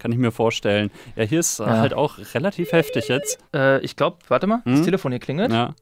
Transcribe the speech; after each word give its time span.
kann 0.00 0.10
ich 0.10 0.18
mir 0.18 0.32
vorstellen. 0.32 0.90
Ja, 1.14 1.22
hier 1.22 1.38
ist 1.38 1.60
ja. 1.60 1.66
halt 1.66 1.94
auch 1.94 2.18
relativ 2.34 2.72
heftig 2.72 3.06
jetzt. 3.08 3.38
Äh, 3.54 3.78
ich 3.80 3.94
glaube, 3.94 4.18
warte 4.26 4.48
mal, 4.48 4.64
hm? 4.64 4.76
das 4.76 4.82
Telefon 4.82 5.12
hier 5.12 5.20
klingelt. 5.20 5.52
Ja. 5.52 5.74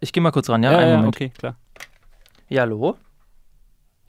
Ich 0.00 0.12
gehe 0.12 0.22
mal 0.22 0.30
kurz 0.30 0.48
ran, 0.48 0.62
ja? 0.62 0.72
Ja, 0.72 0.86
ja 0.86 1.06
okay, 1.06 1.30
klar. 1.30 1.56
Ja, 2.48 2.62
hallo? 2.62 2.96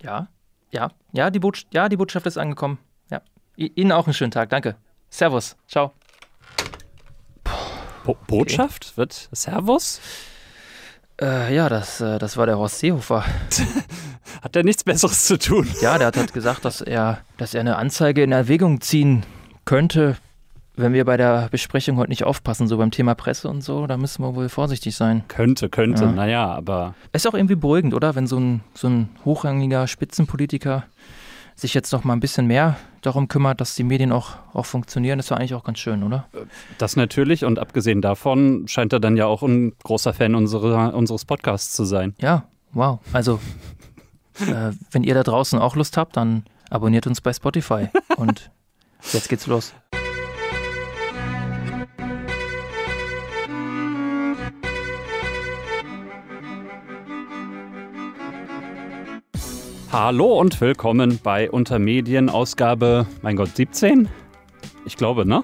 Ja, 0.01 0.27
ja, 0.69 0.91
ja 1.13 1.29
die, 1.31 1.39
ja, 1.71 1.89
die 1.89 1.97
Botschaft 1.97 2.25
ist 2.27 2.37
angekommen. 2.37 2.77
Ja. 3.09 3.21
Ihnen 3.55 3.91
auch 3.91 4.05
einen 4.05 4.13
schönen 4.13 4.31
Tag, 4.31 4.49
danke. 4.49 4.75
Servus, 5.09 5.55
ciao. 5.67 5.93
Bo 8.03 8.17
Botschaft? 8.27 8.87
Okay. 8.87 8.97
Wird 8.97 9.29
Servus? 9.31 10.01
Äh, 11.19 11.55
ja, 11.55 11.69
das, 11.69 12.01
äh, 12.01 12.19
das 12.19 12.35
war 12.35 12.45
der 12.45 12.57
Horst 12.57 12.79
Seehofer. 12.79 13.23
hat 14.45 14.53
der 14.53 14.63
nichts 14.63 14.83
Besseres 14.83 15.25
zu 15.25 15.39
tun? 15.39 15.67
Ja, 15.81 15.97
der 15.97 16.07
hat 16.07 16.17
halt 16.17 16.31
gesagt, 16.31 16.65
dass 16.65 16.79
er, 16.79 17.17
dass 17.37 17.55
er 17.55 17.61
eine 17.61 17.77
Anzeige 17.77 18.21
in 18.21 18.31
Erwägung 18.31 18.79
ziehen 18.79 19.23
könnte, 19.65 20.17
wenn 20.75 20.93
wir 20.93 21.03
bei 21.03 21.17
der 21.17 21.47
Besprechung 21.49 21.97
heute 21.97 22.09
nicht 22.09 22.25
aufpassen, 22.25 22.67
so 22.67 22.77
beim 22.77 22.91
Thema 22.91 23.15
Presse 23.15 23.49
und 23.49 23.61
so, 23.63 23.87
da 23.87 23.97
müssen 23.97 24.21
wir 24.23 24.35
wohl 24.35 24.49
vorsichtig 24.49 24.95
sein. 24.95 25.23
Könnte, 25.29 25.67
könnte, 25.69 26.03
ja. 26.03 26.11
naja, 26.11 26.45
aber. 26.45 26.93
Ist 27.11 27.27
auch 27.27 27.33
irgendwie 27.33 27.55
beruhigend, 27.55 27.95
oder? 27.95 28.13
Wenn 28.13 28.27
so 28.27 28.37
ein, 28.37 28.61
so 28.75 28.87
ein 28.87 29.09
hochrangiger 29.25 29.87
Spitzenpolitiker 29.87 30.83
sich 31.55 31.73
jetzt 31.73 31.91
noch 31.91 32.03
mal 32.03 32.13
ein 32.13 32.19
bisschen 32.19 32.45
mehr 32.45 32.75
darum 33.01 33.27
kümmert, 33.27 33.61
dass 33.61 33.73
die 33.73 33.83
Medien 33.83 34.11
auch, 34.11 34.33
auch 34.53 34.67
funktionieren, 34.67 35.17
ist 35.17 35.31
ja 35.31 35.37
eigentlich 35.37 35.55
auch 35.55 35.63
ganz 35.63 35.79
schön, 35.79 36.03
oder? 36.03 36.27
Das 36.77 36.95
natürlich 36.95 37.45
und 37.45 37.57
abgesehen 37.57 38.01
davon 38.01 38.67
scheint 38.67 38.93
er 38.93 38.99
dann 38.99 39.17
ja 39.17 39.25
auch 39.25 39.41
ein 39.41 39.73
großer 39.83 40.13
Fan 40.13 40.35
unserer, 40.35 40.93
unseres 40.93 41.25
Podcasts 41.25 41.73
zu 41.73 41.85
sein. 41.85 42.13
Ja, 42.19 42.43
wow. 42.73 42.99
Also, 43.13 43.39
äh, 44.39 44.71
wenn 44.91 45.03
ihr 45.03 45.13
da 45.13 45.23
draußen 45.23 45.59
auch 45.59 45.75
Lust 45.75 45.97
habt, 45.97 46.17
dann 46.17 46.43
abonniert 46.69 47.07
uns 47.07 47.21
bei 47.21 47.33
Spotify 47.33 47.89
und 48.17 48.51
jetzt 49.13 49.29
geht's 49.29 49.47
los. 49.47 49.73
Hallo 59.91 60.37
und 60.37 60.59
willkommen 60.59 61.19
bei 61.23 61.49
Untermedien 61.49 62.29
Ausgabe, 62.29 63.07
mein 63.21 63.37
Gott, 63.37 63.55
17? 63.55 64.09
Ich 64.85 64.97
glaube, 64.97 65.25
ne? 65.25 65.43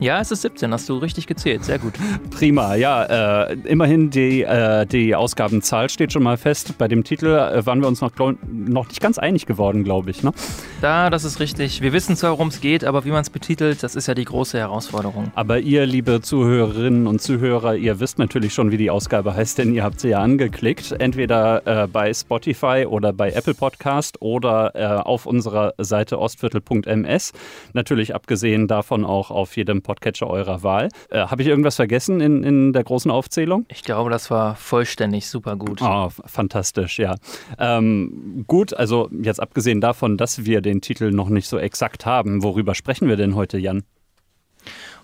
Ja, 0.00 0.20
es 0.20 0.30
ist 0.30 0.42
17, 0.42 0.72
hast 0.72 0.88
du 0.88 0.98
richtig 0.98 1.26
gezählt, 1.26 1.64
sehr 1.64 1.78
gut. 1.78 1.94
Prima, 2.30 2.74
ja, 2.74 3.44
äh, 3.44 3.56
immerhin 3.64 4.10
die, 4.10 4.42
äh, 4.42 4.86
die 4.86 5.14
Ausgabenzahl 5.14 5.88
steht 5.88 6.12
schon 6.12 6.22
mal 6.22 6.36
fest. 6.36 6.76
Bei 6.78 6.88
dem 6.88 7.04
Titel 7.04 7.26
äh, 7.26 7.64
waren 7.64 7.80
wir 7.80 7.86
uns 7.86 8.00
noch, 8.00 8.10
noch 8.48 8.88
nicht 8.88 9.00
ganz 9.00 9.18
einig 9.18 9.46
geworden, 9.46 9.84
glaube 9.84 10.10
ich. 10.10 10.22
Ne? 10.22 10.32
Da, 10.80 11.10
das 11.10 11.24
ist 11.24 11.38
richtig. 11.38 11.80
Wir 11.80 11.92
wissen 11.92 12.16
zwar, 12.16 12.32
worum 12.32 12.48
es 12.48 12.60
geht, 12.60 12.84
aber 12.84 13.04
wie 13.04 13.10
man 13.10 13.22
es 13.22 13.30
betitelt, 13.30 13.82
das 13.82 13.94
ist 13.94 14.08
ja 14.08 14.14
die 14.14 14.24
große 14.24 14.58
Herausforderung. 14.58 15.30
Aber 15.34 15.60
ihr, 15.60 15.86
liebe 15.86 16.20
Zuhörerinnen 16.20 17.06
und 17.06 17.22
Zuhörer, 17.22 17.76
ihr 17.76 18.00
wisst 18.00 18.18
natürlich 18.18 18.52
schon, 18.52 18.72
wie 18.72 18.76
die 18.76 18.90
Ausgabe 18.90 19.34
heißt, 19.34 19.58
denn 19.58 19.72
ihr 19.72 19.84
habt 19.84 20.00
sie 20.00 20.08
ja 20.08 20.18
angeklickt. 20.18 20.92
Entweder 20.98 21.84
äh, 21.84 21.86
bei 21.86 22.12
Spotify 22.12 22.86
oder 22.88 23.12
bei 23.12 23.30
Apple 23.30 23.54
Podcast 23.54 24.20
oder 24.20 24.72
äh, 24.74 24.84
auf 25.02 25.26
unserer 25.26 25.74
Seite 25.78 26.18
ostviertel.ms. 26.18 27.32
Natürlich 27.72 28.14
abgesehen 28.14 28.66
davon 28.66 29.04
auch 29.04 29.30
auf 29.30 29.56
jedem 29.56 29.82
Podcatcher 29.84 30.26
eurer 30.28 30.64
Wahl. 30.64 30.88
Äh, 31.10 31.20
Habe 31.20 31.42
ich 31.42 31.48
irgendwas 31.48 31.76
vergessen 31.76 32.20
in, 32.20 32.42
in 32.42 32.72
der 32.72 32.82
großen 32.82 33.10
Aufzählung? 33.10 33.66
Ich 33.68 33.84
glaube, 33.84 34.10
das 34.10 34.28
war 34.32 34.56
vollständig 34.56 35.28
super 35.28 35.54
gut. 35.54 35.80
Oh, 35.80 36.08
fantastisch, 36.26 36.98
ja. 36.98 37.14
Ähm, 37.58 38.44
gut, 38.48 38.74
also 38.74 39.08
jetzt 39.22 39.40
abgesehen 39.40 39.80
davon, 39.80 40.16
dass 40.16 40.44
wir 40.44 40.60
den 40.60 40.80
Titel 40.80 41.12
noch 41.12 41.28
nicht 41.28 41.46
so 41.46 41.58
exakt 41.58 42.04
haben, 42.04 42.42
worüber 42.42 42.74
sprechen 42.74 43.06
wir 43.08 43.16
denn 43.16 43.36
heute, 43.36 43.58
Jan? 43.58 43.84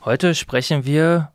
Heute 0.05 0.35
sprechen 0.35 0.85
wir 0.85 1.31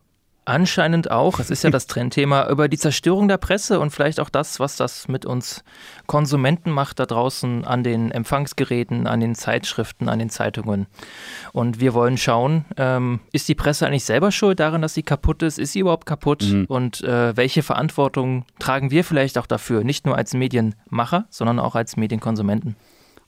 anscheinend 0.46 1.10
auch, 1.10 1.38
es 1.38 1.50
ist 1.50 1.64
ja 1.64 1.70
das 1.76 1.86
Trendthema, 1.86 2.48
über 2.48 2.68
die 2.68 2.78
Zerstörung 2.78 3.28
der 3.28 3.36
Presse 3.36 3.78
und 3.78 3.90
vielleicht 3.90 4.20
auch 4.20 4.30
das, 4.30 4.58
was 4.60 4.76
das 4.76 5.08
mit 5.08 5.26
uns 5.26 5.64
Konsumenten 6.06 6.70
macht 6.70 6.98
da 6.98 7.06
draußen 7.06 7.64
an 7.64 7.82
den 7.82 8.10
Empfangsgeräten, 8.10 9.06
an 9.06 9.20
den 9.20 9.34
Zeitschriften, 9.34 10.08
an 10.08 10.18
den 10.18 10.30
Zeitungen. 10.30 10.86
Und 11.52 11.80
wir 11.80 11.94
wollen 11.94 12.16
schauen, 12.16 12.64
ähm, 12.76 13.20
ist 13.32 13.48
die 13.48 13.54
Presse 13.54 13.86
eigentlich 13.86 14.04
selber 14.04 14.32
schuld 14.32 14.60
daran, 14.60 14.82
dass 14.82 14.94
sie 14.94 15.02
kaputt 15.02 15.42
ist? 15.42 15.58
Ist 15.58 15.72
sie 15.72 15.80
überhaupt 15.80 16.06
kaputt? 16.06 16.44
Mhm. 16.44 16.64
Und 16.66 17.02
äh, 17.02 17.36
welche 17.36 17.62
Verantwortung 17.62 18.44
tragen 18.58 18.90
wir 18.90 19.04
vielleicht 19.04 19.38
auch 19.38 19.46
dafür? 19.46 19.84
Nicht 19.84 20.06
nur 20.06 20.16
als 20.16 20.34
Medienmacher, 20.34 21.26
sondern 21.30 21.58
auch 21.58 21.74
als 21.74 21.96
Medienkonsumenten. 21.96 22.76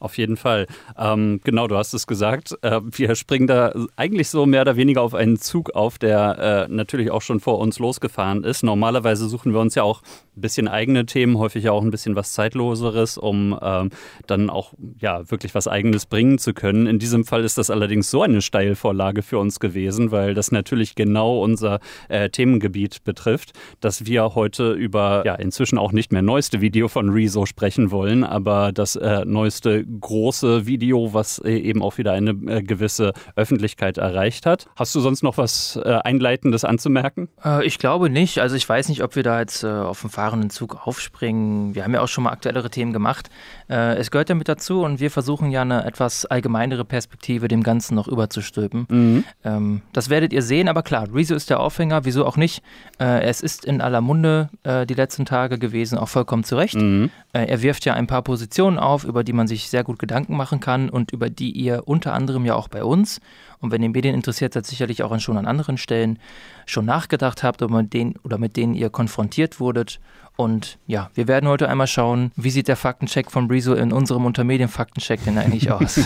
Auf 0.01 0.17
jeden 0.17 0.37
Fall. 0.37 0.67
Ähm, 0.97 1.41
genau, 1.43 1.67
du 1.67 1.77
hast 1.77 1.93
es 1.93 2.07
gesagt. 2.07 2.57
Äh, 2.63 2.81
wir 2.85 3.17
springen 3.17 3.49
da 3.49 3.75
eigentlich 3.97 4.29
so 4.29 4.47
mehr 4.47 4.63
oder 4.63 4.77
weniger 4.77 5.03
auf 5.03 5.15
einen 5.15 5.39
Zug 5.39 5.71
auf, 5.71 5.99
der 5.99 6.69
äh, 6.69 6.73
natürlich 6.73 7.11
auch 7.11 7.23
schon 7.23 7.41
vor 7.41 7.59
uns 7.59 7.81
losgefahren 7.81 8.45
ist. 8.45 8.63
Normalerweise 8.63 9.29
suchen 9.29 9.53
wir 9.53 9.61
uns 9.61 9.75
ja 9.75 9.83
auch 9.83 10.03
ein 10.37 10.41
bisschen 10.41 10.69
eigene 10.69 11.05
Themen, 11.05 11.37
häufig 11.39 11.69
auch 11.69 11.83
ein 11.83 11.91
bisschen 11.91 12.15
was 12.15 12.33
Zeitloseres, 12.33 13.19
um 13.19 13.59
ähm, 13.61 13.91
dann 14.29 14.51
auch 14.51 14.73
ja 15.01 15.29
wirklich 15.31 15.55
was 15.57 15.67
Eigenes 15.67 16.07
bringen 16.07 16.39
zu 16.39 16.55
können. 16.55 16.87
In 16.87 17.01
diesem 17.01 17.25
Fall 17.25 17.43
ist 17.43 17.59
das 17.59 17.69
allerdings 17.69 18.09
so 18.09 18.23
eine 18.23 18.41
Steilvorlage 18.41 19.23
für 19.23 19.39
uns 19.39 19.59
gewesen, 19.59 20.13
weil 20.13 20.35
das 20.35 20.53
natürlich 20.53 20.95
genau 20.95 21.43
unser 21.43 21.81
äh, 22.09 22.31
Themengebiet 22.31 23.03
betrifft, 23.03 23.53
dass 23.81 24.07
wir 24.07 24.37
heute 24.37 24.73
über 24.73 25.23
ja 25.27 25.35
inzwischen 25.35 25.79
auch 25.79 25.91
nicht 25.91 26.13
mehr 26.13 26.23
neueste 26.23 26.61
Video 26.61 26.87
von 26.87 27.09
Rezo 27.09 27.47
sprechen 27.47 27.91
wollen, 27.91 28.23
aber 28.23 28.71
das 28.71 28.95
äh, 28.95 29.25
neueste 29.25 29.88
große 30.01 30.67
Video, 30.67 31.15
was 31.15 31.39
äh, 31.39 31.57
eben 31.57 31.83
auch 31.83 31.99
wieder 31.99 32.13
eine 32.13 32.31
äh, 32.31 32.63
gewisse 32.63 33.13
Öffentlichkeit 33.37 33.99
erreicht 33.99 34.47
hat. 34.47 34.67
Hast 34.77 34.95
du 34.95 35.01
sonst 35.01 35.23
noch 35.23 35.39
was 35.39 35.79
äh, 35.83 35.99
Einleitendes 36.05 36.65
anzumerken? 36.65 37.29
ich 37.63 37.79
glaube 37.79 38.11
nicht. 38.11 38.39
Also 38.41 38.57
ich 38.57 38.69
weiß 38.69 38.89
nicht, 38.89 39.03
ob 39.03 39.17
wir 39.17 39.23
da 39.23 39.41
jetzt 39.41 39.65
auf 39.65 40.01
dem 40.01 40.11
fahrenden 40.11 40.51
Zug 40.51 40.87
aufspringen. 40.87 41.75
Wir 41.75 41.85
haben 41.85 41.95
ja 41.95 42.01
auch 42.01 42.09
schon 42.09 42.25
mal 42.25 42.31
aktuellere 42.31 42.71
Themen 42.71 42.93
gemacht. 42.93 43.31
es 43.69 44.11
gehört 44.11 44.29
ja 44.29 44.35
mit 44.35 44.49
dazu 44.49 44.83
und 44.83 45.01
wir 45.01 45.11
versuchen 45.11 45.51
ja 45.51 45.63
eine 45.63 45.85
etwas 45.85 46.27
allgemeinere 46.27 46.85
Perspektive 46.85 47.49
dem 47.49 47.63
Ganzen 47.63 47.95
noch 47.95 48.09
überzustülpen. 48.09 48.87
Mhm. 48.89 49.25
Ähm, 49.45 49.83
das 49.93 50.11
werdet 50.11 50.33
ihr 50.33 50.43
sehen, 50.43 50.69
aber 50.69 50.83
klar, 50.83 51.09
Rezo 51.13 51.35
ist 51.35 51.51
der 51.51 51.61
Aufhänger, 51.61 52.05
wieso 52.05 52.27
auch 52.27 52.37
nicht. 52.37 52.63
es 52.99 53.41
ist 53.41 53.65
in 53.65 53.81
aller 53.81 54.01
Munde 54.01 54.51
die 54.65 54.95
letzten 54.95 55.25
Tage 55.25 55.59
gewesen, 55.59 55.99
auch 55.99 56.09
vollkommen 56.09 56.45
zu 56.45 56.57
Recht. 56.57 56.75
Mhm. 56.75 57.11
er 57.33 57.63
wirft 57.63 57.85
ja 57.85 57.95
ein 57.95 58.07
paar 58.07 58.23
Positionen 58.23 58.79
auf, 58.79 59.05
über 59.05 59.25
die 59.25 59.33
man 59.33 59.47
sich 59.47 59.71
sehr 59.71 59.78
sehr 59.79 59.85
gut 59.85 60.01
Gedanken 60.01 60.37
machen 60.37 60.59
kann 60.59 60.91
und 60.91 61.13
über 61.13 61.31
die 61.31 61.53
ihr 61.53 61.87
unter 61.87 62.13
anderem 62.13 62.45
ja 62.45 62.57
auch 62.57 62.67
bei 62.67 62.83
uns 62.83 63.21
und 63.61 63.71
wenn 63.71 63.83
ihr 63.83 63.91
Medien 63.91 64.15
interessiert 64.15 64.55
seid, 64.55 64.67
sicherlich 64.67 65.03
auch 65.03 65.19
schon 65.21 65.37
an 65.37 65.47
anderen 65.47 65.79
Stellen 65.79 66.19
schon 66.67 66.85
nachgedacht 66.85 67.43
habt 67.43 67.63
oder 67.63 67.75
mit 67.75 67.93
denen, 67.93 68.15
oder 68.23 68.39
mit 68.39 68.57
denen 68.57 68.75
ihr 68.75 68.91
konfrontiert 68.91 69.61
wurdet. 69.61 70.01
Und 70.37 70.79
ja, 70.87 71.11
wir 71.15 71.27
werden 71.27 71.49
heute 71.49 71.69
einmal 71.69 71.89
schauen, 71.89 72.31
wie 72.37 72.51
sieht 72.51 72.69
der 72.69 72.77
Faktencheck 72.77 73.31
von 73.31 73.49
Brizo 73.49 73.75
in 73.75 73.93
unserem 73.93 74.25
Untermedien-Faktencheck 74.27 75.25
denn 75.25 75.39
eigentlich 75.39 75.71
aus? 75.73 75.99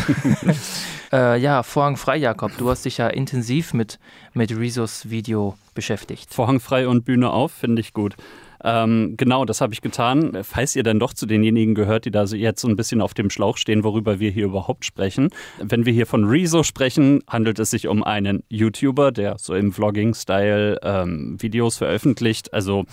äh, 1.13 1.39
ja, 1.39 1.63
Vorhang 1.63 1.97
frei, 1.97 2.17
Jakob. 2.17 2.53
Du 2.57 2.71
hast 2.71 2.87
dich 2.87 2.99
ja 2.99 3.09
intensiv 3.09 3.75
mit, 3.75 3.99
mit 4.33 4.57
Rezos 4.57 5.11
Video 5.11 5.57
beschäftigt. 5.75 6.33
Vorhang 6.33 6.61
frei 6.61 6.89
und 6.89 7.05
Bühne 7.05 7.31
auf, 7.31 7.53
finde 7.53 7.81
ich 7.81 7.93
gut. 7.93 8.17
Ähm, 8.63 9.15
genau, 9.17 9.45
das 9.45 9.61
habe 9.61 9.73
ich 9.75 9.81
getan. 9.81 10.39
Falls 10.43 10.77
ihr 10.77 10.83
dann 10.83 11.01
doch 11.01 11.13
zu 11.15 11.27
denjenigen 11.27 11.75
gehört, 11.75 12.05
die 12.05 12.11
da 12.11 12.27
so 12.27 12.37
jetzt 12.37 12.61
so 12.61 12.69
ein 12.69 12.77
bisschen 12.77 13.01
auf 13.01 13.15
dem 13.15 13.31
Schlauch 13.31 13.57
stehen, 13.57 13.85
worüber 13.85 14.21
wir 14.21 14.31
hier 14.31 14.45
überhaupt 14.45 14.85
sprechen. 14.85 15.31
Wenn 15.59 15.87
wir 15.87 15.93
hier 15.93 16.07
von 16.07 16.25
Rezo 16.25 16.63
sprechen, 16.63 17.23
handelt 17.27 17.59
es 17.59 17.71
sich 17.71 17.89
um 17.89 18.05
einen 18.05 18.45
YouTuber, 18.49 19.11
der 19.11 19.39
so 19.39 19.55
im 19.55 19.73
Vlogging-Style 19.73 20.79
ähm, 20.83 21.37
Videos 21.41 21.79
veröffentlicht. 21.79 22.53
Also 22.53 22.85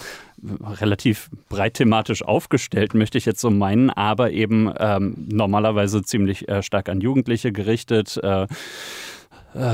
relativ 0.82 1.30
breit 1.50 1.74
thematisch 1.74 2.24
aufgestellt, 2.24 2.94
möchte 2.94 3.18
ich 3.18 3.26
jetzt 3.26 3.42
so 3.42 3.50
meinen, 3.50 3.90
aber 3.90 4.32
eben 4.32 4.72
ähm, 4.80 5.28
normalerweise 5.30 6.02
ziemlich 6.02 6.48
äh, 6.48 6.64
stark 6.64 6.88
an 6.88 7.02
Jugendliche 7.02 7.52
gerichtet. 7.52 8.18
Äh, 8.24 8.40
äh, 8.40 8.48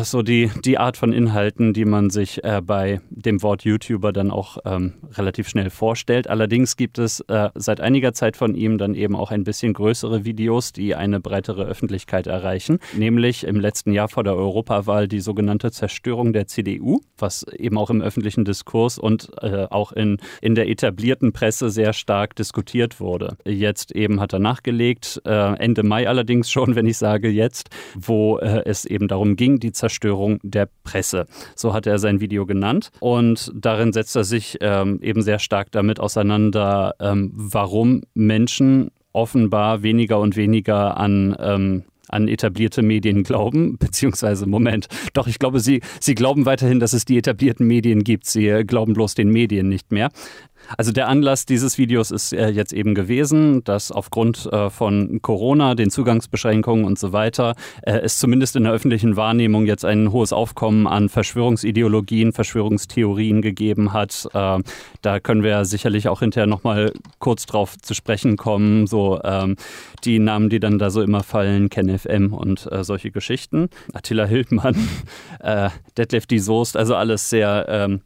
so 0.03 0.21
die, 0.21 0.49
die 0.63 0.77
Art 0.77 0.97
von 0.97 1.11
Inhalten, 1.11 1.73
die 1.73 1.85
man 1.85 2.09
sich 2.09 2.43
äh, 2.43 2.61
bei 2.63 3.01
dem 3.09 3.43
Wort 3.43 3.63
YouTuber 3.63 4.13
dann 4.13 4.31
auch 4.31 4.57
ähm, 4.65 4.93
relativ 5.13 5.49
schnell 5.49 5.69
vorstellt. 5.69 6.29
Allerdings 6.29 6.77
gibt 6.77 6.97
es 6.97 7.19
äh, 7.21 7.49
seit 7.55 7.81
einiger 7.81 8.13
Zeit 8.13 8.37
von 8.37 8.55
ihm 8.55 8.77
dann 8.77 8.95
eben 8.95 9.15
auch 9.15 9.31
ein 9.31 9.43
bisschen 9.43 9.73
größere 9.73 10.23
Videos, 10.23 10.71
die 10.71 10.95
eine 10.95 11.19
breitere 11.19 11.63
Öffentlichkeit 11.65 12.27
erreichen. 12.27 12.79
Nämlich 12.95 13.43
im 13.45 13.59
letzten 13.59 13.91
Jahr 13.91 14.07
vor 14.07 14.23
der 14.23 14.35
Europawahl 14.35 15.07
die 15.07 15.19
sogenannte 15.19 15.71
Zerstörung 15.71 16.31
der 16.31 16.47
CDU, 16.47 17.01
was 17.17 17.43
eben 17.43 17.77
auch 17.77 17.89
im 17.89 18.01
öffentlichen 18.01 18.45
Diskurs 18.45 18.97
und 18.97 19.29
äh, 19.41 19.67
auch 19.69 19.91
in, 19.91 20.17
in 20.41 20.55
der 20.55 20.69
etablierten 20.69 21.33
Presse 21.33 21.69
sehr 21.69 21.93
stark 21.93 22.35
diskutiert 22.35 22.99
wurde. 22.99 23.37
Jetzt 23.45 23.91
eben 23.91 24.21
hat 24.21 24.33
er 24.33 24.39
nachgelegt, 24.39 25.21
äh, 25.25 25.55
Ende 25.57 25.83
Mai 25.83 26.07
allerdings 26.07 26.49
schon, 26.49 26.75
wenn 26.75 26.85
ich 26.85 26.97
sage 26.97 27.29
jetzt, 27.29 27.69
wo 27.95 28.37
äh, 28.37 28.63
es 28.65 28.85
eben 28.85 29.07
darum 29.07 29.35
ging, 29.35 29.59
die 29.65 29.71
Zerstörung 29.71 30.39
der 30.43 30.69
Presse. 30.83 31.25
So 31.55 31.73
hat 31.73 31.87
er 31.87 31.99
sein 31.99 32.21
Video 32.21 32.45
genannt. 32.45 32.91
Und 32.99 33.51
darin 33.55 33.93
setzt 33.93 34.15
er 34.15 34.23
sich 34.23 34.57
ähm, 34.61 34.99
eben 35.01 35.21
sehr 35.21 35.39
stark 35.39 35.71
damit 35.71 35.99
auseinander, 35.99 36.95
ähm, 36.99 37.31
warum 37.33 38.03
Menschen 38.13 38.91
offenbar 39.11 39.81
weniger 39.81 40.19
und 40.19 40.35
weniger 40.35 40.97
an 40.97 41.35
ähm, 41.39 41.83
an 42.07 42.27
etablierte 42.27 42.81
Medien 42.81 43.23
glauben, 43.23 43.77
beziehungsweise 43.79 44.45
Moment, 44.45 44.87
doch 45.13 45.27
ich 45.27 45.39
glaube, 45.39 45.59
sie, 45.59 45.81
sie 45.99 46.15
glauben 46.15 46.45
weiterhin, 46.45 46.79
dass 46.79 46.93
es 46.93 47.05
die 47.05 47.17
etablierten 47.17 47.65
Medien 47.65 48.03
gibt. 48.03 48.25
Sie 48.27 48.63
glauben 48.65 48.93
bloß 48.93 49.15
den 49.15 49.29
Medien 49.29 49.69
nicht 49.69 49.91
mehr. 49.91 50.09
Also 50.77 50.91
der 50.91 51.07
Anlass 51.07 51.45
dieses 51.45 51.77
Videos 51.77 52.11
ist 52.11 52.33
äh, 52.33 52.49
jetzt 52.49 52.73
eben 52.73 52.95
gewesen, 52.95 53.63
dass 53.63 53.91
aufgrund 53.91 54.45
äh, 54.51 54.69
von 54.69 55.19
Corona, 55.21 55.75
den 55.75 55.89
Zugangsbeschränkungen 55.89 56.85
und 56.85 56.99
so 56.99 57.13
weiter, 57.13 57.55
äh, 57.81 57.99
es 57.99 58.19
zumindest 58.19 58.55
in 58.55 58.63
der 58.63 58.73
öffentlichen 58.73 59.15
Wahrnehmung 59.15 59.65
jetzt 59.65 59.85
ein 59.85 60.11
hohes 60.11 60.33
Aufkommen 60.33 60.87
an 60.87 61.09
Verschwörungsideologien, 61.09 62.33
Verschwörungstheorien 62.33 63.41
gegeben 63.41 63.93
hat. 63.93 64.27
Da 64.33 65.19
können 65.19 65.43
wir 65.43 65.65
sicherlich 65.65 66.07
auch 66.07 66.19
hinterher 66.19 66.47
nochmal 66.47 66.93
kurz 67.19 67.45
drauf 67.45 67.77
zu 67.77 67.93
sprechen 67.93 68.37
kommen. 68.37 68.87
So 68.87 69.19
ähm, 69.23 69.55
die 70.03 70.19
Namen, 70.19 70.49
die 70.49 70.59
dann 70.59 70.79
da 70.79 70.89
so 70.89 71.01
immer 71.01 71.23
fallen, 71.23 71.69
KenFM 71.69 72.33
und 72.33 72.67
solche 72.81 73.11
Geschichten. 73.11 73.69
Attila 73.93 74.25
Hildmann, 74.25 74.75
Detlef 75.97 76.25
die 76.25 76.39
Soest, 76.39 76.77
also 76.77 76.95
alles 76.95 77.29
sehr 77.29 77.65
ähm, 77.69 78.01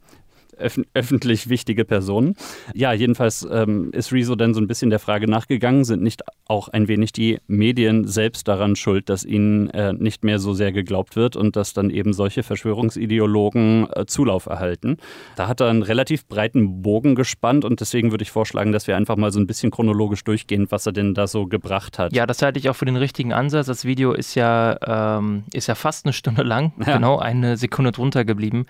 öf 0.60 0.80
öffentlich 0.94 1.48
wichtige 1.48 1.84
Personen. 1.84 2.34
Ja, 2.74 2.92
jedenfalls 2.92 3.46
ähm, 3.50 3.90
ist 3.92 4.12
Rezo 4.12 4.36
dann 4.36 4.54
so 4.54 4.60
ein 4.60 4.66
bisschen 4.66 4.90
der 4.90 4.98
Frage 4.98 5.28
nachgegangen, 5.28 5.84
sind 5.84 6.02
nicht 6.02 6.22
auch 6.46 6.68
ein 6.68 6.88
wenig 6.88 7.12
die 7.12 7.38
Medien 7.46 8.06
selbst 8.06 8.48
daran 8.48 8.76
schuld, 8.76 9.08
dass 9.08 9.24
ihnen 9.24 9.70
äh, 9.70 9.92
nicht 9.92 10.24
mehr 10.24 10.38
so 10.38 10.52
sehr 10.52 10.72
geglaubt 10.72 11.16
wird 11.16 11.36
und 11.36 11.56
dass 11.56 11.72
dann 11.72 11.90
eben 11.90 12.12
solche 12.12 12.42
Verschwörungsideologen 12.42 13.88
äh, 13.92 14.06
Zulauf 14.06 14.46
erhalten. 14.46 14.96
Da 15.36 15.46
hat 15.48 15.60
er 15.60 15.68
einen 15.68 15.82
relativ 15.82 16.26
breiten 16.26 16.82
Bogen 16.82 17.14
gespannt 17.14 17.64
und 17.64 17.80
deswegen 17.80 18.10
würde 18.10 18.22
ich 18.22 18.30
vorschlagen, 18.30 18.72
dass 18.72 18.86
wir 18.86 18.96
einfach 18.96 19.16
mal 19.16 19.32
so 19.32 19.38
ein 19.40 19.46
bisschen 19.46 19.70
chronologisch 19.70 20.24
durchgehen, 20.24 20.66
was 20.70 20.86
er 20.86 20.92
denn 20.92 21.14
da 21.14 21.26
so 21.26 21.46
gebracht 21.46 21.98
hat. 21.98 22.12
Ja, 22.12 22.26
das 22.26 22.42
halte 22.42 22.58
ich 22.58 22.68
auch 22.68 22.76
für 22.76 22.84
den 22.84 22.96
richtigen 22.96 23.32
Ansatz. 23.32 23.66
Das 23.66 23.84
Video 23.84 24.12
ist 24.12 24.34
ja, 24.34 25.18
ähm, 25.18 25.44
ist 25.52 25.68
ja 25.68 25.74
fast 25.74 26.06
eine 26.06 26.12
Stunde 26.12 26.42
lang, 26.42 26.72
ja. 26.84 26.96
genau 26.96 27.18
eine 27.18 27.56
Sekunde 27.56 27.92
drunter 27.92 28.24
geblieben. 28.24 28.66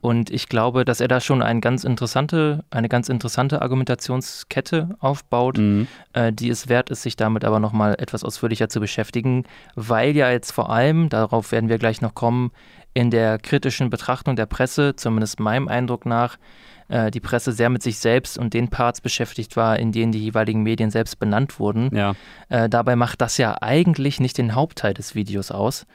Und 0.00 0.30
ich 0.30 0.48
glaube, 0.48 0.84
dass 0.84 1.00
er 1.00 1.08
da 1.08 1.20
schon 1.24 1.42
eine 1.42 1.60
ganz 1.60 1.84
interessante, 1.84 2.64
eine 2.70 2.88
ganz 2.88 3.08
interessante 3.08 3.62
Argumentationskette 3.62 4.96
aufbaut, 5.00 5.58
mhm. 5.58 5.86
äh, 6.12 6.32
die 6.32 6.48
es 6.48 6.68
wert 6.68 6.90
ist, 6.90 7.02
sich 7.02 7.16
damit 7.16 7.44
aber 7.44 7.60
nochmal 7.60 7.96
etwas 7.98 8.24
ausführlicher 8.24 8.68
zu 8.68 8.80
beschäftigen, 8.80 9.44
weil 9.74 10.16
ja 10.16 10.30
jetzt 10.30 10.52
vor 10.52 10.70
allem, 10.70 11.08
darauf 11.08 11.52
werden 11.52 11.68
wir 11.68 11.78
gleich 11.78 12.00
noch 12.00 12.14
kommen, 12.14 12.50
in 12.94 13.10
der 13.10 13.38
kritischen 13.38 13.90
Betrachtung 13.90 14.36
der 14.36 14.46
Presse, 14.46 14.94
zumindest 14.96 15.40
meinem 15.40 15.68
Eindruck 15.68 16.06
nach, 16.06 16.38
äh, 16.88 17.10
die 17.10 17.20
Presse 17.20 17.52
sehr 17.52 17.70
mit 17.70 17.82
sich 17.82 17.98
selbst 17.98 18.38
und 18.38 18.54
den 18.54 18.68
Parts 18.68 19.00
beschäftigt 19.00 19.56
war, 19.56 19.78
in 19.78 19.92
denen 19.92 20.12
die 20.12 20.20
jeweiligen 20.20 20.62
Medien 20.62 20.90
selbst 20.90 21.18
benannt 21.18 21.58
wurden. 21.58 21.94
Ja. 21.94 22.14
Äh, 22.48 22.68
dabei 22.68 22.94
macht 22.96 23.20
das 23.20 23.38
ja 23.38 23.56
eigentlich 23.60 24.20
nicht 24.20 24.38
den 24.38 24.54
Hauptteil 24.54 24.94
des 24.94 25.14
Videos 25.14 25.50
aus. 25.50 25.86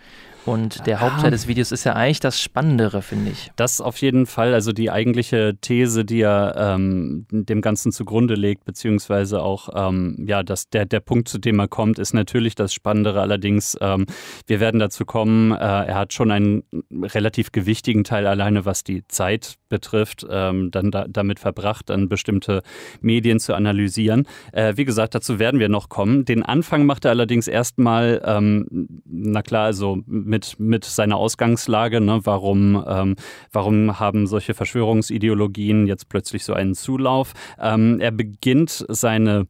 Und 0.46 0.86
der 0.88 1.02
Hauptteil 1.02 1.32
des 1.32 1.48
Videos 1.48 1.72
ist 1.72 1.84
ja 1.84 1.94
eigentlich 1.94 2.20
das 2.20 2.42
Spannendere, 2.42 3.02
finde 3.02 3.32
ich. 3.32 3.52
Das 3.56 3.82
auf 3.82 3.98
jeden 3.98 4.26
Fall. 4.26 4.54
Also 4.54 4.72
die 4.72 4.90
eigentliche 4.90 5.56
These, 5.62 6.06
die 6.06 6.22
er 6.22 6.56
ähm, 6.58 7.26
dem 7.32 7.62
Ganzen 7.62 7.92
zugrunde 7.92 8.36
legt, 8.36 8.66
beziehungsweise 8.66 9.42
auch 9.42 9.70
ähm, 9.76 10.26
ja, 10.28 10.44
das, 10.44 10.70
der, 10.70 10.86
der 10.86 11.02
Punkt, 11.02 11.28
zu 11.28 11.38
dem 11.38 11.60
er 11.60 11.68
kommt, 11.68 12.00
ist 12.00 12.14
natürlich 12.14 12.56
das 12.56 12.74
Spannendere. 12.74 13.22
Allerdings, 13.22 13.78
ähm, 13.82 14.06
wir 14.48 14.60
werden 14.60 14.80
dazu 14.80 15.06
kommen, 15.06 15.52
äh, 15.52 15.56
er 15.58 15.96
hat 15.96 16.14
schon 16.14 16.32
einen 16.32 16.64
relativ 16.92 17.52
gewichtigen 17.52 18.04
Teil 18.04 18.26
alleine, 18.26 18.66
was 18.66 18.84
die 18.84 19.08
Zeit 19.08 19.56
betrifft, 19.70 20.26
ähm, 20.30 20.72
dann 20.72 20.92
da, 20.92 21.06
damit 21.08 21.40
verbracht, 21.40 21.90
dann 21.90 22.10
bestimmte 22.10 22.64
Medien 23.02 23.40
zu 23.40 23.54
analysieren. 23.54 24.28
Äh, 24.52 24.74
wie 24.76 24.86
gesagt, 24.86 25.16
dazu 25.16 25.40
werden 25.40 25.60
wir 25.60 25.70
noch 25.70 25.90
kommen. 25.90 26.26
Den 26.26 26.44
Anfang 26.44 26.86
macht 26.86 27.06
er 27.06 27.12
allerdings 27.12 27.48
erstmal, 27.48 28.22
ähm, 28.26 28.88
na 29.06 29.42
klar, 29.42 29.66
also 29.66 30.00
mit, 30.30 30.60
mit 30.60 30.86
seiner 30.86 31.18
Ausgangslage. 31.18 32.00
Ne? 32.00 32.22
Warum, 32.24 32.84
ähm, 32.88 33.16
warum 33.52 34.00
haben 34.00 34.28
solche 34.28 34.54
Verschwörungsideologien 34.54 35.88
jetzt 35.88 36.08
plötzlich 36.08 36.46
so 36.46 36.54
einen 36.54 36.76
Zulauf? 36.76 37.34
Ähm, 37.60 38.00
er 38.00 38.12
beginnt 38.12 38.86
seine 38.88 39.48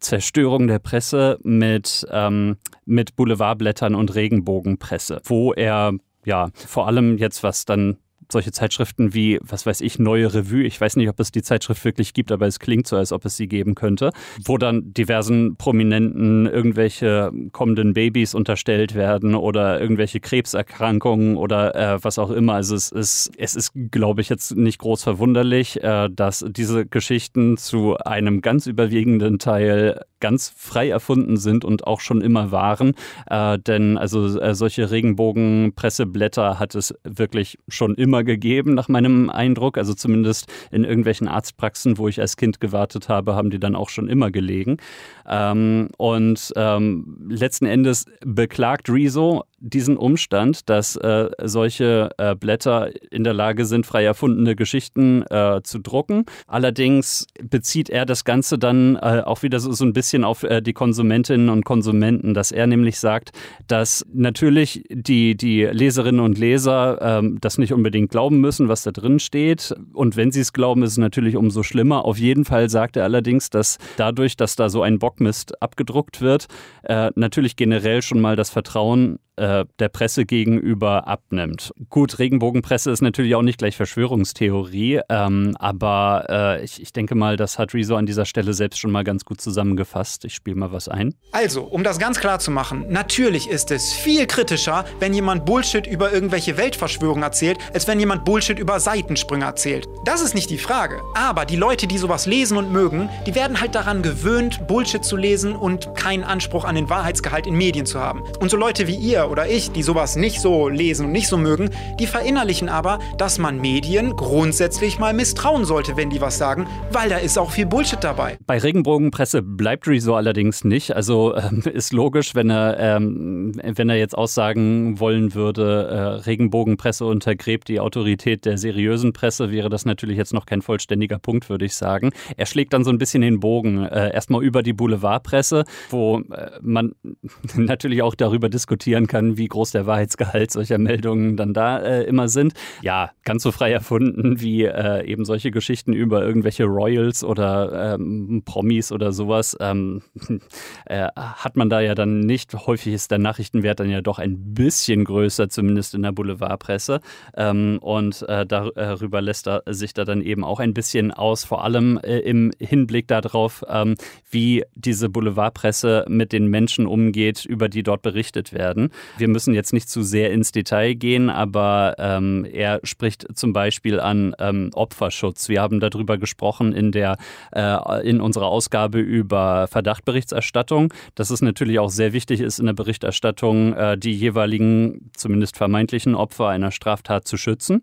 Zerstörung 0.00 0.66
der 0.66 0.78
Presse 0.78 1.38
mit, 1.42 2.06
ähm, 2.10 2.56
mit 2.84 3.16
Boulevardblättern 3.16 3.94
und 3.94 4.14
Regenbogenpresse, 4.14 5.20
wo 5.24 5.52
er 5.52 5.92
ja 6.24 6.50
vor 6.54 6.86
allem 6.86 7.18
jetzt, 7.18 7.42
was 7.42 7.64
dann 7.64 7.98
solche 8.32 8.52
Zeitschriften 8.52 9.14
wie, 9.14 9.38
was 9.42 9.66
weiß 9.66 9.80
ich, 9.80 9.98
Neue 9.98 10.32
Revue, 10.32 10.64
ich 10.64 10.80
weiß 10.80 10.96
nicht, 10.96 11.08
ob 11.08 11.20
es 11.20 11.30
die 11.30 11.42
Zeitschrift 11.42 11.84
wirklich 11.84 12.14
gibt, 12.14 12.32
aber 12.32 12.46
es 12.46 12.58
klingt 12.58 12.86
so, 12.86 12.96
als 12.96 13.12
ob 13.12 13.24
es 13.24 13.36
sie 13.36 13.46
geben 13.46 13.74
könnte, 13.74 14.10
wo 14.44 14.58
dann 14.58 14.92
diversen 14.92 15.56
Prominenten 15.56 16.46
irgendwelche 16.46 17.30
kommenden 17.52 17.94
Babys 17.94 18.34
unterstellt 18.34 18.94
werden 18.94 19.34
oder 19.34 19.80
irgendwelche 19.80 20.20
Krebserkrankungen 20.20 21.36
oder 21.36 21.74
äh, 21.74 22.02
was 22.02 22.18
auch 22.18 22.30
immer. 22.30 22.54
Also 22.54 22.74
es 22.74 22.90
ist, 22.90 23.30
es 23.36 23.54
ist, 23.54 23.72
glaube 23.90 24.20
ich, 24.20 24.28
jetzt 24.28 24.56
nicht 24.56 24.78
groß 24.78 25.02
verwunderlich, 25.02 25.82
äh, 25.82 26.08
dass 26.10 26.44
diese 26.48 26.86
Geschichten 26.86 27.56
zu 27.56 27.96
einem 27.98 28.40
ganz 28.40 28.66
überwiegenden 28.66 29.38
Teil 29.38 30.00
ganz 30.20 30.52
frei 30.56 30.88
erfunden 30.88 31.36
sind 31.36 31.64
und 31.64 31.86
auch 31.86 32.00
schon 32.00 32.22
immer 32.22 32.52
waren. 32.52 32.94
Äh, 33.28 33.58
denn 33.58 33.98
also 33.98 34.38
äh, 34.38 34.54
solche 34.54 34.90
Regenbogenpresseblätter 34.90 36.58
hat 36.58 36.74
es 36.74 36.94
wirklich 37.04 37.58
schon 37.68 37.94
immer 37.96 38.21
gegeben, 38.24 38.74
nach 38.74 38.88
meinem 38.88 39.30
Eindruck. 39.30 39.78
Also 39.78 39.94
zumindest 39.94 40.52
in 40.70 40.84
irgendwelchen 40.84 41.28
Arztpraxen, 41.28 41.98
wo 41.98 42.08
ich 42.08 42.20
als 42.20 42.36
Kind 42.36 42.60
gewartet 42.60 43.08
habe, 43.08 43.34
haben 43.34 43.50
die 43.50 43.60
dann 43.60 43.76
auch 43.76 43.88
schon 43.88 44.08
immer 44.08 44.30
gelegen. 44.30 44.78
Ähm, 45.26 45.88
und 45.96 46.52
ähm, 46.56 47.16
letzten 47.28 47.66
Endes 47.66 48.06
beklagt 48.24 48.88
Rezo 48.88 49.44
diesen 49.62 49.96
Umstand, 49.96 50.68
dass 50.68 50.96
äh, 50.96 51.30
solche 51.42 52.10
äh, 52.18 52.34
Blätter 52.34 52.90
in 53.10 53.22
der 53.22 53.32
Lage 53.32 53.64
sind, 53.64 53.86
frei 53.86 54.04
erfundene 54.04 54.56
Geschichten 54.56 55.22
äh, 55.30 55.60
zu 55.62 55.78
drucken. 55.78 56.24
Allerdings 56.48 57.26
bezieht 57.40 57.88
er 57.88 58.04
das 58.04 58.24
Ganze 58.24 58.58
dann 58.58 58.96
äh, 58.96 59.22
auch 59.24 59.42
wieder 59.42 59.60
so, 59.60 59.72
so 59.72 59.84
ein 59.84 59.92
bisschen 59.92 60.24
auf 60.24 60.42
äh, 60.42 60.60
die 60.60 60.72
Konsumentinnen 60.72 61.48
und 61.48 61.64
Konsumenten, 61.64 62.34
dass 62.34 62.50
er 62.50 62.66
nämlich 62.66 62.98
sagt, 62.98 63.30
dass 63.68 64.04
natürlich 64.12 64.84
die, 64.90 65.36
die 65.36 65.62
Leserinnen 65.64 66.20
und 66.20 66.38
Leser 66.38 66.98
ähm, 67.00 67.38
das 67.40 67.56
nicht 67.56 67.72
unbedingt 67.72 68.10
glauben 68.10 68.40
müssen, 68.40 68.68
was 68.68 68.82
da 68.82 68.90
drin 68.90 69.20
steht. 69.20 69.74
Und 69.92 70.16
wenn 70.16 70.32
sie 70.32 70.40
es 70.40 70.52
glauben, 70.52 70.82
ist 70.82 70.92
es 70.92 70.98
natürlich 70.98 71.36
umso 71.36 71.62
schlimmer. 71.62 72.04
Auf 72.04 72.18
jeden 72.18 72.44
Fall 72.44 72.68
sagt 72.68 72.96
er 72.96 73.04
allerdings, 73.04 73.48
dass 73.48 73.78
dadurch, 73.96 74.36
dass 74.36 74.56
da 74.56 74.68
so 74.68 74.82
ein 74.82 74.98
Bockmist 74.98 75.62
abgedruckt 75.62 76.20
wird, 76.20 76.46
äh, 76.82 77.10
natürlich 77.14 77.54
generell 77.54 78.02
schon 78.02 78.20
mal 78.20 78.34
das 78.34 78.50
Vertrauen 78.50 79.18
äh, 79.36 79.64
der 79.78 79.88
Presse 79.88 80.26
gegenüber 80.26 81.08
abnimmt. 81.08 81.72
Gut, 81.88 82.18
Regenbogenpresse 82.18 82.90
ist 82.90 83.00
natürlich 83.00 83.34
auch 83.34 83.42
nicht 83.42 83.58
gleich 83.58 83.76
Verschwörungstheorie, 83.76 85.00
ähm, 85.08 85.56
aber 85.58 86.26
äh, 86.28 86.64
ich, 86.64 86.82
ich, 86.82 86.92
denke 86.92 87.14
mal, 87.14 87.38
das 87.38 87.58
hat 87.58 87.72
Rezo 87.72 87.96
an 87.96 88.04
dieser 88.04 88.26
Stelle 88.26 88.52
selbst 88.52 88.78
schon 88.78 88.90
mal 88.90 89.04
ganz 89.04 89.24
gut 89.24 89.40
zusammengefasst. 89.40 90.26
Ich 90.26 90.34
spiele 90.34 90.56
mal 90.56 90.70
was 90.72 90.88
ein. 90.88 91.14
Also, 91.32 91.62
um 91.62 91.82
das 91.82 91.98
ganz 91.98 92.20
klar 92.20 92.40
zu 92.40 92.50
machen, 92.50 92.84
natürlich 92.90 93.48
ist 93.48 93.70
es 93.70 93.94
viel 93.94 94.26
kritischer, 94.26 94.84
wenn 95.00 95.14
jemand 95.14 95.46
Bullshit 95.46 95.86
über 95.86 96.12
irgendwelche 96.12 96.58
Weltverschwörungen 96.58 97.22
erzählt, 97.22 97.56
als 97.72 97.88
wenn 97.88 97.98
jemand 97.98 98.26
Bullshit 98.26 98.58
über 98.58 98.80
Seitensprünge 98.80 99.46
erzählt. 99.46 99.88
Das 100.04 100.20
ist 100.20 100.34
nicht 100.34 100.50
die 100.50 100.58
Frage. 100.58 101.00
Aber 101.14 101.46
die 101.46 101.56
Leute, 101.56 101.86
die 101.86 101.96
sowas 101.96 102.26
lesen 102.26 102.58
und 102.58 102.70
mögen, 102.70 103.08
die 103.26 103.34
werden 103.34 103.60
halt 103.60 103.74
daran 103.74 104.02
gewöhnt, 104.02 104.66
Bullshit 104.66 105.02
zu 105.02 105.16
lesen 105.16 105.56
und 105.56 105.94
keinen 105.94 106.22
Anspruch 106.22 106.64
an 106.64 106.74
den 106.74 106.90
Wahrheitsgehalt 106.90 107.46
in 107.46 107.54
Medien 107.54 107.86
zu 107.86 107.98
haben. 107.98 108.22
Und 108.40 108.50
so 108.50 108.58
Leute 108.58 108.86
wie 108.86 108.96
ihr 108.96 109.21
oder 109.30 109.48
ich, 109.48 109.70
die 109.70 109.82
sowas 109.82 110.16
nicht 110.16 110.40
so 110.40 110.68
lesen 110.68 111.06
und 111.06 111.12
nicht 111.12 111.28
so 111.28 111.36
mögen, 111.36 111.70
die 111.98 112.06
verinnerlichen 112.06 112.68
aber, 112.68 112.98
dass 113.18 113.38
man 113.38 113.60
Medien 113.60 114.16
grundsätzlich 114.16 114.98
mal 114.98 115.14
misstrauen 115.14 115.64
sollte, 115.64 115.96
wenn 115.96 116.10
die 116.10 116.20
was 116.20 116.38
sagen, 116.38 116.66
weil 116.90 117.08
da 117.08 117.18
ist 117.18 117.38
auch 117.38 117.50
viel 117.50 117.66
Bullshit 117.66 118.02
dabei. 118.02 118.38
Bei 118.46 118.58
Regenbogenpresse 118.58 119.42
bleibt 119.42 119.86
Rezo 119.86 120.14
allerdings 120.14 120.64
nicht. 120.64 120.94
Also 120.96 121.36
ähm, 121.36 121.62
ist 121.72 121.92
logisch, 121.92 122.34
wenn 122.34 122.50
er, 122.50 122.78
ähm, 122.78 123.52
wenn 123.62 123.88
er 123.88 123.96
jetzt 123.96 124.16
aussagen 124.16 124.98
wollen 125.00 125.34
würde, 125.34 125.86
äh, 125.88 125.98
Regenbogenpresse 126.24 127.04
untergräbt 127.04 127.68
die 127.68 127.80
Autorität 127.80 128.44
der 128.44 128.58
seriösen 128.58 129.12
Presse, 129.12 129.50
wäre 129.50 129.68
das 129.68 129.84
natürlich 129.84 130.16
jetzt 130.16 130.32
noch 130.32 130.46
kein 130.46 130.62
vollständiger 130.62 131.18
Punkt, 131.18 131.48
würde 131.50 131.64
ich 131.64 131.74
sagen. 131.74 132.10
Er 132.36 132.46
schlägt 132.46 132.72
dann 132.72 132.84
so 132.84 132.90
ein 132.90 132.98
bisschen 132.98 133.22
den 133.22 133.40
Bogen. 133.40 133.84
Äh, 133.84 134.12
erstmal 134.12 134.42
über 134.42 134.62
die 134.62 134.72
Boulevardpresse, 134.72 135.64
wo 135.90 136.18
äh, 136.18 136.50
man 136.60 136.94
natürlich 137.54 138.02
auch 138.02 138.14
darüber 138.14 138.48
diskutieren 138.48 139.06
kann, 139.06 139.11
kann, 139.12 139.36
wie 139.36 139.46
groß 139.46 139.72
der 139.72 139.84
Wahrheitsgehalt 139.84 140.50
solcher 140.50 140.78
Meldungen 140.78 141.36
dann 141.36 141.52
da 141.52 141.78
äh, 141.78 142.04
immer 142.04 142.28
sind. 142.28 142.54
Ja, 142.80 143.10
ganz 143.24 143.42
so 143.42 143.52
frei 143.52 143.70
erfunden 143.70 144.40
wie 144.40 144.64
äh, 144.64 145.04
eben 145.04 145.26
solche 145.26 145.50
Geschichten 145.50 145.92
über 145.92 146.24
irgendwelche 146.24 146.64
Royals 146.64 147.22
oder 147.22 147.94
ähm, 147.94 148.42
Promis 148.46 148.90
oder 148.90 149.12
sowas, 149.12 149.54
ähm, 149.60 150.00
äh, 150.86 151.08
hat 151.14 151.58
man 151.58 151.68
da 151.68 151.82
ja 151.82 151.94
dann 151.94 152.20
nicht. 152.20 152.54
Häufig 152.54 152.94
ist 152.94 153.10
der 153.10 153.18
Nachrichtenwert 153.18 153.80
dann 153.80 153.90
ja 153.90 154.00
doch 154.00 154.18
ein 154.18 154.54
bisschen 154.54 155.04
größer, 155.04 155.50
zumindest 155.50 155.94
in 155.94 156.02
der 156.02 156.12
Boulevardpresse. 156.12 157.00
Ähm, 157.36 157.78
und 157.82 158.22
äh, 158.28 158.46
darüber 158.46 159.20
lässt 159.20 159.46
er 159.46 159.62
sich 159.66 159.92
da 159.92 160.06
dann 160.06 160.22
eben 160.22 160.42
auch 160.42 160.58
ein 160.58 160.72
bisschen 160.72 161.10
aus, 161.10 161.44
vor 161.44 161.64
allem 161.64 162.00
äh, 162.02 162.20
im 162.20 162.50
Hinblick 162.58 163.08
darauf, 163.08 163.62
ähm, 163.68 163.96
wie 164.30 164.64
diese 164.74 165.10
Boulevardpresse 165.10 166.06
mit 166.08 166.32
den 166.32 166.46
Menschen 166.46 166.86
umgeht, 166.86 167.44
über 167.44 167.68
die 167.68 167.82
dort 167.82 168.00
berichtet 168.00 168.54
werden. 168.54 168.88
Wir 169.18 169.28
müssen 169.28 169.54
jetzt 169.54 169.72
nicht 169.72 169.88
zu 169.88 170.02
sehr 170.02 170.32
ins 170.32 170.52
Detail 170.52 170.94
gehen, 170.94 171.30
aber 171.30 171.94
ähm, 171.98 172.46
er 172.50 172.80
spricht 172.84 173.26
zum 173.36 173.52
Beispiel 173.52 174.00
an 174.00 174.34
ähm, 174.38 174.70
Opferschutz. 174.74 175.48
Wir 175.48 175.60
haben 175.60 175.80
darüber 175.80 176.18
gesprochen 176.18 176.72
in 176.72 176.92
der 176.92 177.16
äh, 177.52 178.08
in 178.08 178.20
unserer 178.20 178.46
Ausgabe 178.46 178.98
über 178.98 179.66
Verdachtberichterstattung, 179.68 180.92
dass 181.14 181.30
es 181.30 181.42
natürlich 181.42 181.78
auch 181.78 181.90
sehr 181.90 182.12
wichtig 182.12 182.40
ist 182.40 182.58
in 182.58 182.66
der 182.66 182.72
Berichterstattung, 182.72 183.74
äh, 183.74 183.98
die 183.98 184.12
jeweiligen, 184.12 185.10
zumindest 185.16 185.56
vermeintlichen 185.56 186.14
Opfer 186.14 186.48
einer 186.48 186.70
Straftat 186.70 187.26
zu 187.26 187.36
schützen 187.36 187.82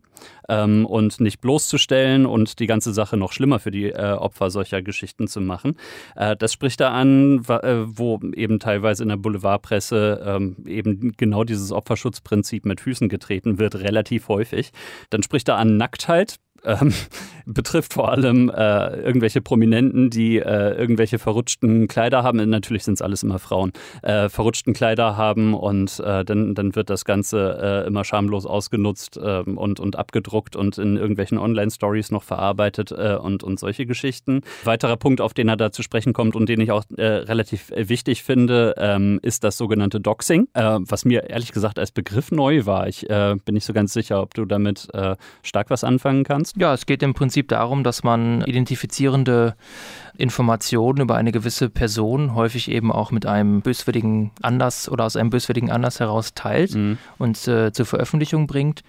ähm, 0.50 0.86
und 0.86 1.22
nicht 1.22 1.40
bloßzustellen 1.40 2.26
und 2.26 2.60
die 2.60 2.68
ganze 2.68 2.94
Sache 2.94 3.16
noch 3.16 3.32
schlimmer 3.32 3.60
für 3.60 3.72
die 3.72 3.86
äh, 3.86 4.14
Opfer 4.14 4.50
solcher 4.50 4.82
Geschichten 4.82 5.28
zu 5.28 5.40
machen. 5.40 5.78
Äh, 6.16 6.36
das 6.36 6.52
spricht 6.52 6.80
da 6.80 6.92
an, 6.92 7.46
äh, 7.48 7.86
wo 7.86 8.20
eben 8.34 8.60
teilweise 8.60 9.04
in 9.04 9.10
der 9.10 9.18
Boulevardpresse 9.18 10.24
ähm, 10.26 10.58
eben 10.66 11.14
genau 11.16 11.44
dieses 11.44 11.72
Opferschutzprinzip 11.72 12.66
mit 12.66 12.82
Füßen 12.82 13.10
getreten 13.10 13.60
wird, 13.60 13.76
relativ 13.76 14.28
häufig. 14.28 14.72
Dann 15.10 15.24
spricht 15.24 15.48
er 15.48 15.58
an 15.58 15.78
Nacktheit 15.78 16.36
ähm, 16.64 16.94
betrifft 17.46 17.94
vor 17.94 18.10
allem 18.10 18.50
äh, 18.50 19.02
irgendwelche 19.02 19.42
Prominenten, 19.42 20.10
die 20.10 20.38
äh, 20.38 20.74
irgendwelche 20.76 21.20
verrutschten 21.20 21.88
Kleider 21.88 22.24
haben. 22.24 22.38
Natürlich 22.50 22.84
sind 22.84 22.96
es 22.96 23.02
alles 23.02 23.24
immer 23.24 23.40
Frauen. 23.40 23.72
Äh, 24.04 24.30
verrutschten 24.30 24.74
Kleider 24.74 25.18
haben 25.18 25.54
und 25.54 26.00
äh, 26.00 26.24
dann, 26.24 26.54
dann 26.54 26.76
wird 26.76 26.90
das 26.90 27.06
Ganze 27.06 27.84
äh, 27.86 27.88
immer 27.88 28.04
schamlos 28.04 28.46
ausgenutzt 28.46 29.20
ähm, 29.22 29.58
und, 29.58 29.80
und 29.80 29.96
abgedruckt 29.98 30.56
und 30.56 30.78
in 30.78 30.96
irgendwelchen 30.96 31.38
Online-Stories 31.38 32.12
noch 32.12 32.24
verarbeitet 32.24 32.92
äh, 32.92 33.16
und, 33.16 33.44
und 33.44 33.60
solche 33.60 33.86
Geschichten. 33.86 34.42
Weiterer 34.64 34.98
Punkt, 34.98 35.22
auf 35.22 35.34
den 35.34 35.50
er 35.50 35.58
da 35.58 35.72
zu 35.72 35.82
sprechen 35.82 36.14
kommt 36.14 36.36
und 36.36 36.50
den 36.50 36.62
ich 36.62 36.72
auch 36.72 36.84
relativ 37.00 37.72
wichtig 37.76 38.24
finde, 38.24 38.76
ähm, 38.78 39.20
ist 39.22 39.44
das 39.44 39.58
sogenannte 39.58 40.00
Doxing, 40.00 40.48
was 40.54 41.06
mir 41.06 41.30
ehrlich 41.30 41.52
gesagt 41.52 41.80
als 41.80 41.92
Begriff 41.92 42.32
neu 42.32 42.66
war. 42.66 42.88
Ich 42.88 43.08
bin 43.08 43.54
nicht 43.54 43.66
so 43.66 43.74
ganz 43.74 43.94
sicher, 43.94 44.22
ob 44.22 44.34
du 44.34 44.46
damit 44.46 44.88
stark 45.44 45.70
was 45.70 45.84
anfangen 45.84 46.24
kannst 46.24 46.49
kannst? 46.50 46.62
Ja, 46.62 46.74
es 46.74 46.86
geht 46.86 47.04
im 47.04 47.14
Prinzip 47.14 47.48
darum, 47.48 47.84
dass 47.84 48.04
man 48.04 48.42
identifizierende 48.42 49.56
Informationen 50.18 51.02
über 51.02 51.16
eine 51.16 51.32
gewisse 51.32 51.70
Person 51.70 52.36
häufig 52.36 52.70
eben 52.70 52.92
auch 52.92 53.12
mit 53.12 53.26
einem 53.26 53.62
böswilligen 53.62 54.32
Anlass 54.42 54.90
oder 54.90 55.06
aus 55.06 55.16
einem 55.16 55.30
böswilligen 55.30 55.72
Anlass 55.72 56.00
heraus 56.00 56.34
teilt 56.34 56.76
mhm. 56.76 56.98
und 57.18 57.48
äh, 57.48 57.72
zur 57.72 57.86
Veröffentlichung 57.86 58.48
bringt. 58.48 58.82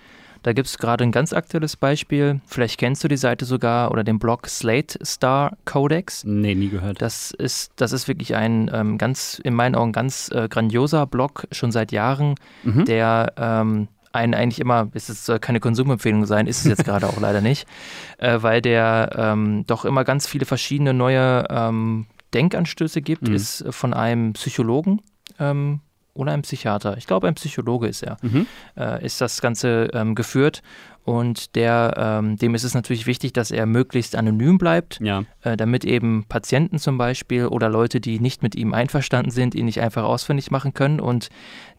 Da 0.43 0.55
gibt 0.55 0.69
es 0.69 0.79
gerade 0.79 1.05
ein 1.05 1.12
ganz 1.12 1.35
aktuelles 1.35 1.76
Beispiel. 1.76 2.40
Vielleicht 2.47 2.79
kennst 2.79 3.05
du 3.05 3.09
die 3.09 3.19
Seite 3.19 3.45
sogar 3.45 3.90
oder 3.90 4.05
den 4.05 4.19
Blog 4.19 4.47
Slate 4.47 4.99
Star 5.05 5.59
Codex. 5.67 6.25
Nee, 6.25 6.55
nie 6.55 6.71
gehört. 6.71 7.02
Das 7.02 7.31
ist, 7.33 7.73
das 7.76 7.93
ist 7.93 8.09
wirklich 8.09 8.35
ein 8.35 8.71
ähm, 8.73 8.97
ganz, 8.97 9.38
in 9.45 9.52
meinen 9.52 9.75
Augen 9.75 9.93
ganz 9.93 10.31
äh, 10.31 10.49
grandioser 10.49 11.07
Blog, 11.07 11.47
schon 11.52 11.73
seit 11.73 11.93
Jahren, 11.93 12.37
mhm. 12.62 12.87
der 12.87 13.35
ähm, 13.37 13.88
einen 14.12 14.35
eigentlich 14.35 14.61
immer, 14.61 14.88
es 14.95 15.07
soll 15.25 15.38
keine 15.38 15.61
Konsumempfehlung 15.61 16.26
sein, 16.26 16.47
ist 16.47 16.61
es 16.61 16.64
jetzt 16.64 16.85
gerade 16.85 17.07
auch 17.07 17.21
leider 17.21 17.40
nicht, 17.40 17.67
äh, 18.19 18.38
weil 18.43 18.61
der 18.61 19.11
ähm, 19.17 19.64
doch 19.67 19.85
immer 19.85 20.05
ganz 20.05 20.26
viele 20.26 20.47
verschiedene 20.47 20.95
neue 20.95 21.47
ähm, 21.49 22.07
Denkanstöße 22.35 23.02
gibt, 23.02 23.29
mhm. 23.29 23.35
ist 23.35 23.64
von 23.71 23.95
einem 23.95 24.33
Psychologen 24.35 25.00
ähm, 25.38 25.81
oder 26.14 26.33
einem 26.33 26.43
Psychiater, 26.43 26.97
ich 26.97 27.07
glaube 27.07 27.29
ein 27.29 27.35
Psychologe 27.35 27.87
ist 27.87 28.02
er, 28.02 28.17
mhm. 28.23 28.47
äh, 28.76 29.05
ist 29.05 29.21
das 29.21 29.40
Ganze 29.40 29.88
ähm, 29.93 30.14
geführt 30.14 30.62
und 31.05 31.57
der, 31.57 31.95
ähm, 31.97 32.37
dem 32.37 32.55
ist 32.55 32.62
es 32.62 32.75
natürlich 32.75 33.07
wichtig, 33.07 33.33
dass 33.33 33.50
er 33.50 33.64
möglichst 33.64 34.14
anonym 34.14 34.59
bleibt, 34.59 35.00
ja. 35.00 35.25
äh, 35.43 35.57
damit 35.57 35.85
eben 35.85 36.25
Patienten 36.29 36.79
zum 36.79 36.99
Beispiel 36.99 37.47
oder 37.47 37.69
Leute, 37.69 38.00
die 38.00 38.21
nicht 38.21 38.43
mit 38.43 38.55
ihm 38.55 38.75
einverstanden 38.75 39.31
sind, 39.31 39.55
ihn 39.55 39.64
nicht 39.64 39.81
einfach 39.81 40.05
ausfindig 40.05 40.50
machen 40.50 40.75
können. 40.75 41.00
Und 41.00 41.31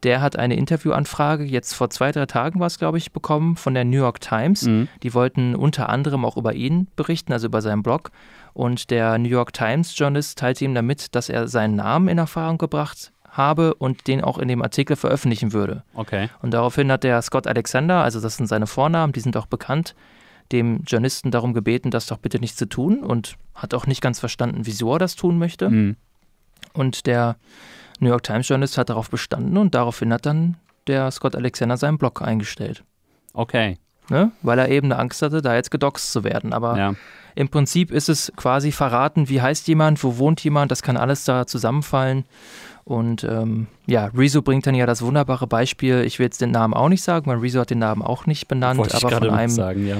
der 0.03 0.21
hat 0.21 0.37
eine 0.37 0.55
Interviewanfrage, 0.55 1.43
jetzt 1.43 1.73
vor 1.73 1.91
zwei, 1.91 2.11
drei 2.11 2.25
Tagen 2.25 2.59
war 2.59 2.67
es, 2.67 2.79
glaube 2.79 2.97
ich, 2.97 3.11
bekommen 3.11 3.57
von 3.57 3.75
der 3.75 3.85
New 3.85 3.97
York 3.97 4.21
Times. 4.21 4.63
Mhm. 4.63 4.87
Die 5.03 5.13
wollten 5.13 5.55
unter 5.55 5.89
anderem 5.89 6.25
auch 6.25 6.35
über 6.35 6.53
ihn 6.53 6.87
berichten, 6.95 7.31
also 7.31 7.47
über 7.47 7.61
seinen 7.61 7.83
Blog. 7.83 8.11
Und 8.53 8.89
der 8.89 9.17
New 9.17 9.29
York 9.29 9.53
Times-Journalist 9.53 10.39
teilte 10.39 10.65
ihm 10.65 10.73
damit, 10.73 11.15
dass 11.15 11.29
er 11.29 11.47
seinen 11.47 11.75
Namen 11.75 12.09
in 12.09 12.17
Erfahrung 12.17 12.57
gebracht 12.57 13.13
habe 13.31 13.73
und 13.75 14.07
den 14.07 14.21
auch 14.23 14.37
in 14.37 14.47
dem 14.47 14.61
Artikel 14.61 14.95
veröffentlichen 14.95 15.53
würde. 15.53 15.83
Okay. 15.93 16.29
Und 16.41 16.51
daraufhin 16.51 16.91
hat 16.91 17.03
der 17.03 17.21
Scott 17.21 17.47
Alexander, 17.47 18.03
also 18.03 18.19
das 18.19 18.37
sind 18.37 18.47
seine 18.47 18.67
Vornamen, 18.67 19.13
die 19.13 19.21
sind 19.21 19.37
auch 19.37 19.45
bekannt, 19.45 19.95
dem 20.51 20.83
Journalisten 20.85 21.31
darum 21.31 21.53
gebeten, 21.53 21.91
das 21.91 22.07
doch 22.07 22.17
bitte 22.17 22.39
nicht 22.39 22.57
zu 22.57 22.67
tun 22.67 23.03
und 23.03 23.35
hat 23.55 23.73
auch 23.73 23.87
nicht 23.87 24.01
ganz 24.01 24.19
verstanden, 24.19 24.61
wieso 24.63 24.93
er 24.93 24.99
das 24.99 25.15
tun 25.15 25.37
möchte. 25.37 25.69
Mhm. 25.69 25.95
Und 26.73 27.07
der 27.07 27.37
New 27.99 28.09
York 28.09 28.23
Times 28.23 28.47
Journalist 28.47 28.77
hat 28.77 28.89
darauf 28.89 29.09
bestanden 29.09 29.57
und 29.57 29.73
daraufhin 29.75 30.11
hat 30.13 30.25
dann 30.25 30.57
der 30.87 31.09
Scott 31.11 31.35
Alexander 31.35 31.77
seinen 31.77 31.97
Blog 31.97 32.21
eingestellt. 32.21 32.83
Okay. 33.33 33.77
Ne? 34.09 34.31
Weil 34.41 34.59
er 34.59 34.69
eben 34.69 34.91
eine 34.91 34.99
Angst 34.99 35.21
hatte, 35.21 35.41
da 35.41 35.55
jetzt 35.55 35.71
gedoxt 35.71 36.11
zu 36.11 36.23
werden. 36.23 36.51
Aber 36.51 36.77
ja. 36.77 36.95
im 37.35 37.47
Prinzip 37.47 37.91
ist 37.91 38.09
es 38.09 38.31
quasi 38.35 38.71
verraten, 38.71 39.29
wie 39.29 39.41
heißt 39.41 39.67
jemand, 39.67 40.03
wo 40.03 40.17
wohnt 40.17 40.43
jemand, 40.43 40.71
das 40.71 40.81
kann 40.81 40.97
alles 40.97 41.23
da 41.23 41.47
zusammenfallen. 41.47 42.25
Und 42.83 43.23
ähm, 43.23 43.67
ja, 43.85 44.09
Rezo 44.15 44.41
bringt 44.41 44.65
dann 44.67 44.75
ja 44.75 44.85
das 44.85 45.01
wunderbare 45.01 45.47
Beispiel, 45.47 46.01
ich 46.01 46.19
will 46.19 46.25
jetzt 46.25 46.41
den 46.41 46.51
Namen 46.51 46.73
auch 46.73 46.89
nicht 46.89 47.03
sagen, 47.03 47.27
weil 47.27 47.37
Rezo 47.37 47.59
hat 47.59 47.69
den 47.69 47.79
Namen 47.79 48.01
auch 48.01 48.25
nicht 48.25 48.47
benannt, 48.47 48.79
aber 48.93 49.11
von 49.11 49.29
einem, 49.29 49.49
sagen, 49.49 49.87
ja 49.87 49.97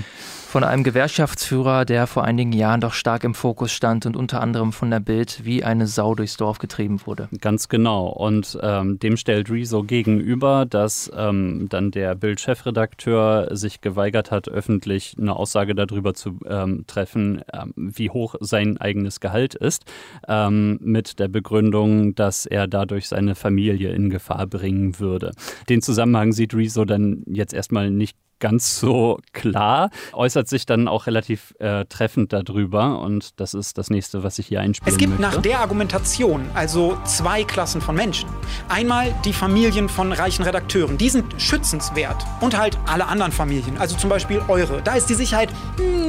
von 0.51 0.65
einem 0.65 0.83
Gewerkschaftsführer, 0.83 1.85
der 1.85 2.07
vor 2.07 2.25
einigen 2.25 2.51
Jahren 2.51 2.81
doch 2.81 2.91
stark 2.91 3.23
im 3.23 3.33
Fokus 3.33 3.71
stand 3.71 4.05
und 4.05 4.17
unter 4.17 4.41
anderem 4.41 4.73
von 4.73 4.91
der 4.91 4.99
Bild 4.99 5.45
wie 5.45 5.63
eine 5.63 5.87
Sau 5.87 6.13
durchs 6.13 6.35
Dorf 6.35 6.57
getrieben 6.59 6.99
wurde. 7.05 7.29
Ganz 7.39 7.69
genau. 7.69 8.07
Und 8.07 8.59
ähm, 8.61 8.99
dem 8.99 9.15
stellt 9.15 9.49
Rezo 9.49 9.83
gegenüber, 9.83 10.65
dass 10.65 11.09
ähm, 11.15 11.67
dann 11.69 11.91
der 11.91 12.15
Bild-Chefredakteur 12.15 13.55
sich 13.55 13.79
geweigert 13.79 14.29
hat, 14.29 14.49
öffentlich 14.49 15.15
eine 15.17 15.37
Aussage 15.37 15.73
darüber 15.73 16.13
zu 16.13 16.37
ähm, 16.45 16.83
treffen, 16.85 17.43
ähm, 17.53 17.73
wie 17.77 18.09
hoch 18.09 18.35
sein 18.41 18.77
eigenes 18.77 19.21
Gehalt 19.21 19.55
ist, 19.55 19.85
ähm, 20.27 20.79
mit 20.81 21.19
der 21.19 21.29
Begründung, 21.29 22.13
dass 22.13 22.45
er 22.45 22.67
dadurch 22.67 23.07
seine 23.07 23.35
Familie 23.35 23.93
in 23.93 24.09
Gefahr 24.09 24.47
bringen 24.47 24.99
würde. 24.99 25.31
Den 25.69 25.81
Zusammenhang 25.81 26.33
sieht 26.33 26.53
Rezo 26.53 26.83
dann 26.83 27.23
jetzt 27.25 27.53
erstmal 27.53 27.89
nicht 27.89 28.17
ganz 28.41 28.77
so 28.77 29.19
klar, 29.31 29.89
äußert 30.11 30.49
sich 30.49 30.65
dann 30.65 30.89
auch 30.89 31.07
relativ 31.07 31.53
äh, 31.59 31.85
treffend 31.85 32.33
darüber 32.33 32.99
und 32.99 33.39
das 33.39 33.53
ist 33.53 33.77
das 33.77 33.89
nächste, 33.89 34.23
was 34.23 34.37
ich 34.39 34.47
hier 34.47 34.59
einspielen 34.59 34.93
Es 34.93 34.97
gibt 34.97 35.17
möchte. 35.17 35.37
nach 35.37 35.41
der 35.41 35.59
Argumentation 35.61 36.49
also 36.53 36.97
zwei 37.05 37.43
Klassen 37.43 37.79
von 37.79 37.95
Menschen. 37.95 38.29
Einmal 38.67 39.13
die 39.23 39.31
Familien 39.33 39.87
von 39.87 40.11
reichen 40.11 40.43
Redakteuren, 40.43 40.97
die 40.97 41.09
sind 41.09 41.41
schützenswert 41.41 42.25
und 42.41 42.57
halt 42.57 42.77
alle 42.87 43.07
anderen 43.07 43.31
Familien, 43.31 43.77
also 43.77 43.95
zum 43.95 44.09
Beispiel 44.09 44.41
eure. 44.47 44.81
Da 44.81 44.95
ist 44.95 45.09
die 45.09 45.13
Sicherheit 45.13 45.49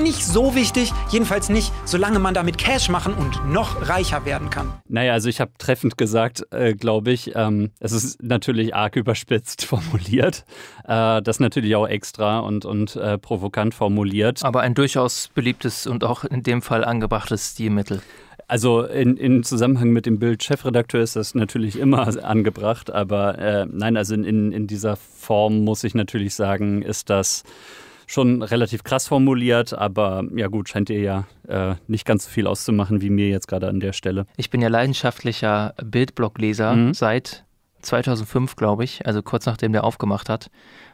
nicht 0.02 0.24
so 0.24 0.54
wichtig, 0.54 0.92
jedenfalls 1.10 1.48
nicht, 1.48 1.72
solange 1.84 2.18
man 2.18 2.34
damit 2.34 2.58
Cash 2.58 2.88
machen 2.88 3.14
und 3.14 3.46
noch 3.48 3.88
reicher 3.88 4.24
werden 4.24 4.50
kann. 4.50 4.72
Naja, 4.88 5.12
also 5.12 5.28
ich 5.28 5.40
habe 5.40 5.52
treffend 5.58 5.98
gesagt, 5.98 6.44
äh, 6.50 6.74
glaube 6.74 7.12
ich, 7.12 7.32
ähm, 7.34 7.70
es 7.78 7.92
ist 7.92 8.22
natürlich 8.22 8.74
arg 8.74 8.96
überspitzt 9.02 9.64
formuliert, 9.64 10.44
äh, 10.84 11.22
das 11.22 11.40
natürlich 11.40 11.76
auch 11.76 11.86
extra 11.86 12.40
und, 12.40 12.64
und 12.64 12.96
äh, 12.96 13.18
provokant 13.18 13.74
formuliert. 13.74 14.44
Aber 14.44 14.60
ein 14.60 14.74
durchaus 14.74 15.30
beliebtes 15.34 15.86
und 15.86 16.04
auch 16.04 16.24
in 16.24 16.42
dem 16.42 16.62
Fall 16.62 16.84
angebrachtes 16.84 17.52
Stilmittel. 17.52 18.02
Also 18.48 18.82
in, 18.82 19.16
in 19.16 19.44
Zusammenhang 19.44 19.90
mit 19.90 20.04
dem 20.04 20.18
Bild 20.18 20.42
Chefredakteur 20.42 21.00
ist 21.00 21.16
das 21.16 21.34
natürlich 21.34 21.78
immer 21.78 22.06
angebracht, 22.24 22.90
aber 22.90 23.38
äh, 23.38 23.66
nein, 23.70 23.96
also 23.96 24.14
in, 24.14 24.52
in 24.52 24.66
dieser 24.66 24.96
Form 24.96 25.64
muss 25.64 25.84
ich 25.84 25.94
natürlich 25.94 26.34
sagen, 26.34 26.82
ist 26.82 27.08
das 27.08 27.44
schon 28.06 28.42
relativ 28.42 28.84
krass 28.84 29.08
formuliert, 29.08 29.72
aber 29.72 30.24
ja 30.34 30.48
gut, 30.48 30.68
scheint 30.68 30.90
ihr 30.90 31.00
ja 31.00 31.24
äh, 31.48 31.76
nicht 31.86 32.04
ganz 32.04 32.24
so 32.26 32.30
viel 32.30 32.46
auszumachen 32.46 33.00
wie 33.00 33.10
mir 33.10 33.28
jetzt 33.28 33.48
gerade 33.48 33.68
an 33.68 33.80
der 33.80 33.94
Stelle. 33.94 34.26
Ich 34.36 34.50
bin 34.50 34.60
ja 34.60 34.68
leidenschaftlicher 34.68 35.74
Bildblogleser 35.82 36.74
mhm. 36.74 36.94
seit 36.94 37.44
2005, 37.82 38.56
glaube 38.56 38.84
ich, 38.84 39.06
also 39.06 39.22
kurz 39.22 39.46
nachdem 39.46 39.72
der 39.72 39.84
aufgemacht 39.84 40.28
hat 40.28 40.50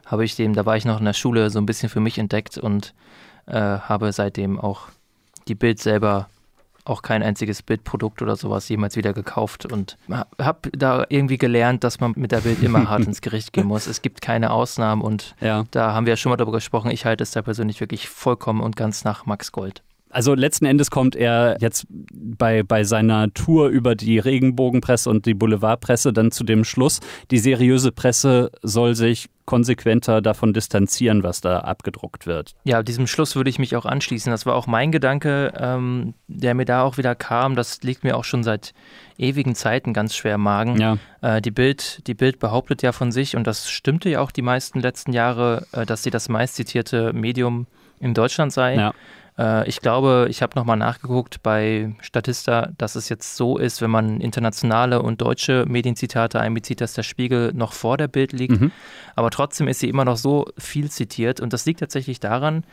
habe 0.09 0.25
ich 0.25 0.35
dem, 0.37 0.55
da 0.55 0.67
war 0.67 0.77
ich 0.77 0.85
noch 0.85 0.99
in 0.99 1.05
der 1.05 1.13
Schule, 1.13 1.51
so 1.51 1.59
ein 1.59 1.67
bisschen 1.67 1.89
für 1.89 2.01
mich 2.01 2.19
entdeckt 2.19 2.59
und 2.59 2.95
äh, 3.47 3.55
habe 3.55 4.13
seitdem 4.13 4.59
auch 4.59 4.89
die 5.47 5.55
Bild 5.55 5.81
selber 5.81 6.29
auch 6.85 7.03
kein 7.03 7.23
einziges 7.23 7.63
Bildprodukt 7.63 8.23
oder 8.23 8.35
sowas 8.35 8.67
jemals 8.71 8.97
wieder 8.97 9.13
gekauft 9.13 9.71
und 9.71 9.99
habe 10.39 10.71
da 10.73 11.05
irgendwie 11.11 11.37
gelernt, 11.37 11.85
dass 11.85 12.01
man 12.01 12.15
mit 12.17 12.33
der 12.33 12.41
Bild 12.41 12.63
immer 12.63 12.89
hart 12.89 13.05
ins 13.07 13.21
Gericht 13.21 13.53
gehen 13.53 13.67
muss. 13.67 13.87
Es 13.87 14.01
gibt 14.01 14.23
keine 14.23 14.51
Ausnahmen 14.51 15.03
und 15.03 15.35
ja. 15.43 15.67
da 15.71 15.93
haben 15.93 16.07
wir 16.07 16.15
ja 16.15 16.17
schon 16.17 16.31
mal 16.31 16.37
darüber 16.37 16.57
gesprochen. 16.57 16.91
Ich 16.91 17.05
halte 17.05 17.23
es 17.23 17.31
da 17.33 17.43
persönlich 17.43 17.81
wirklich 17.81 18.09
vollkommen 18.09 18.63
und 18.63 18.75
ganz 18.75 19.05
nach 19.05 19.27
Max 19.27 19.53
Gold. 19.53 19.83
Also 20.11 20.35
letzten 20.35 20.67
Endes 20.67 20.91
kommt 20.91 21.17
er 21.17 21.57
jetzt 21.61 21.87
bei, 21.91 22.63
bei 22.63 22.85
seiner 22.85 23.33
Tour 23.35 23.69
über 23.69 23.95
die 23.95 24.19
Regenbogenpresse 24.19 25.11
und 25.11 25.27
die 25.27 25.35
Boulevardpresse 25.35 26.13
dann 26.13 26.31
zu 26.31 26.45
dem 26.45 26.65
Schluss, 26.65 27.01
die 27.31 27.39
seriöse 27.39 27.93
Presse 27.93 28.51
soll 28.63 28.95
sich 28.95 29.29
konsequenter 29.45 30.21
davon 30.21 30.53
distanzieren, 30.53 31.23
was 31.23 31.41
da 31.41 31.61
abgedruckt 31.61 32.27
wird. 32.27 32.55
Ja, 32.65 32.83
diesem 32.83 33.07
Schluss 33.07 33.35
würde 33.35 33.49
ich 33.49 33.59
mich 33.59 33.77
auch 33.77 33.87
anschließen. 33.87 34.31
Das 34.31 34.45
war 34.45 34.55
auch 34.55 34.67
mein 34.67 34.93
Gedanke, 34.93 35.55
ähm, 35.57 36.13
der 36.27 36.53
mir 36.53 36.67
da 36.67 36.83
auch 36.83 36.99
wieder 36.99 37.15
kam. 37.15 37.57
Das 37.57 37.83
liegt 37.83 38.05
mir 38.05 38.19
auch 38.19 38.25
schon 38.25 38.43
seit 38.43 38.75
ewigen 39.17 39.55
Zeiten 39.55 39.95
ganz 39.95 40.15
schwer 40.15 40.35
im 40.35 40.43
Magen. 40.43 40.79
Ja. 40.79 40.99
Äh, 41.23 41.41
die, 41.41 41.51
Bild, 41.51 42.07
die 42.07 42.13
Bild 42.13 42.39
behauptet 42.41 42.83
ja 42.83 42.93
von 42.93 43.11
sich, 43.11 43.37
und 43.37 43.47
das 43.47 43.71
stimmte 43.71 44.11
ja 44.11 44.21
auch 44.21 44.33
die 44.33 44.43
meisten 44.43 44.81
letzten 44.81 45.15
Jahre, 45.15 45.67
äh, 45.73 45.87
dass 45.87 46.03
sie 46.03 46.11
das 46.11 46.29
meistzitierte 46.29 47.15
Medium 47.15 47.67
in 48.01 48.13
Deutschland 48.13 48.53
sei. 48.53 48.75
Ja. 48.75 48.95
Äh, 49.39 49.69
ich 49.69 49.81
glaube, 49.81 50.27
ich 50.29 50.43
habe 50.43 50.59
nochmal 50.59 50.77
nachgeguckt 50.77 51.43
bei 51.43 51.95
Statista, 52.01 52.71
dass 52.77 52.97
es 52.97 53.09
jetzt 53.09 53.37
so 53.37 53.57
ist, 53.59 53.81
wenn 53.81 53.91
man 53.91 54.21
internationale 54.21 55.01
und 55.01 55.21
deutsche 55.21 55.65
Medienzitate 55.67 56.41
einbezieht, 56.41 56.81
dass 56.81 56.95
der 56.95 57.03
Spiegel 57.03 57.53
noch 57.55 57.73
vor 57.73 57.97
der 57.97 58.09
Bild 58.09 58.33
liegt. 58.33 58.61
Mhm. 58.61 58.73
Aber 59.15 59.31
trotzdem 59.31 59.69
ist 59.69 59.81
sie 59.81 59.89
immer 59.89 60.05
noch 60.05 60.17
so 60.17 60.47
viel 60.59 60.91
zitiert. 60.91 61.41
Und 61.41 61.53
das 61.53 61.65
liegt 61.67 61.81
tatsächlich 61.81 62.21
daran, 62.21 62.65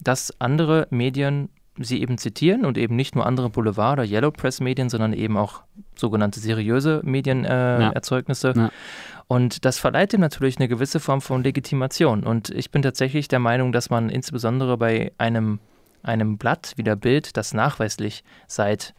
dass 0.00 0.34
andere 0.40 0.86
Medien 0.90 1.48
sie 1.78 2.02
eben 2.02 2.18
zitieren 2.18 2.66
und 2.66 2.76
eben 2.76 2.94
nicht 2.96 3.14
nur 3.14 3.24
andere 3.24 3.48
Boulevard- 3.48 3.94
oder 3.94 4.04
Yellow 4.04 4.30
Press-Medien, 4.30 4.90
sondern 4.90 5.14
eben 5.14 5.36
auch 5.36 5.62
sogenannte 5.94 6.40
seriöse 6.40 7.00
Medienerzeugnisse. 7.04 8.50
Äh, 8.50 8.56
ja. 8.56 8.62
ja. 8.64 8.70
Und 9.28 9.64
das 9.64 9.78
verleiht 9.78 10.12
ihm 10.12 10.20
natürlich 10.20 10.58
eine 10.58 10.68
gewisse 10.68 11.00
Form 11.00 11.20
von 11.20 11.42
Legitimation. 11.42 12.24
Und 12.24 12.50
ich 12.50 12.70
bin 12.70 12.82
tatsächlich 12.82 13.28
der 13.28 13.38
Meinung, 13.38 13.72
dass 13.72 13.88
man 13.88 14.10
insbesondere 14.10 14.76
bei 14.76 15.12
einem 15.16 15.60
einem 16.02 16.38
Blatt 16.38 16.72
wie 16.76 16.82
der 16.82 16.96
Bild, 16.96 17.36
das 17.36 17.54
nachweislich 17.54 18.24
seit 18.46 18.94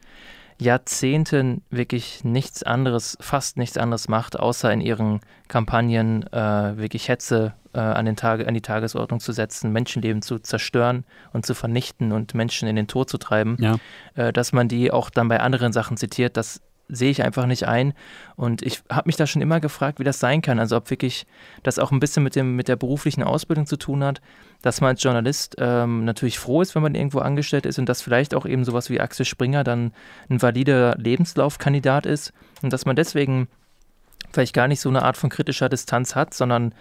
Jahrzehnten 0.61 1.63
wirklich 1.71 2.23
nichts 2.23 2.61
anderes, 2.61 3.17
fast 3.19 3.57
nichts 3.57 3.77
anderes 3.77 4.07
macht, 4.07 4.39
außer 4.39 4.71
in 4.71 4.79
ihren 4.79 5.21
Kampagnen 5.47 6.21
äh, 6.31 6.77
wirklich 6.77 7.09
Hetze 7.09 7.53
äh, 7.73 7.79
an, 7.79 8.05
den 8.05 8.15
Tage, 8.15 8.47
an 8.47 8.53
die 8.53 8.61
Tagesordnung 8.61 9.19
zu 9.19 9.31
setzen, 9.31 9.71
Menschenleben 9.71 10.21
zu 10.21 10.37
zerstören 10.37 11.03
und 11.33 11.47
zu 11.47 11.55
vernichten 11.55 12.11
und 12.11 12.35
Menschen 12.35 12.67
in 12.67 12.75
den 12.75 12.87
Tod 12.87 13.09
zu 13.09 13.17
treiben, 13.17 13.57
ja. 13.59 13.77
äh, 14.13 14.31
dass 14.31 14.53
man 14.53 14.67
die 14.67 14.91
auch 14.91 15.09
dann 15.09 15.29
bei 15.29 15.39
anderen 15.39 15.73
Sachen 15.73 15.97
zitiert, 15.97 16.37
das 16.37 16.61
sehe 16.91 17.09
ich 17.09 17.23
einfach 17.23 17.45
nicht 17.45 17.67
ein. 17.67 17.93
Und 18.35 18.61
ich 18.61 18.83
habe 18.91 19.07
mich 19.07 19.15
da 19.15 19.25
schon 19.25 19.41
immer 19.41 19.59
gefragt, 19.59 19.99
wie 19.99 20.03
das 20.03 20.19
sein 20.19 20.41
kann. 20.41 20.59
Also 20.59 20.75
ob 20.77 20.89
wirklich 20.89 21.25
das 21.63 21.79
auch 21.79 21.91
ein 21.91 21.99
bisschen 21.99 22.21
mit, 22.21 22.35
dem, 22.35 22.55
mit 22.55 22.67
der 22.67 22.75
beruflichen 22.75 23.23
Ausbildung 23.23 23.65
zu 23.65 23.77
tun 23.77 24.03
hat, 24.03 24.21
dass 24.61 24.81
man 24.81 24.89
als 24.89 25.03
Journalist 25.03 25.55
ähm, 25.59 26.05
natürlich 26.05 26.39
froh 26.39 26.61
ist, 26.61 26.75
wenn 26.75 26.83
man 26.83 26.95
irgendwo 26.95 27.19
angestellt 27.19 27.65
ist 27.65 27.79
und 27.79 27.87
dass 27.87 28.01
vielleicht 28.01 28.35
auch 28.35 28.45
eben 28.45 28.63
sowas 28.63 28.89
wie 28.89 28.99
Axel 28.99 29.25
Springer 29.25 29.63
dann 29.63 29.91
ein 30.29 30.41
valider 30.41 30.95
Lebenslaufkandidat 30.97 32.05
ist 32.05 32.33
und 32.61 32.71
dass 32.71 32.85
man 32.85 32.95
deswegen 32.95 33.47
vielleicht 34.31 34.53
gar 34.53 34.67
nicht 34.67 34.79
so 34.79 34.89
eine 34.89 35.03
Art 35.03 35.17
von 35.17 35.29
kritischer 35.29 35.69
Distanz 35.69 36.15
hat, 36.15 36.33
sondern 36.33 36.73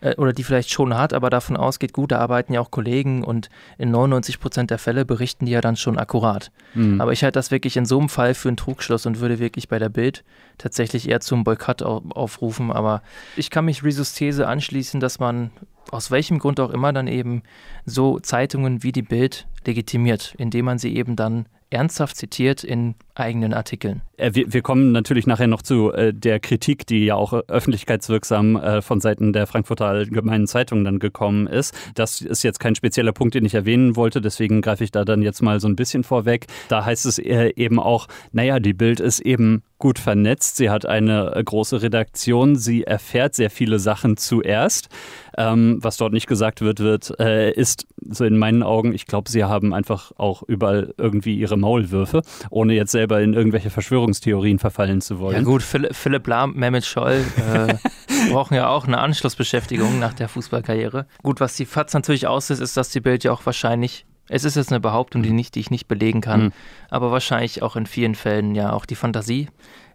äh, 0.00 0.14
oder 0.16 0.32
die 0.32 0.44
vielleicht 0.44 0.70
schon 0.70 0.96
hat, 0.96 1.12
aber 1.12 1.30
davon 1.30 1.56
ausgeht, 1.56 1.92
gut, 1.92 2.12
da 2.12 2.18
arbeiten 2.18 2.52
ja 2.52 2.60
auch 2.60 2.70
Kollegen 2.70 3.22
und 3.24 3.48
in 3.78 3.90
99 3.90 4.40
Prozent 4.40 4.70
der 4.70 4.78
Fälle 4.78 5.04
berichten 5.04 5.46
die 5.46 5.52
ja 5.52 5.60
dann 5.60 5.76
schon 5.76 5.98
akkurat. 5.98 6.50
Mhm. 6.74 7.00
Aber 7.00 7.12
ich 7.12 7.22
halte 7.22 7.38
das 7.38 7.50
wirklich 7.50 7.76
in 7.76 7.86
so 7.86 7.98
einem 7.98 8.08
Fall 8.08 8.34
für 8.34 8.48
einen 8.48 8.56
Trugschluss 8.56 9.06
und 9.06 9.20
würde 9.20 9.38
wirklich 9.38 9.68
bei 9.68 9.78
der 9.78 9.88
Bild 9.88 10.24
tatsächlich 10.58 11.08
eher 11.08 11.20
zum 11.20 11.44
Boykott 11.44 11.82
aufrufen. 11.82 12.72
Aber 12.72 13.02
ich 13.36 13.50
kann 13.50 13.64
mich 13.64 13.84
Risus 13.84 14.14
These 14.14 14.46
anschließen, 14.46 15.00
dass 15.00 15.18
man 15.18 15.50
aus 15.90 16.10
welchem 16.10 16.38
Grund 16.38 16.60
auch 16.60 16.70
immer 16.70 16.92
dann 16.92 17.06
eben 17.06 17.42
so 17.84 18.18
Zeitungen 18.18 18.82
wie 18.82 18.92
die 18.92 19.02
Bild 19.02 19.46
legitimiert, 19.66 20.34
indem 20.38 20.64
man 20.66 20.78
sie 20.78 20.96
eben 20.96 21.16
dann 21.16 21.46
ernsthaft 21.70 22.16
zitiert 22.16 22.62
in 22.62 22.94
eigenen 23.14 23.52
Artikeln. 23.52 24.02
Äh, 24.16 24.34
wir, 24.34 24.52
wir, 24.52 24.62
kommen 24.62 24.92
natürlich 24.92 25.26
nachher 25.26 25.48
noch 25.48 25.62
zu 25.62 25.92
äh, 25.92 26.14
der 26.14 26.38
Kritik, 26.38 26.86
die 26.86 27.06
ja 27.06 27.16
auch 27.16 27.32
öffentlichkeitswirksam 27.32 28.56
äh, 28.56 28.82
von 28.82 29.00
Seiten 29.00 29.32
der 29.32 29.46
Frankfurter 29.46 29.86
Allgemeinen 29.86 30.46
Zeitung 30.46 30.84
dann 30.84 30.98
gekommen 30.98 31.46
ist. 31.46 31.74
Das 31.94 32.20
ist 32.20 32.44
jetzt 32.44 32.60
kein 32.60 32.74
spezieller 32.76 33.12
Punkt, 33.12 33.34
den 33.34 33.44
ich 33.44 33.54
erwähnen 33.54 33.96
wollte, 33.96 34.20
deswegen 34.20 34.62
greife 34.62 34.84
ich 34.84 34.92
da 34.92 35.04
dann 35.04 35.22
jetzt 35.22 35.42
mal 35.42 35.58
so 35.58 35.68
ein 35.68 35.76
bisschen 35.76 36.04
vorweg. 36.04 36.46
Da 36.68 36.84
heißt 36.84 37.04
es 37.04 37.18
äh, 37.18 37.52
eben 37.56 37.80
auch, 37.80 38.06
naja, 38.32 38.60
die 38.60 38.74
Bild 38.74 39.00
ist 39.00 39.20
eben 39.20 39.62
gut 39.78 39.98
vernetzt, 39.98 40.56
sie 40.56 40.70
hat 40.70 40.86
eine 40.86 41.34
äh, 41.34 41.44
große 41.44 41.82
Redaktion, 41.82 42.56
sie 42.56 42.84
erfährt 42.84 43.34
sehr 43.34 43.50
viele 43.50 43.78
Sachen 43.78 44.16
zuerst. 44.16 44.88
Ähm, 45.36 45.78
was 45.82 45.98
dort 45.98 46.12
nicht 46.12 46.26
gesagt 46.26 46.62
wird, 46.62 46.80
wird, 46.80 47.18
äh, 47.20 47.52
ist 47.52 47.86
so 48.08 48.24
in 48.24 48.38
meinen 48.38 48.62
Augen, 48.62 48.94
ich 48.94 49.06
glaube, 49.06 49.30
sie 49.30 49.44
haben 49.44 49.74
einfach 49.74 50.12
auch 50.16 50.42
überall 50.42 50.94
irgendwie 50.96 51.36
ihre 51.36 51.58
Maulwürfe, 51.58 52.22
ohne 52.50 52.72
jetzt 52.72 52.92
selber 52.92 53.20
in 53.20 53.34
irgendwelche 53.34 53.68
Verschwörungstheorien 53.68 54.58
verfallen 54.58 55.00
zu 55.00 55.18
wollen. 55.18 55.36
Ja 55.36 55.42
gut, 55.42 55.62
Philipp, 55.62 55.94
Philipp 55.94 56.26
Lahm, 56.26 56.54
Mehmet 56.54 56.86
Scholl 56.86 57.22
äh, 57.36 57.74
brauchen 58.30 58.54
ja 58.54 58.68
auch 58.68 58.86
eine 58.86 58.98
Anschlussbeschäftigung 58.98 59.98
nach 59.98 60.14
der 60.14 60.28
Fußballkarriere. 60.28 61.06
Gut, 61.22 61.40
was 61.40 61.56
die 61.56 61.66
FAZ 61.66 61.92
natürlich 61.92 62.26
aussieht, 62.26 62.60
ist, 62.60 62.76
dass 62.76 62.88
die 62.88 63.00
Bild 63.00 63.24
ja 63.24 63.32
auch 63.32 63.44
wahrscheinlich 63.44 64.06
es 64.28 64.44
ist 64.44 64.56
jetzt 64.56 64.72
eine 64.72 64.80
Behauptung, 64.80 65.22
die, 65.22 65.32
nicht, 65.32 65.54
die 65.54 65.60
ich 65.60 65.70
nicht 65.70 65.88
belegen 65.88 66.20
kann, 66.20 66.44
mhm. 66.44 66.52
aber 66.90 67.10
wahrscheinlich 67.10 67.62
auch 67.62 67.76
in 67.76 67.86
vielen 67.86 68.14
Fällen 68.14 68.54
ja 68.54 68.72
auch 68.72 68.86
die 68.86 68.94
Fantasie 68.94 69.48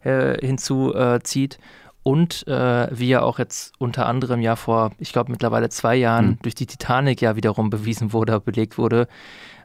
äh, 0.03 0.37
hinzuzieht. 0.45 1.59
Und 2.03 2.47
äh, 2.47 2.87
wie 2.91 3.09
ja 3.09 3.21
auch 3.21 3.37
jetzt 3.37 3.73
unter 3.77 4.07
anderem 4.07 4.41
ja 4.41 4.55
vor, 4.55 4.91
ich 4.97 5.13
glaube 5.13 5.31
mittlerweile 5.31 5.69
zwei 5.69 5.95
Jahren 5.95 6.29
mhm. 6.29 6.39
durch 6.41 6.55
die 6.55 6.65
Titanic 6.65 7.21
ja 7.21 7.35
wiederum 7.35 7.69
bewiesen 7.69 8.11
wurde, 8.11 8.39
belegt 8.39 8.79
wurde, 8.79 9.07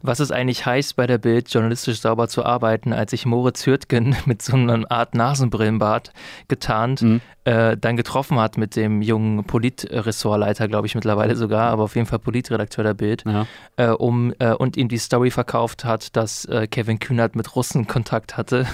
was 0.07 0.21
es 0.21 0.31
eigentlich 0.31 0.67
heißt, 0.67 0.97
bei 0.97 1.07
der 1.07 1.19
Bild 1.19 1.53
journalistisch 1.53 2.01
sauber 2.01 2.29
zu 2.29 2.45
arbeiten, 2.45 2.93
als 2.93 3.13
ich 3.13 3.27
Moritz 3.27 3.67
Hürtgen 3.67 4.17
mit 4.27 4.43
so 4.43 4.57
einer 4.57 4.91
Art 4.91 5.15
Nasenbrillenbart 5.15 6.13
getarnt 6.49 7.03
mhm. 7.03 7.21
äh, 7.45 7.77
dann 7.77 7.97
getroffen 7.97 8.39
hat 8.39 8.57
mit 8.57 8.77
dem 8.77 9.03
jungen 9.03 9.45
Politressortleiter, 9.45 10.69
glaube 10.69 10.87
ich 10.87 10.95
mittlerweile 10.95 11.37
sogar, 11.37 11.71
aber 11.71 11.85
auf 11.85 11.97
jeden 11.97 12.07
Fall 12.07 12.19
Politredakteur 12.19 12.85
der 12.85 12.95
Bild, 12.95 13.25
ja. 13.27 13.47
äh, 13.77 13.89
um, 13.89 14.33
äh, 14.39 14.53
und 14.53 14.77
ihm 14.77 14.89
die 14.89 14.99
Story 14.99 15.31
verkauft 15.31 15.85
hat, 15.85 16.17
dass 16.17 16.45
äh, 16.47 16.67
Kevin 16.67 16.99
Kühnert 16.99 17.35
mit 17.35 17.57
Russen 17.57 17.87
Kontakt 17.87 18.37
hatte. 18.37 18.67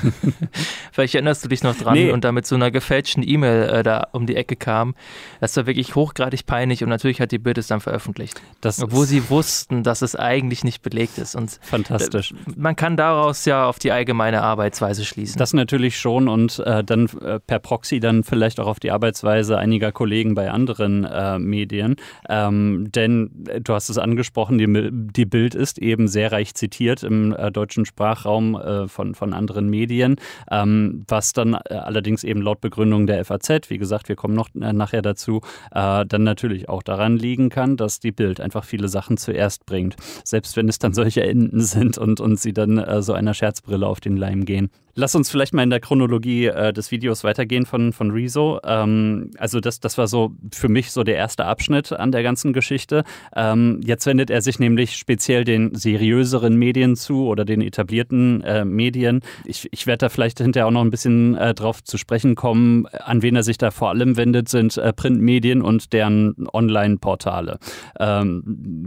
Vielleicht 0.93 1.15
erinnerst 1.15 1.45
du 1.45 1.49
dich 1.49 1.63
noch 1.63 1.77
dran 1.77 1.95
nee. 1.95 2.11
und 2.11 2.25
da 2.25 2.33
mit 2.33 2.47
so 2.47 2.55
einer 2.55 2.71
gefälschten 2.71 3.27
E-Mail 3.27 3.69
äh, 3.69 3.83
da 3.83 4.09
um 4.13 4.27
die 4.27 4.37
Ecke 4.37 4.57
kam. 4.57 4.95
Das 5.41 5.57
war 5.57 5.67
wirklich 5.67 5.95
hochgradig 5.95 6.47
peinlich 6.47 6.83
und 6.83 6.91
natürlich 6.91 7.21
hat 7.21 7.33
die 7.33 7.39
Bild 7.39 7.59
es 7.59 7.67
dann 7.69 7.81
veröffentlicht. 7.81 8.41
Das 8.61 8.83
Obwohl 8.83 9.07
sie 9.07 9.31
wussten, 9.31 9.83
dass 9.83 10.03
es 10.03 10.17
eigentlich 10.17 10.65
nicht 10.65 10.83
belegt 10.83 11.19
ist 11.19 11.22
ist. 11.23 11.35
Und 11.35 11.59
Fantastisch. 11.63 12.35
Man 12.57 12.77
kann 12.77 12.97
daraus 12.97 13.45
ja 13.45 13.67
auf 13.67 13.79
die 13.79 13.93
allgemeine 13.93 14.43
Arbeitsweise 14.43 15.05
schließen. 15.05 15.39
Das 15.39 15.53
natürlich 15.55 15.99
schon 15.99 16.29
und 16.29 16.59
äh, 16.61 16.85
dann 16.85 17.07
äh, 17.21 17.39
per 17.41 17.59
Proxy 17.59 18.01
dann 18.01 18.25
vielleicht 18.25 18.61
auch 18.61 18.67
auf 18.67 18.81
die 18.81 18.91
Arbeitsweise 18.91 19.59
einiger 19.59 19.93
Kollegen 19.93 20.35
bei 20.35 20.51
anderen 20.51 21.05
äh, 21.05 21.39
Medien. 21.39 21.97
Ähm, 22.29 22.91
denn 22.93 23.47
äh, 23.49 23.61
du 23.61 23.75
hast 23.75 23.89
es 23.89 23.99
angesprochen, 23.99 24.59
die, 24.59 24.91
die 24.93 25.27
Bild 25.27 25.55
ist 25.55 25.79
eben 25.79 26.09
sehr 26.09 26.33
reich 26.33 26.55
zitiert 26.55 27.03
im 27.03 27.35
äh, 27.35 27.51
deutschen 27.51 27.87
Sprachraum 27.87 28.57
äh, 28.57 28.89
von, 28.89 29.15
von 29.15 29.33
anderen 29.33 29.71
Medien, 29.71 30.17
ähm, 30.51 31.05
was 31.09 31.33
dann 31.33 31.55
allerdings 31.55 32.25
eben 32.25 32.43
laut 32.43 32.61
Begründung 32.61 33.07
der 33.07 33.25
FAZ, 33.25 33.71
wie 33.71 33.79
gesagt, 33.79 34.09
wir 34.09 34.17
kommen 34.17 34.35
noch 34.35 34.49
nachher 34.55 35.03
dazu, 35.03 35.41
dann 35.71 36.23
natürlich 36.23 36.69
auch 36.69 36.83
daran 36.83 37.17
liegen 37.17 37.49
kann, 37.49 37.77
dass 37.77 38.01
die 38.01 38.13
Bild 38.13 38.41
einfach 38.41 38.65
viele 38.65 38.89
Sachen 38.89 39.17
zuerst 39.17 39.67
bringt. 39.67 39.97
Selbst 40.25 40.57
wenn 40.57 40.69
es 40.69 40.79
dann 40.79 40.95
solche 40.95 41.02
solche 41.03 41.25
Enden 41.25 41.61
sind 41.61 41.99
und, 41.99 42.21
und 42.21 42.39
sie 42.39 42.53
dann 42.53 42.79
äh, 42.79 43.03
so 43.03 43.13
einer 43.13 43.35
Scherzbrille 43.35 43.87
auf 43.87 44.01
den 44.01 44.17
Leim 44.17 44.45
gehen. 44.45 44.71
Lass 44.95 45.15
uns 45.15 45.31
vielleicht 45.31 45.55
mal 45.55 45.63
in 45.63 45.71
der 45.71 45.81
Chronologie 45.81 46.47
äh, 46.47 46.71
des 46.71 46.91
Videos 46.91 47.25
weitergehen 47.25 47.65
von, 47.65 47.95
von 47.95 48.11
Rezo. 48.11 48.61
Ähm, 48.63 49.31
also 49.39 49.59
das, 49.59 49.81
das 49.81 49.97
war 49.97 50.07
so 50.07 50.33
für 50.53 50.69
mich 50.69 50.91
so 50.91 51.03
der 51.03 51.17
erste 51.17 51.47
Abschnitt 51.47 51.93
an 51.93 52.13
der 52.13 52.23
ganzen 52.23 52.53
Geschichte. 52.53 53.05
Ähm, 53.35 53.81
jetzt 53.83 54.05
wendet 54.05 54.29
er 54.29 54.43
sich 54.43 54.59
nämlich 54.59 54.97
speziell 54.97 55.45
den 55.45 55.75
seriöseren 55.75 56.57
Medien 56.57 56.95
zu 56.95 57.27
oder 57.27 57.47
den 57.47 57.63
etablierten 57.63 58.43
äh, 58.43 58.67
Medien. 58.67 59.21
Ich, 59.47 59.67
ich 59.73 59.87
werde 59.87 59.99
da 59.99 60.09
vielleicht 60.11 60.39
hinterher 60.41 60.67
auch 60.67 60.73
noch 60.73 60.83
ein 60.85 60.91
bisschen 60.91 61.37
äh, 61.37 61.55
drauf 61.55 61.83
zu 61.83 61.97
sprechen 61.97 62.35
kommen. 62.35 62.87
An 62.87 63.23
wen 63.23 63.35
er 63.35 63.45
sich 63.45 63.57
da 63.57 63.71
vor 63.71 63.89
allem 63.89 64.19
wendet, 64.19 64.51
sind 64.51 64.77
äh, 64.77 64.93
Printmedien 64.93 65.63
und 65.63 65.95
deren 65.95 66.35
Online-Portale. 66.53 67.59
Ähm, 67.99 68.43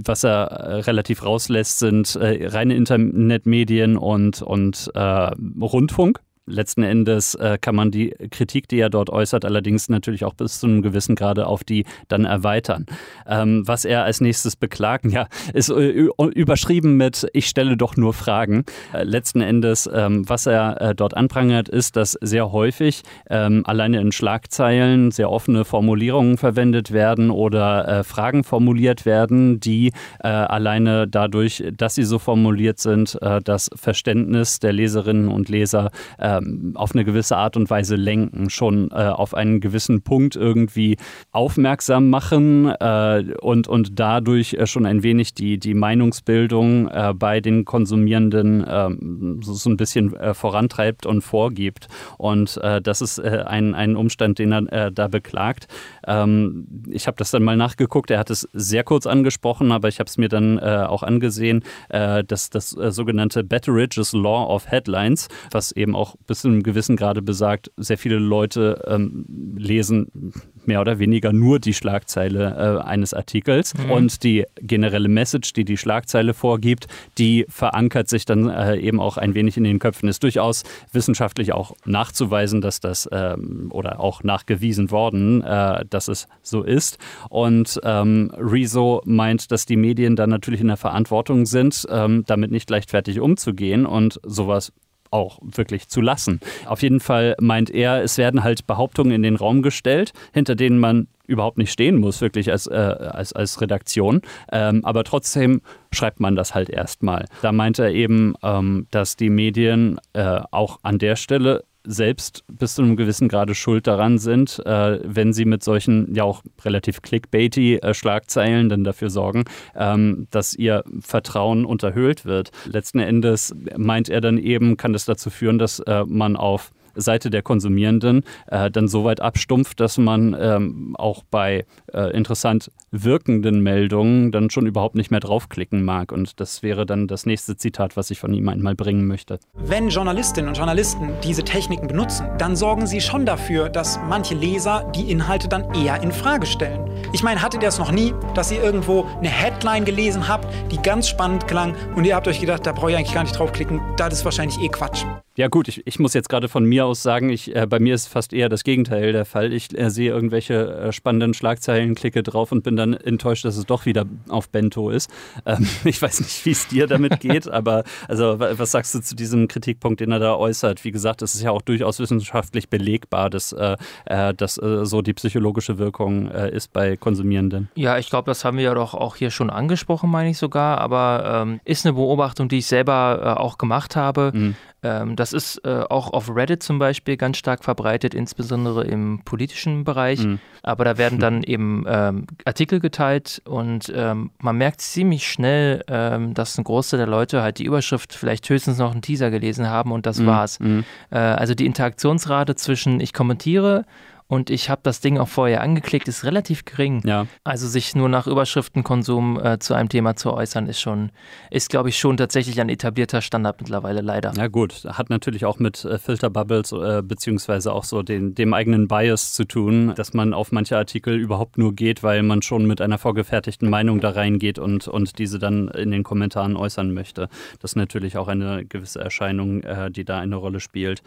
was 0.06 0.24
er 0.24 0.52
äh, 0.52 0.80
relativ 0.82 1.26
rauslässt, 1.26 1.80
sind 1.80 2.16
äh, 2.16 2.48
reine 2.48 2.76
Internetmedien 2.76 3.98
und, 3.98 4.44
und 4.44 4.92
Rundfunk. 4.96 5.95
Rundfunk. 5.98 6.25
Letzten 6.48 6.84
Endes 6.84 7.36
äh, 7.36 7.58
kann 7.60 7.76
man 7.76 7.92
die 7.92 8.10
Kritik, 8.32 8.68
die 8.68 8.80
er 8.80 8.90
dort 8.90 9.10
äußert, 9.10 9.46
allerdings 9.46 9.90
natürlich 9.90 10.26
auch 10.26 10.34
bis 10.34 10.60
zu 10.60 10.68
einem 10.68 10.82
gewissen 10.82 11.16
Grade 11.16 11.48
auf 11.48 11.64
die 11.64 11.86
dann 12.08 12.26
erweitern. 12.26 12.86
Ähm, 13.28 13.68
was 13.68 13.86
er 13.86 14.04
als 14.04 14.22
nächstes 14.22 14.56
beklagt, 14.56 15.06
ja, 15.12 15.28
ist 15.54 15.70
äh, 15.70 16.08
überschrieben 16.34 16.98
mit 16.98 17.28
Ich 17.34 17.48
stelle 17.48 17.78
doch 17.78 17.98
nur 17.98 18.14
Fragen. 18.14 18.66
Äh, 18.94 19.04
letzten 19.04 19.42
Endes, 19.42 19.90
ähm, 19.92 20.28
was 20.28 20.46
er 20.46 20.82
äh, 20.82 20.96
dort 20.96 21.16
anprangert, 21.16 21.70
ist, 21.70 21.96
dass 21.96 22.18
sehr 22.22 22.52
häufig 22.52 23.04
ähm, 23.30 23.64
alleine 23.66 24.00
in 24.00 24.12
Schlagzeilen 24.12 25.12
sehr 25.12 25.32
offene 25.32 25.66
Formulierungen 25.66 26.38
verwendet 26.38 26.92
werden 26.92 27.32
oder 27.32 27.88
äh, 27.88 28.04
Fragen 28.04 28.44
formuliert 28.44 29.06
werden, 29.06 29.60
die 29.60 29.92
äh, 30.20 30.28
alleine 30.28 31.08
dadurch, 31.08 31.64
dass 31.76 31.96
sie 31.96 32.04
so 32.04 32.20
formuliert 32.20 32.80
sind, 32.80 33.18
äh, 33.22 33.42
das 33.42 33.70
Verständnis 33.76 34.60
der 34.60 34.74
Leserinnen 34.74 35.28
und 35.28 35.50
Leser 35.50 35.92
ähm, 36.38 36.72
auf 36.76 36.94
eine 36.94 37.06
gewisse 37.06 37.38
Art 37.38 37.58
und 37.58 37.70
Weise 37.70 37.96
lenken, 37.96 38.50
schon 38.50 38.92
äh, 38.92 38.96
auf 39.10 39.34
einen 39.34 39.60
gewissen 39.60 40.02
Punkt 40.02 40.36
irgendwie 40.36 40.98
aufmerksam 41.32 42.10
machen 42.10 42.68
äh, 42.68 43.24
und, 43.42 43.68
und 43.68 44.00
dadurch 44.00 44.54
äh, 44.54 44.68
schon 44.68 44.86
ein 44.86 45.04
wenig 45.04 45.34
die, 45.34 45.58
die 45.58 45.74
Meinungsbildung 45.74 46.88
äh, 46.90 47.14
bei 47.16 47.42
den 47.42 47.66
Konsumierenden 47.66 48.66
ähm, 48.68 49.40
so, 49.44 49.54
so 49.54 49.70
ein 49.70 49.78
bisschen 49.78 50.16
vorantreibt 50.34 51.06
und 51.06 51.22
vorgibt. 51.22 51.88
Und 52.18 52.60
das 52.84 53.02
ist 53.02 53.20
ein, 53.20 53.74
ein 53.74 53.96
Umstand, 53.96 54.40
den 54.40 54.52
er 54.52 54.92
da 54.92 55.08
beklagt. 55.08 55.68
Ähm, 56.08 56.68
ich 56.90 57.08
habe 57.08 57.18
das 57.18 57.32
dann 57.32 57.44
mal 57.44 57.58
nachgeguckt. 57.58 58.12
Er 58.12 58.20
hat 58.20 58.30
es 58.30 58.48
sehr 58.54 58.84
kurz 58.84 59.08
angesprochen, 59.08 59.72
aber 59.72 59.88
ich 59.88 60.00
habe 60.00 60.08
es 60.08 60.18
mir 60.18 60.30
dann 60.30 60.60
auch 60.60 61.04
angesehen, 61.04 61.64
dass 61.90 62.50
das 62.50 62.70
sogenannte 62.70 63.44
Betteridge's 63.44 64.14
Law 64.14 64.46
of 64.48 64.70
Headlines, 64.70 65.28
was 65.52 65.72
eben 65.72 65.96
auch 65.96 66.16
bis 66.28 66.42
zu 66.42 66.48
einem 66.48 66.64
gewissen 66.64 66.96
Grade 66.96 67.22
besagt, 67.22 67.72
sehr 67.78 67.98
viele 67.98 68.18
Leute 68.18 68.84
ähm, 68.88 69.26
lesen 69.58 70.34
mehr 70.68 70.82
oder 70.82 71.00
weniger 71.00 71.34
nur 71.34 71.60
die 71.60 71.74
Schlagzeile 71.74 72.82
äh, 72.82 72.88
eines 72.88 73.14
Artikels 73.14 73.74
mhm. 73.74 73.92
und 73.92 74.24
die 74.24 74.46
generelle 74.62 75.08
Message, 75.08 75.54
die 75.54 75.66
die 75.66 75.78
Schlagzeile 75.78 76.34
vorgibt, 76.34 76.88
die 77.18 77.46
verankert 77.50 78.10
sich 78.10 78.26
dann 78.26 78.50
äh, 78.50 78.78
eben 78.78 79.00
auch 79.00 79.18
ein 79.18 79.34
wenig 79.34 79.58
in 79.58 79.64
den 79.64 79.80
Köpfen. 79.80 80.10
Ist 80.10 80.24
durchaus 80.24 80.64
wissenschaftlich 80.92 81.54
auch 81.54 81.76
nachzuweisen, 81.86 82.62
dass 82.62 82.80
das 82.80 83.10
ähm, 83.12 83.68
oder 83.72 84.00
auch 84.00 84.24
nachgewiesen 84.24 84.92
worden, 84.92 85.44
äh, 85.44 85.86
dass 85.90 86.08
es 86.08 86.28
so 86.42 86.64
ist. 86.64 86.98
Und 87.30 87.80
ähm, 87.84 88.32
Rezo 88.38 89.02
meint, 89.06 89.52
dass 89.52 89.66
die 89.66 89.78
Medien 89.78 90.16
dann 90.16 90.30
natürlich 90.30 90.62
in 90.62 90.68
der 90.68 90.78
Verantwortung 90.78 91.46
sind, 91.46 91.86
ähm, 91.90 92.24
damit 92.26 92.52
nicht 92.52 92.70
leichtfertig 92.70 93.20
umzugehen 93.20 93.86
und 93.86 94.20
sowas 94.24 94.72
auch 95.12 95.40
wirklich 95.42 95.88
zu 95.88 96.02
lassen. 96.02 96.40
Auf 96.66 96.82
jeden 96.82 97.00
Fall 97.00 97.36
meint 97.40 97.70
er, 97.70 98.04
es 98.04 98.18
werden 98.18 98.44
halt 98.44 98.68
Behauptungen 98.68 99.12
in 99.12 99.24
den 99.24 99.36
Raum 99.36 99.62
gestellt, 99.62 100.14
hinter 100.34 100.56
denen 100.56 100.80
man 100.80 101.08
überhaupt 101.28 101.58
nicht 101.58 101.72
stehen 101.72 101.98
muss, 101.98 102.22
wirklich 102.22 102.52
als, 102.52 102.68
äh, 102.68 102.74
als, 102.74 103.34
als 103.34 103.60
Redaktion. 103.62 104.22
Ähm, 104.52 104.86
aber 104.86 105.04
trotzdem 105.04 105.62
schreibt 105.92 106.20
man 106.20 106.36
das 106.36 106.54
halt 106.54 106.70
erstmal. 106.70 107.26
Da 107.42 107.52
meint 107.52 107.80
er 107.80 107.92
eben, 107.92 108.36
ähm, 108.44 108.88
dass 108.92 109.16
die 109.16 109.30
Medien 109.30 110.00
äh, 110.14 110.42
auch 110.52 110.80
an 110.84 111.00
der 111.00 111.16
Stelle 111.16 111.64
selbst 111.86 112.44
bis 112.48 112.76
zu 112.76 112.82
einem 112.82 112.96
gewissen 112.96 113.28
Grade 113.28 113.56
schuld 113.56 113.88
daran 113.88 114.18
sind, 114.18 114.62
äh, 114.66 115.00
wenn 115.04 115.34
sie 115.34 115.46
mit 115.46 115.64
solchen 115.64 116.14
ja 116.14 116.24
auch 116.24 116.44
relativ 116.64 117.02
clickbaity 117.02 117.78
äh, 117.78 117.94
Schlagzeilen 117.94 118.70
dann 118.70 118.84
dafür 118.84 119.10
sorgen, 119.10 119.46
ähm, 119.76 120.28
dass 120.32 120.54
ihr 120.54 120.84
Vertrauen 121.00 121.66
unterhöhlt 121.66 122.26
wird. 122.26 122.52
Letzten 122.66 123.00
Endes 123.00 123.56
meint 123.78 124.10
er 124.10 124.22
dann 124.22 124.38
eben, 124.38 124.78
kann 124.78 124.94
das 124.94 125.06
dazu 125.06 125.30
führen, 125.30 125.60
dass 125.60 125.80
äh, 125.80 126.04
man 126.06 126.36
auf 126.36 126.72
Seite 126.96 127.30
der 127.30 127.42
Konsumierenden 127.42 128.24
äh, 128.48 128.72
dann 128.72 128.88
so 128.88 129.04
weit 129.04 129.22
abstumpft, 129.22 129.80
dass 129.80 129.98
man 129.98 130.36
ähm, 130.40 130.96
auch 130.98 131.24
bei 131.24 131.66
äh, 131.94 132.16
interessant 132.16 132.72
wirkenden 133.04 133.62
Meldungen 133.62 134.32
dann 134.32 134.50
schon 134.50 134.66
überhaupt 134.66 134.96
nicht 134.96 135.12
mehr 135.12 135.20
draufklicken 135.20 135.84
mag. 135.84 136.12
Und 136.12 136.40
das 136.40 136.64
wäre 136.64 136.86
dann 136.86 137.08
das 137.08 137.26
nächste 137.26 137.58
Zitat, 137.58 137.98
was 137.98 138.12
ich 138.12 138.20
von 138.20 138.34
ihm 138.34 138.48
einmal 138.48 138.76
bringen 138.76 139.08
möchte. 139.08 139.40
Wenn 139.54 139.90
Journalistinnen 139.90 140.50
und 140.50 140.58
Journalisten 140.58 141.10
diese 141.24 141.44
Techniken 141.44 141.88
benutzen, 141.88 142.28
dann 142.38 142.56
sorgen 142.56 142.88
sie 142.88 143.02
schon 143.02 143.26
dafür, 143.26 143.70
dass 143.70 144.00
manche 144.08 144.36
Leser 144.36 144.92
die 144.96 145.12
Inhalte 145.12 145.48
dann 145.48 145.74
eher 145.74 146.02
in 146.02 146.12
Frage 146.12 146.46
stellen. 146.46 146.90
Ich 147.14 147.24
meine, 147.24 147.42
hattet 147.42 147.62
ihr 147.62 147.68
das 147.68 147.80
noch 147.80 147.92
nie, 147.92 148.14
dass 148.34 148.52
ihr 148.52 148.64
irgendwo 148.64 149.06
eine 149.18 149.30
Headline 149.30 149.86
gelesen 149.86 150.28
habt, 150.28 150.48
die 150.72 150.78
ganz 150.78 151.10
spannend 151.10 151.48
klang 151.48 151.76
und 151.96 152.06
ihr 152.06 152.16
habt 152.16 152.28
euch 152.28 152.40
gedacht, 152.40 152.66
da 152.66 152.72
brauche 152.72 152.92
ich 152.92 152.98
eigentlich 152.98 153.14
gar 153.14 153.24
nicht 153.24 153.38
draufklicken, 153.38 153.82
das 153.98 154.14
ist 154.14 154.26
wahrscheinlich 154.26 154.60
eh 154.60 154.70
Quatsch. 154.70 155.06
Ja 155.38 155.50
gut, 155.50 155.68
ich, 155.68 155.86
ich 155.86 156.00
muss 156.00 156.14
jetzt 156.14 156.30
gerade 156.30 156.48
von 156.48 156.64
mir 156.64 156.86
aus 156.86 157.04
sagen, 157.04 157.30
ich, 157.30 157.54
äh, 157.54 157.68
bei 157.68 157.80
mir 157.80 157.94
ist 157.94 158.08
fast 158.08 158.32
eher 158.32 158.48
das 158.48 158.64
Gegenteil 158.64 159.12
der 159.12 159.26
Fall. 159.26 159.52
Ich 159.52 159.78
äh, 159.78 159.90
sehe 159.90 160.10
irgendwelche 160.10 160.54
äh, 160.54 160.92
spannenden 160.94 161.34
Schlagzeilen, 161.34 161.94
klicke 161.94 162.24
drauf 162.24 162.54
und 162.54 162.64
bin 162.64 162.78
dann 162.78 162.85
enttäuscht, 162.94 163.46
dass 163.46 163.58
es 163.58 163.66
doch 163.66 163.86
wieder 163.86 164.06
auf 164.30 164.50
Bento 164.50 164.90
ist. 164.90 165.10
Ähm, 165.46 165.68
ich 165.84 166.02
weiß 166.02 166.22
nicht, 166.22 166.46
wie 166.46 166.52
es 166.52 166.68
dir 166.68 166.88
damit 166.88 167.20
geht, 167.20 167.48
aber 167.48 167.84
also 168.08 168.40
was 168.40 168.72
sagst 168.72 168.96
du 168.96 169.00
zu 169.02 169.16
diesem 169.16 169.48
Kritikpunkt, 169.48 170.00
den 170.00 170.12
er 170.12 170.20
da 170.20 170.36
äußert? 170.36 170.84
Wie 170.84 170.92
gesagt, 170.92 171.22
es 171.22 171.36
ist 171.36 171.42
ja 171.42 171.52
auch 171.52 171.62
durchaus 171.62 172.00
wissenschaftlich 172.00 172.70
belegbar, 172.70 173.30
dass, 173.30 173.54
äh, 173.54 173.78
äh 174.06 174.34
dass 174.34 174.58
äh, 174.58 174.86
so 174.86 175.02
die 175.02 175.14
psychologische 175.14 175.78
Wirkung 175.78 176.30
ist 176.30 176.74
bei 176.74 176.98
Konsumierenden. 176.98 177.70
Ja, 177.76 177.98
ich 177.98 178.10
glaube, 178.10 178.30
das 178.30 178.46
haben 178.46 178.58
wir 178.58 178.64
ja 178.66 178.74
doch 178.74 178.94
auch 178.94 179.16
hier 179.16 179.32
schon 179.32 179.50
angesprochen, 179.50 180.10
meine 180.10 180.30
ich 180.30 180.38
sogar, 180.38 180.80
aber 180.80 181.44
ähm, 181.44 181.60
ist 181.66 181.86
eine 181.86 181.94
Beobachtung, 181.94 182.50
die 182.50 182.58
ich 182.58 182.68
selber 182.68 183.40
auch 183.40 183.58
gemacht 183.58 183.96
habe. 183.96 184.32
Mhm. 184.34 184.56
Ähm, 184.86 185.16
das 185.16 185.34
ist 185.34 185.66
äh, 185.66 185.84
auch 185.90 186.14
auf 186.14 186.30
Reddit 186.30 186.62
zum 186.62 186.78
Beispiel 186.78 187.18
ganz 187.18 187.38
stark 187.38 187.64
verbreitet, 187.64 188.14
insbesondere 188.14 188.84
im 188.84 189.22
politischen 189.26 189.84
Bereich. 189.84 190.24
Mhm. 190.24 190.40
Aber 190.62 190.86
da 190.86 191.00
werden 191.00 191.20
dann 191.20 191.42
eben 191.42 191.86
ähm, 191.88 192.28
Artikel 192.46 192.80
geteilt 192.80 193.42
und 193.46 193.92
ähm, 193.96 194.30
man 194.38 194.58
merkt 194.58 194.82
ziemlich 194.82 195.28
schnell, 195.28 195.84
ähm, 195.88 196.36
dass 196.36 196.56
ein 196.60 196.64
Großteil 196.64 197.00
der 197.00 197.08
Leute 197.08 197.42
halt 197.42 197.58
die 197.58 197.66
Überschrift 197.66 198.14
vielleicht 198.14 198.48
höchstens 198.48 198.78
noch 198.78 198.92
einen 198.92 199.02
Teaser 199.02 199.32
gelesen 199.32 199.68
haben 199.68 199.92
und 199.92 200.06
das 200.06 200.20
mhm. 200.20 200.28
war's. 200.28 200.60
Mhm. 200.60 200.84
Äh, 201.10 201.18
also 201.18 201.56
die 201.56 201.66
Interaktionsrate 201.66 202.56
zwischen 202.56 203.00
ich 203.00 203.12
kommentiere 203.12 203.86
und 204.28 204.50
ich 204.50 204.72
habe 204.72 204.82
das 204.84 205.02
Ding 205.02 205.20
auch 205.20 205.28
vorher 205.28 205.62
angeklickt, 205.62 206.08
ist 206.08 206.24
relativ 206.24 206.66
gering. 206.66 207.02
Ja. 207.06 207.28
Also 207.44 207.68
sich 207.68 207.96
nur 207.96 208.10
nach 208.10 208.26
Überschriftenkonsum 208.26 209.40
äh, 209.40 209.60
zu 209.60 209.76
einem 209.76 209.88
Thema 209.88 210.16
zu 210.16 210.34
äußern, 210.34 210.68
ist 210.68 210.80
schon, 210.80 211.12
ist 211.52 211.70
glaube 211.70 211.90
ich 211.90 212.00
schon 212.00 212.18
tatsächlich 212.18 212.60
ein 212.60 212.70
etablierter 212.70 213.22
Standard 213.22 213.62
mittlerweile 213.62 214.02
leider. 214.02 214.34
Ja 214.36 214.48
gut, 214.48 214.84
hat 214.86 215.12
natürlich 215.12 215.46
auch 215.46 215.60
mit 215.60 215.86
äh, 215.86 216.00
Filterbubbles 216.00 216.72
äh, 216.72 217.04
beziehungsweise 217.04 217.72
auch 217.72 217.84
so 217.84 218.02
den, 218.02 218.34
dem 218.34 218.56
eigenen 218.56 218.88
Bias 218.88 219.34
zu 219.34 219.46
tun, 219.46 219.94
dass 219.96 220.14
man 220.14 220.34
auf 220.34 220.52
manche 220.52 220.76
Artikel 220.76 221.16
überhaupt 221.16 221.60
nur 221.60 221.76
geht, 221.76 222.02
weil 222.02 222.24
man 222.24 222.42
schon 222.42 222.66
mit 222.66 222.82
einer 222.82 222.98
vorgefertigten 222.98 223.70
Meinung 223.70 224.00
da 224.00 224.10
reingeht 224.10 224.58
und, 224.58 224.88
und 224.88 225.20
diese 225.20 225.38
dann 225.38 225.68
in 225.68 225.92
den 225.92 226.02
Kommentaren 226.02 226.56
äußern 226.56 226.94
möchte. 226.94 227.30
Das 227.60 227.72
ist 227.72 227.76
natürlich 227.76 228.18
auch 228.18 228.28
eine 228.28 228.66
gewisse 228.66 229.02
Erscheinung, 229.02 229.62
äh, 229.62 229.92
die 229.92 230.04
da 230.04 230.18
eine 230.18 230.36
Rolle 230.36 230.60
spielt. 230.60 231.04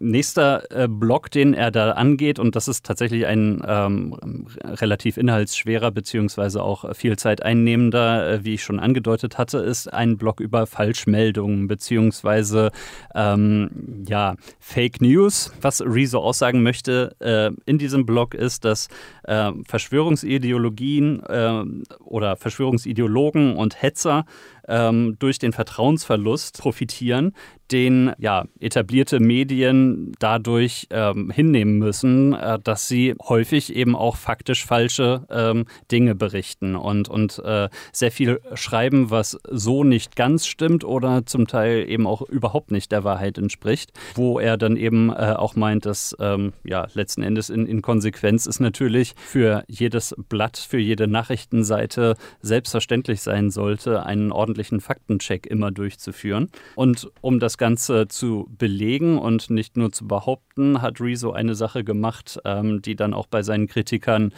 Nächster 0.00 0.62
äh, 0.70 0.88
Block, 0.88 1.30
den 1.30 1.54
er 1.54 1.70
da 1.70 1.92
angeht, 1.92 2.38
und 2.38 2.56
das 2.56 2.68
ist 2.68 2.84
tatsächlich 2.84 3.26
ein 3.26 3.62
ähm, 3.66 4.46
relativ 4.64 5.16
inhaltsschwerer 5.16 5.90
beziehungsweise 5.90 6.62
auch 6.62 6.94
viel 6.94 7.16
Zeit 7.16 7.42
einnehmender, 7.42 8.30
äh, 8.30 8.44
wie 8.44 8.54
ich 8.54 8.62
schon 8.62 8.78
angedeutet 8.78 9.38
hatte, 9.38 9.58
ist 9.58 9.92
ein 9.92 10.16
Block 10.16 10.40
über 10.40 10.66
Falschmeldungen 10.66 11.68
beziehungsweise 11.68 12.70
ähm, 13.14 14.04
ja, 14.08 14.36
Fake 14.60 15.00
News. 15.00 15.52
Was 15.60 15.80
Rezo 15.80 16.20
aussagen 16.20 16.62
möchte 16.62 17.16
äh, 17.20 17.50
in 17.64 17.78
diesem 17.78 18.06
Blog 18.06 18.34
ist, 18.34 18.64
dass 18.64 18.88
äh, 19.26 19.52
Verschwörungsideologien 19.66 21.22
äh, 21.22 21.64
oder 22.02 22.36
Verschwörungsideologen 22.36 23.56
und 23.56 23.82
Hetzer 23.82 24.24
ähm, 24.68 25.16
durch 25.18 25.38
den 25.38 25.52
Vertrauensverlust 25.52 26.58
profitieren, 26.58 27.32
den 27.72 28.12
ja, 28.18 28.44
etablierte 28.60 29.18
Medien 29.18 30.12
dadurch 30.18 30.86
ähm, 30.90 31.30
hinnehmen 31.30 31.78
müssen, 31.78 32.32
äh, 32.32 32.58
dass 32.62 32.86
sie 32.88 33.14
häufig 33.20 33.74
eben 33.74 33.96
auch 33.96 34.16
faktisch 34.16 34.64
falsche 34.64 35.26
ähm, 35.30 35.66
Dinge 35.90 36.14
berichten 36.14 36.76
und, 36.76 37.08
und 37.08 37.40
äh, 37.44 37.68
sehr 37.92 38.12
viel 38.12 38.40
schreiben, 38.54 39.10
was 39.10 39.38
so 39.50 39.82
nicht 39.82 40.16
ganz 40.16 40.46
stimmt 40.46 40.84
oder 40.84 41.26
zum 41.26 41.46
Teil 41.46 41.88
eben 41.88 42.06
auch 42.06 42.22
überhaupt 42.22 42.70
nicht 42.70 42.92
der 42.92 43.04
Wahrheit 43.04 43.38
entspricht, 43.38 43.92
wo 44.14 44.38
er 44.38 44.56
dann 44.56 44.76
eben 44.76 45.10
äh, 45.10 45.34
auch 45.36 45.56
meint, 45.56 45.86
dass 45.86 46.16
ähm, 46.20 46.52
ja 46.64 46.86
letzten 46.94 47.22
Endes 47.22 47.50
in, 47.50 47.66
in 47.66 47.82
Konsequenz 47.82 48.46
ist 48.46 48.60
natürlich 48.60 49.14
für 49.16 49.64
jedes 49.66 50.14
Blatt, 50.28 50.56
für 50.56 50.78
jede 50.78 51.06
Nachrichtenseite 51.06 52.14
selbstverständlich 52.40 53.22
sein 53.22 53.50
sollte, 53.50 54.04
einen 54.04 54.32
ordentlichen 54.32 54.80
Faktencheck 54.80 55.46
immer 55.46 55.70
durchzuführen. 55.70 56.50
Und 56.74 57.10
um 57.20 57.40
das 57.40 57.58
Ganze 57.58 58.08
zu 58.08 58.48
belegen 58.56 59.18
und 59.18 59.50
nicht 59.50 59.76
nur 59.76 59.92
zu 59.92 60.06
behaupten, 60.06 60.82
hat 60.82 61.00
Rezo 61.00 61.32
eine 61.32 61.54
Sache 61.54 61.84
gemacht, 61.84 62.38
ähm, 62.44 62.82
die 62.82 62.96
dann 62.96 63.14
auch 63.14 63.26
bei 63.26 63.42
seinen 63.42 63.66
Kritikern 63.66 64.32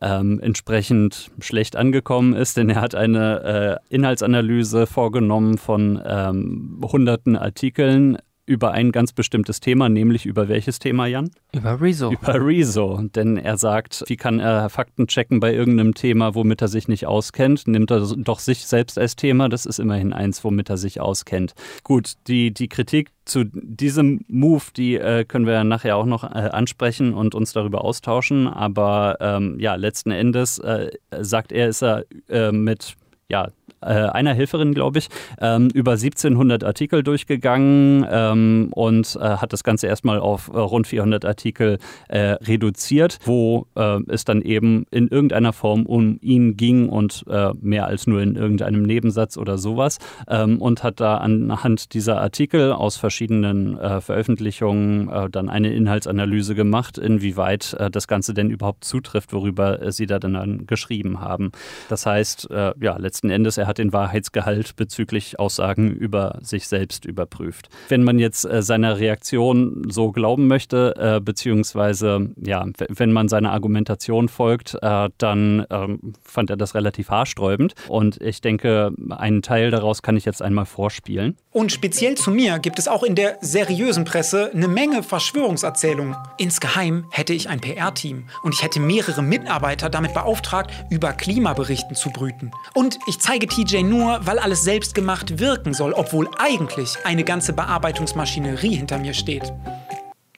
ähm, 0.00 0.40
entsprechend 0.40 1.30
schlecht 1.40 1.76
angekommen 1.76 2.34
ist, 2.34 2.56
denn 2.56 2.70
er 2.70 2.80
hat 2.80 2.94
eine 2.94 3.80
äh, 3.90 3.94
Inhaltsanalyse 3.94 4.86
vorgenommen 4.86 5.58
von 5.58 6.00
ähm, 6.04 6.80
hunderten 6.82 7.36
Artikeln 7.36 8.18
über 8.46 8.70
ein 8.70 8.92
ganz 8.92 9.12
bestimmtes 9.12 9.60
Thema, 9.60 9.88
nämlich 9.88 10.24
über 10.24 10.48
welches 10.48 10.78
Thema, 10.78 11.06
Jan? 11.06 11.30
Über 11.52 11.80
Rezo. 11.80 12.12
Über 12.12 12.34
Rezo. 12.34 13.00
Denn 13.14 13.36
er 13.36 13.56
sagt, 13.58 14.04
wie 14.06 14.16
kann 14.16 14.38
er 14.38 14.70
Fakten 14.70 15.08
checken 15.08 15.40
bei 15.40 15.52
irgendeinem 15.52 15.94
Thema, 15.94 16.34
womit 16.34 16.62
er 16.62 16.68
sich 16.68 16.86
nicht 16.86 17.06
auskennt? 17.06 17.66
Nimmt 17.66 17.90
er 17.90 18.00
doch 18.16 18.38
sich 18.38 18.66
selbst 18.66 18.98
als 18.98 19.16
Thema? 19.16 19.48
Das 19.48 19.66
ist 19.66 19.80
immerhin 19.80 20.12
eins, 20.12 20.44
womit 20.44 20.70
er 20.70 20.76
sich 20.76 21.00
auskennt. 21.00 21.54
Gut, 21.82 22.12
die, 22.28 22.54
die 22.54 22.68
Kritik 22.68 23.10
zu 23.24 23.44
diesem 23.44 24.24
Move, 24.28 24.62
die 24.76 24.94
äh, 24.94 25.24
können 25.24 25.46
wir 25.46 25.64
nachher 25.64 25.96
auch 25.96 26.06
noch 26.06 26.22
äh, 26.22 26.26
ansprechen 26.26 27.12
und 27.14 27.34
uns 27.34 27.52
darüber 27.52 27.84
austauschen. 27.84 28.46
Aber 28.46 29.16
ähm, 29.20 29.58
ja, 29.58 29.74
letzten 29.74 30.12
Endes 30.12 30.58
äh, 30.58 30.92
sagt 31.10 31.50
er, 31.50 31.68
ist 31.68 31.82
er 31.82 32.04
äh, 32.28 32.52
mit 32.52 32.96
ja, 33.28 33.48
äh, 33.80 33.86
einer 33.86 34.34
Helferin, 34.34 34.74
glaube 34.74 34.98
ich, 34.98 35.08
ähm, 35.40 35.68
über 35.74 35.92
1700 35.92 36.64
Artikel 36.64 37.02
durchgegangen 37.02 38.06
ähm, 38.10 38.68
und 38.72 39.16
äh, 39.20 39.20
hat 39.20 39.52
das 39.52 39.64
Ganze 39.64 39.86
erstmal 39.86 40.18
auf 40.18 40.48
äh, 40.48 40.58
rund 40.58 40.86
400 40.86 41.24
Artikel 41.24 41.78
äh, 42.08 42.18
reduziert, 42.18 43.18
wo 43.24 43.66
äh, 43.74 43.98
es 44.08 44.24
dann 44.24 44.42
eben 44.42 44.86
in 44.90 45.08
irgendeiner 45.08 45.52
Form 45.52 45.86
um 45.86 46.18
ihn 46.20 46.56
ging 46.56 46.88
und 46.88 47.24
äh, 47.28 47.50
mehr 47.60 47.86
als 47.86 48.06
nur 48.06 48.22
in 48.22 48.36
irgendeinem 48.36 48.82
Nebensatz 48.82 49.36
oder 49.36 49.58
sowas 49.58 49.98
ähm, 50.28 50.60
und 50.60 50.82
hat 50.82 51.00
da 51.00 51.18
anhand 51.18 51.94
dieser 51.94 52.20
Artikel 52.20 52.72
aus 52.72 52.96
verschiedenen 52.96 53.76
Veröffentlichungen 54.00 55.30
dann 55.30 55.48
eine 55.48 55.72
Inhaltsanalyse 55.72 56.54
gemacht, 56.54 56.98
inwieweit 56.98 57.76
das 57.92 58.08
Ganze 58.08 58.34
denn 58.34 58.50
überhaupt 58.50 58.84
zutrifft, 58.84 59.32
worüber 59.32 59.92
sie 59.92 60.06
da 60.06 60.18
dann 60.18 60.66
geschrieben 60.66 61.20
haben. 61.20 61.52
Das 61.88 62.06
heißt, 62.06 62.48
ja, 62.50 62.96
letzten 62.96 63.30
Endes, 63.30 63.58
er 63.58 63.65
er 63.66 63.68
hat 63.68 63.78
den 63.78 63.92
Wahrheitsgehalt 63.92 64.76
bezüglich 64.76 65.40
Aussagen 65.40 65.90
über 65.90 66.38
sich 66.40 66.68
selbst 66.68 67.04
überprüft. 67.04 67.68
Wenn 67.88 68.04
man 68.04 68.20
jetzt 68.20 68.44
äh, 68.44 68.62
seiner 68.62 69.00
Reaktion 69.00 69.88
so 69.90 70.12
glauben 70.12 70.46
möchte, 70.46 70.94
äh, 70.96 71.20
beziehungsweise 71.20 72.30
ja, 72.40 72.64
wenn 72.88 73.12
man 73.12 73.28
seiner 73.28 73.50
Argumentation 73.50 74.28
folgt, 74.28 74.78
äh, 74.80 75.08
dann 75.18 75.66
ähm, 75.68 76.14
fand 76.22 76.50
er 76.50 76.56
das 76.56 76.76
relativ 76.76 77.10
haarsträubend. 77.10 77.74
Und 77.88 78.20
ich 78.22 78.40
denke, 78.40 78.92
einen 79.10 79.42
Teil 79.42 79.72
daraus 79.72 80.00
kann 80.02 80.16
ich 80.16 80.24
jetzt 80.24 80.42
einmal 80.42 80.66
vorspielen. 80.66 81.36
Und 81.50 81.72
speziell 81.72 82.16
zu 82.16 82.30
mir 82.30 82.60
gibt 82.60 82.78
es 82.78 82.86
auch 82.86 83.02
in 83.02 83.14
der 83.14 83.38
seriösen 83.40 84.04
Presse 84.04 84.52
eine 84.54 84.68
Menge 84.68 85.02
Verschwörungserzählungen. 85.02 86.14
Insgeheim 86.36 87.06
hätte 87.10 87.32
ich 87.32 87.48
ein 87.48 87.60
PR-Team 87.60 88.26
und 88.42 88.54
ich 88.54 88.62
hätte 88.62 88.78
mehrere 88.78 89.22
Mitarbeiter 89.22 89.88
damit 89.88 90.14
beauftragt, 90.14 90.70
über 90.90 91.12
Klimaberichten 91.14 91.96
zu 91.96 92.10
brüten. 92.10 92.52
Und 92.74 92.98
ich 93.08 93.18
zeige 93.20 93.46
TJ 93.56 93.84
nur, 93.84 94.20
weil 94.26 94.38
alles 94.38 94.64
selbstgemacht 94.64 95.38
wirken 95.38 95.72
soll, 95.72 95.94
obwohl 95.94 96.28
eigentlich 96.36 96.98
eine 97.04 97.24
ganze 97.24 97.54
Bearbeitungsmaschinerie 97.54 98.76
hinter 98.76 98.98
mir 98.98 99.14
steht. 99.14 99.50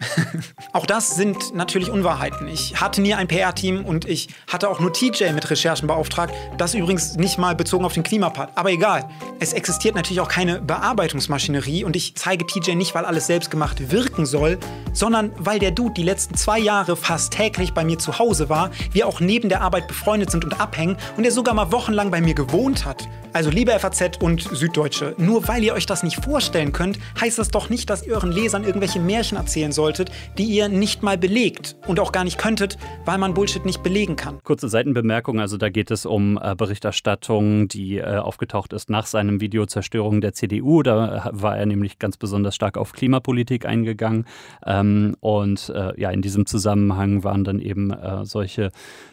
auch 0.72 0.86
das 0.86 1.16
sind 1.16 1.54
natürlich 1.54 1.90
Unwahrheiten. 1.90 2.48
Ich 2.48 2.80
hatte 2.80 3.00
nie 3.00 3.14
ein 3.14 3.28
PR-Team 3.28 3.84
und 3.84 4.04
ich 4.04 4.28
hatte 4.46 4.68
auch 4.68 4.80
nur 4.80 4.92
TJ 4.92 5.32
mit 5.32 5.50
Recherchen 5.50 5.88
beauftragt. 5.88 6.34
Das 6.56 6.74
übrigens 6.74 7.16
nicht 7.16 7.38
mal 7.38 7.54
bezogen 7.54 7.84
auf 7.84 7.94
den 7.94 8.02
Klimapart. 8.02 8.50
Aber 8.54 8.70
egal. 8.70 9.08
Es 9.40 9.52
existiert 9.52 9.94
natürlich 9.94 10.20
auch 10.20 10.28
keine 10.28 10.60
Bearbeitungsmaschinerie 10.60 11.84
und 11.84 11.96
ich 11.96 12.14
zeige 12.14 12.46
TJ 12.46 12.74
nicht, 12.74 12.94
weil 12.94 13.04
alles 13.04 13.26
selbstgemacht 13.26 13.90
wirken 13.90 14.26
soll, 14.26 14.58
sondern 14.92 15.32
weil 15.38 15.58
der 15.58 15.70
Dude 15.70 15.94
die 15.94 16.02
letzten 16.02 16.34
zwei 16.34 16.58
Jahre 16.58 16.96
fast 16.96 17.32
täglich 17.32 17.72
bei 17.72 17.84
mir 17.84 17.98
zu 17.98 18.18
Hause 18.18 18.48
war, 18.48 18.70
wir 18.92 19.06
auch 19.06 19.20
neben 19.20 19.48
der 19.48 19.60
Arbeit 19.62 19.88
befreundet 19.88 20.30
sind 20.30 20.44
und 20.44 20.60
abhängen 20.60 20.96
und 21.16 21.24
er 21.24 21.32
sogar 21.32 21.54
mal 21.54 21.72
wochenlang 21.72 22.10
bei 22.10 22.20
mir 22.20 22.34
gewohnt 22.34 22.84
hat. 22.84 23.08
Also 23.32 23.50
liebe 23.50 23.78
FAZ 23.78 24.18
und 24.20 24.42
Süddeutsche, 24.42 25.14
nur 25.18 25.46
weil 25.48 25.62
ihr 25.62 25.74
euch 25.74 25.86
das 25.86 26.02
nicht 26.02 26.24
vorstellen 26.24 26.72
könnt, 26.72 26.98
heißt 27.20 27.38
das 27.38 27.50
doch 27.50 27.68
nicht, 27.68 27.90
dass 27.90 28.04
ihr 28.04 28.14
euren 28.14 28.32
Lesern 28.32 28.64
irgendwelche 28.64 29.00
Märchen 29.00 29.36
erzählen 29.36 29.70
solltet, 29.88 30.10
die 30.36 30.44
ihr 30.44 30.68
nicht 30.68 31.02
mal 31.02 31.16
belegt 31.16 31.76
und 31.86 31.98
auch 31.98 32.12
gar 32.12 32.24
nicht 32.24 32.36
könntet, 32.36 32.76
weil 33.06 33.16
man 33.16 33.32
Bullshit 33.32 33.64
nicht 33.64 33.82
belegen 33.82 34.16
kann. 34.16 34.38
Kurze 34.44 34.68
Seitenbemerkung, 34.68 35.40
also 35.40 35.56
da 35.56 35.70
geht 35.70 35.90
es 35.90 36.04
um 36.04 36.38
äh, 36.42 36.54
Berichterstattung, 36.54 37.68
die 37.68 37.96
äh, 37.96 38.18
aufgetaucht 38.18 38.74
ist 38.74 38.90
nach 38.90 39.06
seinem 39.06 39.40
Video 39.40 39.64
Zerstörung 39.64 40.20
der 40.20 40.34
CDU. 40.34 40.82
Da 40.82 41.30
war 41.32 41.56
er 41.56 41.64
nämlich 41.64 41.98
ganz 41.98 42.18
besonders 42.18 42.54
stark 42.54 42.76
auf 42.76 42.92
Klimapolitik 42.92 43.64
eingegangen. 43.64 44.26
Ähm, 44.66 45.16
und 45.20 45.72
äh, 45.74 45.98
ja, 45.98 46.10
in 46.10 46.20
diesem 46.20 46.44
Zusammenhang 46.44 47.24
waren 47.24 47.44
dann 47.44 47.58
eben 47.58 47.90
äh, 47.90 48.26
solche 48.26 48.70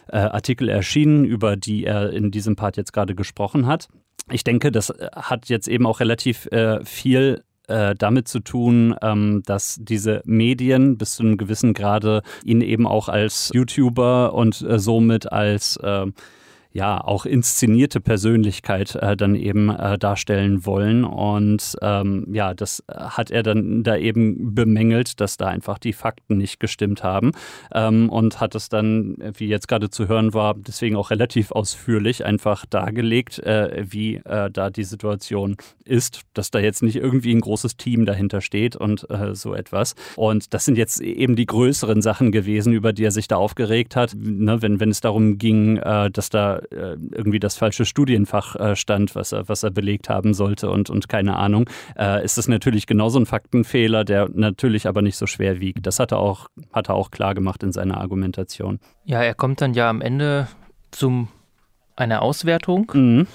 äh, 0.08 0.18
Artikel 0.18 0.68
erschienen, 0.68 1.24
über 1.24 1.56
die 1.56 1.86
er 1.86 2.12
in 2.12 2.30
diesem 2.30 2.54
Part 2.54 2.76
jetzt 2.76 2.92
gerade 2.92 3.14
gesprochen 3.14 3.66
hat. 3.66 3.88
Ich 4.30 4.44
denke, 4.44 4.70
das 4.70 4.90
äh, 4.90 5.08
hat 5.14 5.48
jetzt 5.48 5.68
eben 5.68 5.86
auch 5.86 6.00
relativ 6.00 6.46
äh, 6.52 6.84
viel 6.84 7.42
äh, 7.68 7.94
damit 7.96 8.28
zu 8.28 8.40
tun, 8.40 8.94
ähm, 9.02 9.42
dass 9.44 9.78
diese 9.80 10.22
Medien 10.24 10.98
bis 10.98 11.12
zu 11.12 11.22
einem 11.22 11.36
gewissen 11.36 11.74
Grade 11.74 12.22
ihn 12.44 12.60
eben 12.60 12.86
auch 12.86 13.08
als 13.08 13.50
YouTuber 13.52 14.34
und 14.34 14.62
äh, 14.62 14.78
somit 14.78 15.32
als 15.32 15.76
äh, 15.78 16.06
ja 16.76 17.02
auch 17.02 17.26
inszenierte 17.26 18.00
Persönlichkeit 18.00 18.94
äh, 18.96 19.16
dann 19.16 19.34
eben 19.34 19.70
äh, 19.70 19.98
darstellen 19.98 20.66
wollen. 20.66 21.04
Und 21.04 21.76
ähm, 21.80 22.26
ja, 22.32 22.54
das 22.54 22.84
hat 22.88 23.30
er 23.30 23.42
dann 23.42 23.82
da 23.82 23.96
eben 23.96 24.54
bemängelt, 24.54 25.20
dass 25.20 25.36
da 25.36 25.46
einfach 25.46 25.78
die 25.78 25.94
Fakten 25.94 26.36
nicht 26.36 26.60
gestimmt 26.60 27.02
haben 27.02 27.32
ähm, 27.72 28.10
und 28.10 28.40
hat 28.40 28.54
es 28.54 28.68
dann, 28.68 29.16
wie 29.36 29.48
jetzt 29.48 29.68
gerade 29.68 29.90
zu 29.90 30.06
hören 30.06 30.34
war, 30.34 30.54
deswegen 30.54 30.96
auch 30.96 31.10
relativ 31.10 31.50
ausführlich 31.50 32.24
einfach 32.24 32.66
dargelegt, 32.66 33.38
äh, 33.40 33.84
wie 33.88 34.16
äh, 34.16 34.50
da 34.50 34.70
die 34.70 34.84
Situation 34.84 35.56
ist, 35.84 36.22
dass 36.34 36.50
da 36.50 36.58
jetzt 36.58 36.82
nicht 36.82 36.96
irgendwie 36.96 37.34
ein 37.34 37.40
großes 37.40 37.76
Team 37.76 38.04
dahinter 38.04 38.40
steht 38.40 38.76
und 38.76 39.08
äh, 39.10 39.34
so 39.34 39.54
etwas. 39.54 39.94
Und 40.16 40.52
das 40.52 40.66
sind 40.66 40.76
jetzt 40.76 41.00
eben 41.00 41.36
die 41.36 41.46
größeren 41.46 42.02
Sachen 42.02 42.32
gewesen, 42.32 42.72
über 42.72 42.92
die 42.92 43.04
er 43.04 43.10
sich 43.12 43.28
da 43.28 43.36
aufgeregt 43.36 43.96
hat, 43.96 44.14
ne, 44.14 44.60
wenn, 44.60 44.78
wenn 44.78 44.90
es 44.90 45.00
darum 45.00 45.38
ging, 45.38 45.78
äh, 45.78 46.10
dass 46.10 46.28
da 46.28 46.58
äh, 46.58 46.65
irgendwie 46.70 47.40
das 47.40 47.56
falsche 47.56 47.84
Studienfach 47.84 48.56
äh, 48.56 48.76
stand, 48.76 49.14
was 49.14 49.32
er, 49.32 49.48
was 49.48 49.62
er 49.62 49.70
belegt 49.70 50.08
haben 50.08 50.34
sollte 50.34 50.70
und, 50.70 50.90
und 50.90 51.08
keine 51.08 51.36
Ahnung, 51.36 51.68
äh, 51.98 52.24
ist 52.24 52.38
das 52.38 52.48
natürlich 52.48 52.86
genauso 52.86 53.18
ein 53.18 53.26
Faktenfehler, 53.26 54.04
der 54.04 54.28
natürlich 54.32 54.86
aber 54.86 55.02
nicht 55.02 55.16
so 55.16 55.26
schwer 55.26 55.60
wiegt. 55.60 55.86
Das 55.86 55.98
hat 55.98 56.12
er 56.12 56.18
auch, 56.18 56.48
hat 56.72 56.88
er 56.88 56.94
auch 56.94 57.10
klar 57.10 57.34
gemacht 57.34 57.62
in 57.62 57.72
seiner 57.72 57.98
Argumentation. 57.98 58.80
Ja, 59.04 59.22
er 59.22 59.34
kommt 59.34 59.60
dann 59.60 59.74
ja 59.74 59.88
am 59.88 60.00
Ende 60.00 60.48
zum 60.90 61.28
einer 61.96 62.22
Auswertung. 62.22 62.90
Mhm 62.94 63.26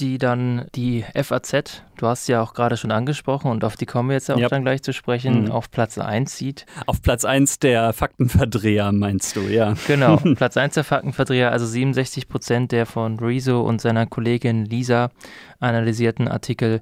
die 0.00 0.18
dann 0.18 0.66
die 0.74 1.04
FAZ, 1.14 1.82
du 1.96 2.06
hast 2.06 2.28
ja 2.28 2.42
auch 2.42 2.54
gerade 2.54 2.76
schon 2.76 2.90
angesprochen 2.90 3.50
und 3.50 3.64
auf 3.64 3.76
die 3.76 3.86
kommen 3.86 4.08
wir 4.08 4.14
jetzt 4.14 4.30
auch 4.30 4.38
yep. 4.38 4.50
dann 4.50 4.62
gleich 4.62 4.82
zu 4.82 4.92
sprechen, 4.92 5.44
mhm. 5.44 5.50
auf 5.50 5.70
Platz 5.70 5.98
1 5.98 6.36
sieht. 6.36 6.66
Auf 6.86 7.02
Platz 7.02 7.24
1 7.24 7.58
der 7.58 7.92
Faktenverdreher 7.92 8.92
meinst 8.92 9.36
du, 9.36 9.42
ja. 9.42 9.74
Genau, 9.86 10.16
Platz 10.36 10.56
1 10.56 10.74
der 10.74 10.84
Faktenverdreher, 10.84 11.52
also 11.52 11.66
67 11.66 12.28
Prozent 12.28 12.72
der 12.72 12.86
von 12.86 13.18
Rezo 13.18 13.60
und 13.60 13.80
seiner 13.80 14.06
Kollegin 14.06 14.64
Lisa 14.64 15.10
analysierten 15.58 16.28
Artikel 16.28 16.80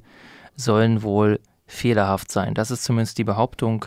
sollen 0.57 1.03
wohl 1.03 1.41
fehlerhaft 1.67 2.33
sein. 2.33 2.55
Das 2.55 2.71
ist 2.71 2.85
zumindest 2.85 3.19
die 3.19 3.25
Behauptung 3.25 3.87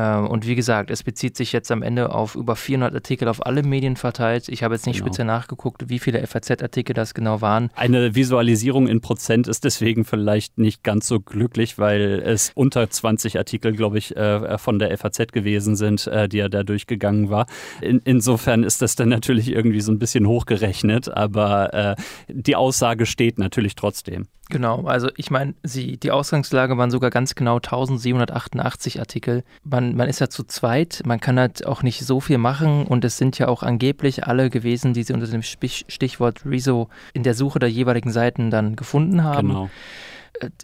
und 0.00 0.46
wie 0.46 0.54
gesagt, 0.54 0.90
es 0.90 1.02
bezieht 1.02 1.36
sich 1.36 1.52
jetzt 1.52 1.70
am 1.70 1.82
Ende 1.82 2.14
auf 2.14 2.34
über 2.34 2.56
400 2.56 2.94
Artikel 2.94 3.28
auf 3.28 3.44
alle 3.44 3.62
Medien 3.62 3.96
verteilt. 3.96 4.48
Ich 4.48 4.62
habe 4.62 4.74
jetzt 4.74 4.86
nicht 4.86 4.98
genau. 4.98 5.06
speziell 5.06 5.26
nachgeguckt, 5.26 5.88
wie 5.88 5.98
viele 5.98 6.24
FAZ-Artikel 6.26 6.94
das 6.94 7.14
genau 7.14 7.40
waren. 7.40 7.70
Eine 7.74 8.14
Visualisierung 8.14 8.88
in 8.88 9.00
Prozent 9.00 9.48
ist 9.48 9.64
deswegen 9.64 10.04
vielleicht 10.04 10.58
nicht 10.58 10.82
ganz 10.82 11.06
so 11.06 11.20
glücklich, 11.20 11.78
weil 11.78 12.22
es 12.24 12.52
unter 12.54 12.88
20 12.88 13.38
Artikel, 13.38 13.72
glaube 13.72 13.98
ich, 13.98 14.16
äh, 14.16 14.58
von 14.58 14.78
der 14.78 14.96
FAZ 14.96 15.32
gewesen 15.32 15.76
sind, 15.76 16.06
äh, 16.06 16.28
die 16.28 16.38
er 16.38 16.48
da 16.48 16.62
durchgegangen 16.62 17.30
war. 17.30 17.46
In, 17.80 18.00
insofern 18.04 18.62
ist 18.62 18.82
das 18.82 18.96
dann 18.96 19.08
natürlich 19.08 19.50
irgendwie 19.50 19.80
so 19.80 19.92
ein 19.92 19.98
bisschen 19.98 20.26
hochgerechnet, 20.26 21.08
aber 21.08 21.74
äh, 21.74 21.96
die 22.28 22.56
Aussage 22.56 23.06
steht 23.06 23.38
natürlich 23.38 23.74
trotzdem. 23.74 24.26
Genau, 24.48 24.84
also 24.84 25.08
ich 25.16 25.30
meine, 25.30 25.54
sie, 25.64 25.96
die 25.96 26.12
Ausgangslage 26.12 26.78
waren 26.78 26.90
sogar 26.90 27.10
ganz 27.10 27.34
genau 27.34 27.56
1788 27.56 29.00
Artikel. 29.00 29.42
Man, 29.64 29.96
man 29.96 30.08
ist 30.08 30.20
ja 30.20 30.28
zu 30.28 30.44
zweit, 30.44 31.02
man 31.04 31.18
kann 31.18 31.38
halt 31.38 31.66
auch 31.66 31.82
nicht 31.82 32.04
so 32.04 32.20
viel 32.20 32.38
machen 32.38 32.86
und 32.86 33.04
es 33.04 33.18
sind 33.18 33.38
ja 33.38 33.48
auch 33.48 33.64
angeblich 33.64 34.24
alle 34.26 34.48
gewesen, 34.48 34.94
die 34.94 35.02
sie 35.02 35.14
unter 35.14 35.26
dem 35.26 35.42
Stichwort 35.42 36.46
Rezo 36.46 36.88
in 37.12 37.24
der 37.24 37.34
Suche 37.34 37.58
der 37.58 37.70
jeweiligen 37.70 38.12
Seiten 38.12 38.50
dann 38.50 38.76
gefunden 38.76 39.24
haben. 39.24 39.48
Genau 39.48 39.70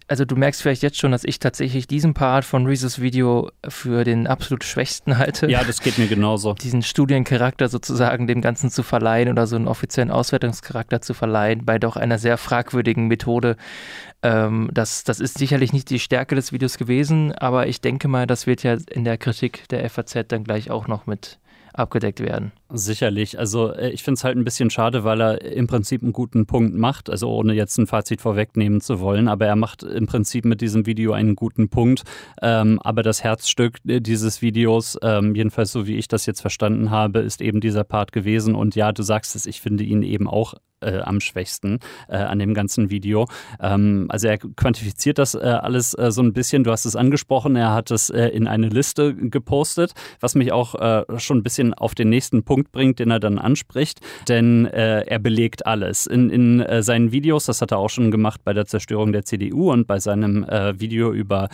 also 0.08 0.24
du 0.24 0.36
merkst 0.36 0.62
vielleicht 0.62 0.82
jetzt 0.82 0.98
schon, 0.98 1.12
dass 1.12 1.24
ich 1.24 1.38
tatsächlich 1.38 1.86
diesen 1.86 2.14
Part 2.14 2.44
von 2.44 2.66
Reese's 2.66 3.00
Video 3.00 3.50
für 3.66 4.04
den 4.04 4.26
absolut 4.26 4.64
schwächsten 4.64 5.18
halte. 5.18 5.50
Ja, 5.50 5.64
das 5.64 5.80
geht 5.80 5.98
mir 5.98 6.06
genauso. 6.06 6.54
Diesen 6.62 6.82
Studiencharakter 6.82 7.68
sozusagen 7.68 8.26
dem 8.26 8.40
Ganzen 8.40 8.70
zu 8.70 8.82
verleihen 8.82 9.28
oder 9.28 9.46
so 9.46 9.56
einen 9.56 9.68
offiziellen 9.68 10.10
Auswertungscharakter 10.10 11.00
zu 11.00 11.14
verleihen, 11.14 11.64
bei 11.64 11.78
doch 11.78 11.96
einer 11.96 12.18
sehr 12.18 12.36
fragwürdigen 12.36 13.06
Methode. 13.06 13.56
Ähm, 14.22 14.70
das, 14.72 15.04
das 15.04 15.20
ist 15.20 15.38
sicherlich 15.38 15.72
nicht 15.72 15.90
die 15.90 15.98
Stärke 15.98 16.34
des 16.34 16.52
Videos 16.52 16.78
gewesen, 16.78 17.32
aber 17.32 17.66
ich 17.66 17.80
denke 17.80 18.08
mal, 18.08 18.26
das 18.26 18.46
wird 18.46 18.62
ja 18.62 18.76
in 18.90 19.04
der 19.04 19.18
Kritik 19.18 19.68
der 19.68 19.88
FAZ 19.88 20.28
dann 20.28 20.44
gleich 20.44 20.70
auch 20.70 20.86
noch 20.86 21.06
mit 21.06 21.38
abgedeckt 21.72 22.20
werden. 22.20 22.52
Sicherlich. 22.70 23.38
Also 23.38 23.72
äh, 23.72 23.90
ich 23.90 24.02
finde 24.02 24.18
es 24.18 24.24
halt 24.24 24.36
ein 24.36 24.44
bisschen 24.44 24.70
schade, 24.70 25.04
weil 25.04 25.20
er 25.20 25.42
im 25.42 25.66
Prinzip 25.66 26.02
einen 26.02 26.12
guten 26.12 26.46
Punkt 26.46 26.74
macht, 26.74 27.10
also 27.10 27.30
ohne 27.30 27.54
jetzt 27.54 27.78
ein 27.78 27.86
Fazit 27.86 28.20
vorwegnehmen 28.20 28.80
zu 28.80 29.00
wollen, 29.00 29.28
aber 29.28 29.46
er 29.46 29.56
macht 29.56 29.82
im 29.82 30.06
Prinzip 30.06 30.44
mit 30.44 30.60
diesem 30.60 30.86
Video 30.86 31.12
einen 31.12 31.36
guten 31.36 31.68
Punkt. 31.68 32.02
Ähm, 32.40 32.78
aber 32.82 33.02
das 33.02 33.22
Herzstück 33.22 33.78
äh, 33.86 34.00
dieses 34.00 34.42
Videos, 34.42 34.98
ähm, 35.02 35.34
jedenfalls 35.34 35.72
so 35.72 35.86
wie 35.86 35.96
ich 35.96 36.08
das 36.08 36.26
jetzt 36.26 36.40
verstanden 36.40 36.90
habe, 36.90 37.20
ist 37.20 37.40
eben 37.40 37.60
dieser 37.60 37.84
Part 37.84 38.12
gewesen. 38.12 38.54
Und 38.54 38.74
ja, 38.74 38.92
du 38.92 39.02
sagst 39.02 39.36
es, 39.36 39.46
ich 39.46 39.60
finde 39.60 39.84
ihn 39.84 40.02
eben 40.02 40.28
auch 40.28 40.54
äh, 40.82 41.00
am 41.00 41.20
schwächsten 41.20 41.78
äh, 42.08 42.16
an 42.16 42.38
dem 42.38 42.54
ganzen 42.54 42.90
Video. 42.90 43.28
Ähm, 43.60 44.06
also 44.08 44.28
er 44.28 44.38
quantifiziert 44.38 45.18
das 45.18 45.34
äh, 45.34 45.38
alles 45.38 45.94
äh, 45.94 46.10
so 46.10 46.22
ein 46.22 46.32
bisschen. 46.32 46.64
Du 46.64 46.70
hast 46.70 46.84
es 46.84 46.96
angesprochen, 46.96 47.56
er 47.56 47.72
hat 47.72 47.90
es 47.90 48.10
äh, 48.10 48.28
in 48.28 48.46
eine 48.46 48.68
Liste 48.68 49.14
gepostet, 49.14 49.92
was 50.20 50.34
mich 50.34 50.52
auch 50.52 50.74
äh, 50.74 51.04
schon 51.18 51.38
ein 51.38 51.42
bisschen 51.42 51.74
auf 51.74 51.94
den 51.94 52.08
nächsten 52.08 52.42
Punkt 52.42 52.72
bringt, 52.72 52.98
den 52.98 53.10
er 53.10 53.20
dann 53.20 53.38
anspricht, 53.38 54.00
denn 54.28 54.66
er 54.66 55.18
belegt 55.18 55.66
alles. 55.66 56.06
In, 56.06 56.30
in 56.30 56.82
seinen 56.82 57.12
Videos, 57.12 57.46
das 57.46 57.60
hat 57.60 57.70
er 57.70 57.78
auch 57.78 57.88
schon 57.88 58.10
gemacht 58.10 58.40
bei 58.44 58.52
der 58.52 58.66
Zerstörung 58.66 59.12
der 59.12 59.24
CDU 59.24 59.70
und 59.70 59.86
bei 59.86 59.98
seinem 59.98 60.46
Video 60.78 61.12
über 61.12 61.48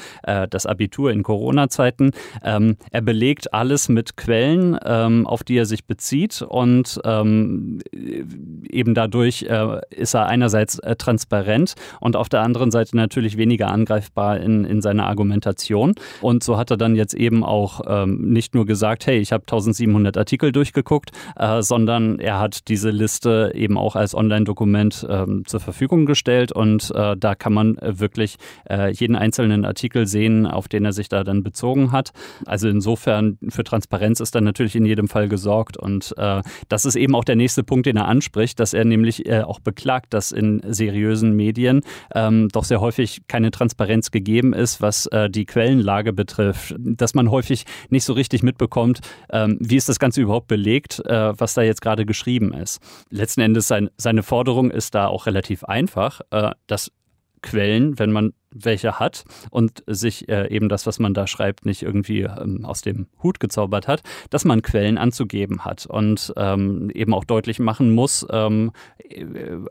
das 0.50 0.66
Abitur 0.66 1.10
in 1.10 1.22
Corona-Zeiten, 1.22 2.12
ähm, 2.42 2.76
er 2.90 3.02
belegt 3.02 3.52
alles 3.52 3.88
mit 3.88 4.16
Quellen, 4.16 4.78
ähm, 4.84 5.26
auf 5.26 5.44
die 5.44 5.56
er 5.56 5.66
sich 5.66 5.84
bezieht 5.86 6.42
und 6.42 7.00
ähm, 7.04 7.80
eben 7.92 8.94
dadurch 8.94 9.17
dadurch 9.18 9.42
äh, 9.42 9.80
ist 9.90 10.14
er 10.14 10.26
einerseits 10.26 10.78
äh, 10.78 10.94
transparent 10.94 11.74
und 12.00 12.14
auf 12.14 12.28
der 12.28 12.42
anderen 12.42 12.70
Seite 12.70 12.96
natürlich 12.96 13.36
weniger 13.36 13.68
angreifbar 13.68 14.38
in, 14.38 14.64
in 14.64 14.80
seiner 14.80 15.06
Argumentation. 15.06 15.94
Und 16.20 16.44
so 16.44 16.56
hat 16.56 16.70
er 16.70 16.76
dann 16.76 16.94
jetzt 16.94 17.14
eben 17.14 17.42
auch 17.42 17.80
ähm, 17.86 18.30
nicht 18.30 18.54
nur 18.54 18.64
gesagt, 18.64 19.06
hey, 19.06 19.18
ich 19.18 19.32
habe 19.32 19.42
1700 19.42 20.16
Artikel 20.16 20.52
durchgeguckt, 20.52 21.10
äh, 21.36 21.62
sondern 21.62 22.20
er 22.20 22.38
hat 22.38 22.68
diese 22.68 22.90
Liste 22.90 23.50
eben 23.54 23.76
auch 23.76 23.96
als 23.96 24.14
Online-Dokument 24.14 25.06
ähm, 25.10 25.42
zur 25.46 25.58
Verfügung 25.58 26.06
gestellt 26.06 26.52
und 26.52 26.92
äh, 26.94 27.16
da 27.16 27.34
kann 27.34 27.52
man 27.52 27.76
wirklich 27.82 28.36
äh, 28.70 28.92
jeden 28.92 29.16
einzelnen 29.16 29.64
Artikel 29.64 30.06
sehen, 30.06 30.46
auf 30.46 30.68
den 30.68 30.84
er 30.84 30.92
sich 30.92 31.08
da 31.08 31.24
dann 31.24 31.42
bezogen 31.42 31.90
hat. 31.90 32.12
Also 32.46 32.68
insofern 32.68 33.38
für 33.48 33.64
Transparenz 33.64 34.20
ist 34.20 34.36
dann 34.36 34.44
natürlich 34.44 34.76
in 34.76 34.86
jedem 34.86 35.08
Fall 35.08 35.28
gesorgt 35.28 35.76
und 35.76 36.14
äh, 36.18 36.42
das 36.68 36.84
ist 36.84 36.94
eben 36.94 37.16
auch 37.16 37.24
der 37.24 37.36
nächste 37.36 37.64
Punkt, 37.64 37.86
den 37.86 37.96
er 37.96 38.06
anspricht, 38.06 38.60
dass 38.60 38.74
er 38.74 38.84
nämlich 38.84 39.07
nämlich 39.08 39.26
äh, 39.26 39.42
auch 39.42 39.60
beklagt, 39.60 40.12
dass 40.12 40.32
in 40.32 40.60
seriösen 40.66 41.32
Medien 41.34 41.82
ähm, 42.14 42.48
doch 42.52 42.64
sehr 42.64 42.80
häufig 42.80 43.22
keine 43.26 43.50
Transparenz 43.50 44.10
gegeben 44.10 44.52
ist, 44.52 44.82
was 44.82 45.06
äh, 45.06 45.30
die 45.30 45.46
Quellenlage 45.46 46.12
betrifft, 46.12 46.74
dass 46.78 47.14
man 47.14 47.30
häufig 47.30 47.64
nicht 47.88 48.04
so 48.04 48.12
richtig 48.12 48.42
mitbekommt, 48.42 49.00
ähm, 49.30 49.56
wie 49.60 49.76
ist 49.76 49.88
das 49.88 49.98
Ganze 49.98 50.20
überhaupt 50.20 50.48
belegt, 50.48 51.00
äh, 51.06 51.32
was 51.38 51.54
da 51.54 51.62
jetzt 51.62 51.80
gerade 51.80 52.04
geschrieben 52.04 52.52
ist. 52.52 52.80
Letzten 53.10 53.40
Endes 53.40 53.68
sein, 53.68 53.88
seine 53.96 54.22
Forderung 54.22 54.70
ist 54.70 54.94
da 54.94 55.06
auch 55.06 55.26
relativ 55.26 55.64
einfach, 55.64 56.20
äh, 56.30 56.50
dass 56.66 56.92
Quellen, 57.40 57.98
wenn 57.98 58.12
man 58.12 58.32
welche 58.64 58.98
hat 58.98 59.24
und 59.50 59.82
sich 59.86 60.28
äh, 60.28 60.48
eben 60.54 60.68
das, 60.68 60.86
was 60.86 60.98
man 60.98 61.14
da 61.14 61.26
schreibt, 61.26 61.66
nicht 61.66 61.82
irgendwie 61.82 62.22
ähm, 62.22 62.64
aus 62.64 62.82
dem 62.82 63.06
Hut 63.22 63.40
gezaubert 63.40 63.88
hat, 63.88 64.02
dass 64.30 64.44
man 64.44 64.62
Quellen 64.62 64.98
anzugeben 64.98 65.64
hat 65.64 65.86
und 65.86 66.32
ähm, 66.36 66.90
eben 66.94 67.14
auch 67.14 67.24
deutlich 67.24 67.58
machen 67.58 67.94
muss, 67.94 68.26
ähm, 68.30 68.72
äh, 68.98 69.24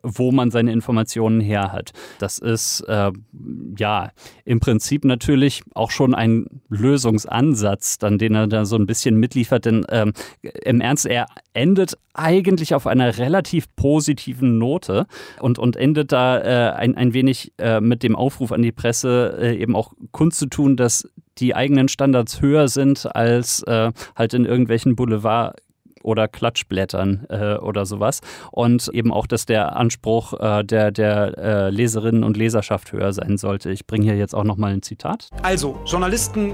wo 0.04 0.32
man 0.32 0.52
seine 0.52 0.72
Informationen 0.72 1.40
her 1.40 1.72
hat. 1.72 1.92
Das 2.20 2.38
ist 2.38 2.82
äh, 2.82 3.12
ja 3.78 4.12
im 4.46 4.60
Prinzip 4.60 5.06
natürlich 5.06 5.64
auch 5.74 5.92
schon 5.92 6.16
ein 6.16 6.62
Lösungsansatz, 6.70 7.98
dann 7.98 8.18
den 8.18 8.36
er 8.36 8.48
da 8.48 8.66
so 8.66 8.76
ein 8.76 8.86
bisschen 8.86 9.18
mitliefert, 9.18 9.66
denn 9.66 9.86
ähm, 9.90 10.14
im 10.42 10.82
Ernst, 10.82 11.06
er 11.06 11.28
endet 11.58 11.98
eigentlich 12.14 12.76
auf 12.76 12.88
einer 12.88 13.18
relativ 13.18 13.66
positiven 13.76 14.58
Note 14.60 15.08
und, 15.40 15.60
und 15.60 15.76
endet 15.76 16.12
da 16.12 16.40
äh, 16.40 16.74
ein, 16.76 16.96
ein 16.96 17.14
wenig 17.14 17.52
äh, 17.58 17.82
mit 17.82 18.04
dem 18.04 18.16
Aufruf 18.16 18.52
an 18.52 18.62
die 18.62 18.72
Presse 18.72 19.38
äh, 19.42 19.58
eben 19.58 19.76
auch 19.76 19.94
kundzutun, 20.12 20.78
dass 20.78 21.10
die 21.40 21.56
eigenen 21.56 21.88
Standards 21.88 22.42
höher 22.42 22.68
sind 22.68 23.14
als 23.16 23.64
äh, 23.64 23.92
halt 24.16 24.34
in 24.34 24.46
irgendwelchen 24.46 24.96
Boulevard 24.96 25.58
oder 26.04 26.28
Klatschblättern 26.28 27.26
äh, 27.30 27.56
oder 27.56 27.86
sowas. 27.86 28.22
Und 28.52 28.88
eben 28.94 29.12
auch, 29.12 29.28
dass 29.28 29.46
der 29.46 29.76
Anspruch 29.76 30.40
äh, 30.40 30.64
der, 30.64 30.92
der 30.92 31.70
Leserinnen 31.72 32.24
und 32.24 32.38
Leserschaft 32.38 32.94
höher 32.94 33.12
sein 33.14 33.38
sollte. 33.38 33.72
Ich 33.72 33.86
bringe 33.88 34.06
hier 34.06 34.16
jetzt 34.16 34.34
auch 34.34 34.46
nochmal 34.46 34.74
ein 34.74 34.84
Zitat. 34.84 35.30
Also, 35.42 35.78
Journalisten 35.86 36.54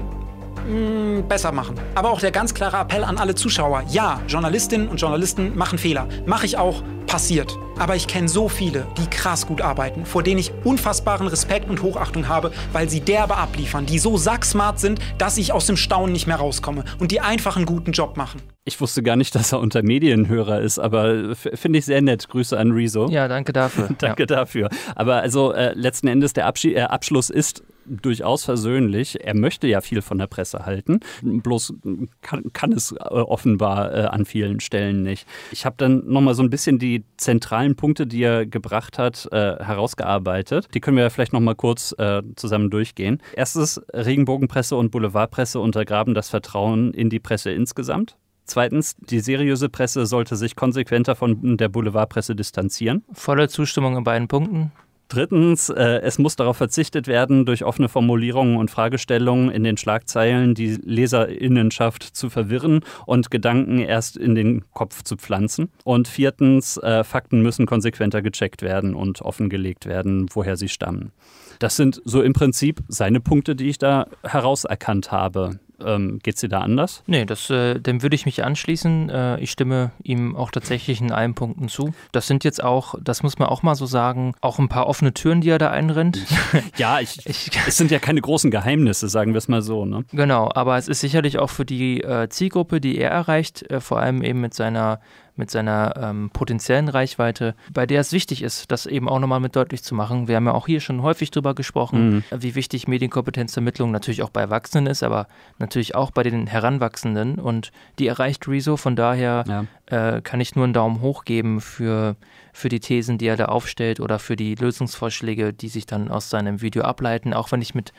mh, 0.68 1.20
mm, 1.20 1.28
besser 1.28 1.52
machen. 1.52 1.76
Aber 1.94 2.10
auch 2.10 2.20
der 2.20 2.30
ganz 2.30 2.54
klare 2.54 2.78
Appell 2.78 3.04
an 3.04 3.18
alle 3.18 3.34
Zuschauer. 3.34 3.84
Ja, 3.88 4.20
Journalistinnen 4.28 4.88
und 4.88 5.00
Journalisten 5.00 5.56
machen 5.56 5.78
Fehler. 5.78 6.08
Mache 6.26 6.46
ich 6.46 6.56
auch, 6.56 6.82
passiert. 7.06 7.58
Aber 7.78 7.96
ich 7.96 8.06
kenne 8.06 8.28
so 8.28 8.48
viele, 8.48 8.86
die 8.98 9.06
krass 9.08 9.46
gut 9.46 9.60
arbeiten, 9.60 10.04
vor 10.04 10.22
denen 10.22 10.38
ich 10.38 10.52
unfassbaren 10.64 11.26
Respekt 11.26 11.68
und 11.68 11.82
Hochachtung 11.82 12.28
habe, 12.28 12.52
weil 12.72 12.88
sie 12.88 13.00
derbe 13.00 13.36
abliefern, 13.36 13.86
die 13.86 13.98
so 13.98 14.16
sacksmart 14.16 14.78
sind, 14.78 15.00
dass 15.18 15.38
ich 15.38 15.52
aus 15.52 15.66
dem 15.66 15.76
Staunen 15.76 16.12
nicht 16.12 16.26
mehr 16.26 16.36
rauskomme 16.36 16.84
und 16.98 17.10
die 17.10 17.20
einfach 17.20 17.56
einen 17.56 17.66
guten 17.66 17.92
Job 17.92 18.16
machen. 18.16 18.40
Ich 18.64 18.80
wusste 18.80 19.02
gar 19.02 19.16
nicht, 19.16 19.34
dass 19.34 19.52
er 19.52 19.60
unter 19.60 19.82
Medienhörer 19.82 20.60
ist, 20.60 20.78
aber 20.78 21.36
finde 21.36 21.78
ich 21.78 21.84
sehr 21.84 22.00
nett. 22.00 22.28
Grüße 22.28 22.58
an 22.58 22.72
Rezo. 22.72 23.08
Ja, 23.10 23.28
danke 23.28 23.52
dafür. 23.52 23.90
danke 23.98 24.22
ja. 24.22 24.26
dafür. 24.26 24.68
Aber 24.94 25.16
also 25.16 25.52
äh, 25.52 25.72
letzten 25.74 26.08
Endes 26.08 26.32
der 26.32 26.46
Abschied, 26.46 26.76
äh, 26.76 26.80
Abschluss 26.82 27.28
ist 27.28 27.62
durchaus 27.86 28.44
versöhnlich. 28.44 29.24
Er 29.24 29.34
möchte 29.34 29.66
ja 29.66 29.80
viel 29.80 30.02
von 30.02 30.18
der 30.18 30.26
Presse 30.26 30.66
halten, 30.66 31.00
bloß 31.22 31.74
kann, 32.22 32.52
kann 32.52 32.72
es 32.72 32.92
äh, 32.92 32.96
offenbar 32.96 33.94
äh, 33.94 34.04
an 34.04 34.24
vielen 34.24 34.60
Stellen 34.60 35.02
nicht. 35.02 35.26
Ich 35.52 35.64
habe 35.66 35.76
dann 35.78 36.06
nochmal 36.06 36.34
so 36.34 36.42
ein 36.42 36.50
bisschen 36.50 36.78
die 36.78 37.04
zentralen 37.16 37.76
Punkte, 37.76 38.06
die 38.06 38.22
er 38.22 38.46
gebracht 38.46 38.98
hat, 38.98 39.28
äh, 39.32 39.56
herausgearbeitet. 39.62 40.68
Die 40.74 40.80
können 40.80 40.96
wir 40.96 41.10
vielleicht 41.10 41.32
nochmal 41.32 41.54
kurz 41.54 41.94
äh, 41.98 42.22
zusammen 42.36 42.70
durchgehen. 42.70 43.20
Erstens, 43.34 43.80
Regenbogenpresse 43.92 44.76
und 44.76 44.90
Boulevardpresse 44.90 45.60
untergraben 45.60 46.14
das 46.14 46.28
Vertrauen 46.28 46.92
in 46.92 47.10
die 47.10 47.20
Presse 47.20 47.50
insgesamt. 47.50 48.16
Zweitens, 48.46 48.94
die 48.98 49.20
seriöse 49.20 49.70
Presse 49.70 50.04
sollte 50.04 50.36
sich 50.36 50.54
konsequenter 50.54 51.16
von 51.16 51.56
der 51.56 51.68
Boulevardpresse 51.68 52.36
distanzieren. 52.36 53.02
Volle 53.12 53.48
Zustimmung 53.48 53.96
in 53.96 54.04
beiden 54.04 54.28
Punkten. 54.28 54.70
Drittens, 55.08 55.68
äh, 55.68 56.00
es 56.02 56.18
muss 56.18 56.36
darauf 56.36 56.56
verzichtet 56.56 57.06
werden, 57.06 57.44
durch 57.44 57.64
offene 57.64 57.88
Formulierungen 57.88 58.56
und 58.56 58.70
Fragestellungen 58.70 59.50
in 59.50 59.62
den 59.62 59.76
Schlagzeilen 59.76 60.54
die 60.54 60.78
Leserinnenschaft 60.82 62.02
zu 62.02 62.30
verwirren 62.30 62.80
und 63.06 63.30
Gedanken 63.30 63.78
erst 63.78 64.16
in 64.16 64.34
den 64.34 64.64
Kopf 64.72 65.02
zu 65.02 65.16
pflanzen. 65.16 65.70
Und 65.84 66.08
viertens, 66.08 66.78
äh, 66.78 67.04
Fakten 67.04 67.42
müssen 67.42 67.66
konsequenter 67.66 68.22
gecheckt 68.22 68.62
werden 68.62 68.94
und 68.94 69.20
offengelegt 69.22 69.86
werden, 69.86 70.26
woher 70.32 70.56
sie 70.56 70.68
stammen. 70.68 71.12
Das 71.58 71.76
sind 71.76 72.00
so 72.04 72.22
im 72.22 72.32
Prinzip 72.32 72.82
seine 72.88 73.20
Punkte, 73.20 73.54
die 73.54 73.68
ich 73.68 73.78
da 73.78 74.06
herauserkannt 74.22 75.12
habe. 75.12 75.60
Ähm, 75.84 76.20
Geht 76.22 76.36
es 76.36 76.40
dir 76.40 76.48
da 76.48 76.60
anders? 76.60 77.02
Nee, 77.06 77.24
das, 77.24 77.50
äh, 77.50 77.78
dem 77.80 78.02
würde 78.02 78.14
ich 78.14 78.26
mich 78.26 78.44
anschließen. 78.44 79.10
Äh, 79.10 79.40
ich 79.40 79.50
stimme 79.50 79.90
ihm 80.02 80.36
auch 80.36 80.50
tatsächlich 80.50 81.00
in 81.00 81.12
allen 81.12 81.34
Punkten 81.34 81.68
zu. 81.68 81.94
Das 82.12 82.26
sind 82.26 82.44
jetzt 82.44 82.62
auch, 82.62 82.94
das 83.02 83.22
muss 83.22 83.38
man 83.38 83.48
auch 83.48 83.62
mal 83.62 83.74
so 83.74 83.86
sagen, 83.86 84.34
auch 84.40 84.58
ein 84.58 84.68
paar 84.68 84.86
offene 84.86 85.14
Türen, 85.14 85.40
die 85.40 85.50
er 85.50 85.58
da 85.58 85.70
einrennt. 85.70 86.18
ja, 86.76 87.00
ich, 87.00 87.26
ich, 87.26 87.50
es 87.66 87.76
sind 87.76 87.90
ja 87.90 87.98
keine 87.98 88.20
großen 88.20 88.50
Geheimnisse, 88.50 89.08
sagen 89.08 89.32
wir 89.32 89.38
es 89.38 89.48
mal 89.48 89.62
so. 89.62 89.84
Ne? 89.84 90.04
Genau, 90.12 90.50
aber 90.54 90.78
es 90.78 90.88
ist 90.88 91.00
sicherlich 91.00 91.38
auch 91.38 91.50
für 91.50 91.64
die 91.64 92.02
äh, 92.02 92.28
Zielgruppe, 92.28 92.80
die 92.80 92.98
er 92.98 93.10
erreicht, 93.10 93.70
äh, 93.70 93.80
vor 93.80 93.98
allem 93.98 94.22
eben 94.22 94.40
mit 94.40 94.54
seiner 94.54 95.00
mit 95.36 95.50
seiner 95.50 95.94
ähm, 95.96 96.30
potenziellen 96.32 96.88
Reichweite, 96.88 97.54
bei 97.72 97.86
der 97.86 98.00
es 98.00 98.12
wichtig 98.12 98.42
ist, 98.42 98.70
das 98.70 98.86
eben 98.86 99.08
auch 99.08 99.18
nochmal 99.18 99.40
mit 99.40 99.56
deutlich 99.56 99.82
zu 99.82 99.94
machen. 99.94 100.28
Wir 100.28 100.36
haben 100.36 100.46
ja 100.46 100.52
auch 100.52 100.66
hier 100.66 100.80
schon 100.80 101.02
häufig 101.02 101.30
drüber 101.30 101.54
gesprochen, 101.54 102.24
mhm. 102.30 102.42
wie 102.42 102.54
wichtig 102.54 102.86
Medienkompetenzvermittlung 102.86 103.90
natürlich 103.90 104.22
auch 104.22 104.30
bei 104.30 104.42
Erwachsenen 104.42 104.86
ist, 104.86 105.02
aber 105.02 105.26
natürlich 105.58 105.94
auch 105.94 106.12
bei 106.12 106.22
den 106.22 106.46
Heranwachsenden 106.46 107.40
und 107.40 107.72
die 107.98 108.06
erreicht 108.06 108.46
Rezo. 108.46 108.76
Von 108.76 108.94
daher 108.94 109.44
ja. 109.48 110.16
äh, 110.16 110.20
kann 110.20 110.40
ich 110.40 110.54
nur 110.54 110.64
einen 110.64 110.72
Daumen 110.72 111.00
hoch 111.00 111.24
geben 111.24 111.60
für, 111.60 112.14
für 112.52 112.68
die 112.68 112.80
Thesen, 112.80 113.18
die 113.18 113.26
er 113.26 113.36
da 113.36 113.46
aufstellt 113.46 113.98
oder 113.98 114.20
für 114.20 114.36
die 114.36 114.54
Lösungsvorschläge, 114.54 115.52
die 115.52 115.68
sich 115.68 115.86
dann 115.86 116.10
aus 116.10 116.30
seinem 116.30 116.60
Video 116.62 116.84
ableiten, 116.84 117.34
auch 117.34 117.50
wenn 117.50 117.62
ich 117.62 117.74
mit 117.74 117.92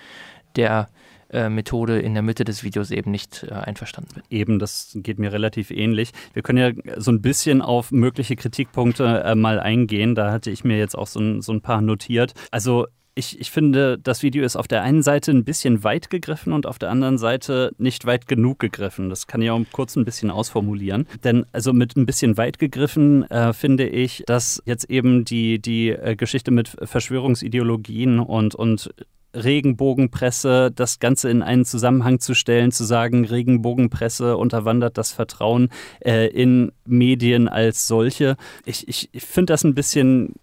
der 0.56 0.88
äh, 1.36 1.50
Methode 1.50 2.00
in 2.00 2.14
der 2.14 2.24
Mitte 2.24 2.44
des 2.44 2.64
Videos 2.64 2.92
eben 2.92 3.12
nicht 3.12 3.44
äh, 3.44 3.54
einverstanden 3.54 4.16
bin. 4.16 4.24
Eben, 4.30 4.60
das 4.60 4.92
geht 4.96 5.20
mir 5.20 5.34
relativ 5.34 5.70
ähnlich. 5.70 6.12
Wir 6.34 6.42
können 6.42 6.58
ja 6.58 7.00
so 7.00 7.12
ein 7.12 7.22
bisschen 7.22 7.62
auf 7.62 7.92
mögliche 7.92 8.36
Kritikpunkte 8.36 9.24
äh, 9.26 9.36
mal 9.36 9.60
eingehen. 9.60 10.16
Da 10.16 10.32
hatte 10.32 10.50
ich 10.50 10.64
mir 10.64 10.78
jetzt 10.78 10.98
auch 10.98 11.08
so 11.08 11.20
ein, 11.20 11.42
so 11.42 11.52
ein 11.52 11.62
paar 11.62 11.82
notiert. 11.82 12.34
Also 12.52 12.88
ich, 13.16 13.40
ich, 13.40 13.50
finde, 13.50 13.98
das 13.98 14.24
Video 14.24 14.44
ist 14.44 14.58
auf 14.58 14.68
der 14.68 14.82
einen 14.82 15.02
Seite 15.02 15.32
ein 15.32 15.46
bisschen 15.46 15.84
weit 15.86 16.10
gegriffen 16.10 16.52
und 16.52 16.66
auf 16.66 16.78
der 16.78 16.90
anderen 16.90 17.18
Seite 17.18 17.72
nicht 17.78 18.06
weit 18.06 18.28
genug 18.28 18.60
gegriffen. 18.60 19.10
Das 19.10 19.26
kann 19.26 19.42
ich 19.42 19.50
auch 19.50 19.62
kurz 19.72 19.96
ein 19.96 20.04
bisschen 20.04 20.30
ausformulieren. 20.30 21.08
Denn 21.24 21.46
also 21.54 21.72
mit 21.72 21.96
ein 21.96 22.06
bisschen 22.06 22.38
weit 22.38 22.60
gegriffen 22.60 23.24
äh, 23.32 23.54
finde 23.54 23.88
ich, 23.88 24.24
dass 24.28 24.62
jetzt 24.66 24.90
eben 24.90 25.24
die, 25.24 25.62
die 25.62 25.90
äh, 25.92 26.16
Geschichte 26.18 26.52
mit 26.52 26.76
Verschwörungsideologien 26.84 28.20
und, 28.20 28.54
und 28.54 28.94
Regenbogenpresse, 29.36 30.72
das 30.74 31.00
Ganze 31.00 31.30
in 31.30 31.42
einen 31.42 31.66
Zusammenhang 31.66 32.20
zu 32.20 32.34
stellen, 32.34 32.72
zu 32.72 32.84
sagen, 32.84 33.26
Regenbogenpresse 33.26 34.38
unterwandert 34.38 34.98
das 34.98 35.12
Vertrauen 35.12 35.70
äh, 36.00 36.28
in 36.28 36.72
Medien 36.86 37.48
als 37.48 37.88
solche. 37.88 38.38
Ich, 38.66 38.88
ich, 38.88 39.10
ich 39.12 39.24
finde 39.24 39.54
das 39.54 39.64
ein 39.64 39.76
bisschen 39.76 40.34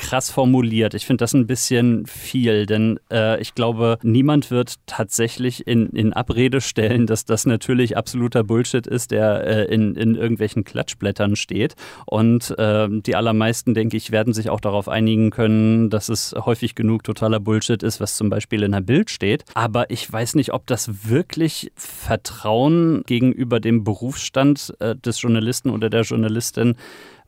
krass 0.00 0.30
formuliert. 0.30 0.94
Ich 0.94 1.04
finde 1.04 1.22
das 1.22 1.34
ein 1.34 1.46
bisschen 1.46 2.06
viel, 2.06 2.64
denn 2.64 2.98
äh, 3.12 3.38
ich 3.38 3.54
glaube, 3.54 3.98
niemand 4.02 4.50
wird 4.50 4.76
tatsächlich 4.86 5.66
in, 5.66 5.90
in 5.90 6.14
Abrede 6.14 6.62
stellen, 6.62 7.06
dass 7.06 7.26
das 7.26 7.44
natürlich 7.44 7.98
absoluter 7.98 8.42
Bullshit 8.42 8.86
ist, 8.86 9.10
der 9.10 9.46
äh, 9.46 9.64
in, 9.74 9.94
in 9.96 10.14
irgendwelchen 10.14 10.64
Klatschblättern 10.64 11.36
steht. 11.36 11.74
Und 12.06 12.58
äh, 12.58 12.88
die 12.90 13.14
allermeisten, 13.14 13.74
denke 13.74 13.98
ich, 13.98 14.10
werden 14.10 14.32
sich 14.32 14.48
auch 14.48 14.60
darauf 14.60 14.88
einigen 14.88 15.28
können, 15.28 15.90
dass 15.90 16.08
es 16.08 16.34
häufig 16.34 16.74
genug 16.74 17.04
totaler 17.04 17.38
Bullshit 17.38 17.82
ist, 17.82 18.00
was 18.00 18.16
zum 18.16 18.30
Beispiel 18.30 18.62
in 18.62 18.72
der 18.72 18.80
Bild 18.80 19.10
steht. 19.10 19.44
Aber 19.52 19.90
ich 19.90 20.10
weiß 20.10 20.34
nicht, 20.34 20.54
ob 20.54 20.66
das 20.66 21.10
wirklich 21.10 21.72
Vertrauen 21.76 23.02
gegenüber 23.04 23.60
dem 23.60 23.84
Berufsstand 23.84 24.72
äh, 24.80 24.96
des 24.96 25.20
Journalisten 25.20 25.68
oder 25.68 25.90
der 25.90 26.02
Journalistin 26.02 26.76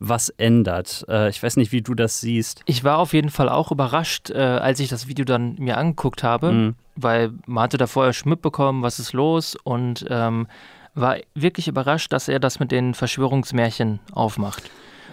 was 0.02 0.30
ändert. 0.30 1.04
Äh, 1.08 1.30
ich 1.30 1.42
weiß 1.42 1.56
nicht, 1.56 1.72
wie 1.72 1.80
du 1.80 1.94
das 1.94 2.20
siehst. 2.20 2.62
Ich 2.66 2.82
war 2.82 2.98
auf 2.98 3.12
jeden 3.12 3.30
Fall 3.30 3.48
auch 3.48 3.70
überrascht, 3.70 4.30
äh, 4.30 4.38
als 4.38 4.80
ich 4.80 4.88
das 4.88 5.06
Video 5.06 5.24
dann 5.24 5.54
mir 5.58 5.78
angeguckt 5.78 6.22
habe, 6.24 6.52
mhm. 6.52 6.74
weil 6.96 7.32
man 7.46 7.64
hatte 7.64 7.78
da 7.78 7.86
vorher 7.86 8.12
schon 8.12 8.30
mitbekommen, 8.30 8.82
was 8.82 8.98
ist 8.98 9.12
los 9.12 9.56
und 9.62 10.04
ähm, 10.10 10.48
war 10.94 11.16
wirklich 11.34 11.68
überrascht, 11.68 12.12
dass 12.12 12.28
er 12.28 12.40
das 12.40 12.58
mit 12.58 12.72
den 12.72 12.94
Verschwörungsmärchen 12.94 14.00
aufmacht. 14.12 14.70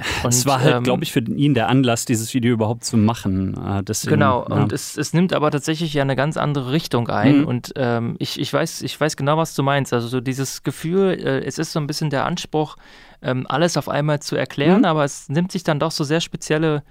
Und, 0.24 0.34
es 0.34 0.46
war 0.46 0.62
halt, 0.62 0.78
ähm, 0.78 0.84
glaube 0.84 1.04
ich, 1.04 1.12
für 1.12 1.20
ihn 1.20 1.54
der 1.54 1.70
Anlass, 1.70 2.06
dieses 2.06 2.34
Video 2.34 2.54
überhaupt 2.54 2.84
zu 2.84 2.98
machen. 2.98 3.56
Äh, 3.58 3.84
deswegen, 3.84 4.16
genau, 4.16 4.46
ja. 4.48 4.56
und 4.56 4.72
es, 4.72 4.98
es 4.98 5.14
nimmt 5.14 5.34
aber 5.34 5.52
tatsächlich 5.52 5.94
ja 5.94 6.02
eine 6.02 6.16
ganz 6.16 6.38
andere 6.38 6.72
Richtung 6.72 7.10
ein. 7.10 7.40
Mhm. 7.40 7.46
Und 7.46 7.74
ähm, 7.76 8.16
ich, 8.20 8.40
ich, 8.40 8.52
weiß, 8.52 8.82
ich 8.82 9.00
weiß 9.00 9.18
genau, 9.18 9.38
was 9.38 9.56
du 9.56 9.64
meinst. 9.64 9.94
Also 9.94 10.08
so 10.08 10.22
dieses 10.22 10.64
Gefühl, 10.64 11.20
äh, 11.20 11.46
es 11.46 11.58
ist 11.58 11.72
so 11.72 11.80
ein 11.80 11.88
bisschen 11.88 12.10
der 12.10 12.26
Anspruch, 12.26 12.78
ähm, 13.22 13.46
alles 13.48 13.78
auf 13.78 13.90
einmal 13.90 14.20
zu 14.22 14.36
erklären, 14.36 14.80
mhm. 14.80 14.86
aber 14.86 15.04
es 15.04 15.30
nimmt 15.30 15.52
sich 15.52 15.64
dann 15.64 15.80
doch 15.80 15.92
so 15.92 16.04
sehr 16.04 16.22
spezielle 16.22 16.84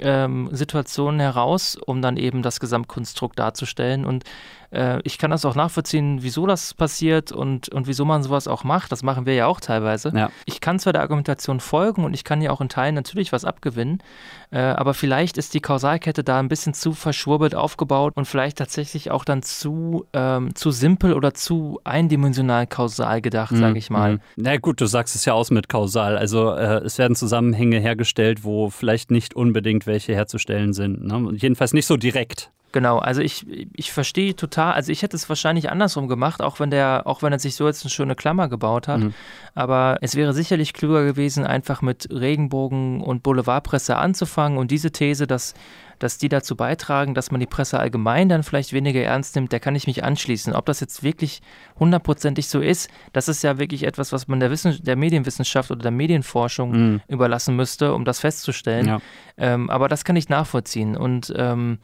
ähm, 0.00 0.48
Situationen 0.52 1.20
heraus, 1.20 1.76
um 1.76 2.02
dann 2.02 2.16
eben 2.16 2.42
das 2.42 2.60
Gesamtkonstrukt 2.60 3.38
darzustellen. 3.38 4.04
Und 4.04 4.24
äh, 4.70 5.00
ich 5.04 5.18
kann 5.18 5.30
das 5.30 5.44
auch 5.44 5.54
nachvollziehen, 5.54 6.18
wieso 6.22 6.46
das 6.46 6.74
passiert 6.74 7.32
und, 7.32 7.68
und 7.68 7.86
wieso 7.86 8.04
man 8.04 8.22
sowas 8.22 8.48
auch 8.48 8.64
macht. 8.64 8.92
Das 8.92 9.02
machen 9.02 9.26
wir 9.26 9.34
ja 9.34 9.46
auch 9.46 9.60
teilweise. 9.60 10.12
Ja. 10.14 10.30
Ich 10.44 10.60
kann 10.60 10.78
zwar 10.78 10.92
der 10.92 11.02
Argumentation 11.02 11.60
folgen 11.60 12.04
und 12.04 12.14
ich 12.14 12.24
kann 12.24 12.42
ja 12.42 12.50
auch 12.50 12.60
in 12.60 12.68
Teilen 12.68 12.94
natürlich 12.94 13.32
was 13.32 13.44
abgewinnen, 13.44 14.02
äh, 14.50 14.58
aber 14.58 14.94
vielleicht 14.94 15.38
ist 15.38 15.54
die 15.54 15.60
Kausalkette 15.60 16.24
da 16.24 16.38
ein 16.38 16.48
bisschen 16.48 16.74
zu 16.74 16.92
verschwurbelt 16.92 17.54
aufgebaut 17.54 18.14
und 18.16 18.26
vielleicht 18.26 18.58
tatsächlich 18.58 19.10
auch 19.10 19.24
dann 19.24 19.42
zu, 19.42 20.06
ähm, 20.12 20.54
zu 20.54 20.70
simpel 20.70 21.14
oder 21.14 21.34
zu 21.34 21.80
eindimensional 21.84 22.66
kausal 22.66 23.20
gedacht, 23.20 23.52
mhm. 23.52 23.60
sage 23.60 23.78
ich 23.78 23.90
mal. 23.90 24.14
Mhm. 24.14 24.20
Na 24.36 24.56
gut, 24.56 24.80
du 24.80 24.86
sagst 24.86 25.14
es 25.14 25.24
ja 25.24 25.32
aus 25.32 25.50
mit 25.50 25.68
kausal. 25.68 26.18
Also 26.18 26.52
äh, 26.52 26.82
es 26.84 26.98
werden 26.98 27.16
Zusammenhänge 27.16 27.78
hergestellt, 27.78 28.44
wo 28.44 28.70
vielleicht 28.70 29.10
nicht 29.10 29.34
unbedingt 29.34 29.86
welche 29.86 30.14
herzustellen 30.14 30.72
sind. 30.72 31.04
Ne? 31.04 31.32
Jedenfalls 31.36 31.72
nicht 31.72 31.86
so 31.86 31.96
direkt. 31.96 32.50
Genau, 32.70 32.98
also 32.98 33.22
ich, 33.22 33.46
ich 33.74 33.92
verstehe 33.92 34.36
total, 34.36 34.74
also 34.74 34.92
ich 34.92 35.02
hätte 35.02 35.16
es 35.16 35.28
wahrscheinlich 35.28 35.70
andersrum 35.70 36.06
gemacht, 36.06 36.42
auch 36.42 36.60
wenn 36.60 36.70
der, 36.70 37.02
auch 37.06 37.22
wenn 37.22 37.32
er 37.32 37.38
sich 37.38 37.54
so 37.54 37.66
jetzt 37.66 37.82
eine 37.82 37.90
schöne 37.90 38.14
Klammer 38.14 38.48
gebaut 38.48 38.88
hat. 38.88 39.00
Mhm. 39.00 39.14
Aber 39.54 39.96
es 40.02 40.16
wäre 40.16 40.34
sicherlich 40.34 40.74
klüger 40.74 41.04
gewesen, 41.04 41.46
einfach 41.46 41.80
mit 41.80 42.08
Regenbogen 42.10 43.00
und 43.00 43.22
Boulevardpresse 43.22 43.96
anzufangen 43.96 44.58
und 44.58 44.70
diese 44.70 44.90
These, 44.90 45.26
dass, 45.26 45.54
dass 45.98 46.18
die 46.18 46.28
dazu 46.28 46.56
beitragen, 46.56 47.14
dass 47.14 47.30
man 47.30 47.40
die 47.40 47.46
Presse 47.46 47.80
allgemein 47.80 48.28
dann 48.28 48.42
vielleicht 48.42 48.74
weniger 48.74 49.00
ernst 49.00 49.34
nimmt, 49.34 49.50
da 49.50 49.58
kann 49.58 49.74
ich 49.74 49.86
mich 49.86 50.04
anschließen. 50.04 50.52
Ob 50.52 50.66
das 50.66 50.80
jetzt 50.80 51.02
wirklich 51.02 51.40
hundertprozentig 51.78 52.48
so 52.48 52.60
ist, 52.60 52.90
das 53.14 53.28
ist 53.28 53.42
ja 53.42 53.58
wirklich 53.58 53.84
etwas, 53.84 54.12
was 54.12 54.28
man 54.28 54.40
der, 54.40 54.50
Wissen, 54.50 54.78
der 54.82 54.96
Medienwissenschaft 54.96 55.70
oder 55.70 55.80
der 55.80 55.90
Medienforschung 55.90 56.70
mhm. 56.72 57.00
überlassen 57.08 57.56
müsste, 57.56 57.94
um 57.94 58.04
das 58.04 58.20
festzustellen. 58.20 58.86
Ja. 58.86 59.00
Ähm, 59.38 59.70
aber 59.70 59.88
das 59.88 60.04
kann 60.04 60.16
ich 60.16 60.28
nachvollziehen. 60.28 60.98
Und 60.98 61.32
ähm, 61.34 61.78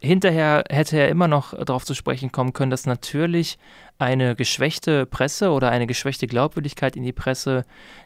Hinterher 0.00 0.64
hätte 0.70 0.96
er 0.96 1.08
immer 1.08 1.26
noch 1.26 1.54
darauf 1.64 1.84
zu 1.84 1.94
sprechen 1.94 2.30
kommen 2.30 2.52
können, 2.52 2.70
dass 2.70 2.86
natürlich 2.86 3.58
eine 3.98 4.36
geschwächte 4.36 5.06
Presse 5.06 5.50
oder 5.50 5.70
eine 5.70 5.88
geschwächte 5.88 6.28
Glaubwürdigkeit 6.28 6.94
in 6.94 7.02
die 7.02 7.12
Presse 7.12 7.64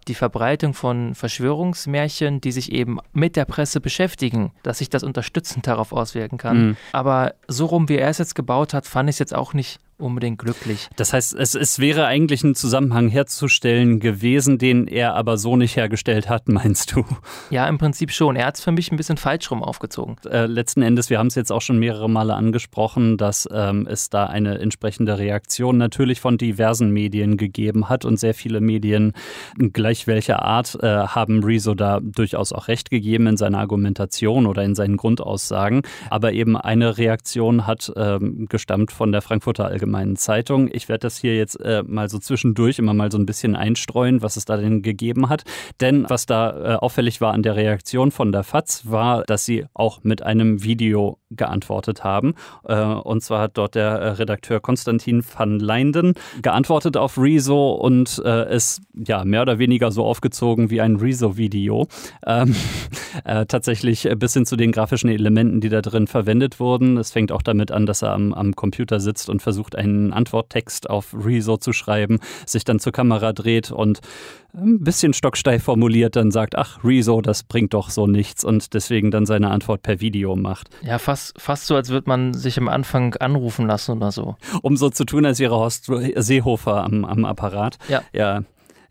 die 0.09 0.15
Verbreitung 0.15 0.73
von 0.73 1.15
Verschwörungsmärchen, 1.15 2.41
die 2.41 2.53
sich 2.53 2.73
eben 2.73 2.99
mit 3.13 3.37
der 3.37 3.45
Presse 3.45 3.81
beschäftigen, 3.81 4.53
dass 4.63 4.79
sich 4.79 4.89
das 4.89 5.03
unterstützend 5.03 5.67
darauf 5.67 5.93
auswirken 5.93 6.39
kann. 6.39 6.69
Mhm. 6.69 6.77
Aber 6.93 7.35
so 7.47 7.67
rum, 7.67 7.91
wie 7.91 7.99
er 7.99 8.09
es 8.09 8.19
jetzt 8.19 8.35
gebaut 8.35 8.73
hat, 8.73 8.87
fand 8.87 9.11
ich 9.11 9.17
es 9.17 9.19
jetzt 9.19 9.35
auch 9.35 9.53
nicht 9.53 9.79
unbedingt 10.03 10.39
glücklich. 10.39 10.89
Das 10.97 11.13
heißt, 11.13 11.35
es, 11.35 11.55
es 11.55 11.79
wäre 11.79 12.07
eigentlich 12.07 12.43
ein 12.45 12.55
Zusammenhang 12.55 13.09
herzustellen 13.09 14.01
gewesen, 14.01 14.59
den 14.59 14.87
er 14.87 15.15
aber 15.15 15.39
so 15.39 15.57
nicht 15.57 15.77
hergestellt 15.77 16.29
hat, 16.29 16.49
meinst 16.49 16.95
du? 16.95 17.05
Ja, 17.51 17.67
im 17.69 17.79
Prinzip 17.79 18.11
schon. 18.11 18.37
Er 18.37 18.47
hat 18.47 18.57
es 18.57 18.65
für 18.65 18.73
mich 18.73 18.91
ein 18.91 18.97
bisschen 18.97 19.17
falsch 19.17 19.51
rum 19.51 19.63
aufgezogen. 19.63 20.17
Äh, 20.29 20.47
letzten 20.47 20.83
Endes, 20.83 21.09
wir 21.09 21.19
haben 21.19 21.29
es 21.29 21.35
jetzt 21.35 21.53
auch 21.53 21.63
schon 21.63 21.79
mehrere 21.79 22.11
Male 22.11 22.35
angesprochen, 22.35 23.17
dass 23.17 23.49
ähm, 23.53 23.87
es 23.89 24.11
da 24.11 24.27
eine 24.27 24.59
entsprechende 24.59 25.19
Reaktion 25.19 25.79
natürlich 25.79 26.21
von 26.21 26.37
diversen 26.37 26.91
Medien 26.91 27.37
gegeben 27.37 27.89
hat 27.89 28.05
und 28.05 28.19
sehr 28.19 28.35
viele 28.35 28.61
Medien 28.61 29.13
gleich 29.73 30.07
welcher 30.07 30.43
Art 30.43 30.77
äh, 30.83 30.87
haben 30.87 31.45
Rezo 31.45 31.75
da 31.75 32.01
durchaus 32.01 32.53
auch 32.53 32.69
recht 32.69 32.91
gegeben 32.91 33.27
in 33.27 33.37
seiner 33.37 33.59
Argumentation 33.59 34.47
oder 34.47 34.63
in 34.65 34.75
seinen 34.75 34.97
Grundaussagen. 34.97 35.83
Aber 36.11 36.33
eben 36.33 36.57
eine 36.57 36.99
Reaktion 36.99 37.67
hat 37.67 37.93
ähm, 37.97 38.47
gestammt 38.49 38.93
von 38.93 39.13
der 39.13 39.23
Frankfurter 39.23 39.67
Allgemeinen 39.67 39.92
Allgemeinen 39.93 40.17
Zeitung. 40.17 40.71
Ich 40.73 40.89
werde 40.89 41.01
das 41.01 41.19
hier 41.19 41.37
jetzt 41.37 41.57
äh, 41.61 41.83
mal 41.87 42.09
so 42.09 42.19
zwischendurch 42.19 42.79
immer 42.79 42.95
mal 42.95 43.13
so 43.13 43.19
ein 43.19 43.27
bisschen 43.27 43.55
einstreuen, 43.55 44.23
was 44.23 44.37
es 44.37 44.47
da 44.47 44.57
denn 44.57 44.81
gegeben 44.81 45.29
hat. 45.29 45.43
Denn 45.81 46.07
was 46.09 46.25
da 46.25 46.51
äh, 46.51 46.77
auffällig 46.77 47.21
war 47.21 47.35
an 47.35 47.43
der 47.43 47.57
Reaktion 47.57 48.11
von 48.11 48.33
der 48.33 48.43
FAZ, 48.43 48.91
war, 48.91 49.25
dass 49.25 49.45
sie 49.45 49.67
auch 49.75 50.03
mit 50.03 50.23
einem 50.23 50.63
Video 50.63 51.19
geantwortet 51.37 52.05
haben. 52.05 52.35
Äh, 52.65 52.83
und 52.83 53.23
zwar 53.23 53.41
hat 53.41 53.59
dort 53.59 53.75
der 53.75 53.91
äh, 53.91 54.09
Redakteur 54.11 54.61
Konstantin 54.61 55.25
van 55.25 55.59
Leinden 55.59 56.15
geantwortet 56.41 56.97
auf 56.97 57.19
Rezo 57.19 57.73
und 57.73 58.21
äh, 58.25 58.45
es 58.45 58.81
ja 58.95 59.25
mehr 59.25 59.43
oder 59.43 59.59
weniger 59.59 59.91
so 59.91 60.05
aufgezogen 60.05 60.71
wie 60.71 60.81
ein 60.81 60.97
Rezo-Video. 60.97 61.87
Ähm, 62.27 62.55
äh, 63.25 63.47
tatsächlich 63.47 64.09
bis 64.17 64.35
hin 64.35 64.47
zu 64.47 64.57
den 64.57 64.73
grafischen 64.73 65.11
Elementen, 65.11 65.61
die 65.61 65.69
da 65.69 65.83
drin 65.83 66.07
verwendet 66.07 66.61
wurden. 66.61 66.97
Es 66.97 67.13
fängt 67.13 67.33
auch 67.33 67.43
damit 67.43 67.71
an, 67.71 67.87
dass 67.87 68.03
er 68.03 68.13
am, 68.13 68.33
am 68.33 68.55
Computer 68.55 69.01
sitzt 69.01 69.29
und 69.29 69.43
versucht, 69.43 69.77
einen 69.77 70.13
Antworttext 70.13 70.89
auf 70.89 71.15
Rezo 71.15 71.57
zu 71.57 71.73
schreiben, 71.73 72.21
sich 72.47 72.65
dann 72.65 72.79
zur 72.79 72.93
Kamera 72.93 73.33
dreht 73.33 73.71
und 73.71 74.01
ein 74.55 74.81
bisschen 74.81 75.13
stocksteif 75.15 75.65
formuliert 75.65 76.17
dann 76.17 76.31
sagt, 76.31 76.57
ach, 76.57 76.85
Rezo, 76.85 77.21
das 77.21 77.43
bringt 77.43 77.75
doch 77.75 77.91
so 77.91 78.07
nichts 78.07 78.45
und 78.45 78.75
deswegen 78.75 79.11
dann 79.11 79.27
seine 79.27 79.51
Antwort 79.51 79.83
per 79.83 80.01
Video 80.01 80.37
macht. 80.37 80.69
Ja, 80.83 80.99
fast, 80.99 81.41
fast 81.41 81.67
so, 81.67 81.77
als 81.77 81.89
würde 81.89 82.09
man 82.09 82.35
sich 82.35 82.59
am 82.59 82.69
Anfang 82.69 83.15
anrufen 83.17 83.67
lassen 83.67 83.97
oder 83.97 84.13
so. 84.13 84.37
Um 84.63 84.77
so 84.77 84.91
zu 84.91 85.05
tun, 85.05 85.25
als 85.25 85.39
wäre 85.39 85.55
Horst 85.55 85.91
Seehofer 86.17 86.85
am, 86.85 87.05
am 87.05 87.25
Apparat. 87.25 87.79
Ja. 87.89 88.03
Ja, 88.13 88.43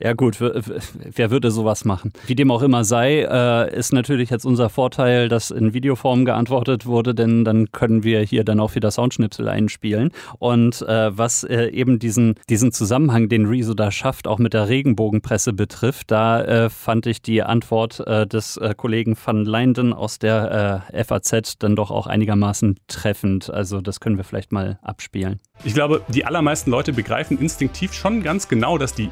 ja 0.03 0.13
gut, 0.13 0.39
wer 0.39 1.31
würde 1.31 1.51
sowas 1.51 1.85
machen? 1.85 2.11
Wie 2.25 2.35
dem 2.35 2.51
auch 2.51 2.61
immer 2.61 2.83
sei, 2.83 3.21
äh, 3.21 3.77
ist 3.77 3.93
natürlich 3.93 4.29
jetzt 4.29 4.45
unser 4.45 4.69
Vorteil, 4.69 5.29
dass 5.29 5.51
in 5.51 5.73
Videoform 5.73 6.25
geantwortet 6.25 6.85
wurde, 6.85 7.13
denn 7.13 7.45
dann 7.45 7.71
können 7.71 8.03
wir 8.03 8.21
hier 8.21 8.43
dann 8.43 8.59
auch 8.59 8.75
wieder 8.75 8.91
Soundschnipsel 8.91 9.47
einspielen. 9.47 10.11
Und 10.39 10.81
äh, 10.81 11.15
was 11.17 11.43
äh, 11.43 11.67
eben 11.67 11.99
diesen, 11.99 12.35
diesen 12.49 12.71
Zusammenhang, 12.71 13.29
den 13.29 13.45
Rezo 13.45 13.73
da 13.73 13.91
schafft, 13.91 14.27
auch 14.27 14.39
mit 14.39 14.53
der 14.53 14.67
Regenbogenpresse 14.69 15.53
betrifft, 15.53 16.11
da 16.11 16.69
fand 16.69 17.05
ich 17.05 17.21
die 17.21 17.43
Antwort 17.43 17.99
des 17.99 18.59
Kollegen 18.77 19.15
van 19.23 19.45
Leinden 19.45 19.93
aus 19.93 20.19
der 20.19 20.83
FAZ 21.07 21.57
dann 21.59 21.75
doch 21.75 21.91
auch 21.91 22.07
einigermaßen 22.07 22.77
treffend. 22.87 23.49
Also 23.49 23.81
das 23.81 23.99
können 23.99 24.17
wir 24.17 24.23
vielleicht 24.23 24.51
mal 24.51 24.79
abspielen. 24.81 25.39
Ich 25.63 25.73
glaube, 25.73 26.01
die 26.07 26.25
allermeisten 26.25 26.71
Leute 26.71 26.91
begreifen 26.93 27.37
instinktiv 27.39 27.93
schon 27.93 28.23
ganz 28.23 28.47
genau, 28.47 28.77
dass 28.77 28.95
die 28.95 29.11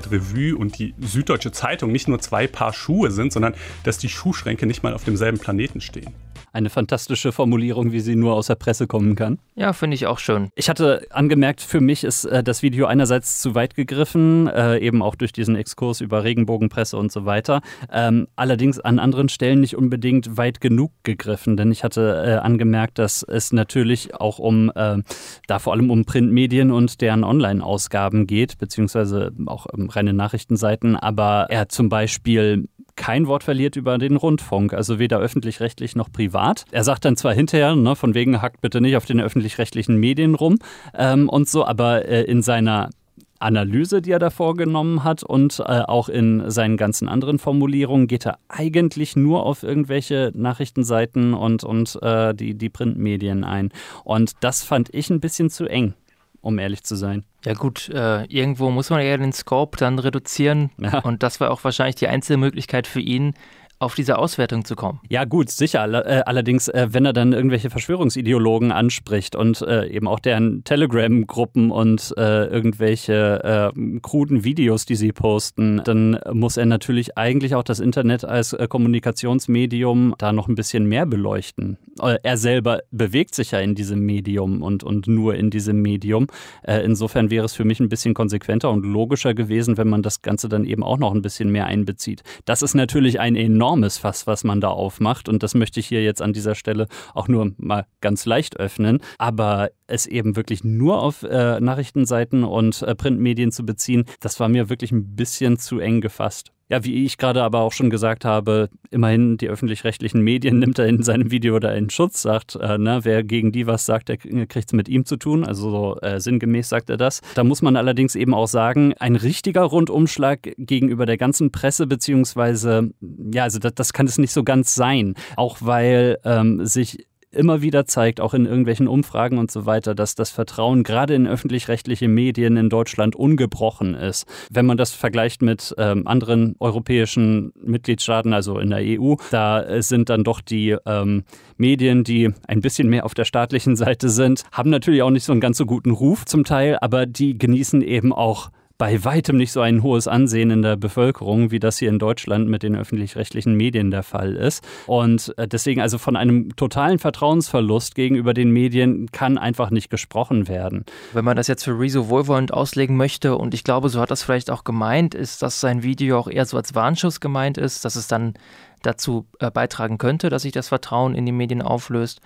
Freizeitrevue 0.00 0.56
und 0.56 0.78
die 0.78 0.94
Süddeutsche 1.00 1.52
Zeitung 1.52 1.92
nicht 1.92 2.08
nur 2.08 2.20
zwei 2.20 2.46
Paar 2.46 2.72
Schuhe 2.72 3.10
sind, 3.10 3.32
sondern 3.32 3.54
dass 3.84 3.98
die 3.98 4.08
Schuhschränke 4.08 4.66
nicht 4.66 4.82
mal 4.82 4.94
auf 4.94 5.04
demselben 5.04 5.38
Planeten 5.38 5.80
stehen 5.80 6.12
eine 6.52 6.70
fantastische 6.70 7.32
Formulierung, 7.32 7.92
wie 7.92 8.00
sie 8.00 8.16
nur 8.16 8.34
aus 8.34 8.48
der 8.48 8.54
Presse 8.54 8.86
kommen 8.86 9.14
kann. 9.14 9.38
Ja, 9.54 9.72
finde 9.72 9.94
ich 9.94 10.06
auch 10.06 10.18
schön. 10.18 10.48
Ich 10.54 10.68
hatte 10.68 11.06
angemerkt, 11.10 11.60
für 11.60 11.80
mich 11.80 12.04
ist 12.04 12.24
äh, 12.24 12.42
das 12.42 12.62
Video 12.62 12.86
einerseits 12.86 13.40
zu 13.40 13.54
weit 13.54 13.74
gegriffen, 13.74 14.46
äh, 14.48 14.78
eben 14.78 15.02
auch 15.02 15.14
durch 15.14 15.32
diesen 15.32 15.56
Exkurs 15.56 16.00
über 16.00 16.24
Regenbogenpresse 16.24 16.96
und 16.96 17.12
so 17.12 17.24
weiter. 17.24 17.60
Ähm, 17.92 18.26
allerdings 18.36 18.80
an 18.80 18.98
anderen 18.98 19.28
Stellen 19.28 19.60
nicht 19.60 19.76
unbedingt 19.76 20.36
weit 20.36 20.60
genug 20.60 20.92
gegriffen, 21.02 21.56
denn 21.56 21.70
ich 21.70 21.84
hatte 21.84 22.22
äh, 22.26 22.32
angemerkt, 22.36 22.98
dass 22.98 23.22
es 23.22 23.52
natürlich 23.52 24.14
auch 24.14 24.38
um, 24.38 24.70
äh, 24.74 24.98
da 25.46 25.58
vor 25.58 25.72
allem 25.72 25.90
um 25.90 26.04
Printmedien 26.04 26.70
und 26.70 27.00
deren 27.00 27.24
Online-Ausgaben 27.24 28.26
geht, 28.26 28.58
beziehungsweise 28.58 29.32
auch 29.46 29.66
um 29.66 29.88
reine 29.88 30.12
Nachrichtenseiten, 30.12 30.96
aber 30.96 31.46
er 31.50 31.68
zum 31.68 31.88
Beispiel 31.88 32.68
kein 33.00 33.26
Wort 33.26 33.44
verliert 33.44 33.76
über 33.76 33.96
den 33.96 34.16
Rundfunk, 34.16 34.74
also 34.74 34.98
weder 34.98 35.18
öffentlich-rechtlich 35.20 35.96
noch 35.96 36.12
privat. 36.12 36.66
Er 36.70 36.84
sagt 36.84 37.06
dann 37.06 37.16
zwar 37.16 37.32
hinterher, 37.32 37.74
ne, 37.74 37.96
von 37.96 38.12
wegen 38.12 38.42
hackt 38.42 38.60
bitte 38.60 38.82
nicht 38.82 38.94
auf 38.94 39.06
den 39.06 39.20
öffentlich-rechtlichen 39.20 39.96
Medien 39.96 40.34
rum 40.34 40.58
ähm, 40.92 41.30
und 41.30 41.48
so, 41.48 41.64
aber 41.64 42.04
äh, 42.04 42.24
in 42.24 42.42
seiner 42.42 42.90
Analyse, 43.38 44.02
die 44.02 44.10
er 44.10 44.18
da 44.18 44.28
vorgenommen 44.28 45.02
hat 45.02 45.22
und 45.22 45.60
äh, 45.60 45.62
auch 45.62 46.10
in 46.10 46.50
seinen 46.50 46.76
ganzen 46.76 47.08
anderen 47.08 47.38
Formulierungen 47.38 48.06
geht 48.06 48.26
er 48.26 48.38
eigentlich 48.48 49.16
nur 49.16 49.46
auf 49.46 49.62
irgendwelche 49.62 50.30
Nachrichtenseiten 50.34 51.32
und, 51.32 51.64
und 51.64 51.98
äh, 52.02 52.34
die, 52.34 52.52
die 52.52 52.68
Printmedien 52.68 53.44
ein. 53.44 53.70
Und 54.04 54.32
das 54.40 54.62
fand 54.62 54.92
ich 54.92 55.08
ein 55.08 55.20
bisschen 55.20 55.48
zu 55.48 55.64
eng 55.64 55.94
um 56.40 56.58
ehrlich 56.58 56.82
zu 56.84 56.96
sein. 56.96 57.24
Ja 57.44 57.54
gut, 57.54 57.88
äh, 57.88 58.24
irgendwo 58.24 58.70
muss 58.70 58.90
man 58.90 59.04
ja 59.04 59.16
den 59.16 59.32
Scope 59.32 59.78
dann 59.78 59.98
reduzieren 59.98 60.70
ja. 60.78 60.98
und 61.00 61.22
das 61.22 61.40
war 61.40 61.50
auch 61.50 61.64
wahrscheinlich 61.64 61.96
die 61.96 62.08
einzige 62.08 62.36
Möglichkeit 62.36 62.86
für 62.86 63.00
ihn, 63.00 63.34
auf 63.80 63.94
diese 63.94 64.18
Auswertung 64.18 64.66
zu 64.66 64.76
kommen. 64.76 65.00
Ja, 65.08 65.24
gut, 65.24 65.48
sicher. 65.48 65.88
Äh, 66.06 66.22
allerdings, 66.26 66.68
äh, 66.68 66.88
wenn 66.90 67.06
er 67.06 67.14
dann 67.14 67.32
irgendwelche 67.32 67.70
Verschwörungsideologen 67.70 68.72
anspricht 68.72 69.34
und 69.34 69.62
äh, 69.62 69.88
eben 69.88 70.06
auch 70.06 70.20
deren 70.20 70.62
Telegram-Gruppen 70.64 71.70
und 71.70 72.12
irgendwelche 72.16 73.72
kruden 74.02 74.44
Videos, 74.44 74.84
die 74.84 74.94
sie 74.94 75.12
posten, 75.12 75.80
dann 75.84 76.18
muss 76.32 76.58
er 76.58 76.66
natürlich 76.66 77.16
eigentlich 77.16 77.54
auch 77.54 77.62
das 77.62 77.80
Internet 77.80 78.24
als 78.24 78.54
Kommunikationsmedium 78.68 80.14
da 80.18 80.32
noch 80.32 80.48
ein 80.48 80.54
bisschen 80.54 80.86
mehr 80.86 81.06
beleuchten. 81.06 81.78
Er 82.22 82.36
selber 82.36 82.80
bewegt 82.90 83.34
sich 83.34 83.52
ja 83.52 83.60
in 83.60 83.74
diesem 83.74 84.00
Medium 84.00 84.62
und, 84.62 84.84
und 84.84 85.06
nur 85.06 85.34
in 85.34 85.50
diesem 85.50 85.80
Medium. 85.80 86.26
Insofern 86.66 87.30
wäre 87.30 87.46
es 87.46 87.54
für 87.54 87.64
mich 87.64 87.80
ein 87.80 87.88
bisschen 87.88 88.12
konsequenter 88.12 88.70
und 88.70 88.84
logischer 88.84 89.32
gewesen, 89.32 89.78
wenn 89.78 89.88
man 89.88 90.02
das 90.02 90.20
Ganze 90.20 90.48
dann 90.48 90.64
eben 90.64 90.82
auch 90.82 90.98
noch 90.98 91.14
ein 91.14 91.22
bisschen 91.22 91.50
mehr 91.50 91.66
einbezieht. 91.66 92.22
Das 92.44 92.62
ist 92.62 92.74
natürlich 92.74 93.18
ein 93.18 93.36
enorm 93.36 93.69
enormes 93.70 93.98
Fass, 93.98 94.26
was 94.26 94.42
man 94.42 94.60
da 94.60 94.68
aufmacht. 94.68 95.28
Und 95.28 95.44
das 95.44 95.54
möchte 95.54 95.78
ich 95.78 95.86
hier 95.86 96.02
jetzt 96.02 96.20
an 96.20 96.32
dieser 96.32 96.56
Stelle 96.56 96.88
auch 97.14 97.28
nur 97.28 97.52
mal 97.56 97.86
ganz 98.00 98.26
leicht 98.26 98.56
öffnen. 98.58 98.98
Aber 99.16 99.70
es 99.90 100.06
eben 100.06 100.36
wirklich 100.36 100.64
nur 100.64 101.02
auf 101.02 101.22
äh, 101.22 101.60
Nachrichtenseiten 101.60 102.44
und 102.44 102.82
äh, 102.82 102.94
Printmedien 102.94 103.52
zu 103.52 103.64
beziehen, 103.64 104.04
das 104.20 104.40
war 104.40 104.48
mir 104.48 104.68
wirklich 104.68 104.92
ein 104.92 105.16
bisschen 105.16 105.58
zu 105.58 105.78
eng 105.78 106.00
gefasst. 106.00 106.52
Ja, 106.70 106.84
wie 106.84 107.04
ich 107.04 107.18
gerade 107.18 107.42
aber 107.42 107.62
auch 107.62 107.72
schon 107.72 107.90
gesagt 107.90 108.24
habe, 108.24 108.68
immerhin 108.92 109.36
die 109.36 109.48
öffentlich-rechtlichen 109.48 110.22
Medien 110.22 110.58
nimmt 110.60 110.78
er 110.78 110.86
in 110.86 111.02
seinem 111.02 111.32
Video 111.32 111.58
da 111.58 111.72
in 111.72 111.90
Schutz, 111.90 112.22
sagt, 112.22 112.54
äh, 112.54 112.78
ne, 112.78 113.00
wer 113.02 113.24
gegen 113.24 113.50
die 113.50 113.66
was 113.66 113.86
sagt, 113.86 114.08
der 114.08 114.18
kriegt 114.18 114.68
es 114.68 114.72
mit 114.72 114.88
ihm 114.88 115.04
zu 115.04 115.16
tun. 115.16 115.44
Also 115.44 115.70
so 115.70 115.96
äh, 116.00 116.20
sinngemäß 116.20 116.68
sagt 116.68 116.88
er 116.88 116.96
das. 116.96 117.22
Da 117.34 117.42
muss 117.42 117.60
man 117.60 117.74
allerdings 117.74 118.14
eben 118.14 118.34
auch 118.34 118.46
sagen, 118.46 118.94
ein 119.00 119.16
richtiger 119.16 119.62
Rundumschlag 119.62 120.52
gegenüber 120.58 121.06
der 121.06 121.16
ganzen 121.16 121.50
Presse, 121.50 121.88
beziehungsweise, 121.88 122.90
ja, 123.32 123.42
also 123.42 123.58
das, 123.58 123.74
das 123.74 123.92
kann 123.92 124.06
es 124.06 124.18
nicht 124.18 124.32
so 124.32 124.44
ganz 124.44 124.76
sein. 124.76 125.14
Auch 125.34 125.56
weil 125.60 126.18
ähm, 126.24 126.64
sich 126.64 127.04
immer 127.32 127.62
wieder 127.62 127.86
zeigt, 127.86 128.20
auch 128.20 128.34
in 128.34 128.46
irgendwelchen 128.46 128.88
Umfragen 128.88 129.38
und 129.38 129.50
so 129.50 129.66
weiter, 129.66 129.94
dass 129.94 130.14
das 130.14 130.30
Vertrauen 130.30 130.82
gerade 130.82 131.14
in 131.14 131.26
öffentlich-rechtliche 131.26 132.08
Medien 132.08 132.56
in 132.56 132.68
Deutschland 132.68 133.14
ungebrochen 133.14 133.94
ist. 133.94 134.26
Wenn 134.50 134.66
man 134.66 134.76
das 134.76 134.92
vergleicht 134.92 135.42
mit 135.42 135.74
ähm, 135.78 136.06
anderen 136.06 136.56
europäischen 136.58 137.52
Mitgliedstaaten, 137.62 138.32
also 138.32 138.58
in 138.58 138.70
der 138.70 138.80
EU, 138.82 139.14
da 139.30 139.62
äh, 139.62 139.82
sind 139.82 140.08
dann 140.08 140.24
doch 140.24 140.40
die 140.40 140.76
ähm, 140.86 141.24
Medien, 141.56 142.04
die 142.04 142.30
ein 142.48 142.60
bisschen 142.60 142.88
mehr 142.88 143.04
auf 143.04 143.14
der 143.14 143.24
staatlichen 143.24 143.76
Seite 143.80 144.08
sind, 144.08 144.44
haben 144.52 144.70
natürlich 144.70 145.02
auch 145.02 145.10
nicht 145.10 145.24
so 145.24 145.32
einen 145.32 145.40
ganz 145.40 145.56
so 145.56 145.66
guten 145.66 145.90
Ruf 145.90 146.24
zum 146.24 146.44
Teil, 146.44 146.78
aber 146.80 147.06
die 147.06 147.38
genießen 147.38 147.82
eben 147.82 148.12
auch 148.12 148.50
bei 148.80 149.04
weitem 149.04 149.36
nicht 149.36 149.52
so 149.52 149.60
ein 149.60 149.82
hohes 149.82 150.08
Ansehen 150.08 150.50
in 150.50 150.62
der 150.62 150.74
Bevölkerung, 150.74 151.50
wie 151.50 151.58
das 151.60 151.76
hier 151.76 151.90
in 151.90 151.98
Deutschland 151.98 152.48
mit 152.48 152.62
den 152.62 152.74
öffentlich-rechtlichen 152.74 153.54
Medien 153.54 153.90
der 153.90 154.02
Fall 154.02 154.36
ist. 154.36 154.66
Und 154.86 155.34
äh, 155.36 155.46
deswegen 155.46 155.82
also 155.82 155.98
von 155.98 156.16
einem 156.16 156.56
totalen 156.56 156.98
Vertrauensverlust 156.98 157.94
gegenüber 157.94 158.32
den 158.32 158.50
Medien 158.50 159.12
kann 159.12 159.36
einfach 159.36 159.68
nicht 159.68 159.90
gesprochen 159.90 160.48
werden. 160.48 160.86
Wenn 161.12 161.26
man 161.26 161.36
das 161.36 161.46
jetzt 161.46 161.64
für 161.64 161.78
Rezo 161.78 162.08
wohlwollend 162.08 162.54
auslegen 162.54 162.96
möchte, 162.96 163.36
und 163.36 163.52
ich 163.52 163.64
glaube, 163.64 163.90
so 163.90 164.00
hat 164.00 164.10
das 164.10 164.22
vielleicht 164.22 164.50
auch 164.50 164.64
gemeint, 164.64 165.14
ist, 165.14 165.42
dass 165.42 165.60
sein 165.60 165.82
Video 165.82 166.18
auch 166.18 166.28
eher 166.28 166.46
so 166.46 166.56
als 166.56 166.74
Warnschuss 166.74 167.20
gemeint 167.20 167.58
ist, 167.58 167.84
dass 167.84 167.96
es 167.96 168.08
dann 168.08 168.32
dazu 168.80 169.26
äh, 169.40 169.50
beitragen 169.50 169.98
könnte, 169.98 170.30
dass 170.30 170.40
sich 170.40 170.52
das 170.52 170.68
Vertrauen 170.68 171.14
in 171.14 171.26
die 171.26 171.32
Medien 171.32 171.60
auflöst. 171.60 172.22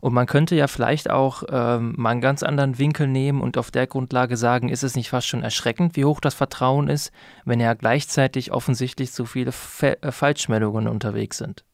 Und 0.00 0.12
man 0.12 0.26
könnte 0.26 0.54
ja 0.56 0.66
vielleicht 0.66 1.10
auch 1.10 1.42
ähm, 1.50 1.94
mal 1.96 2.10
einen 2.10 2.20
ganz 2.20 2.42
anderen 2.42 2.78
Winkel 2.78 3.06
nehmen 3.06 3.40
und 3.40 3.58
auf 3.58 3.70
der 3.70 3.86
Grundlage 3.86 4.36
sagen, 4.36 4.68
ist 4.68 4.82
es 4.84 4.96
nicht 4.96 5.10
fast 5.10 5.26
schon 5.26 5.42
erschreckend, 5.42 5.96
wie 5.96 6.04
hoch 6.04 6.20
das 6.20 6.34
Vertrauen 6.34 6.88
ist, 6.88 7.12
wenn 7.44 7.60
ja 7.60 7.74
gleichzeitig 7.74 8.52
offensichtlich 8.52 9.12
so 9.12 9.24
viele 9.24 9.52
Fe 9.52 10.02
äh, 10.02 10.12
Falschmeldungen 10.12 10.88
unterwegs 10.88 11.38
sind. 11.38 11.64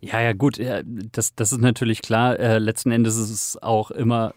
Ja, 0.00 0.20
ja, 0.20 0.32
gut, 0.32 0.58
das, 0.84 1.34
das 1.36 1.52
ist 1.52 1.60
natürlich 1.60 2.02
klar. 2.02 2.38
Äh, 2.38 2.58
letzten 2.58 2.90
Endes 2.90 3.16
ist 3.16 3.30
es 3.30 3.62
auch 3.62 3.92
immer 3.92 4.34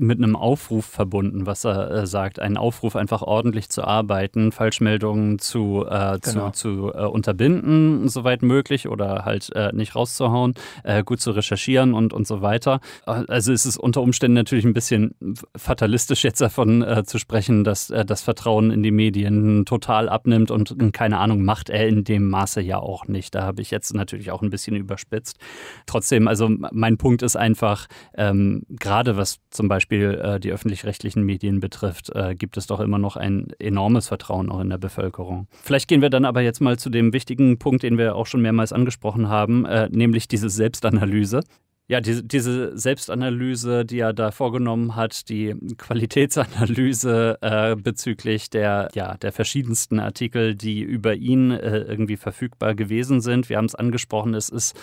mit 0.00 0.18
einem 0.18 0.36
Aufruf 0.36 0.86
verbunden, 0.86 1.46
was 1.46 1.64
er 1.64 1.90
äh, 1.90 2.06
sagt. 2.06 2.40
Ein 2.40 2.56
Aufruf, 2.56 2.96
einfach 2.96 3.22
ordentlich 3.22 3.68
zu 3.68 3.84
arbeiten, 3.84 4.52
Falschmeldungen 4.52 5.38
zu, 5.38 5.84
äh, 5.88 6.18
genau. 6.20 6.50
zu, 6.50 6.88
zu 6.88 6.92
äh, 6.94 7.04
unterbinden, 7.04 8.08
soweit 8.08 8.42
möglich, 8.42 8.88
oder 8.88 9.24
halt 9.24 9.54
äh, 9.54 9.72
nicht 9.72 9.94
rauszuhauen, 9.94 10.54
äh, 10.84 11.04
gut 11.04 11.20
zu 11.20 11.32
recherchieren 11.32 11.94
und, 11.94 12.12
und 12.12 12.26
so 12.26 12.42
weiter. 12.42 12.80
Äh, 13.06 13.24
also 13.28 13.52
ist 13.52 13.66
es 13.66 13.76
unter 13.76 14.02
Umständen 14.02 14.34
natürlich 14.34 14.64
ein 14.64 14.72
bisschen 14.72 15.14
fatalistisch, 15.56 16.24
jetzt 16.24 16.40
davon 16.40 16.84
zu 17.04 17.18
sprechen, 17.18 17.64
dass 17.64 17.88
das 17.88 18.22
Vertrauen 18.22 18.70
in 18.70 18.82
die 18.82 18.90
Medien 18.90 19.64
total 19.66 20.08
abnimmt 20.08 20.50
und 20.50 20.74
keine 20.92 21.18
Ahnung, 21.18 21.42
macht 21.42 21.70
er 21.70 21.86
in 21.86 22.04
dem 22.04 22.28
Maße 22.28 22.60
ja 22.60 22.78
auch 22.78 23.06
nicht. 23.06 23.34
Da 23.34 23.42
habe 23.42 23.62
ich 23.62 23.70
jetzt 23.70 23.94
natürlich 23.94 24.30
auch 24.30 24.42
ein 24.42 24.50
bisschen 24.50 24.76
überspitzt. 24.76 25.38
Trotzdem, 25.86 26.28
also 26.28 26.48
mein 26.48 26.96
Punkt 26.96 27.22
ist 27.22 27.36
einfach, 27.36 27.86
ähm, 28.14 28.62
gerade 28.68 29.16
was 29.16 29.38
zum 29.50 29.68
Beispiel 29.68 29.89
Beispiel 29.90 30.20
äh, 30.22 30.38
die 30.38 30.52
öffentlich-rechtlichen 30.52 31.24
Medien 31.24 31.58
betrifft, 31.58 32.14
äh, 32.14 32.36
gibt 32.36 32.56
es 32.56 32.68
doch 32.68 32.78
immer 32.78 32.98
noch 32.98 33.16
ein 33.16 33.48
enormes 33.58 34.06
Vertrauen 34.06 34.48
auch 34.48 34.60
in 34.60 34.70
der 34.70 34.78
Bevölkerung. 34.78 35.48
Vielleicht 35.64 35.88
gehen 35.88 36.00
wir 36.00 36.10
dann 36.10 36.24
aber 36.24 36.42
jetzt 36.42 36.60
mal 36.60 36.78
zu 36.78 36.90
dem 36.90 37.12
wichtigen 37.12 37.58
Punkt, 37.58 37.82
den 37.82 37.98
wir 37.98 38.14
auch 38.14 38.26
schon 38.26 38.40
mehrmals 38.40 38.72
angesprochen 38.72 39.28
haben, 39.28 39.66
äh, 39.66 39.88
nämlich 39.90 40.28
diese 40.28 40.48
Selbstanalyse. 40.48 41.40
Ja, 41.88 42.00
diese, 42.00 42.22
diese, 42.22 42.78
Selbstanalyse, 42.78 43.84
die 43.84 43.98
er 43.98 44.12
da 44.12 44.30
vorgenommen 44.30 44.94
hat, 44.94 45.28
die 45.28 45.56
Qualitätsanalyse 45.76 47.38
äh, 47.40 47.74
bezüglich 47.74 48.48
der, 48.48 48.90
ja, 48.94 49.16
der 49.16 49.32
verschiedensten 49.32 49.98
Artikel, 49.98 50.54
die 50.54 50.82
über 50.82 51.16
ihn 51.16 51.50
äh, 51.50 51.78
irgendwie 51.78 52.16
verfügbar 52.16 52.76
gewesen 52.76 53.20
sind. 53.20 53.48
Wir 53.48 53.56
haben 53.56 53.64
es 53.64 53.74
angesprochen, 53.74 54.34
es 54.34 54.50
ist 54.50 54.78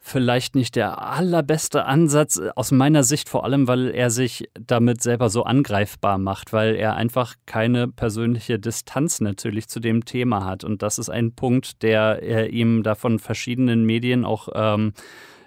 vielleicht 0.00 0.54
nicht 0.54 0.76
der 0.76 1.00
allerbeste 1.02 1.84
Ansatz, 1.84 2.40
aus 2.56 2.72
meiner 2.72 3.04
Sicht 3.04 3.28
vor 3.28 3.44
allem, 3.44 3.68
weil 3.68 3.90
er 3.90 4.10
sich 4.10 4.48
damit 4.58 5.02
selber 5.02 5.28
so 5.28 5.44
angreifbar 5.44 6.18
macht, 6.18 6.52
weil 6.52 6.74
er 6.74 6.96
einfach 6.96 7.34
keine 7.46 7.86
persönliche 7.86 8.58
Distanz 8.58 9.20
natürlich 9.20 9.68
zu 9.68 9.78
dem 9.78 10.04
Thema 10.04 10.44
hat. 10.46 10.64
Und 10.64 10.82
das 10.82 10.98
ist 10.98 11.10
ein 11.10 11.32
Punkt, 11.32 11.82
der 11.82 12.22
er 12.22 12.50
ihm 12.50 12.82
da 12.82 12.94
von 12.94 13.18
verschiedenen 13.18 13.84
Medien 13.84 14.24
auch 14.24 14.48
ähm, 14.54 14.94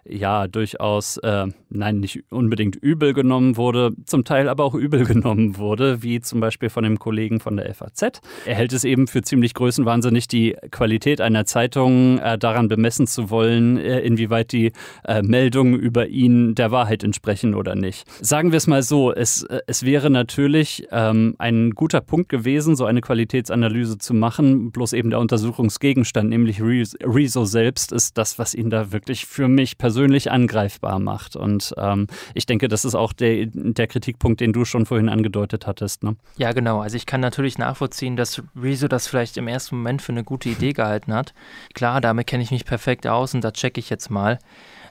ja 0.08 0.47
durchaus, 0.47 1.18
äh, 1.18 1.47
nein, 1.70 1.99
nicht 1.99 2.24
unbedingt 2.30 2.76
übel 2.76 3.14
genommen 3.14 3.58
wurde, 3.58 3.91
zum 4.06 4.24
Teil 4.26 4.49
aber 4.49 4.64
auch 4.64 4.76
übel 4.76 5.06
genommen 5.06 5.58
wurde, 5.58 6.04
wie 6.04 6.20
zum 6.20 6.39
Beispiel 6.39 6.70
von 6.70 6.84
dem 6.84 6.99
Kollegen 6.99 7.39
von 7.39 7.58
der 7.58 7.74
FAZ. 7.74 8.22
Er 8.45 8.56
hält 8.56 8.74
es 8.74 8.84
eben 8.84 9.08
für 9.08 9.22
ziemlich 9.22 9.54
größenwahnsinnig, 9.54 10.28
die 10.28 10.56
Qualität 10.72 11.22
einer 11.22 11.45
Zeitung 11.45 12.20
äh, 12.20 12.38
daran 12.38 12.68
bemessen 12.68 13.08
zu 13.08 13.30
wollen, 13.30 13.78
äh, 13.78 14.01
inwieweit 14.01 14.51
die 14.51 14.72
äh, 15.06 15.22
Meldungen 15.22 15.80
über 15.80 16.08
ihn 16.08 16.56
der 16.56 16.72
Wahrheit 16.72 17.04
entsprechen 17.04 17.56
oder 17.56 17.76
nicht. 17.76 18.06
Sagen 18.22 18.51
wir 18.51 18.58
es 18.58 18.68
mal 18.68 18.84
so, 18.84 19.14
es, 19.14 19.43
äh, 19.43 19.62
es 19.68 19.84
wäre 19.84 20.10
natürlich 20.10 20.88
ähm, 20.91 21.36
ein 21.38 21.72
guter 21.72 22.01
Punkt 22.01 22.30
gewesen, 22.30 22.76
so 22.76 22.86
eine 22.86 23.01
Qualitätsanalyse 23.01 23.97
zu 23.97 24.14
machen, 24.14 24.72
bloß 24.72 24.93
eben 24.93 25.10
der 25.10 25.20
Untersuchungsgegenstand, 25.20 26.30
nämlich 26.30 26.62
Rezo 26.62 27.45
selbst, 27.45 27.91
ist 27.91 28.18
das, 28.18 28.38
was 28.38 28.54
ihn 28.54 28.70
da 28.70 28.91
wirklich 28.91 29.26
für 29.26 29.47
mich 29.47 29.78
persönlich 29.78 29.92
persönlich 29.93 30.31
angreifbar 30.31 30.97
macht. 30.97 31.35
Und 31.35 31.73
ähm, 31.77 32.07
ich 32.33 32.47
denke, 32.47 32.67
das 32.67 32.83
ist 32.83 32.95
auch 32.95 33.13
der, 33.13 33.45
der 33.53 33.85
Kritikpunkt, 33.85 34.41
den 34.41 34.51
du 34.51 34.65
schon 34.65 34.87
vorhin 34.87 35.07
angedeutet 35.07 35.67
hattest. 35.67 36.03
Ne? 36.03 36.15
Ja, 36.37 36.51
genau. 36.51 36.79
Also 36.79 36.97
ich 36.97 37.05
kann 37.05 37.21
natürlich 37.21 37.59
nachvollziehen, 37.59 38.15
dass 38.15 38.41
Rezo 38.59 38.87
das 38.87 39.07
vielleicht 39.07 39.37
im 39.37 39.47
ersten 39.47 39.77
Moment 39.77 40.01
für 40.01 40.11
eine 40.11 40.23
gute 40.23 40.49
Idee 40.49 40.73
gehalten 40.73 41.13
hat. 41.13 41.35
Klar, 41.75 42.01
damit 42.01 42.25
kenne 42.25 42.41
ich 42.41 42.49
mich 42.49 42.65
perfekt 42.65 43.05
aus 43.05 43.35
und 43.35 43.43
da 43.43 43.51
checke 43.51 43.79
ich 43.79 43.91
jetzt 43.91 44.09
mal. 44.09 44.39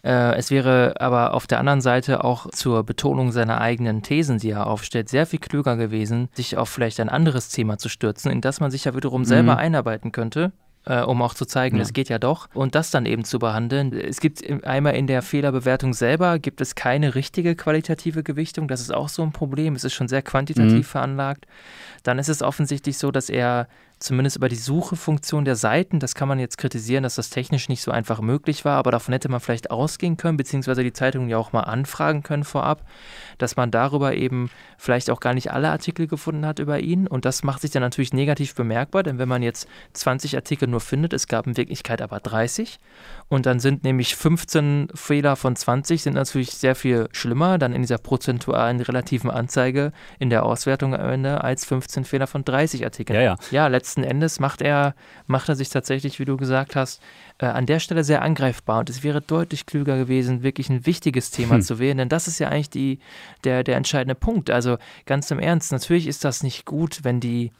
Äh, 0.04 0.36
es 0.36 0.52
wäre 0.52 0.94
aber 1.00 1.34
auf 1.34 1.48
der 1.48 1.58
anderen 1.58 1.80
Seite 1.80 2.22
auch 2.22 2.48
zur 2.50 2.84
Betonung 2.84 3.32
seiner 3.32 3.60
eigenen 3.60 4.02
Thesen, 4.02 4.38
die 4.38 4.50
er 4.50 4.68
aufstellt, 4.68 5.08
sehr 5.08 5.26
viel 5.26 5.40
klüger 5.40 5.76
gewesen, 5.76 6.28
sich 6.32 6.56
auf 6.56 6.68
vielleicht 6.68 7.00
ein 7.00 7.08
anderes 7.08 7.48
Thema 7.48 7.76
zu 7.76 7.88
stürzen, 7.88 8.30
in 8.30 8.40
das 8.40 8.60
man 8.60 8.70
sich 8.70 8.84
ja 8.84 8.94
wiederum 8.94 9.24
selber 9.24 9.54
mhm. 9.54 9.58
einarbeiten 9.58 10.12
könnte 10.12 10.52
äh, 10.84 11.00
um 11.00 11.22
auch 11.22 11.34
zu 11.34 11.46
zeigen, 11.46 11.76
ja. 11.76 11.82
es 11.82 11.92
geht 11.92 12.08
ja 12.08 12.18
doch. 12.18 12.48
Und 12.54 12.74
das 12.74 12.90
dann 12.90 13.06
eben 13.06 13.24
zu 13.24 13.38
behandeln. 13.38 13.92
Es 13.92 14.20
gibt 14.20 14.42
einmal 14.64 14.94
in 14.94 15.06
der 15.06 15.22
Fehlerbewertung 15.22 15.94
selber, 15.94 16.38
gibt 16.38 16.60
es 16.60 16.74
keine 16.74 17.14
richtige 17.14 17.54
qualitative 17.54 18.22
Gewichtung. 18.22 18.68
Das 18.68 18.80
ist 18.80 18.92
auch 18.92 19.08
so 19.08 19.22
ein 19.22 19.32
Problem. 19.32 19.74
Es 19.74 19.84
ist 19.84 19.94
schon 19.94 20.08
sehr 20.08 20.22
quantitativ 20.22 20.72
mhm. 20.72 20.84
veranlagt. 20.84 21.46
Dann 22.02 22.18
ist 22.18 22.28
es 22.28 22.42
offensichtlich 22.42 22.98
so, 22.98 23.10
dass 23.10 23.28
er 23.28 23.68
zumindest 24.02 24.36
über 24.36 24.48
die 24.48 24.56
Suchefunktion 24.56 25.44
der 25.44 25.56
Seiten. 25.56 26.00
Das 26.00 26.14
kann 26.14 26.28
man 26.28 26.38
jetzt 26.38 26.58
kritisieren, 26.58 27.04
dass 27.04 27.14
das 27.14 27.30
technisch 27.30 27.68
nicht 27.68 27.82
so 27.82 27.90
einfach 27.90 28.20
möglich 28.20 28.64
war, 28.64 28.76
aber 28.76 28.90
davon 28.90 29.12
hätte 29.12 29.28
man 29.28 29.40
vielleicht 29.40 29.70
ausgehen 29.70 30.16
können, 30.16 30.36
beziehungsweise 30.36 30.82
die 30.82 30.92
Zeitungen 30.92 31.28
ja 31.28 31.38
auch 31.38 31.52
mal 31.52 31.60
anfragen 31.60 32.22
können 32.22 32.44
vorab, 32.44 32.84
dass 33.42 33.56
man 33.56 33.70
darüber 33.70 34.14
eben 34.14 34.50
vielleicht 34.78 35.10
auch 35.10 35.20
gar 35.20 35.34
nicht 35.34 35.50
alle 35.52 35.70
Artikel 35.70 36.06
gefunden 36.06 36.46
hat 36.46 36.58
über 36.58 36.78
ihn. 36.80 37.06
Und 37.06 37.24
das 37.24 37.42
macht 37.42 37.62
sich 37.62 37.70
dann 37.70 37.82
natürlich 37.82 38.12
negativ 38.12 38.54
bemerkbar, 38.54 39.02
denn 39.02 39.18
wenn 39.18 39.28
man 39.28 39.42
jetzt 39.42 39.68
20 39.92 40.36
Artikel 40.36 40.68
nur 40.68 40.80
findet, 40.80 41.12
es 41.12 41.26
gab 41.26 41.46
in 41.46 41.56
Wirklichkeit 41.56 42.00
aber 42.00 42.20
30 42.20 42.78
und 43.28 43.46
dann 43.46 43.60
sind 43.60 43.84
nämlich 43.84 44.16
15 44.16 44.88
Fehler 44.94 45.36
von 45.36 45.56
20 45.56 46.02
sind 46.02 46.14
natürlich 46.14 46.52
sehr 46.52 46.74
viel 46.74 47.08
schlimmer, 47.12 47.58
dann 47.58 47.72
in 47.72 47.82
dieser 47.82 47.98
prozentualen 47.98 48.80
relativen 48.80 49.30
Anzeige 49.30 49.92
in 50.18 50.30
der 50.30 50.44
Auswertung 50.44 50.94
am 50.94 51.10
Ende 51.10 51.42
als 51.42 51.64
15 51.64 52.04
Fehler 52.04 52.26
von 52.26 52.44
30 52.44 52.84
Artikeln. 52.84 53.16
Ja, 53.16 53.22
ja. 53.22 53.36
Ja, 53.50 53.66
letzten 53.66 54.04
Endes 54.04 54.38
macht 54.40 54.62
er, 54.62 54.94
macht 55.26 55.48
er 55.48 55.56
sich 55.56 55.70
tatsächlich, 55.70 56.18
wie 56.18 56.24
du 56.24 56.36
gesagt 56.36 56.76
hast, 56.76 57.02
äh, 57.42 57.46
an 57.46 57.66
der 57.66 57.80
Stelle 57.80 58.04
sehr 58.04 58.22
angreifbar. 58.22 58.80
Und 58.80 58.90
es 58.90 59.02
wäre 59.02 59.20
deutlich 59.20 59.66
klüger 59.66 59.96
gewesen, 59.98 60.42
wirklich 60.42 60.70
ein 60.70 60.86
wichtiges 60.86 61.30
Thema 61.30 61.56
hm. 61.56 61.62
zu 61.62 61.78
wählen, 61.78 61.98
denn 61.98 62.08
das 62.08 62.28
ist 62.28 62.38
ja 62.38 62.48
eigentlich 62.48 62.70
die, 62.70 63.00
der, 63.44 63.64
der 63.64 63.76
entscheidende 63.76 64.14
Punkt. 64.14 64.50
Also 64.50 64.78
ganz 65.06 65.30
im 65.30 65.38
Ernst, 65.38 65.72
natürlich 65.72 66.06
ist 66.06 66.24
das 66.24 66.42
nicht 66.42 66.64
gut, 66.64 67.00
wenn 67.02 67.20
die 67.20 67.50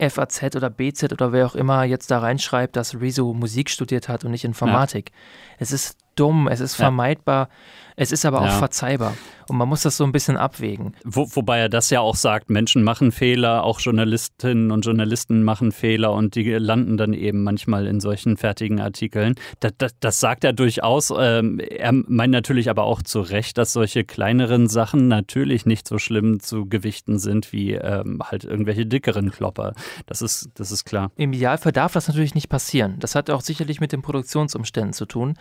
FAZ 0.00 0.56
oder 0.56 0.70
BZ 0.70 1.12
oder 1.12 1.32
wer 1.32 1.46
auch 1.46 1.54
immer 1.54 1.84
jetzt 1.84 2.10
da 2.10 2.18
reinschreibt, 2.18 2.74
dass 2.74 3.00
Rezo 3.00 3.32
Musik 3.32 3.70
studiert 3.70 4.08
hat 4.08 4.24
und 4.24 4.30
nicht 4.30 4.44
Informatik. 4.44 5.10
Ja. 5.10 5.16
Es 5.58 5.72
ist 5.72 5.98
dumm, 6.14 6.48
es 6.48 6.60
ist 6.60 6.74
vermeidbar, 6.74 7.48
es 7.96 8.10
ist 8.10 8.24
aber 8.24 8.40
auch 8.40 8.46
ja. 8.46 8.58
verzeihbar. 8.58 9.14
Und 9.48 9.58
man 9.58 9.68
muss 9.68 9.82
das 9.82 9.96
so 9.96 10.04
ein 10.04 10.12
bisschen 10.12 10.36
abwägen. 10.36 10.94
Wo, 11.04 11.26
wobei 11.34 11.58
er 11.58 11.68
das 11.68 11.90
ja 11.90 12.00
auch 12.00 12.16
sagt, 12.16 12.50
Menschen 12.50 12.82
machen 12.82 13.12
Fehler, 13.12 13.62
auch 13.62 13.78
Journalistinnen 13.80 14.70
und 14.70 14.84
Journalisten 14.84 15.44
machen 15.44 15.70
Fehler 15.70 16.12
und 16.12 16.34
die 16.34 16.50
landen 16.50 16.96
dann 16.96 17.12
eben 17.12 17.44
manchmal 17.44 17.86
in 17.86 18.00
solchen 18.00 18.36
fertigen 18.36 18.80
Artikeln. 18.80 19.34
Das, 19.60 19.72
das, 19.76 19.92
das 20.00 20.20
sagt 20.20 20.44
er 20.44 20.52
durchaus. 20.52 21.12
Ähm, 21.16 21.60
er 21.60 21.92
meint 21.92 22.32
natürlich 22.32 22.70
aber 22.70 22.84
auch 22.84 23.02
zu 23.02 23.20
Recht, 23.20 23.58
dass 23.58 23.72
solche 23.72 24.04
kleineren 24.04 24.68
Sachen 24.68 25.08
natürlich 25.08 25.66
nicht 25.66 25.86
so 25.86 25.98
schlimm 25.98 26.40
zu 26.40 26.66
gewichten 26.66 27.18
sind 27.18 27.52
wie 27.52 27.74
ähm, 27.74 28.22
halt 28.24 28.44
irgendwelche 28.44 28.86
dickeren 28.86 29.30
Klopper. 29.30 29.74
Das 30.06 30.22
ist, 30.22 30.48
das 30.54 30.72
ist 30.72 30.84
klar. 30.84 31.10
Im 31.16 31.32
Idealfall 31.32 31.72
darf 31.72 31.92
das 31.92 32.08
natürlich 32.08 32.34
nicht 32.34 32.48
passieren. 32.48 32.96
Das 32.98 33.14
hat 33.14 33.28
auch 33.30 33.42
sicherlich 33.42 33.80
mit 33.80 33.92
den 33.92 34.00
Produktionsumständen 34.00 34.94
zu 34.94 35.04
tun. 35.04 35.34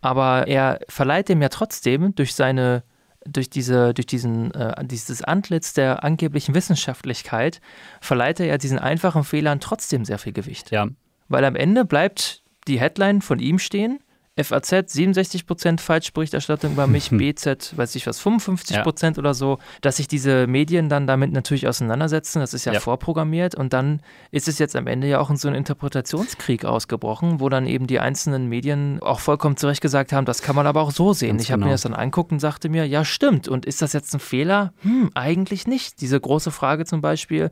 Aber 0.00 0.11
er 0.46 0.80
verleiht 0.88 1.28
dem 1.28 1.42
ja 1.42 1.48
trotzdem 1.48 2.14
durch 2.14 2.34
seine 2.34 2.82
durch, 3.24 3.48
diese, 3.48 3.94
durch 3.94 4.06
diesen, 4.06 4.52
äh, 4.52 4.84
dieses 4.84 5.22
Antlitz 5.22 5.74
der 5.74 6.02
angeblichen 6.02 6.56
Wissenschaftlichkeit 6.56 7.60
verleiht 8.00 8.40
er 8.40 8.46
ja 8.46 8.58
diesen 8.58 8.80
einfachen 8.80 9.22
Fehlern 9.22 9.60
trotzdem 9.60 10.04
sehr 10.04 10.18
viel 10.18 10.32
Gewicht. 10.32 10.72
Ja. 10.72 10.88
Weil 11.28 11.44
am 11.44 11.54
Ende 11.54 11.84
bleibt 11.84 12.42
die 12.66 12.80
Headline 12.80 13.22
von 13.22 13.38
ihm 13.38 13.60
stehen 13.60 14.00
FAZ 14.40 14.72
67% 14.72 15.78
Falschberichterstattung 15.78 16.72
über 16.72 16.86
mich, 16.86 17.10
BZ, 17.12 17.76
weiß 17.76 17.94
ich 17.96 18.06
was, 18.06 18.18
55% 18.24 19.04
ja. 19.04 19.18
oder 19.18 19.34
so, 19.34 19.58
dass 19.82 19.98
sich 19.98 20.08
diese 20.08 20.46
Medien 20.46 20.88
dann 20.88 21.06
damit 21.06 21.32
natürlich 21.32 21.68
auseinandersetzen, 21.68 22.40
das 22.40 22.54
ist 22.54 22.64
ja, 22.64 22.72
ja, 22.72 22.80
vorprogrammiert 22.80 23.54
und 23.54 23.74
dann 23.74 24.00
ist 24.30 24.48
es 24.48 24.58
jetzt 24.58 24.74
am 24.74 24.86
Ende 24.86 25.06
ja 25.06 25.20
auch 25.20 25.28
in 25.28 25.36
so 25.36 25.48
einen 25.48 25.58
Interpretationskrieg 25.58 26.64
ausgebrochen, 26.64 27.40
wo 27.40 27.50
dann 27.50 27.66
eben 27.66 27.86
die 27.86 28.00
einzelnen 28.00 28.48
Medien 28.48 29.02
auch 29.02 29.20
vollkommen 29.20 29.58
zurecht 29.58 29.82
gesagt 29.82 30.14
haben, 30.14 30.24
das 30.24 30.40
kann 30.40 30.56
man 30.56 30.66
aber 30.66 30.80
auch 30.80 30.92
so 30.92 31.12
sehen. 31.12 31.32
Ganz 31.32 31.42
ich 31.42 31.52
habe 31.52 31.60
genau. 31.60 31.66
mir 31.68 31.74
das 31.74 31.82
dann 31.82 31.94
anguckt 31.94 32.32
und 32.32 32.40
sagte 32.40 32.70
mir, 32.70 32.86
ja 32.86 33.04
stimmt 33.04 33.48
und 33.48 33.66
ist 33.66 33.82
das 33.82 33.92
jetzt 33.92 34.14
ein 34.14 34.20
Fehler? 34.20 34.72
Hm, 34.80 35.10
eigentlich 35.14 35.66
nicht. 35.66 36.00
Diese 36.00 36.18
große 36.18 36.50
Frage 36.50 36.86
zum 36.86 37.02
Beispiel, 37.02 37.50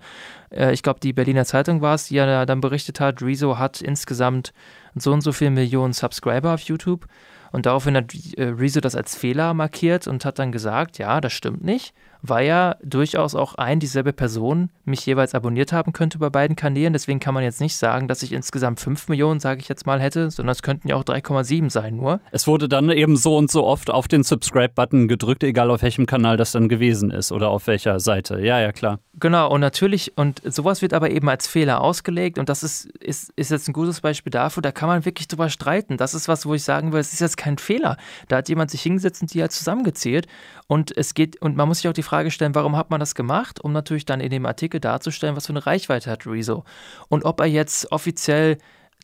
äh, 0.51 0.73
ich 0.73 0.83
glaube 0.83 1.01
die 1.01 1.13
Berliner 1.13 1.45
Zeitung 1.45 1.83
war 1.83 1.97
es, 1.97 2.07
die 2.07 2.15
ja 2.15 2.47
dann 2.47 2.63
berichtet 2.63 3.01
hat, 3.01 3.21
Rezo 3.21 3.59
hat 3.59 3.83
insgesamt 3.83 4.55
so 4.95 5.13
und 5.13 5.21
so 5.21 5.33
viele 5.33 5.51
Millionen 5.51 5.93
Subscriber 5.93 6.55
auf 6.55 6.61
YouTube. 6.63 7.07
Und 7.53 7.67
daraufhin 7.67 7.97
hat 7.97 8.15
äh, 8.37 8.45
Rezo 8.45 8.81
das 8.81 8.95
als 8.95 9.17
Fehler 9.17 9.55
markiert 9.55 10.07
und 10.07 10.25
hat 10.25 10.39
dann 10.39 10.53
gesagt, 10.53 10.99
ja, 10.99 11.21
das 11.21 11.33
stimmt 11.33 11.65
nicht 11.65 11.95
weil 12.23 12.47
ja 12.47 12.77
durchaus 12.83 13.35
auch 13.35 13.55
ein 13.55 13.81
dieselbe 13.81 14.13
Person 14.13 14.71
mich 14.85 15.05
jeweils 15.07 15.35
abonniert 15.35 15.73
haben 15.73 15.93
könnte 15.93 16.19
bei 16.19 16.31
beiden 16.31 16.57
Kanälen. 16.57 16.93
Deswegen 16.93 17.21
kann 17.21 17.35
man 17.35 17.43
jetzt 17.43 17.61
nicht 17.61 17.77
sagen, 17.77 18.09
dass 18.09 18.23
ich 18.23 18.33
insgesamt 18.33 18.81
5 18.81 19.09
Millionen, 19.09 19.41
sage 19.41 19.61
ich 19.61 19.69
jetzt 19.69 19.87
mal, 19.87 20.01
hätte, 20.01 20.31
sondern 20.31 20.53
es 20.53 20.63
könnten 20.63 20.89
ja 20.89 20.97
auch 20.97 21.05
3,7 21.05 21.71
sein 21.71 21.97
nur. 21.97 22.21
Es 22.33 22.47
wurde 22.47 22.69
dann 22.69 22.91
eben 22.91 23.17
so 23.17 23.37
und 23.37 23.51
so 23.51 23.65
oft 23.65 23.91
auf 23.91 24.09
den 24.09 24.23
Subscribe-Button 24.23 25.09
gedrückt, 25.09 25.45
egal 25.45 25.71
auf 25.71 25.83
welchem 25.83 26.07
Kanal 26.07 26.37
das 26.37 26.53
dann 26.53 26.69
gewesen 26.69 27.11
ist 27.11 27.33
oder 27.33 27.49
auf 27.49 27.67
welcher 27.67 28.01
Seite. 28.01 28.41
Ja, 28.41 28.61
ja, 28.61 28.73
klar. 28.73 29.01
Genau, 29.19 29.51
und 29.51 29.61
natürlich, 29.61 30.17
und 30.17 30.41
sowas 30.45 30.83
wird 30.83 30.95
aber 30.95 31.11
eben 31.11 31.29
als 31.29 31.47
Fehler 31.47 31.81
ausgelegt 31.81 32.39
und 32.39 32.49
das 32.49 32.63
ist, 32.63 32.87
ist, 32.87 33.33
ist 33.37 33.51
jetzt 33.51 33.69
ein 33.69 33.73
gutes 33.73 34.01
Beispiel 34.01 34.31
dafür, 34.31 34.63
da 34.63 34.73
kann 34.73 34.89
man 34.89 35.05
wirklich 35.05 35.29
drüber 35.29 35.51
streiten. 35.51 35.97
Das 35.97 36.15
ist 36.15 36.29
was, 36.29 36.47
wo 36.47 36.55
ich 36.55 36.65
sagen 36.65 36.93
will, 36.93 37.01
es 37.01 37.13
ist 37.13 37.21
jetzt 37.21 37.37
kein 37.37 37.59
Fehler. 37.59 37.97
Da 38.29 38.39
hat 38.39 38.49
jemand 38.49 38.71
sich 38.71 38.83
hingesetzt 38.83 39.23
und 39.23 39.33
die 39.35 39.43
hat 39.43 39.53
zusammengezählt 39.53 40.27
und 40.71 40.97
es 40.97 41.15
geht, 41.15 41.43
und 41.43 41.57
man 41.57 41.67
muss 41.67 41.79
sich 41.79 41.89
auch 41.89 41.93
die 41.93 42.05
Frage 42.05 42.31
stellen, 42.31 42.55
warum 42.55 42.77
hat 42.77 42.91
man 42.91 43.01
das 43.01 43.17
gemacht? 43.17 43.61
Um 43.61 43.73
natürlich 43.73 44.05
dann 44.05 44.21
in 44.21 44.31
dem 44.31 44.47
Artikel 44.47 44.79
darzustellen, 44.79 45.35
was 45.35 45.47
für 45.47 45.53
eine 45.53 45.67
Reichweite 45.67 46.09
hat 46.09 46.29
Rezo. 46.29 46.63
Und 47.09 47.25
ob 47.25 47.41
er 47.41 47.47
jetzt 47.47 47.91
offiziell 47.91 48.57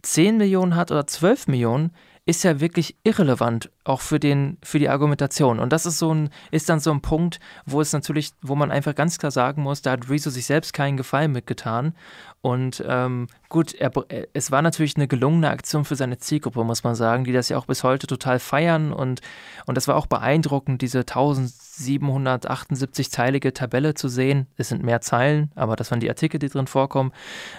10 0.03 0.37
Millionen 0.37 0.77
hat 0.77 0.93
oder 0.93 1.09
12 1.09 1.49
Millionen, 1.49 1.91
ist 2.27 2.43
ja 2.43 2.61
wirklich 2.61 2.97
irrelevant, 3.05 3.71
auch 3.85 4.01
für, 4.01 4.19
den, 4.19 4.59
für 4.61 4.81
die 4.81 4.89
Argumentation. 4.89 5.61
Und 5.61 5.73
das 5.73 5.87
ist 5.87 6.01
so 6.01 6.13
ein, 6.13 6.31
ist 6.51 6.69
dann 6.69 6.81
so 6.81 6.91
ein 6.91 7.01
Punkt, 7.01 7.39
wo 7.67 7.81
es 7.81 7.93
natürlich, 7.93 8.33
wo 8.43 8.57
man 8.57 8.73
einfach 8.73 8.97
ganz 8.97 9.19
klar 9.19 9.31
sagen 9.31 9.63
muss, 9.63 9.81
da 9.81 9.93
hat 9.93 10.11
Rezo 10.11 10.31
sich 10.31 10.45
selbst 10.45 10.73
keinen 10.73 10.97
Gefallen 10.97 11.31
mitgetan. 11.31 11.95
Und 12.41 12.83
ähm, 12.87 13.29
gut, 13.49 13.75
er, 13.75 13.93
es 14.33 14.51
war 14.51 14.61
natürlich 14.61 14.97
eine 14.97 15.07
gelungene 15.07 15.51
Aktion 15.51 15.85
für 15.85 15.95
seine 15.95 16.19
Zielgruppe, 16.19 16.65
muss 16.65 16.83
man 16.83 16.97
sagen, 16.97 17.23
die 17.23 17.33
das 17.33 17.49
ja 17.49 17.59
auch 17.59 17.67
bis 17.67 17.85
heute 17.85 18.09
total 18.09 18.41
feiern. 18.41 18.93
Und, 18.93 19.21
und 19.67 19.77
das 19.77 19.87
war 19.87 19.95
auch 19.95 20.07
beeindruckend, 20.07 20.83
diese 20.83 21.03
1778-teilige 21.03 23.53
Tabelle 23.53 23.95
zu 23.95 24.09
sehen. 24.09 24.49
Es 24.57 24.71
sind 24.71 24.83
mehr 24.83 25.01
Zeilen, 25.01 25.53
aber 25.55 25.77
das 25.77 25.93
waren 25.93 26.01
die 26.01 26.09
Artikel, 26.09 26.41
die 26.41 26.49
drin 26.49 26.67
vorkommen. 26.67 27.13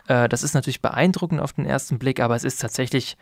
Äh, 0.10 0.28
das 0.28 0.44
ist 0.44 0.56
natürlich 0.56 0.82
beeindruckend 0.82 1.40
auf 1.40 1.54
den 1.54 1.66
ersten 1.66 2.00
Blick, 2.00 2.20
aber 2.20 2.36
es 2.36 2.44
ist 2.44 2.60
tatsächlich 2.60 3.16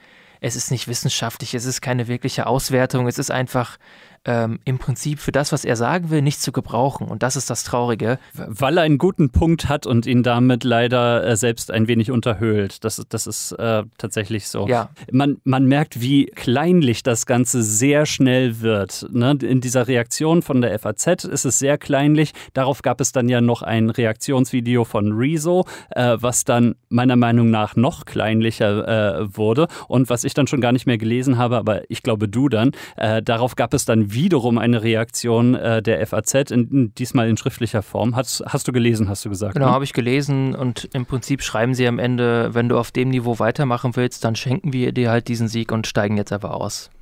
es 0.46 0.56
ist 0.56 0.70
nicht 0.70 0.88
wissenschaftlich, 0.88 1.56
es 1.56 1.66
ist 1.66 1.82
keine 1.82 2.08
wirkliche 2.08 2.46
Auswertung, 2.46 3.08
es 3.08 3.18
ist 3.18 3.32
einfach 3.32 3.78
ähm, 4.26 4.60
im 4.66 4.80
Prinzip 4.80 5.20
für 5.20 5.32
das, 5.32 5.52
was 5.52 5.66
er 5.66 5.76
sagen 5.76 6.10
will, 6.10 6.22
nicht 6.22 6.42
zu 6.42 6.52
gebrauchen. 6.52 7.08
Und 7.08 7.24
das 7.24 7.36
ist 7.36 7.50
das 7.50 7.64
Traurige. 7.64 8.20
Weil 8.34 8.78
er 8.78 8.84
einen 8.84 8.98
guten 8.98 9.30
Punkt 9.30 9.70
hat 9.70 9.86
und 9.86 10.06
ihn 10.06 10.24
damit 10.24 10.64
leider 10.64 11.26
äh, 11.26 11.36
selbst 11.36 11.72
ein 11.72 11.88
wenig 11.88 12.12
unterhöhlt. 12.12 12.84
Das, 12.84 13.02
das 13.08 13.28
ist 13.28 13.52
äh, 13.54 13.84
tatsächlich 13.98 14.48
so. 14.48 14.68
Ja. 14.68 14.90
Man, 15.12 15.38
man 15.44 15.66
merkt, 15.66 16.02
wie 16.02 16.26
kleinlich 16.26 17.04
das 17.04 17.26
Ganze 17.26 17.64
sehr 17.64 18.06
schnell 18.06 18.62
wird. 18.62 19.08
Ne? 19.12 19.38
In 19.42 19.62
dieser 19.62 19.88
Reaktion 19.88 20.42
von 20.42 20.62
der 20.62 20.78
FAZ 20.80 21.26
ist 21.26 21.46
es 21.46 21.60
sehr 21.60 21.78
kleinlich. 21.78 22.34
Darauf 22.54 22.82
gab 22.82 23.02
es 23.02 23.12
dann 23.12 23.30
ja 23.30 23.42
noch 23.42 23.62
ein 23.62 23.90
Reaktionsvideo 23.90 24.86
von 24.86 25.12
Rezo, 25.12 25.66
äh, 25.92 26.18
was 26.20 26.46
dann 26.46 26.76
meiner 26.90 27.16
Meinung 27.16 27.52
nach 27.52 27.76
noch 27.76 28.06
kleinlicher 28.06 29.20
äh, 29.20 29.38
wurde 29.38 29.68
und 29.88 30.10
was 30.10 30.24
ich 30.24 30.34
dann 30.34 30.48
schon 30.48 30.62
gar 30.62 30.72
nicht 30.72 30.88
mehr 30.88 30.98
gelesen 30.98 31.38
habe, 31.38 31.58
aber 31.58 31.90
ich 31.90 32.02
glaube 32.02 32.28
du 32.28 32.50
dann. 32.50 32.72
Äh, 32.98 33.22
darauf 33.22 33.56
gab 33.56 33.74
es 33.74 33.86
dann 33.86 34.15
wiederum 34.16 34.58
eine 34.58 34.82
Reaktion 34.82 35.54
äh, 35.54 35.84
der 35.84 36.06
FAZ, 36.08 36.50
in, 36.50 36.94
diesmal 36.96 37.30
in 37.30 37.38
schriftlicher 37.38 37.84
Form. 37.84 38.16
Hast, 38.16 38.44
hast 38.48 38.68
du 38.68 38.72
gelesen, 38.72 39.08
hast 39.08 39.24
du 39.26 39.30
gesagt? 39.30 39.54
Genau, 39.54 39.68
ne? 39.68 39.72
habe 39.72 39.84
ich 39.84 39.94
gelesen 39.94 40.56
und 40.56 40.90
im 40.94 41.06
Prinzip 41.06 41.44
schreiben 41.44 41.76
sie 41.76 41.88
am 41.88 42.00
Ende, 42.00 42.54
wenn 42.54 42.70
du 42.70 42.80
auf 42.80 42.92
dem 42.92 43.10
Niveau 43.10 43.38
weitermachen 43.38 43.96
willst, 43.96 44.24
dann 44.24 44.36
schenken 44.36 44.74
wir 44.74 44.92
dir 44.92 45.12
halt 45.12 45.28
diesen 45.28 45.48
Sieg 45.48 45.72
und 45.72 45.86
steigen 45.86 46.18
jetzt 46.18 46.34
aber 46.34 46.56
aus. 46.56 46.90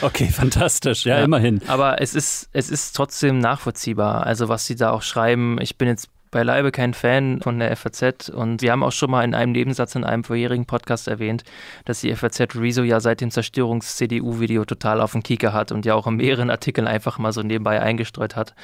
Okay, 0.00 0.28
fantastisch, 0.28 1.04
ja, 1.04 1.18
ja, 1.18 1.24
immerhin. 1.24 1.60
Aber 1.66 2.00
es 2.00 2.14
ist, 2.14 2.48
es 2.52 2.70
ist 2.70 2.94
trotzdem 2.94 3.38
nachvollziehbar. 3.38 4.26
Also, 4.26 4.48
was 4.48 4.66
sie 4.66 4.76
da 4.76 4.90
auch 4.90 5.02
schreiben, 5.02 5.58
ich 5.60 5.76
bin 5.76 5.88
jetzt 5.88 6.08
beileibe 6.30 6.72
kein 6.72 6.94
Fan 6.94 7.40
von 7.42 7.58
der 7.58 7.74
FAZ 7.76 8.28
und 8.28 8.62
wir 8.62 8.72
haben 8.72 8.82
auch 8.82 8.92
schon 8.92 9.10
mal 9.10 9.24
in 9.24 9.34
einem 9.34 9.52
Nebensatz 9.52 9.94
in 9.94 10.04
einem 10.04 10.24
vorherigen 10.24 10.66
Podcast 10.66 11.08
erwähnt, 11.08 11.44
dass 11.84 12.00
die 12.00 12.14
FAZ 12.14 12.54
Rezo 12.54 12.82
ja 12.82 13.00
seit 13.00 13.20
dem 13.20 13.30
Zerstörungs-CDU-Video 13.30 14.64
total 14.64 15.00
auf 15.00 15.12
den 15.12 15.22
Kieker 15.22 15.52
hat 15.52 15.72
und 15.72 15.86
ja 15.86 15.94
auch 15.94 16.06
in 16.06 16.16
mehreren 16.16 16.50
Artikeln 16.50 16.86
einfach 16.86 17.18
mal 17.18 17.32
so 17.32 17.42
nebenbei 17.42 17.80
eingestreut 17.80 18.36
hat 18.36 18.54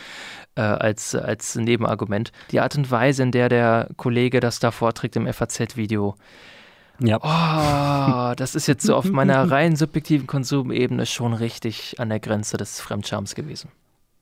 äh, 0.56 0.62
als, 0.62 1.14
als 1.14 1.54
Nebenargument. 1.56 2.32
Die 2.50 2.60
Art 2.60 2.76
und 2.76 2.90
Weise, 2.90 3.22
in 3.22 3.32
der 3.32 3.48
der 3.48 3.88
Kollege 3.96 4.40
das 4.40 4.58
da 4.58 4.70
vorträgt 4.70 5.16
im 5.16 5.32
FAZ-Video, 5.32 6.14
ja. 7.00 7.18
Oh, 7.20 8.34
das 8.36 8.54
ist 8.54 8.68
jetzt 8.68 8.86
so 8.86 8.94
auf 8.94 9.06
meiner 9.06 9.50
rein 9.50 9.74
subjektiven 9.74 10.26
Konsumebene 10.26 11.06
schon 11.06 11.32
richtig 11.32 11.98
an 11.98 12.08
der 12.08 12.20
Grenze 12.20 12.56
des 12.56 12.80
Fremdschams 12.80 13.34
gewesen. 13.34 13.70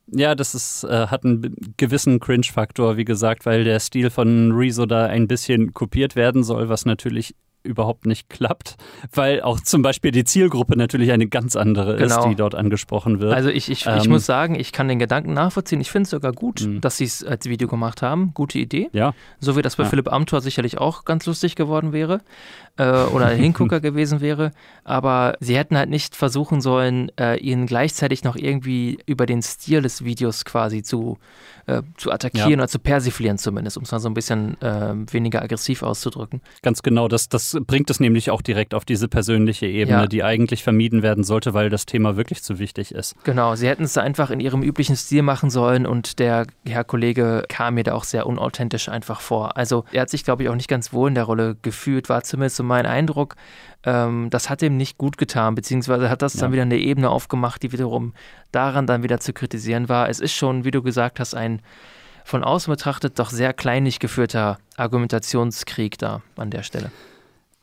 Ja, 0.07 0.35
das 0.35 0.53
ist, 0.53 0.83
äh, 0.83 1.07
hat 1.07 1.23
einen 1.23 1.55
gewissen 1.77 2.19
Cringe-Faktor, 2.19 2.97
wie 2.97 3.05
gesagt, 3.05 3.45
weil 3.45 3.63
der 3.63 3.79
Stil 3.79 4.09
von 4.09 4.51
Rezo 4.51 4.85
da 4.85 5.05
ein 5.05 5.27
bisschen 5.27 5.73
kopiert 5.73 6.15
werden 6.15 6.43
soll, 6.43 6.69
was 6.69 6.85
natürlich 6.85 7.35
überhaupt 7.63 8.05
nicht 8.05 8.29
klappt, 8.29 8.75
weil 9.13 9.41
auch 9.41 9.59
zum 9.59 9.81
Beispiel 9.81 10.11
die 10.11 10.25
Zielgruppe 10.25 10.77
natürlich 10.77 11.11
eine 11.11 11.27
ganz 11.27 11.55
andere 11.55 11.95
genau. 11.95 12.19
ist, 12.19 12.27
die 12.27 12.35
dort 12.35 12.55
angesprochen 12.55 13.19
wird. 13.19 13.33
Also 13.33 13.49
ich, 13.49 13.71
ich, 13.71 13.85
ähm, 13.85 13.97
ich 13.97 14.09
muss 14.09 14.25
sagen, 14.25 14.55
ich 14.55 14.71
kann 14.71 14.87
den 14.87 14.99
Gedanken 14.99 15.33
nachvollziehen. 15.33 15.81
Ich 15.81 15.89
finde 15.89 16.03
es 16.03 16.09
sogar 16.09 16.33
gut, 16.33 16.61
mh. 16.61 16.79
dass 16.81 16.97
sie 16.97 17.05
es 17.05 17.23
als 17.23 17.45
Video 17.47 17.67
gemacht 17.67 18.01
haben. 18.01 18.33
Gute 18.33 18.59
Idee. 18.59 18.89
Ja. 18.91 19.13
So 19.39 19.55
wie 19.55 19.61
das 19.61 19.77
bei 19.77 19.83
ja. 19.83 19.89
Philipp 19.89 20.11
Amthor 20.11 20.41
sicherlich 20.41 20.77
auch 20.77 21.05
ganz 21.05 21.25
lustig 21.25 21.55
geworden 21.55 21.93
wäre 21.93 22.21
äh, 22.77 22.89
oder 22.89 23.27
ein 23.27 23.37
Hingucker 23.39 23.79
gewesen 23.79 24.21
wäre. 24.21 24.51
Aber 24.83 25.35
sie 25.39 25.57
hätten 25.57 25.77
halt 25.77 25.89
nicht 25.89 26.15
versuchen 26.15 26.61
sollen, 26.61 27.11
äh, 27.19 27.37
ihn 27.37 27.65
gleichzeitig 27.65 28.23
noch 28.23 28.35
irgendwie 28.35 28.99
über 29.05 29.25
den 29.25 29.41
Stil 29.41 29.81
des 29.81 30.03
Videos 30.03 30.43
quasi 30.45 30.83
zu, 30.83 31.17
äh, 31.67 31.83
zu 31.97 32.11
attackieren 32.11 32.51
ja. 32.51 32.57
oder 32.57 32.67
zu 32.67 32.79
persiflieren 32.79 33.37
zumindest, 33.37 33.77
um 33.77 33.83
es 33.83 33.91
mal 33.91 33.99
so 33.99 34.09
ein 34.09 34.13
bisschen 34.13 34.59
äh, 34.61 34.93
weniger 35.11 35.41
aggressiv 35.41 35.83
auszudrücken. 35.83 36.41
Ganz 36.61 36.81
genau, 36.83 37.07
das, 37.07 37.29
das 37.29 37.57
bringt 37.65 37.89
es 37.89 37.99
nämlich 37.99 38.31
auch 38.31 38.41
direkt 38.41 38.73
auf 38.73 38.85
diese 38.85 39.07
persönliche 39.07 39.67
Ebene, 39.67 40.01
ja. 40.01 40.07
die 40.07 40.23
eigentlich 40.23 40.63
vermieden 40.63 41.03
werden 41.03 41.23
sollte, 41.23 41.53
weil 41.53 41.69
das 41.69 41.85
Thema 41.85 42.17
wirklich 42.17 42.43
zu 42.43 42.59
wichtig 42.59 42.93
ist. 42.93 43.15
Genau, 43.23 43.55
sie 43.55 43.67
hätten 43.67 43.83
es 43.83 43.97
einfach 43.97 44.31
in 44.31 44.39
ihrem 44.39 44.63
üblichen 44.63 44.95
Stil 44.95 45.21
machen 45.21 45.49
sollen 45.49 45.85
und 45.85 46.19
der 46.19 46.47
Herr 46.67 46.83
Kollege 46.83 47.43
kam 47.47 47.75
mir 47.75 47.83
da 47.83 47.93
auch 47.93 48.03
sehr 48.03 48.25
unauthentisch 48.25 48.89
einfach 48.89 49.21
vor. 49.21 49.55
Also 49.57 49.85
er 49.91 50.01
hat 50.01 50.09
sich, 50.09 50.23
glaube 50.23 50.43
ich, 50.43 50.49
auch 50.49 50.55
nicht 50.55 50.67
ganz 50.67 50.91
wohl 50.91 51.09
in 51.09 51.15
der 51.15 51.23
Rolle 51.25 51.55
gefühlt, 51.61 52.09
war 52.09 52.23
zumindest 52.23 52.57
so 52.57 52.62
mein 52.63 52.85
Eindruck. 52.85 53.35
Ähm, 53.83 54.29
das 54.29 54.49
hat 54.49 54.61
ihm 54.61 54.77
nicht 54.77 54.97
gut 54.97 55.17
getan, 55.17 55.55
beziehungsweise 55.55 56.09
hat 56.09 56.21
das 56.21 56.35
ja. 56.35 56.41
dann 56.41 56.51
wieder 56.53 56.61
eine 56.63 56.77
Ebene 56.77 57.09
aufgemacht, 57.09 57.61
die 57.63 57.71
wiederum 57.71 58.13
daran 58.51 58.87
dann 58.87 59.03
wieder 59.03 59.19
zu 59.19 59.33
kritisieren 59.33 59.89
war. 59.89 60.09
Es 60.09 60.19
ist 60.19 60.33
schon, 60.33 60.63
wie 60.63 60.71
du 60.71 60.81
gesagt 60.81 61.19
hast, 61.19 61.35
ein 61.35 61.61
von 62.25 62.43
außen 62.43 62.71
betrachtet 62.71 63.19
doch 63.19 63.29
sehr 63.29 63.53
kleinlich 63.53 63.99
geführter 63.99 64.57
Argumentationskrieg 64.77 65.97
da 65.97 66.21
an 66.37 66.49
der 66.49 66.63
Stelle. 66.63 66.89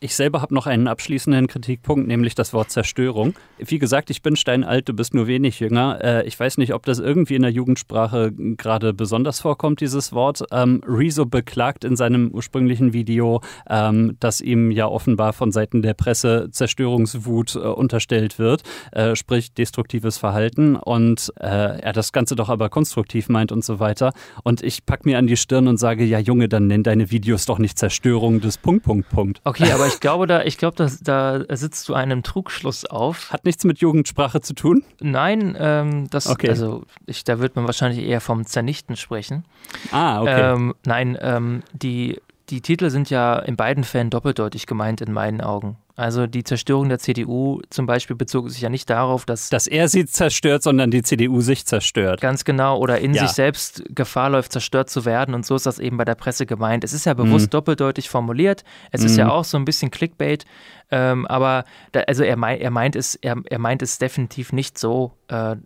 Ich 0.03 0.17
selber 0.17 0.41
habe 0.41 0.55
noch 0.55 0.67
einen 0.67 0.89
abschließenden 0.89 1.47
Kritikpunkt, 1.47 2.09
nämlich 2.09 2.35
das 2.35 2.55
Wort 2.55 2.71
Zerstörung. 2.71 3.35
Wie 3.59 3.79
gesagt, 3.79 4.09
ich 4.09 4.23
bin 4.23 4.35
steinalt, 4.35 4.89
du 4.89 4.95
bist 4.95 5.13
nur 5.13 5.27
wenig 5.27 5.61
jünger. 5.61 6.03
Äh, 6.03 6.27
ich 6.27 6.41
weiß 6.41 6.57
nicht, 6.57 6.73
ob 6.73 6.87
das 6.87 7.01
irgendwie 7.01 7.35
in 7.35 7.43
der 7.43 7.51
Jugendsprache 7.51 8.33
gerade 8.33 8.95
besonders 8.95 9.41
vorkommt, 9.41 9.83
dieses 9.83 10.15
Wort. 10.15 10.43
Ähm, 10.53 10.81
Rezo 10.87 11.27
beklagt 11.27 11.85
in 11.85 11.97
seinem 11.97 12.31
ursprünglichen 12.31 12.95
Video, 12.95 13.43
ähm, 13.69 14.17
dass 14.21 14.41
ihm 14.41 14.71
ja 14.71 14.87
offenbar 14.87 15.35
von 15.35 15.53
Seiten 15.53 15.83
der 15.83 15.93
Presse 15.93 16.49
Zerstörungswut 16.51 17.57
äh, 17.57 17.59
unterstellt 17.59 18.39
wird, 18.39 18.63
äh, 18.93 19.15
sprich 19.17 19.53
destruktives 19.53 20.17
Verhalten 20.17 20.77
und 20.77 21.31
er 21.37 21.93
das 21.93 22.13
Ganze 22.13 22.37
doch 22.37 22.49
aber 22.49 22.69
konstruktiv 22.69 23.29
meint 23.29 23.53
und 23.53 23.65
so 23.65 23.81
weiter. 23.81 24.13
Und 24.45 24.63
ich 24.63 24.87
packe 24.87 25.09
mir 25.09 25.19
an 25.19 25.27
die 25.27 25.37
Stirn 25.37 25.69
und 25.69 25.77
sage, 25.77 26.05
ja 26.05 26.19
Junge, 26.19 26.49
dann 26.49 26.67
nenn 26.67 26.83
deine 26.83 27.11
Videos 27.11 27.45
doch 27.45 27.59
nicht 27.59 27.79
Zerstörung 27.79 28.41
des 28.41 28.59
Punkt, 28.59 28.85
Punkt, 28.85 29.09
Punkt. 29.11 29.41
Okay, 29.45 29.71
aber 29.73 29.89
ich 29.95 30.01
glaube, 30.01 30.26
da, 30.26 30.43
ich 30.43 30.59
glaube, 30.59 30.76
da, 30.76 31.38
da 31.38 31.57
sitzt 31.57 31.88
du 31.88 31.95
einem 31.95 32.22
Trugschluss 32.22 32.84
auf. 32.84 33.32
Hat 33.32 33.45
nichts 33.45 33.64
mit 33.64 33.78
Jugendsprache 33.78 34.41
zu 34.41 34.55
tun? 34.55 34.84
Nein, 35.01 35.57
ähm, 35.59 36.09
das, 36.11 36.26
okay. 36.26 36.49
also 36.49 36.84
ich, 37.07 37.24
da 37.24 37.41
wird 37.41 37.57
man 37.57 37.66
wahrscheinlich 37.66 38.05
eher 38.05 38.20
vom 38.20 38.47
Zernichten 38.47 38.97
sprechen. 38.97 39.45
Ah, 39.93 40.20
okay. 40.20 40.53
Ähm, 40.53 40.74
nein, 40.84 41.18
ähm, 41.20 41.62
die, 41.72 42.20
die 42.49 42.61
Titel 42.61 42.91
sind 42.91 43.11
ja 43.11 43.38
in 43.38 43.57
beiden 43.57 43.84
Fällen 43.84 44.11
doppeldeutig 44.11 44.66
gemeint 44.66 45.01
in 45.01 45.12
meinen 45.12 45.41
Augen. 45.41 45.76
Also 46.01 46.27
die 46.27 46.45
Zerstörung 46.45 46.89
der 46.89 46.99
CDU 46.99 47.61
zum 47.69 47.85
Beispiel 47.85 48.17
bezog 48.17 48.49
sich 48.49 48.63
ja 48.63 48.71
nicht 48.71 48.89
darauf, 48.89 49.27
dass. 49.27 49.51
Dass 49.51 49.67
er 49.67 49.87
sie 49.87 50.07
zerstört, 50.07 50.63
sondern 50.63 50.91
die 50.91 51.03
CDU 51.03 51.43
sich 51.43 51.67
zerstört. 51.67 52.23
Ganz 52.23 52.47
genau. 52.47 52.79
Oder 52.79 53.01
in 53.01 53.13
ja. 53.13 53.27
sich 53.27 53.33
selbst 53.33 53.85
Gefahr 53.91 54.31
läuft, 54.31 54.53
zerstört 54.53 54.89
zu 54.89 55.05
werden. 55.05 55.35
Und 55.35 55.45
so 55.45 55.55
ist 55.57 55.67
das 55.67 55.79
eben 55.79 55.99
bei 55.99 56.07
der 56.07 56.15
Presse 56.15 56.47
gemeint. 56.47 56.85
Es 56.85 56.95
ist 56.95 57.05
ja 57.05 57.13
bewusst 57.13 57.49
mhm. 57.49 57.51
doppeldeutig 57.51 58.09
formuliert. 58.09 58.65
Es 58.93 59.03
mhm. 59.03 59.07
ist 59.09 59.17
ja 59.19 59.27
mhm. 59.27 59.31
auch 59.31 59.45
so 59.45 59.59
ein 59.59 59.67
bisschen 59.67 59.91
Clickbait. 59.91 60.47
Ähm, 60.91 61.27
aber 61.27 61.67
da, 61.93 62.01
also 62.01 62.23
er, 62.23 62.37
mein, 62.37 62.61
er, 62.61 62.71
meint 62.71 62.97
es, 62.97 63.17
er, 63.17 63.37
er 63.45 63.59
meint 63.59 63.83
es 63.83 63.99
definitiv 63.99 64.55
nicht 64.55 64.79
so. 64.79 65.13
Äh, 65.29 65.57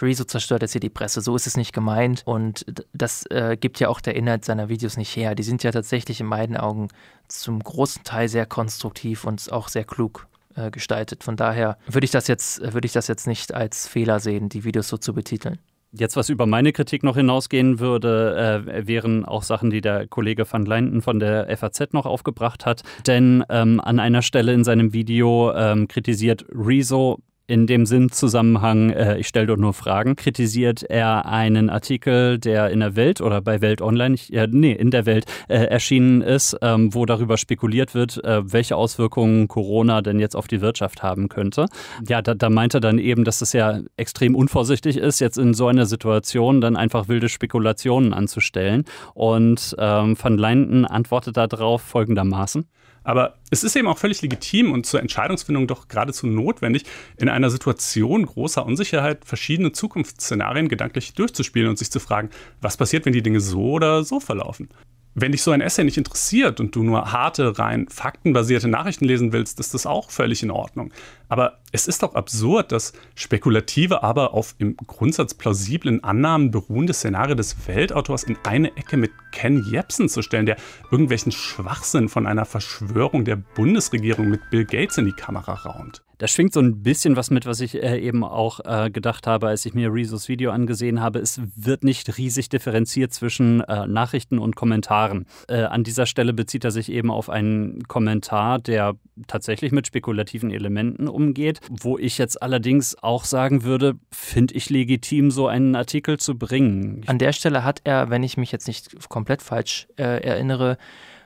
Rezo 0.00 0.24
zerstört 0.24 0.62
jetzt 0.62 0.72
hier 0.72 0.80
die 0.80 0.88
Presse. 0.88 1.20
So 1.20 1.36
ist 1.36 1.46
es 1.46 1.56
nicht 1.56 1.72
gemeint. 1.72 2.22
Und 2.24 2.64
das 2.92 3.26
äh, 3.26 3.56
gibt 3.60 3.80
ja 3.80 3.88
auch 3.88 4.00
der 4.00 4.16
Inhalt 4.16 4.44
seiner 4.44 4.68
Videos 4.68 4.96
nicht 4.96 5.14
her. 5.16 5.34
Die 5.34 5.42
sind 5.42 5.62
ja 5.62 5.72
tatsächlich 5.72 6.20
in 6.20 6.26
meinen 6.26 6.56
Augen 6.56 6.88
zum 7.28 7.58
großen 7.58 8.04
Teil 8.04 8.28
sehr 8.28 8.46
konstruktiv 8.46 9.24
und 9.24 9.52
auch 9.52 9.68
sehr 9.68 9.84
klug 9.84 10.28
äh, 10.54 10.70
gestaltet. 10.70 11.24
Von 11.24 11.36
daher 11.36 11.76
würde 11.86 12.04
ich 12.04 12.10
das 12.10 12.28
jetzt, 12.28 12.60
würde 12.72 12.86
ich 12.86 12.92
das 12.92 13.08
jetzt 13.08 13.26
nicht 13.26 13.52
als 13.52 13.88
Fehler 13.88 14.20
sehen, 14.20 14.48
die 14.48 14.64
Videos 14.64 14.88
so 14.88 14.96
zu 14.96 15.14
betiteln. 15.14 15.58
Jetzt, 15.94 16.16
was 16.16 16.30
über 16.30 16.46
meine 16.46 16.72
Kritik 16.72 17.02
noch 17.02 17.16
hinausgehen 17.16 17.78
würde, 17.78 18.64
äh, 18.66 18.86
wären 18.86 19.26
auch 19.26 19.42
Sachen, 19.42 19.68
die 19.68 19.82
der 19.82 20.08
Kollege 20.08 20.50
van 20.50 20.64
Leinten 20.64 21.02
von 21.02 21.20
der 21.20 21.54
FAZ 21.54 21.92
noch 21.92 22.06
aufgebracht 22.06 22.64
hat. 22.64 22.82
Denn 23.06 23.44
ähm, 23.50 23.78
an 23.78 23.98
einer 23.98 24.22
Stelle 24.22 24.54
in 24.54 24.64
seinem 24.64 24.94
Video 24.94 25.52
ähm, 25.52 25.88
kritisiert 25.88 26.46
Rezo 26.50 27.18
in 27.52 27.66
dem 27.66 27.84
Sinnzusammenhang, 27.84 28.88
äh, 28.90 29.18
ich 29.18 29.28
stelle 29.28 29.46
dort 29.46 29.60
nur 29.60 29.74
Fragen, 29.74 30.16
kritisiert 30.16 30.84
er 30.84 31.26
einen 31.26 31.68
Artikel, 31.68 32.38
der 32.38 32.70
in 32.70 32.80
der 32.80 32.96
Welt 32.96 33.20
oder 33.20 33.42
bei 33.42 33.60
Welt 33.60 33.82
Online, 33.82 34.14
ich, 34.14 34.32
äh, 34.32 34.48
nee, 34.50 34.72
in 34.72 34.90
der 34.90 35.04
Welt 35.04 35.26
äh, 35.48 35.56
erschienen 35.66 36.22
ist, 36.22 36.56
ähm, 36.62 36.94
wo 36.94 37.04
darüber 37.04 37.36
spekuliert 37.36 37.94
wird, 37.94 38.24
äh, 38.24 38.40
welche 38.50 38.74
Auswirkungen 38.76 39.48
Corona 39.48 40.00
denn 40.00 40.18
jetzt 40.18 40.34
auf 40.34 40.48
die 40.48 40.62
Wirtschaft 40.62 41.02
haben 41.02 41.28
könnte. 41.28 41.66
Ja, 42.08 42.22
da, 42.22 42.32
da 42.32 42.48
meint 42.48 42.72
er 42.72 42.80
dann 42.80 42.98
eben, 42.98 43.22
dass 43.22 43.42
es 43.42 43.52
ja 43.52 43.80
extrem 43.98 44.34
unvorsichtig 44.34 44.96
ist, 44.96 45.20
jetzt 45.20 45.36
in 45.36 45.52
so 45.52 45.66
einer 45.66 45.84
Situation 45.84 46.62
dann 46.62 46.74
einfach 46.74 47.08
wilde 47.08 47.28
Spekulationen 47.28 48.14
anzustellen. 48.14 48.84
Und 49.12 49.76
ähm, 49.78 50.16
Van 50.18 50.38
Leinten 50.38 50.86
antwortet 50.86 51.36
darauf 51.36 51.82
folgendermaßen. 51.82 52.64
Aber 53.04 53.34
es 53.50 53.64
ist 53.64 53.76
eben 53.76 53.88
auch 53.88 53.98
völlig 53.98 54.22
legitim 54.22 54.72
und 54.72 54.86
zur 54.86 55.00
Entscheidungsfindung 55.00 55.66
doch 55.66 55.88
geradezu 55.88 56.26
notwendig, 56.26 56.84
in 57.16 57.28
einer 57.28 57.50
Situation 57.50 58.26
großer 58.26 58.64
Unsicherheit 58.64 59.24
verschiedene 59.24 59.72
Zukunftsszenarien 59.72 60.68
gedanklich 60.68 61.14
durchzuspielen 61.14 61.68
und 61.68 61.78
sich 61.78 61.90
zu 61.90 62.00
fragen, 62.00 62.30
was 62.60 62.76
passiert, 62.76 63.04
wenn 63.04 63.12
die 63.12 63.22
Dinge 63.22 63.40
so 63.40 63.72
oder 63.72 64.04
so 64.04 64.20
verlaufen. 64.20 64.68
Wenn 65.14 65.32
dich 65.32 65.42
so 65.42 65.50
ein 65.50 65.60
Essay 65.60 65.84
nicht 65.84 65.98
interessiert 65.98 66.58
und 66.58 66.74
du 66.74 66.82
nur 66.82 67.12
harte, 67.12 67.58
rein 67.58 67.86
faktenbasierte 67.90 68.66
Nachrichten 68.66 69.04
lesen 69.04 69.32
willst, 69.32 69.60
ist 69.60 69.74
das 69.74 69.84
auch 69.84 70.10
völlig 70.10 70.42
in 70.42 70.50
Ordnung. 70.50 70.90
Aber 71.28 71.58
es 71.70 71.86
ist 71.86 72.02
doch 72.02 72.14
absurd, 72.14 72.72
dass 72.72 72.94
spekulative, 73.14 74.02
aber 74.02 74.32
auf 74.32 74.54
im 74.56 74.74
Grundsatz 74.76 75.34
plausiblen 75.34 76.02
Annahmen 76.02 76.50
beruhende 76.50 76.94
Szenarien 76.94 77.36
des 77.36 77.56
Weltautors 77.68 78.22
in 78.22 78.38
eine 78.44 78.74
Ecke 78.78 78.96
mit 78.96 79.10
Ken 79.32 79.62
Jebsen 79.70 80.08
zu 80.08 80.22
stellen, 80.22 80.46
der 80.46 80.56
irgendwelchen 80.90 81.32
Schwachsinn 81.32 82.08
von 82.08 82.26
einer 82.26 82.46
Verschwörung 82.46 83.26
der 83.26 83.36
Bundesregierung 83.36 84.30
mit 84.30 84.40
Bill 84.50 84.64
Gates 84.64 84.96
in 84.96 85.04
die 85.04 85.12
Kamera 85.12 85.52
raunt. 85.52 86.02
Da 86.22 86.28
schwingt 86.28 86.52
so 86.52 86.60
ein 86.60 86.84
bisschen 86.84 87.16
was 87.16 87.32
mit, 87.32 87.46
was 87.46 87.58
ich 87.58 87.82
äh, 87.82 87.98
eben 87.98 88.22
auch 88.22 88.60
äh, 88.64 88.92
gedacht 88.92 89.26
habe, 89.26 89.48
als 89.48 89.66
ich 89.66 89.74
mir 89.74 89.92
Rezos 89.92 90.28
Video 90.28 90.52
angesehen 90.52 91.00
habe. 91.00 91.18
Es 91.18 91.40
wird 91.56 91.82
nicht 91.82 92.16
riesig 92.16 92.48
differenziert 92.48 93.12
zwischen 93.12 93.60
äh, 93.62 93.88
Nachrichten 93.88 94.38
und 94.38 94.54
Kommentaren. 94.54 95.26
Äh, 95.48 95.62
an 95.62 95.82
dieser 95.82 96.06
Stelle 96.06 96.32
bezieht 96.32 96.62
er 96.62 96.70
sich 96.70 96.92
eben 96.92 97.10
auf 97.10 97.28
einen 97.28 97.88
Kommentar, 97.88 98.60
der 98.60 98.94
tatsächlich 99.26 99.72
mit 99.72 99.88
spekulativen 99.88 100.52
Elementen 100.52 101.08
umgeht, 101.08 101.58
wo 101.68 101.98
ich 101.98 102.18
jetzt 102.18 102.40
allerdings 102.40 102.96
auch 103.02 103.24
sagen 103.24 103.64
würde, 103.64 103.94
finde 104.12 104.54
ich 104.54 104.70
legitim, 104.70 105.32
so 105.32 105.48
einen 105.48 105.74
Artikel 105.74 106.20
zu 106.20 106.38
bringen. 106.38 107.02
An 107.06 107.18
der 107.18 107.32
Stelle 107.32 107.64
hat 107.64 107.80
er, 107.82 108.10
wenn 108.10 108.22
ich 108.22 108.36
mich 108.36 108.52
jetzt 108.52 108.68
nicht 108.68 109.08
komplett 109.08 109.42
falsch 109.42 109.88
äh, 109.96 110.22
erinnere, 110.22 110.78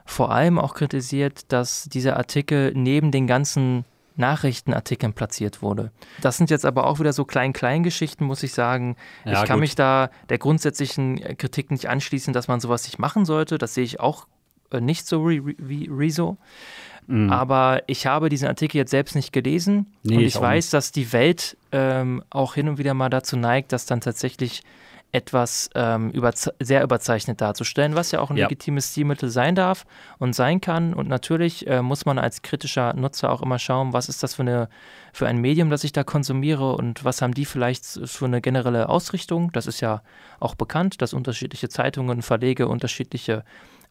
vor 0.07 0.31
allem 0.31 0.59
auch 0.59 0.73
kritisiert, 0.73 1.53
dass 1.53 1.85
dieser 1.85 2.17
Artikel 2.17 2.73
neben 2.75 3.11
den 3.11 3.27
ganzen 3.27 3.85
Nachrichtenartikeln 4.17 5.13
platziert 5.13 5.63
wurde. 5.63 5.93
Das 6.21 6.37
sind 6.37 6.51
jetzt 6.51 6.65
aber 6.65 6.87
auch 6.87 6.99
wieder 7.01 7.13
so 7.13 7.25
Klein-Klein-Geschichten, 7.25 8.25
muss 8.25 8.43
ich 8.43 8.53
sagen. 8.53 8.97
Ja, 9.25 9.43
ich 9.43 9.49
kann 9.49 9.57
gut. 9.57 9.63
mich 9.63 9.75
da 9.75 10.11
der 10.29 10.39
grundsätzlichen 10.39 11.37
Kritik 11.39 11.71
nicht 11.71 11.89
anschließen, 11.89 12.33
dass 12.33 12.49
man 12.49 12.61
sowas 12.61 12.85
nicht 12.85 12.99
machen 12.99 13.25
sollte. 13.25 13.59
Das 13.59 13.75
sehe 13.75 13.85
ich 13.85 14.01
auch 14.01 14.27
äh, 14.71 14.81
nicht 14.81 15.07
so 15.07 15.29
wie 15.29 15.91
Rezo. 15.91 16.39
Mhm. 17.07 17.31
Aber 17.31 17.83
ich 17.87 18.07
habe 18.07 18.29
diesen 18.29 18.49
Artikel 18.49 18.79
jetzt 18.79 18.91
selbst 18.91 19.15
nicht 19.15 19.33
gelesen 19.33 19.87
nee, 20.03 20.17
und 20.17 20.21
ich, 20.23 20.35
ich 20.35 20.41
weiß, 20.41 20.67
nicht. 20.67 20.75
dass 20.75 20.93
die 20.93 21.13
Welt 21.13 21.57
ähm, 21.73 22.23
auch 22.31 22.55
hin 22.55 22.69
und 22.69 22.79
wieder 22.79 22.95
mal 22.95 23.11
dazu 23.11 23.37
neigt, 23.37 23.73
dass 23.73 23.87
dann 23.87 24.01
tatsächlich 24.01 24.63
etwas 25.13 25.71
ähm, 25.75 26.11
überze 26.11 26.55
sehr 26.61 26.83
überzeichnet 26.83 27.41
darzustellen, 27.41 27.95
was 27.95 28.11
ja 28.11 28.21
auch 28.21 28.31
ein 28.31 28.37
ja. 28.37 28.47
legitimes 28.47 28.91
Stilmittel 28.91 29.31
sein 29.31 29.55
darf 29.55 29.87
und 30.19 30.35
sein 30.35 30.61
kann. 30.61 30.95
Und 30.95 31.09
natürlich 31.09 31.67
äh, 31.67 31.81
muss 31.83 32.05
man 32.05 32.19
als 32.19 32.43
kritischer 32.43 32.93
Nutzer 32.95 33.33
auch 33.33 33.43
immer 33.43 33.59
schauen, 33.59 33.93
was 33.93 34.09
ist 34.09 34.23
das 34.23 34.35
für, 34.35 34.43
eine, 34.43 34.69
für 35.13 35.27
ein 35.27 35.39
Medium, 35.39 35.71
das 35.71 35.85
ich 35.85 35.93
da 35.93 36.05
konsumiere 36.05 36.75
und 36.75 37.05
was 37.05 37.23
haben 37.23 37.35
die 37.35 37.47
vielleicht 37.47 37.85
für 37.85 38.27
eine 38.27 38.41
generelle 38.41 38.89
Ausrichtung. 38.89 39.53
Das 39.53 39.67
ist 39.67 39.81
ja 39.81 40.03
auch 40.41 40.55
bekannt, 40.55 41.01
dass 41.01 41.15
unterschiedliche 41.15 41.69
Zeitungen, 41.69 42.23
Verlege 42.23 42.69
unterschiedliche 42.69 43.45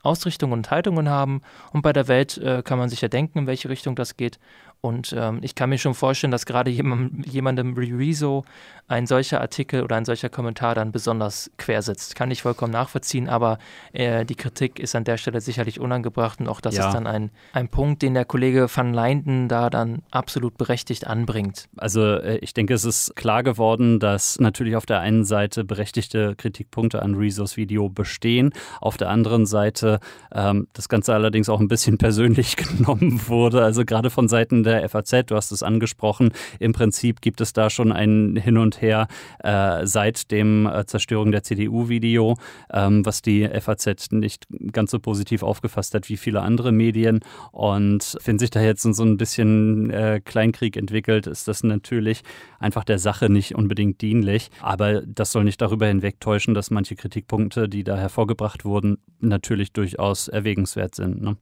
Ausrichtungen 0.05 0.53
und 0.53 0.71
Haltungen 0.71 1.09
haben. 1.09 1.41
Und 1.73 1.81
bei 1.81 1.91
der 1.91 2.07
Welt 2.07 2.37
äh, 2.37 2.61
kann 2.63 2.77
man 2.77 2.89
sich 2.89 3.01
ja 3.01 3.07
denken, 3.07 3.39
in 3.39 3.47
welche 3.47 3.69
Richtung 3.69 3.95
das 3.95 4.15
geht. 4.15 4.39
Und 4.85 5.15
ähm, 5.17 5.39
ich 5.41 5.55
kann 5.55 5.71
mir 5.71 5.79
schon 5.79 5.95
vorstellen, 5.95 6.29
dass 6.29 6.45
gerade 6.45 6.69
jemandem, 6.69 7.23
jemandem 7.23 7.75
wie 7.75 7.91
Rezo 7.91 8.45
ein 8.87 9.07
solcher 9.07 9.41
Artikel 9.41 9.81
oder 9.81 9.95
ein 9.95 10.05
solcher 10.05 10.29
Kommentar 10.29 10.75
dann 10.75 10.91
besonders 10.91 11.49
quer 11.57 11.81
sitzt. 11.81 12.15
Kann 12.15 12.29
ich 12.29 12.43
vollkommen 12.43 12.71
nachvollziehen, 12.71 13.27
aber 13.27 13.57
äh, 13.93 14.25
die 14.25 14.35
Kritik 14.35 14.79
ist 14.79 14.95
an 14.95 15.03
der 15.03 15.17
Stelle 15.17 15.41
sicherlich 15.41 15.79
unangebracht 15.79 16.39
und 16.39 16.47
auch 16.47 16.61
das 16.61 16.75
ja. 16.75 16.87
ist 16.87 16.93
dann 16.93 17.07
ein, 17.07 17.31
ein 17.53 17.67
Punkt, 17.67 18.03
den 18.03 18.13
der 18.13 18.25
Kollege 18.25 18.67
van 18.71 18.93
Leinden 18.93 19.47
da 19.47 19.71
dann 19.71 20.03
absolut 20.11 20.55
berechtigt 20.59 21.07
anbringt. 21.07 21.67
Also 21.77 22.03
äh, 22.03 22.37
ich 22.37 22.53
denke, 22.53 22.75
es 22.75 22.85
ist 22.85 23.15
klar 23.15 23.41
geworden, 23.41 23.99
dass 23.99 24.39
natürlich 24.39 24.75
auf 24.75 24.85
der 24.85 24.99
einen 24.99 25.23
Seite 25.23 25.63
berechtigte 25.63 26.35
Kritikpunkte 26.35 27.01
an 27.01 27.15
Rezos 27.15 27.57
Video 27.57 27.89
bestehen, 27.89 28.53
auf 28.81 28.97
der 28.97 29.09
anderen 29.09 29.47
Seite 29.47 29.99
ähm, 30.31 30.67
das 30.73 30.89
Ganze 30.89 31.15
allerdings 31.15 31.49
auch 31.49 31.59
ein 31.59 31.67
bisschen 31.67 31.97
persönlich 32.05 32.55
genommen 32.55 33.27
wurde, 33.27 33.63
also 33.63 33.83
gerade 33.83 34.11
von 34.11 34.27
Seiten 34.27 34.61
der 34.61 34.74
der 34.79 34.89
FAZ, 34.89 35.25
du 35.27 35.35
hast 35.35 35.51
es 35.51 35.63
angesprochen. 35.63 36.31
Im 36.59 36.73
Prinzip 36.73 37.21
gibt 37.21 37.41
es 37.41 37.53
da 37.53 37.69
schon 37.69 37.91
ein 37.91 38.35
Hin 38.35 38.57
und 38.57 38.81
Her 38.81 39.07
äh, 39.39 39.85
seit 39.85 40.31
dem 40.31 40.67
äh, 40.67 40.85
Zerstörung 40.85 41.31
der 41.31 41.43
CDU-Video, 41.43 42.37
ähm, 42.71 43.05
was 43.05 43.21
die 43.21 43.47
FAZ 43.47 44.11
nicht 44.11 44.45
ganz 44.71 44.91
so 44.91 44.99
positiv 44.99 45.43
aufgefasst 45.43 45.93
hat 45.93 46.09
wie 46.09 46.17
viele 46.17 46.41
andere 46.41 46.71
Medien. 46.71 47.21
Und 47.51 48.17
wenn 48.23 48.39
sich 48.39 48.49
da 48.49 48.61
jetzt 48.61 48.83
so 48.83 49.03
ein 49.03 49.17
bisschen 49.17 49.89
äh, 49.89 50.21
Kleinkrieg 50.23 50.77
entwickelt, 50.77 51.27
ist 51.27 51.47
das 51.47 51.63
natürlich 51.63 52.21
einfach 52.59 52.83
der 52.83 52.99
Sache 52.99 53.29
nicht 53.29 53.55
unbedingt 53.55 54.01
dienlich. 54.01 54.49
Aber 54.61 55.01
das 55.01 55.31
soll 55.31 55.43
nicht 55.43 55.61
darüber 55.61 55.87
hinwegtäuschen, 55.87 56.53
dass 56.53 56.71
manche 56.71 56.95
Kritikpunkte, 56.95 57.69
die 57.69 57.83
da 57.83 57.97
hervorgebracht 57.97 58.65
wurden, 58.65 58.97
natürlich 59.19 59.73
durchaus 59.73 60.27
erwägenswert 60.27 60.95
sind. 60.95 61.21
Ne? 61.21 61.37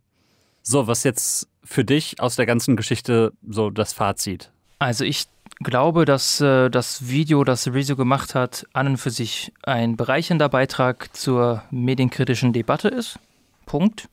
So, 0.62 0.88
was 0.88 1.04
jetzt 1.04 1.50
für 1.64 1.86
dich 1.86 2.20
aus 2.20 2.36
der 2.36 2.46
ganzen 2.46 2.76
Geschichte 2.76 3.34
so 3.48 3.70
das 3.70 3.94
Fazit? 3.94 4.52
Also 4.80 5.06
ich 5.06 5.26
glaube, 5.60 6.06
dass 6.06 6.42
äh, 6.42 6.70
das 6.70 7.08
Video, 7.08 7.44
das 7.44 7.68
Rezo 7.74 7.96
gemacht 7.96 8.36
hat, 8.36 8.68
an 8.74 8.88
und 8.88 8.98
für 8.98 9.12
sich 9.12 9.54
ein 9.64 9.96
bereichernder 9.96 10.50
Beitrag 10.50 11.16
zur 11.16 11.64
medienkritischen 11.72 12.54
Debatte 12.54 12.90
ist. 12.90 13.20
Punkt. 13.66 14.10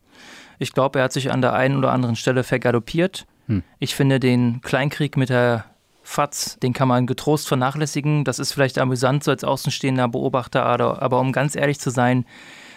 Ich 0.59 0.73
glaube, 0.73 0.99
er 0.99 1.07
hat 1.07 1.13
sich 1.13 1.33
an 1.33 1.41
der 1.41 1.55
einen 1.55 1.77
oder 1.77 1.93
anderen 1.93 2.17
Stelle 2.17 2.45
vergaloppiert. 2.45 3.27
Hm. 3.47 3.63
Ich 3.79 3.95
finde 3.95 4.21
den 4.21 4.61
Kleinkrieg 4.61 5.17
mit 5.17 5.31
der 5.31 5.65
FATS, 6.03 6.59
den 6.61 6.73
kann 6.73 6.89
man 6.89 7.07
getrost 7.07 7.49
vernachlässigen. 7.49 8.25
Das 8.25 8.39
ist 8.39 8.53
vielleicht 8.53 8.79
amüsant 8.79 9.25
so 9.25 9.31
als 9.31 9.45
außenstehender 9.45 10.09
Beobachter, 10.09 10.65
aber, 10.65 11.03
aber 11.03 11.21
um 11.21 11.33
ganz 11.33 11.57
ehrlich 11.57 11.81
zu 11.81 11.91
sein, 11.91 12.27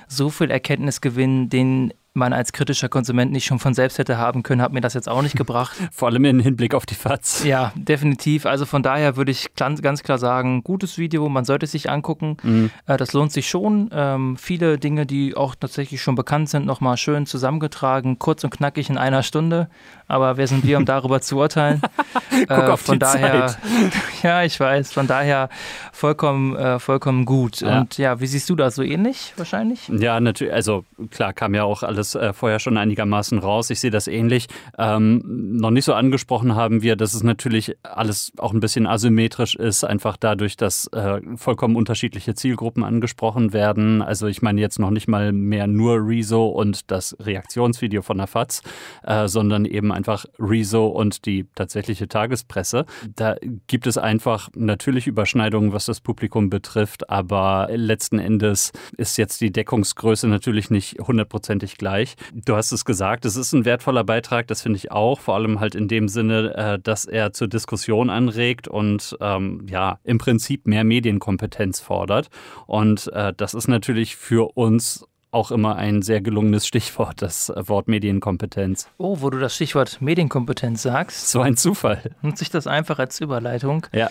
so 0.08 0.30
viel 0.30 0.52
Erkenntnisgewinn, 0.52 1.50
den 1.50 1.94
man 2.14 2.34
als 2.34 2.54
kritischer 2.54 2.90
Konsument 2.90 3.32
nicht 3.32 3.46
schon 3.46 3.60
von 3.60 3.74
selbst 3.74 3.98
hätte 3.98 4.18
haben 4.18 4.44
können, 4.44 4.62
hat 4.62 4.72
mir 4.72 4.82
das 4.82 4.94
jetzt 4.94 5.10
auch 5.10 5.22
nicht 5.22 5.36
gebracht. 5.38 5.76
Vor 5.92 6.10
allem 6.10 6.26
im 6.26 6.40
Hinblick 6.40 6.74
auf 6.74 6.86
die 6.86 6.96
FATS. 6.96 7.44
Ja, 7.44 7.74
definitiv. 7.76 8.46
Also 8.46 8.66
von 8.66 8.84
daher 8.84 9.18
würde 9.18 9.32
ich 9.32 9.54
ganz 9.56 10.04
klar 10.04 10.18
sagen, 10.18 10.64
gutes 10.64 10.98
Video, 10.98 11.28
man 11.30 11.46
sollte 11.46 11.66
es 11.66 11.72
sich 11.72 11.90
angucken. 11.90 12.38
Mhm. 12.44 12.72
Äh, 12.86 12.98
das 12.98 13.14
lohnt 13.14 13.32
sich 13.32 13.50
schon. 13.50 13.90
Ähm, 13.92 14.38
viele 14.38 14.78
Dinge, 14.78 15.06
die 15.06 15.36
auch 15.36 15.56
tatsächlich 15.56 16.02
schon 16.02 16.16
bekannt 16.16 16.50
sind, 16.50 16.66
nochmal 16.66 16.98
schön 16.98 17.26
zusammengetragen, 17.26 18.20
kurz 18.20 18.44
und 18.44 18.52
knackig 18.52 18.90
in 18.90 18.98
einer 18.98 19.24
Stunde. 19.24 19.70
Aber 20.08 20.38
wer 20.38 20.48
sind 20.48 20.66
wir, 20.66 20.78
um 20.78 20.86
darüber 20.86 21.22
zu 21.22 21.38
urteilen? 21.38 21.82
Guck 22.30 22.50
äh, 22.50 22.54
auf 22.54 22.82
von 22.82 22.96
die 22.96 23.00
daher, 23.00 23.48
Zeit. 23.48 23.58
ja, 24.24 24.44
ich 24.44 24.60
weiß, 24.60 24.92
von 24.92 25.08
daher 25.08 25.50
vollkommen, 25.92 26.56
äh, 26.56 26.80
vollkommen 26.80 27.26
gut. 27.26 27.62
Ja. 27.62 27.82
Und 27.82 27.98
ja, 27.98 28.20
wie 28.20 28.28
siehst 28.28 28.50
du 28.50 28.56
das? 28.56 28.76
So 28.76 28.84
ähnlich 28.84 29.34
wahrscheinlich? 29.38 29.88
Ja, 29.90 30.20
natürlich. 30.20 30.54
Also 30.54 30.86
klar, 31.12 31.34
kam 31.34 31.54
ja 31.54 31.64
auch 31.64 31.84
alles 31.84 32.16
äh, 32.16 32.34
vorher 32.34 32.60
schon 32.60 32.78
einigermaßen 32.78 33.40
raus. 33.40 33.70
Ich 33.70 33.80
sehe 33.80 33.92
das 33.92 34.08
ähnlich. 34.08 34.48
Ähm, 34.78 35.22
noch 35.58 35.72
nicht 35.72 35.86
so 35.86 35.94
angesprochen 35.94 36.56
haben 36.56 36.82
wir, 36.82 36.96
dass 36.96 37.14
es 37.14 37.24
natürlich 37.24 37.78
alles 37.84 38.32
auch 38.38 38.54
ein 38.54 38.60
bisschen 38.60 38.88
asymmetrisch 38.88 39.56
ist, 39.56 39.84
einfach 39.84 40.18
dadurch, 40.18 40.58
dass 40.58 40.88
äh, 40.88 41.22
vollkommen 41.36 41.76
unterschiedliche 41.76 42.34
Zielgruppen 42.34 42.84
angesprochen 42.84 43.54
werden. 43.54 44.02
Also 44.02 44.28
ich 44.28 44.42
meine 44.42 44.60
jetzt 44.60 44.80
noch 44.80 44.92
nicht 44.92 45.08
mal 45.08 45.32
mehr 45.32 45.68
nur 45.68 45.96
Rezo 46.06 46.48
und 46.48 46.92
das 46.92 47.16
Reaktionsvideo 47.20 48.02
von 48.02 48.18
der 48.18 48.28
FAZ, 48.28 48.62
äh, 49.04 49.28
sondern 49.28 49.66
eben 49.66 49.92
einfach 50.04 50.26
Rezo 50.38 50.88
und 50.88 51.26
die 51.26 51.46
tatsächliche 51.56 52.10
Tagespresse. 52.10 52.86
Da 53.16 53.38
gibt 53.68 53.88
es 53.88 53.98
einfach 53.98 54.50
natürlich 54.54 55.08
Überschneidungen, 55.08 55.72
was 55.72 55.86
das 55.86 56.02
Publikum 56.02 56.50
betrifft, 56.50 57.10
aber 57.10 57.70
letzten 57.72 58.20
Endes 58.20 58.74
ist 58.98 59.18
jetzt 59.18 59.40
die 59.40 59.52
Deckungsgröße 59.52 60.28
natürlich 60.28 60.70
nicht 60.70 61.00
hundertprozentig 61.00 61.78
gleich. 61.78 62.16
Du 62.34 62.58
hast 62.58 62.74
es 62.74 62.84
gesagt, 62.84 63.24
es 63.24 63.38
ist 63.38 63.54
ein 63.54 63.64
wertvoller 63.64 64.04
Beitrag, 64.04 64.48
das 64.48 64.62
finde 64.62 64.76
ich 64.76 64.92
auch, 64.92 65.22
vor 65.22 65.36
allem 65.36 65.62
halt 65.62 65.74
in 65.74 65.88
dem 65.88 66.10
Sinne, 66.10 66.54
äh, 66.54 66.80
dass 66.80 67.06
er 67.06 67.32
zur 67.32 67.48
Diskussion 67.48 68.10
anregt 68.10 68.68
und 68.68 69.16
ähm, 69.22 69.66
ja, 69.70 70.00
im 70.04 70.18
Prinzip 70.18 70.68
mehr 70.68 70.84
Medienkompetenz 70.84 71.80
fordert. 71.80 72.28
Und 72.68 73.08
äh, 73.14 73.34
das 73.38 73.54
ist 73.54 73.70
natürlich 73.70 74.18
für 74.18 74.58
uns 74.58 75.06
auch 75.34 75.52
immer 75.52 75.76
ein 75.76 76.02
sehr 76.02 76.22
gelungenes 76.22 76.68
Stichwort, 76.68 77.22
das 77.22 77.52
Wort 77.56 77.88
Medienkompetenz. 77.88 78.88
Oh, 78.98 79.18
wo 79.22 79.30
du 79.30 79.40
das 79.40 79.56
Stichwort 79.56 80.02
Medienkompetenz 80.02 80.82
sagst. 80.82 81.30
So 81.30 81.42
ein 81.42 81.58
Zufall. 81.58 82.12
Nutze 82.22 82.44
ich 82.44 82.50
das 82.50 82.68
einfach 82.68 83.00
als 83.00 83.20
Überleitung. 83.20 83.88
Ja. 83.94 84.10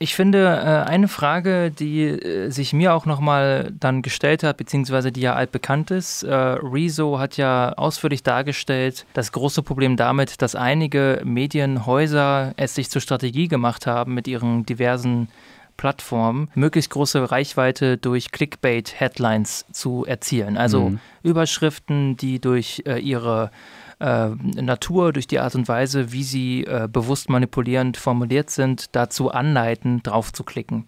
Ich 0.00 0.14
finde, 0.14 0.44
äh, 0.44 0.88
eine 0.88 1.08
Frage, 1.08 1.72
die 1.72 2.04
äh, 2.04 2.50
sich 2.50 2.72
mir 2.72 2.94
auch 2.94 3.04
nochmal 3.04 3.72
dann 3.80 4.00
gestellt 4.00 4.44
hat, 4.44 4.56
beziehungsweise 4.56 5.10
die 5.10 5.22
ja 5.22 5.34
altbekannt 5.34 5.90
ist, 5.90 6.22
äh, 6.22 6.32
Rezo 6.32 7.18
hat 7.18 7.36
ja 7.36 7.72
ausführlich 7.72 8.22
dargestellt, 8.22 9.06
das 9.14 9.32
große 9.32 9.62
Problem 9.64 9.96
damit, 9.96 10.40
dass 10.40 10.54
einige 10.54 11.20
Medienhäuser 11.24 12.52
es 12.56 12.76
sich 12.76 12.90
zur 12.90 13.02
Strategie 13.02 13.48
gemacht 13.48 13.88
haben, 13.88 14.14
mit 14.14 14.28
ihren 14.28 14.64
diversen 14.64 15.30
Plattformen 15.78 16.50
möglichst 16.54 16.90
große 16.90 17.30
Reichweite 17.30 17.96
durch 17.96 18.30
Clickbait-Headlines 18.30 19.64
zu 19.72 20.04
erzielen. 20.04 20.58
Also 20.58 20.90
mhm. 20.90 21.00
Überschriften, 21.22 22.18
die 22.18 22.38
durch 22.40 22.82
äh, 22.84 22.98
ihre 22.98 23.50
äh, 24.00 24.28
Natur, 24.28 25.14
durch 25.14 25.26
die 25.26 25.38
Art 25.38 25.54
und 25.54 25.68
Weise, 25.68 26.12
wie 26.12 26.24
sie 26.24 26.64
äh, 26.64 26.88
bewusst 26.92 27.30
manipulierend 27.30 27.96
formuliert 27.96 28.50
sind, 28.50 28.94
dazu 28.94 29.30
anleiten, 29.30 30.02
drauf 30.02 30.32
zu 30.32 30.44
klicken. 30.44 30.86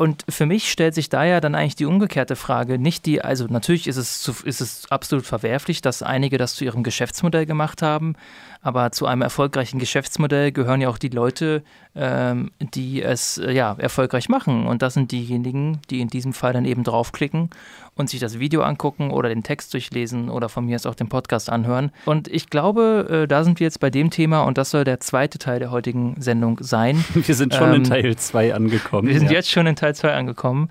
Und 0.00 0.24
für 0.30 0.46
mich 0.46 0.70
stellt 0.70 0.94
sich 0.94 1.10
da 1.10 1.24
ja 1.24 1.42
dann 1.42 1.54
eigentlich 1.54 1.76
die 1.76 1.84
umgekehrte 1.84 2.34
Frage. 2.34 2.78
Nicht 2.78 3.04
die, 3.04 3.20
also 3.20 3.44
natürlich 3.48 3.86
ist 3.86 3.98
es, 3.98 4.22
zu, 4.22 4.34
ist 4.44 4.62
es 4.62 4.90
absolut 4.90 5.26
verwerflich, 5.26 5.82
dass 5.82 6.02
einige 6.02 6.38
das 6.38 6.54
zu 6.54 6.64
ihrem 6.64 6.82
Geschäftsmodell 6.82 7.44
gemacht 7.44 7.82
haben, 7.82 8.16
aber 8.62 8.92
zu 8.92 9.06
einem 9.06 9.22
erfolgreichen 9.22 9.78
Geschäftsmodell 9.78 10.52
gehören 10.52 10.80
ja 10.80 10.88
auch 10.88 10.98
die 10.98 11.08
Leute, 11.08 11.62
ähm, 11.94 12.50
die 12.60 13.02
es 13.02 13.38
äh, 13.38 13.52
ja 13.52 13.74
erfolgreich 13.78 14.28
machen. 14.28 14.66
Und 14.66 14.82
das 14.82 14.94
sind 14.94 15.12
diejenigen, 15.12 15.80
die 15.88 16.00
in 16.00 16.08
diesem 16.08 16.32
Fall 16.32 16.52
dann 16.52 16.64
eben 16.64 16.84
draufklicken 16.84 17.50
und 17.96 18.10
sich 18.10 18.20
das 18.20 18.38
Video 18.38 18.62
angucken 18.62 19.10
oder 19.10 19.28
den 19.28 19.42
Text 19.42 19.72
durchlesen 19.74 20.28
oder 20.28 20.48
von 20.48 20.66
mir 20.66 20.76
aus 20.76 20.86
auch 20.86 20.94
den 20.94 21.08
Podcast 21.08 21.50
anhören. 21.50 21.90
Und 22.04 22.28
ich 22.28 22.50
glaube, 22.50 23.22
äh, 23.24 23.28
da 23.28 23.44
sind 23.44 23.60
wir 23.60 23.64
jetzt 23.64 23.80
bei 23.80 23.90
dem 23.90 24.10
Thema 24.10 24.42
und 24.42 24.58
das 24.58 24.70
soll 24.70 24.84
der 24.84 25.00
zweite 25.00 25.38
Teil 25.38 25.58
der 25.58 25.70
heutigen 25.70 26.20
Sendung 26.20 26.58
sein. 26.60 27.02
Wir 27.14 27.34
sind 27.34 27.54
schon 27.54 27.68
ähm, 27.70 27.74
in 27.76 27.84
Teil 27.84 28.16
2 28.16 28.54
angekommen. 28.54 29.08
Wir 29.08 29.18
sind 29.18 29.30
ja. 29.30 29.36
jetzt 29.36 29.50
schon 29.50 29.66
in 29.66 29.76
Teil 29.76 29.94
2 29.94 30.14
angekommen. 30.14 30.70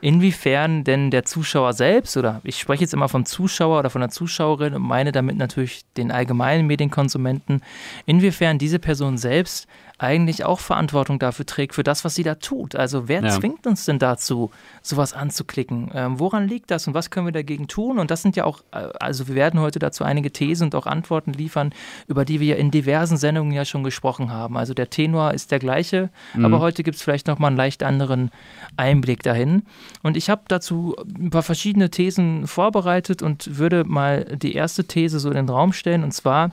Inwiefern 0.00 0.82
denn 0.84 1.10
der 1.10 1.24
Zuschauer 1.24 1.72
selbst 1.72 2.16
oder 2.16 2.40
ich 2.42 2.58
spreche 2.58 2.82
jetzt 2.82 2.94
immer 2.94 3.08
vom 3.08 3.24
Zuschauer 3.24 3.78
oder 3.80 3.90
von 3.90 4.00
der 4.00 4.10
Zuschauerin 4.10 4.74
und 4.74 4.82
meine 4.82 5.12
damit 5.12 5.36
natürlich 5.36 5.84
den 5.96 6.10
allgemeinen 6.10 6.66
Medienkonsumenten 6.66 7.29
Momenten, 7.30 7.62
inwiefern 8.06 8.58
diese 8.58 8.78
Person 8.78 9.18
selbst 9.18 9.68
eigentlich 10.00 10.46
auch 10.46 10.60
Verantwortung 10.60 11.18
dafür 11.18 11.44
trägt, 11.44 11.74
für 11.74 11.82
das, 11.82 12.06
was 12.06 12.14
sie 12.14 12.22
da 12.22 12.36
tut. 12.36 12.74
Also 12.74 13.06
wer 13.06 13.22
ja. 13.22 13.28
zwingt 13.28 13.66
uns 13.66 13.84
denn 13.84 13.98
dazu, 13.98 14.50
sowas 14.80 15.12
anzuklicken? 15.12 15.90
Ähm, 15.94 16.18
woran 16.18 16.48
liegt 16.48 16.70
das 16.70 16.86
und 16.86 16.94
was 16.94 17.10
können 17.10 17.26
wir 17.26 17.32
dagegen 17.32 17.68
tun? 17.68 17.98
Und 17.98 18.10
das 18.10 18.22
sind 18.22 18.34
ja 18.34 18.44
auch, 18.44 18.62
äh, 18.72 18.88
also 18.98 19.28
wir 19.28 19.34
werden 19.34 19.60
heute 19.60 19.78
dazu 19.78 20.02
einige 20.02 20.30
Thesen 20.30 20.64
und 20.64 20.74
auch 20.74 20.86
Antworten 20.86 21.34
liefern, 21.34 21.74
über 22.08 22.24
die 22.24 22.40
wir 22.40 22.56
in 22.56 22.70
diversen 22.70 23.18
Sendungen 23.18 23.52
ja 23.52 23.66
schon 23.66 23.84
gesprochen 23.84 24.32
haben. 24.32 24.56
Also 24.56 24.72
der 24.72 24.88
Tenor 24.88 25.34
ist 25.34 25.50
der 25.50 25.58
gleiche, 25.58 26.08
mhm. 26.34 26.46
aber 26.46 26.60
heute 26.60 26.82
gibt 26.82 26.96
es 26.96 27.02
vielleicht 27.02 27.26
nochmal 27.26 27.48
einen 27.48 27.58
leicht 27.58 27.82
anderen 27.82 28.30
Einblick 28.78 29.22
dahin. 29.22 29.64
Und 30.02 30.16
ich 30.16 30.30
habe 30.30 30.42
dazu 30.48 30.96
ein 31.18 31.28
paar 31.28 31.42
verschiedene 31.42 31.90
Thesen 31.90 32.46
vorbereitet 32.46 33.20
und 33.20 33.58
würde 33.58 33.84
mal 33.84 34.24
die 34.24 34.54
erste 34.54 34.84
These 34.84 35.20
so 35.20 35.28
in 35.28 35.36
den 35.36 35.48
Raum 35.50 35.74
stellen, 35.74 36.04
und 36.04 36.12
zwar, 36.12 36.52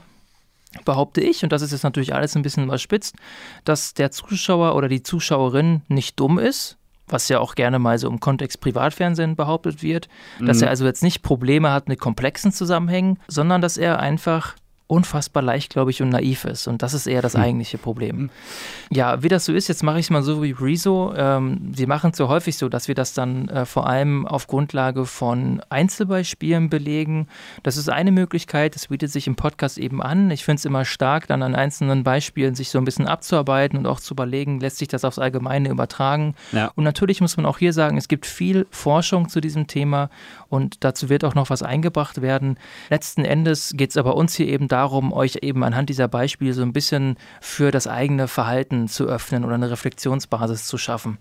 behaupte 0.84 1.20
ich, 1.20 1.42
und 1.42 1.52
das 1.52 1.62
ist 1.62 1.72
jetzt 1.72 1.82
natürlich 1.82 2.14
alles 2.14 2.36
ein 2.36 2.42
bisschen 2.42 2.64
überspitzt, 2.64 3.16
dass 3.64 3.94
der 3.94 4.10
Zuschauer 4.10 4.74
oder 4.74 4.88
die 4.88 5.02
Zuschauerin 5.02 5.82
nicht 5.88 6.18
dumm 6.20 6.38
ist, 6.38 6.76
was 7.06 7.28
ja 7.28 7.40
auch 7.40 7.54
gerne 7.54 7.78
mal 7.78 7.98
so 7.98 8.08
im 8.08 8.20
Kontext 8.20 8.60
Privatfernsehen 8.60 9.36
behauptet 9.36 9.82
wird, 9.82 10.08
dass 10.40 10.58
mhm. 10.58 10.64
er 10.64 10.70
also 10.70 10.84
jetzt 10.84 11.02
nicht 11.02 11.22
Probleme 11.22 11.72
hat 11.72 11.88
mit 11.88 11.98
komplexen 11.98 12.52
Zusammenhängen, 12.52 13.18
sondern 13.28 13.62
dass 13.62 13.76
er 13.76 14.00
einfach 14.00 14.56
unfassbar 14.88 15.42
leichtgläubig 15.42 16.02
und 16.02 16.08
naiv 16.08 16.44
ist. 16.44 16.66
Und 16.66 16.82
das 16.82 16.94
ist 16.94 17.06
eher 17.06 17.22
das 17.22 17.34
Hm. 17.34 17.42
eigentliche 17.42 17.78
Problem. 17.78 18.30
Ja, 18.90 19.22
wie 19.22 19.28
das 19.28 19.44
so 19.44 19.52
ist, 19.52 19.68
jetzt 19.68 19.82
mache 19.82 19.98
ich 20.00 20.06
es 20.06 20.10
mal 20.10 20.22
so 20.22 20.42
wie 20.42 20.52
Rezo. 20.58 21.14
Ähm, 21.16 21.58
wir 21.60 21.86
machen 21.86 22.10
es 22.10 22.16
so 22.16 22.28
häufig 22.28 22.56
so, 22.58 22.68
dass 22.68 22.88
wir 22.88 22.94
das 22.94 23.12
dann 23.12 23.48
äh, 23.48 23.64
vor 23.66 23.86
allem 23.86 24.26
auf 24.26 24.46
Grundlage 24.46 25.04
von 25.04 25.62
Einzelbeispielen 25.68 26.70
belegen. 26.70 27.28
Das 27.62 27.76
ist 27.76 27.88
eine 27.90 28.12
Möglichkeit, 28.12 28.74
das 28.74 28.88
bietet 28.88 29.10
sich 29.12 29.26
im 29.26 29.36
Podcast 29.36 29.78
eben 29.78 30.02
an. 30.02 30.30
Ich 30.30 30.44
finde 30.44 30.58
es 30.58 30.64
immer 30.64 30.84
stark, 30.84 31.26
dann 31.26 31.42
an 31.42 31.54
einzelnen 31.54 32.02
Beispielen 32.02 32.54
sich 32.54 32.70
so 32.70 32.78
ein 32.78 32.84
bisschen 32.84 33.06
abzuarbeiten 33.06 33.78
und 33.78 33.86
auch 33.86 34.00
zu 34.00 34.14
überlegen, 34.14 34.58
lässt 34.60 34.78
sich 34.78 34.88
das 34.88 35.04
aufs 35.04 35.18
Allgemeine 35.18 35.68
übertragen. 35.68 36.34
Ja. 36.52 36.70
Und 36.74 36.84
natürlich 36.84 37.20
muss 37.20 37.36
man 37.36 37.44
auch 37.44 37.58
hier 37.58 37.74
sagen, 37.74 37.98
es 37.98 38.08
gibt 38.08 38.24
viel 38.24 38.66
Forschung 38.70 39.28
zu 39.28 39.42
diesem 39.42 39.66
Thema 39.66 40.08
und 40.48 40.84
dazu 40.84 41.08
wird 41.08 41.24
auch 41.24 41.34
noch 41.34 41.50
was 41.50 41.62
eingebracht 41.62 42.22
werden. 42.22 42.58
Letzten 42.90 43.24
Endes 43.24 43.72
geht 43.76 43.90
es 43.90 43.96
aber 43.96 44.16
uns 44.16 44.34
hier 44.34 44.48
eben 44.48 44.68
darum, 44.68 45.12
euch 45.12 45.38
eben 45.42 45.62
anhand 45.64 45.88
dieser 45.90 46.08
Beispiele 46.08 46.52
so 46.52 46.62
ein 46.62 46.72
bisschen 46.72 47.16
für 47.40 47.70
das 47.70 47.86
eigene 47.86 48.28
Verhalten 48.28 48.88
zu 48.88 49.04
öffnen 49.06 49.44
oder 49.44 49.54
eine 49.54 49.70
Reflexionsbasis 49.70 50.66
zu 50.66 50.78
schaffen. 50.78 51.18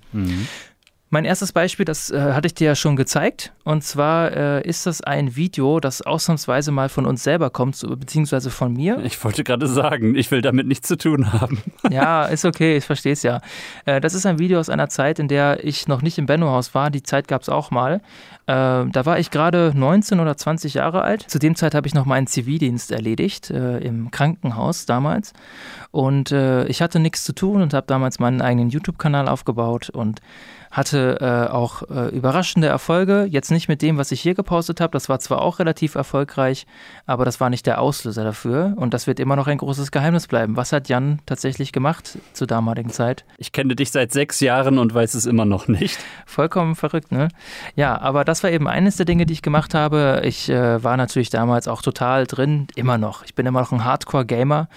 Mein 1.09 1.23
erstes 1.23 1.53
Beispiel, 1.53 1.85
das 1.85 2.11
äh, 2.11 2.33
hatte 2.33 2.47
ich 2.47 2.53
dir 2.53 2.67
ja 2.67 2.75
schon 2.75 2.97
gezeigt. 2.97 3.53
Und 3.63 3.81
zwar 3.81 4.35
äh, 4.35 4.67
ist 4.67 4.85
das 4.85 4.99
ein 4.99 5.37
Video, 5.37 5.79
das 5.79 6.01
ausnahmsweise 6.01 6.71
mal 6.71 6.89
von 6.89 7.05
uns 7.05 7.23
selber 7.23 7.49
kommt, 7.49 7.77
so, 7.77 7.87
beziehungsweise 7.95 8.49
von 8.49 8.73
mir. 8.73 8.99
Ich 9.05 9.23
wollte 9.23 9.45
gerade 9.45 9.67
sagen, 9.67 10.15
ich 10.15 10.31
will 10.31 10.41
damit 10.41 10.67
nichts 10.67 10.87
zu 10.87 10.97
tun 10.97 11.31
haben. 11.31 11.61
Ja, 11.89 12.25
ist 12.25 12.43
okay, 12.43 12.75
ich 12.77 12.83
verstehe 12.83 13.13
es 13.13 13.23
ja. 13.23 13.39
Äh, 13.85 14.01
das 14.01 14.13
ist 14.13 14.25
ein 14.25 14.39
Video 14.39 14.59
aus 14.59 14.69
einer 14.69 14.89
Zeit, 14.89 15.19
in 15.19 15.29
der 15.29 15.63
ich 15.63 15.87
noch 15.87 16.01
nicht 16.01 16.17
im 16.17 16.25
Benno-Haus 16.25 16.75
war. 16.75 16.89
Die 16.89 17.01
Zeit 17.01 17.29
gab 17.29 17.41
es 17.41 17.49
auch 17.49 17.71
mal. 17.71 18.01
Äh, 18.45 18.85
da 18.91 19.05
war 19.05 19.17
ich 19.19 19.31
gerade 19.31 19.71
19 19.73 20.19
oder 20.19 20.35
20 20.35 20.73
Jahre 20.73 21.03
alt. 21.03 21.21
Zu 21.29 21.39
dem 21.39 21.55
Zeit 21.55 21.73
habe 21.73 21.87
ich 21.87 21.93
noch 21.93 22.05
meinen 22.05 22.27
Zivildienst 22.27 22.91
erledigt, 22.91 23.49
äh, 23.49 23.77
im 23.77 24.11
Krankenhaus 24.11 24.85
damals. 24.85 25.31
Und 25.91 26.33
äh, 26.33 26.65
ich 26.67 26.81
hatte 26.81 26.99
nichts 26.99 27.23
zu 27.23 27.33
tun 27.33 27.61
und 27.61 27.73
habe 27.73 27.87
damals 27.87 28.19
meinen 28.19 28.41
eigenen 28.41 28.69
YouTube-Kanal 28.69 29.29
aufgebaut 29.29 29.89
und 29.89 30.19
hatte 30.77 31.17
äh, 31.49 31.51
auch 31.51 31.81
äh, 31.89 32.09
überraschende 32.15 32.67
Erfolge. 32.67 33.25
Jetzt 33.29 33.49
nicht 33.49 33.67
mit 33.67 33.81
dem, 33.81 33.97
was 33.97 34.11
ich 34.11 34.21
hier 34.21 34.35
gepostet 34.35 34.79
habe. 34.79 34.91
Das 34.91 35.09
war 35.09 35.17
zwar 35.17 35.41
auch 35.41 35.57
relativ 35.57 35.95
erfolgreich, 35.95 36.67
aber 37.07 37.25
das 37.25 37.39
war 37.39 37.49
nicht 37.49 37.65
der 37.65 37.81
Auslöser 37.81 38.23
dafür. 38.23 38.73
Und 38.75 38.93
das 38.93 39.07
wird 39.07 39.19
immer 39.19 39.35
noch 39.35 39.47
ein 39.47 39.57
großes 39.57 39.89
Geheimnis 39.91 40.27
bleiben. 40.27 40.55
Was 40.55 40.71
hat 40.71 40.87
Jan 40.87 41.17
tatsächlich 41.25 41.71
gemacht 41.71 42.19
zur 42.33 42.45
damaligen 42.45 42.91
Zeit? 42.91 43.25
Ich 43.39 43.51
kenne 43.51 43.75
dich 43.75 43.89
seit 43.91 44.11
sechs 44.11 44.39
Jahren 44.39 44.77
und 44.77 44.93
weiß 44.93 45.15
es 45.15 45.25
immer 45.25 45.45
noch 45.45 45.67
nicht. 45.67 45.97
Vollkommen 46.27 46.75
verrückt, 46.75 47.11
ne? 47.11 47.29
Ja, 47.75 47.99
aber 47.99 48.23
das 48.23 48.43
war 48.43 48.51
eben 48.51 48.67
eines 48.67 48.97
der 48.97 49.07
Dinge, 49.07 49.25
die 49.25 49.33
ich 49.33 49.41
gemacht 49.41 49.73
habe. 49.73 50.21
Ich 50.25 50.47
äh, 50.47 50.83
war 50.83 50.95
natürlich 50.95 51.31
damals 51.31 51.67
auch 51.67 51.81
total 51.81 52.27
drin, 52.27 52.67
immer 52.75 52.99
noch. 52.99 53.23
Ich 53.25 53.33
bin 53.33 53.47
immer 53.47 53.61
noch 53.61 53.71
ein 53.71 53.83
Hardcore-Gamer 53.83 54.67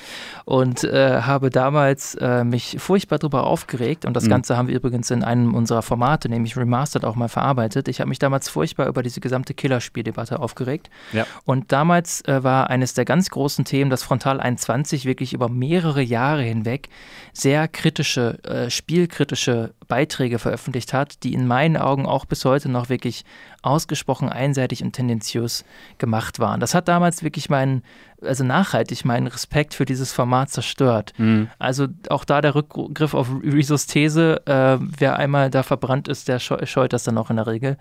und 0.47 0.83
äh, 0.83 1.21
habe 1.21 1.51
damals 1.51 2.15
äh, 2.15 2.43
mich 2.43 2.77
furchtbar 2.81 3.19
darüber 3.19 3.45
aufgeregt. 3.45 4.07
Und 4.07 4.15
das 4.15 4.25
Mhm. 4.25 4.31
Ganze 4.31 4.57
haben 4.57 4.69
wir 4.69 4.77
übrigens 4.77 5.11
in 5.11 5.23
einem 5.25 5.55
unserer 5.55 5.83
Formate, 5.91 6.29
nämlich 6.29 6.57
Remastered, 6.57 7.05
auch 7.05 7.17
mal 7.17 7.29
verarbeitet. 7.29 7.89
Ich 7.89 7.99
habe 7.99 8.09
mich 8.09 8.21
damals 8.21 8.49
furchtbar 8.49 8.87
über 8.87 9.03
diese 9.03 9.19
gesamte 9.19 9.55
Killerspieldebatte 9.55 10.39
aufgeregt. 10.39 10.89
Ja. 11.13 11.27
Und 11.45 11.73
damals 11.73 12.25
äh, 12.29 12.45
war 12.45 12.71
eines 12.71 12.95
der 12.95 13.05
ganz 13.05 13.29
großen 13.29 13.65
Themen, 13.65 13.91
dass 13.91 14.05
Frontal 14.05 14.39
21 14.39 15.05
wirklich 15.05 15.33
über 15.33 15.49
mehrere 15.49 16.01
Jahre 16.01 16.43
hinweg 16.43 16.91
sehr 17.33 17.67
kritische, 17.67 18.39
äh, 18.45 18.71
spielkritische 18.71 19.75
Beiträge 19.89 20.39
veröffentlicht 20.39 20.93
hat, 20.93 21.25
die 21.25 21.35
in 21.35 21.49
meinen 21.49 21.77
Augen 21.77 22.07
auch 22.07 22.25
bis 22.25 22.45
heute 22.45 22.69
noch 22.69 22.89
wirklich 22.89 23.25
ausgesprochen 23.63 24.29
einseitig 24.29 24.85
und 24.85 24.93
tendenziös 24.93 25.65
gemacht 25.99 26.39
waren. 26.39 26.61
Das 26.61 26.73
hat 26.73 26.87
damals 26.87 27.25
wirklich 27.25 27.51
meinen, 27.51 27.83
also 28.23 28.45
nachhaltig 28.45 29.05
meinen 29.05 29.27
Respekt 29.27 29.75
für 29.75 29.85
dieses 29.85 30.13
Format 30.13 30.51
zerstört. 30.51 31.13
Also 31.59 31.87
auch 32.09 32.25
da 32.25 32.41
der 32.41 32.55
Rückgriff 32.55 33.15
auf 33.15 33.29
Rizos 33.43 33.87
These, 33.87 34.43
äh, 34.47 34.79
wer 34.81 35.17
einmal 35.17 35.51
da 35.51 35.63
verbrannt 35.63 36.09
ist, 36.09 36.29
der 36.29 36.39
scheu 36.39 36.65
scheut 36.67 36.93
das 36.93 37.05
dann 37.05 37.19
auch 37.19 37.31
in 37.31 37.37
der 37.37 37.47
Regel. 37.47 37.77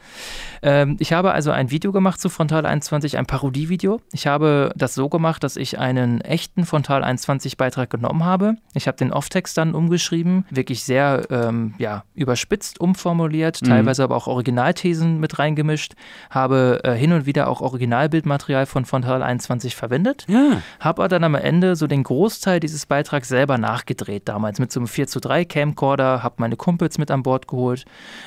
Ähm, 0.62 0.98
ich 1.00 1.14
habe 1.14 1.32
also 1.32 1.52
ein 1.52 1.72
Video 1.72 1.92
gemacht 1.92 2.20
zu 2.20 2.30
Frontal 2.30 2.66
21, 2.66 3.18
ein 3.18 3.26
Parodievideo. 3.26 4.02
Ich 4.12 4.28
habe 4.28 4.72
das 4.76 4.96
so 4.96 5.10
gemacht, 5.10 5.44
dass 5.44 5.56
ich 5.56 5.80
einen 5.80 6.22
echten 6.22 6.66
Frontal 6.66 7.04
21 7.04 7.58
Beitrag 7.58 7.90
genommen 7.90 8.24
habe. 8.24 8.56
Ich 8.74 8.88
habe 8.88 8.98
den 8.98 9.12
Off-Text 9.12 9.58
dann 9.58 9.74
umgeschrieben, 9.74 10.46
wirklich 10.50 10.84
sehr 10.84 11.28
ähm, 11.30 11.74
ja, 11.78 12.04
überspitzt 12.16 12.80
umformuliert, 12.80 13.60
teilweise 13.64 14.04
aber 14.04 14.16
auch 14.16 14.28
Originalthesen 14.28 15.20
mit 15.20 15.40
reingemischt, 15.40 15.94
habe 16.30 16.82
äh, 16.84 16.94
hin 16.94 17.14
und 17.14 17.26
wieder 17.26 17.48
auch 17.48 17.62
Originalbildmaterial 17.62 18.66
von 18.66 18.86
Frontal 18.86 19.24
21 19.24 19.76
verwendet. 19.76 20.26
Ja. 20.30 20.62
Habe 20.80 21.08
dann 21.08 21.24
am 21.24 21.36
Ende 21.36 21.76
so 21.76 21.88
den 21.88 22.04
Großteil 22.04 22.60
dieses 22.60 22.86
Beitrags 22.86 23.28
selber 23.28 23.58
nachgedreht, 23.58 24.30
damals 24.30 24.60
mit 24.60 24.72
so 24.72 24.80
einem 24.80 24.88
4 24.88 25.08
zu 25.08 25.20
3 25.20 25.44
Camcorder, 25.46 26.22
habe 26.24 26.36
meine 26.38 26.56
Kumpels 26.56 26.98
mit 26.98 27.10
an 27.10 27.24
Bord 27.24 27.48
geholt, 27.48 27.86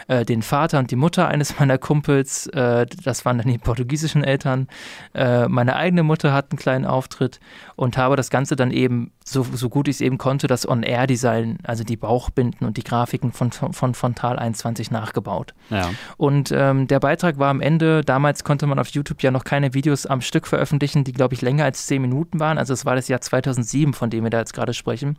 äh, 0.09 0.25
den 0.25 0.43
Vater 0.43 0.81
und 0.81 0.91
die 0.91 0.97
Mutter 0.97 1.29
eines 1.29 1.57
meiner 1.61 1.79
Kumpels, 1.79 2.49
äh, 2.49 2.87
das 3.05 3.25
waren 3.25 3.39
dann 3.39 3.47
die 3.47 3.59
portugiesischen 3.59 4.25
Eltern, 4.25 4.69
äh, 5.15 5.47
meine 5.49 5.77
eigene 5.77 6.03
Mutter 6.03 6.33
hat 6.33 6.51
einen 6.51 6.59
kleinen 6.59 6.87
Auftritt 6.87 7.39
und 7.77 7.97
habe 7.97 8.17
das 8.17 8.31
Ganze 8.31 8.57
dann 8.57 8.73
eben, 8.73 9.13
so, 9.25 9.45
so 9.45 9.69
gut 9.69 9.87
ich 9.87 9.97
es 9.97 10.01
eben 10.01 10.19
konnte, 10.19 10.49
das 10.49 10.69
On-Air-Design, 10.69 11.59
also 11.63 11.85
die 11.85 11.97
Bauchbinden 11.97 12.67
und 12.67 12.77
die 12.77 12.83
Grafiken 12.83 13.33
von, 13.33 13.53
von, 13.53 13.73
von 13.73 13.95
Frontal 13.95 14.39
21 14.39 14.91
nachgebaut. 14.91 15.55
Ja. 15.71 15.91
Und 16.17 16.51
ähm, 16.53 16.89
der 16.89 16.99
Beitrag 16.99 17.39
war 17.39 17.51
am 17.51 17.61
Ende, 17.61 18.03
damals 18.03 18.43
konnte 18.43 18.67
man 18.67 18.81
auf 18.81 18.89
YouTube 18.89 19.23
ja 19.23 19.31
noch 19.31 19.45
keine 19.45 19.75
Videos 19.75 20.07
am 20.07 20.21
Stück 20.21 20.49
veröffentlichen, 20.49 21.05
die, 21.05 21.13
glaube 21.13 21.35
ich, 21.35 21.43
länger 21.43 21.65
als 21.65 21.87
10 21.93 22.01
Minuten 22.01 22.41
waren. 22.41 22.57
Also 22.57 22.73
es 22.73 22.87
war 22.87 22.95
das 22.95 23.09
Jahr 23.09 23.21
2007, 23.21 23.93
von 23.93 24.09
dem 24.09 24.25
wir 24.25 24.31
da 24.31 24.39
jetzt 24.39 24.55
gerade 24.55 24.73
sprechen. 24.73 25.19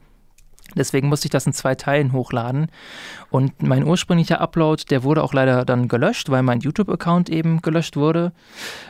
Deswegen 0.75 1.09
musste 1.09 1.27
ich 1.27 1.31
das 1.31 1.45
in 1.45 1.53
zwei 1.53 1.75
Teilen 1.75 2.11
hochladen. 2.11 2.67
Und 3.29 3.63
mein 3.63 3.83
ursprünglicher 3.83 4.39
Upload, 4.41 4.83
der 4.89 5.03
wurde 5.03 5.23
auch 5.23 5.33
leider 5.33 5.65
dann 5.65 5.87
gelöscht, 5.87 6.29
weil 6.29 6.43
mein 6.43 6.59
YouTube-Account 6.59 7.29
eben 7.29 7.61
gelöscht 7.61 7.95
wurde. 7.95 8.31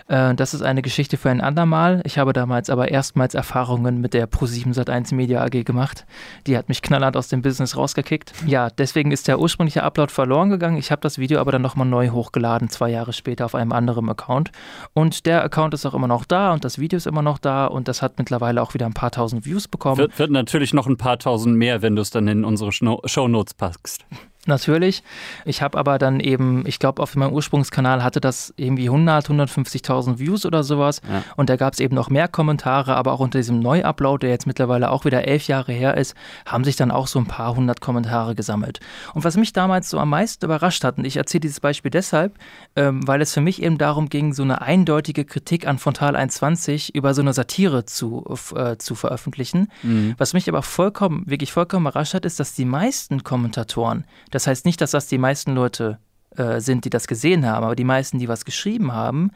Äh, 0.07 0.35
das 0.35 0.53
ist 0.53 0.61
eine 0.61 0.81
Geschichte 0.81 1.17
für 1.17 1.29
ein 1.29 1.41
andermal. 1.41 2.01
Ich 2.05 2.17
habe 2.17 2.33
damals 2.33 2.69
aber 2.69 2.91
erstmals 2.91 3.33
Erfahrungen 3.33 4.01
mit 4.01 4.13
der 4.13 4.29
Pro7 4.29 4.73
Sat1 4.73 5.15
Media 5.15 5.41
AG 5.43 5.63
gemacht. 5.63 6.05
Die 6.47 6.57
hat 6.57 6.69
mich 6.69 6.81
knallhart 6.81 7.17
aus 7.17 7.27
dem 7.29 7.41
Business 7.41 7.77
rausgekickt. 7.77 8.33
Ja, 8.45 8.69
deswegen 8.69 9.11
ist 9.11 9.27
der 9.27 9.39
ursprüngliche 9.39 9.83
Upload 9.83 10.11
verloren 10.11 10.49
gegangen. 10.49 10.77
Ich 10.77 10.91
habe 10.91 11.01
das 11.01 11.17
Video 11.17 11.39
aber 11.39 11.51
dann 11.51 11.61
nochmal 11.61 11.87
neu 11.87 12.09
hochgeladen, 12.09 12.69
zwei 12.69 12.89
Jahre 12.89 13.13
später 13.13 13.45
auf 13.45 13.55
einem 13.55 13.71
anderen 13.71 14.09
Account. 14.09 14.51
Und 14.93 15.25
der 15.25 15.43
Account 15.43 15.73
ist 15.73 15.85
auch 15.85 15.93
immer 15.93 16.07
noch 16.07 16.25
da 16.25 16.53
und 16.53 16.65
das 16.65 16.79
Video 16.79 16.97
ist 16.97 17.07
immer 17.07 17.21
noch 17.21 17.37
da 17.37 17.65
und 17.65 17.87
das 17.87 18.01
hat 18.01 18.17
mittlerweile 18.17 18.61
auch 18.61 18.73
wieder 18.73 18.85
ein 18.85 18.93
paar 18.93 19.11
tausend 19.11 19.45
Views 19.45 19.67
bekommen. 19.67 19.97
Wird, 19.97 20.19
wird 20.19 20.31
natürlich 20.31 20.73
noch 20.73 20.87
ein 20.87 20.97
paar 20.97 21.17
tausend 21.17 21.55
mehr, 21.55 21.72
wenn 21.81 21.95
du 21.95 22.01
es 22.01 22.09
dann 22.09 22.27
in 22.27 22.45
unsere 22.45 22.71
Schno 22.71 23.01
Shownotes 23.05 23.53
packst. 23.53 24.05
Natürlich. 24.45 25.03
Ich 25.45 25.61
habe 25.61 25.77
aber 25.77 25.97
dann 25.97 26.19
eben, 26.19 26.65
ich 26.67 26.77
glaube, 26.77 27.01
auf 27.01 27.15
meinem 27.15 27.31
Ursprungskanal 27.31 28.03
hatte 28.03 28.19
das 28.19 28.53
irgendwie 28.57 28.89
100, 28.89 29.29
150.000 29.29 30.19
Views 30.19 30.45
oder 30.45 30.63
sowas. 30.63 31.01
Ja. 31.09 31.23
Und 31.37 31.49
da 31.49 31.55
gab 31.55 31.73
es 31.73 31.79
eben 31.79 31.95
noch 31.95 32.09
mehr 32.09 32.27
Kommentare, 32.27 32.95
aber 32.95 33.13
auch 33.13 33.21
unter 33.21 33.39
diesem 33.39 33.59
Neuupload, 33.59 34.25
der 34.25 34.31
jetzt 34.31 34.45
mittlerweile 34.45 34.91
auch 34.91 35.05
wieder 35.05 35.25
elf 35.25 35.47
Jahre 35.47 35.71
her 35.71 35.95
ist, 35.95 36.13
haben 36.45 36.65
sich 36.65 36.75
dann 36.75 36.91
auch 36.91 37.07
so 37.07 37.19
ein 37.19 37.25
paar 37.25 37.55
hundert 37.55 37.79
Kommentare 37.79 38.35
gesammelt. 38.35 38.81
Und 39.13 39.23
was 39.23 39.37
mich 39.37 39.53
damals 39.53 39.89
so 39.89 39.97
am 39.97 40.09
meisten 40.09 40.43
überrascht 40.43 40.83
hat, 40.83 40.97
und 40.97 41.05
ich 41.05 41.15
erzähle 41.15 41.41
dieses 41.41 41.61
Beispiel 41.61 41.91
deshalb, 41.91 42.37
ähm, 42.75 43.07
weil 43.07 43.21
es 43.21 43.33
für 43.33 43.41
mich 43.41 43.63
eben 43.63 43.77
darum 43.77 44.09
ging, 44.09 44.33
so 44.33 44.43
eine 44.43 44.61
eindeutige 44.61 45.23
Kritik 45.23 45.67
an 45.67 45.77
Frontal 45.77 46.17
21 46.17 46.93
über 46.95 47.13
so 47.13 47.21
eine 47.21 47.31
Satire 47.31 47.85
zu, 47.85 48.25
äh, 48.55 48.75
zu 48.77 48.95
veröffentlichen. 48.95 49.69
Was 50.17 50.33
mich 50.33 50.49
aber 50.49 50.63
vollkommen, 50.63 51.23
wirklich 51.27 51.53
vollkommen 51.53 51.85
überrascht 51.85 52.13
hat, 52.13 52.25
ist, 52.25 52.39
dass 52.39 52.55
die 52.55 52.65
meisten 52.65 53.23
Kommentatoren, 53.23 54.05
das 54.33 54.47
heißt 54.47 54.65
nicht, 54.65 54.81
dass 54.81 54.91
das 54.91 55.07
die 55.07 55.17
meisten 55.17 55.53
Leute 55.53 55.99
äh, 56.35 56.59
sind, 56.59 56.85
die 56.85 56.89
das 56.89 57.05
gesehen 57.07 57.45
haben, 57.45 57.63
aber 57.63 57.75
die 57.75 57.83
meisten, 57.83 58.17
die 58.17 58.27
was 58.27 58.45
geschrieben 58.45 58.91
haben, 58.91 59.29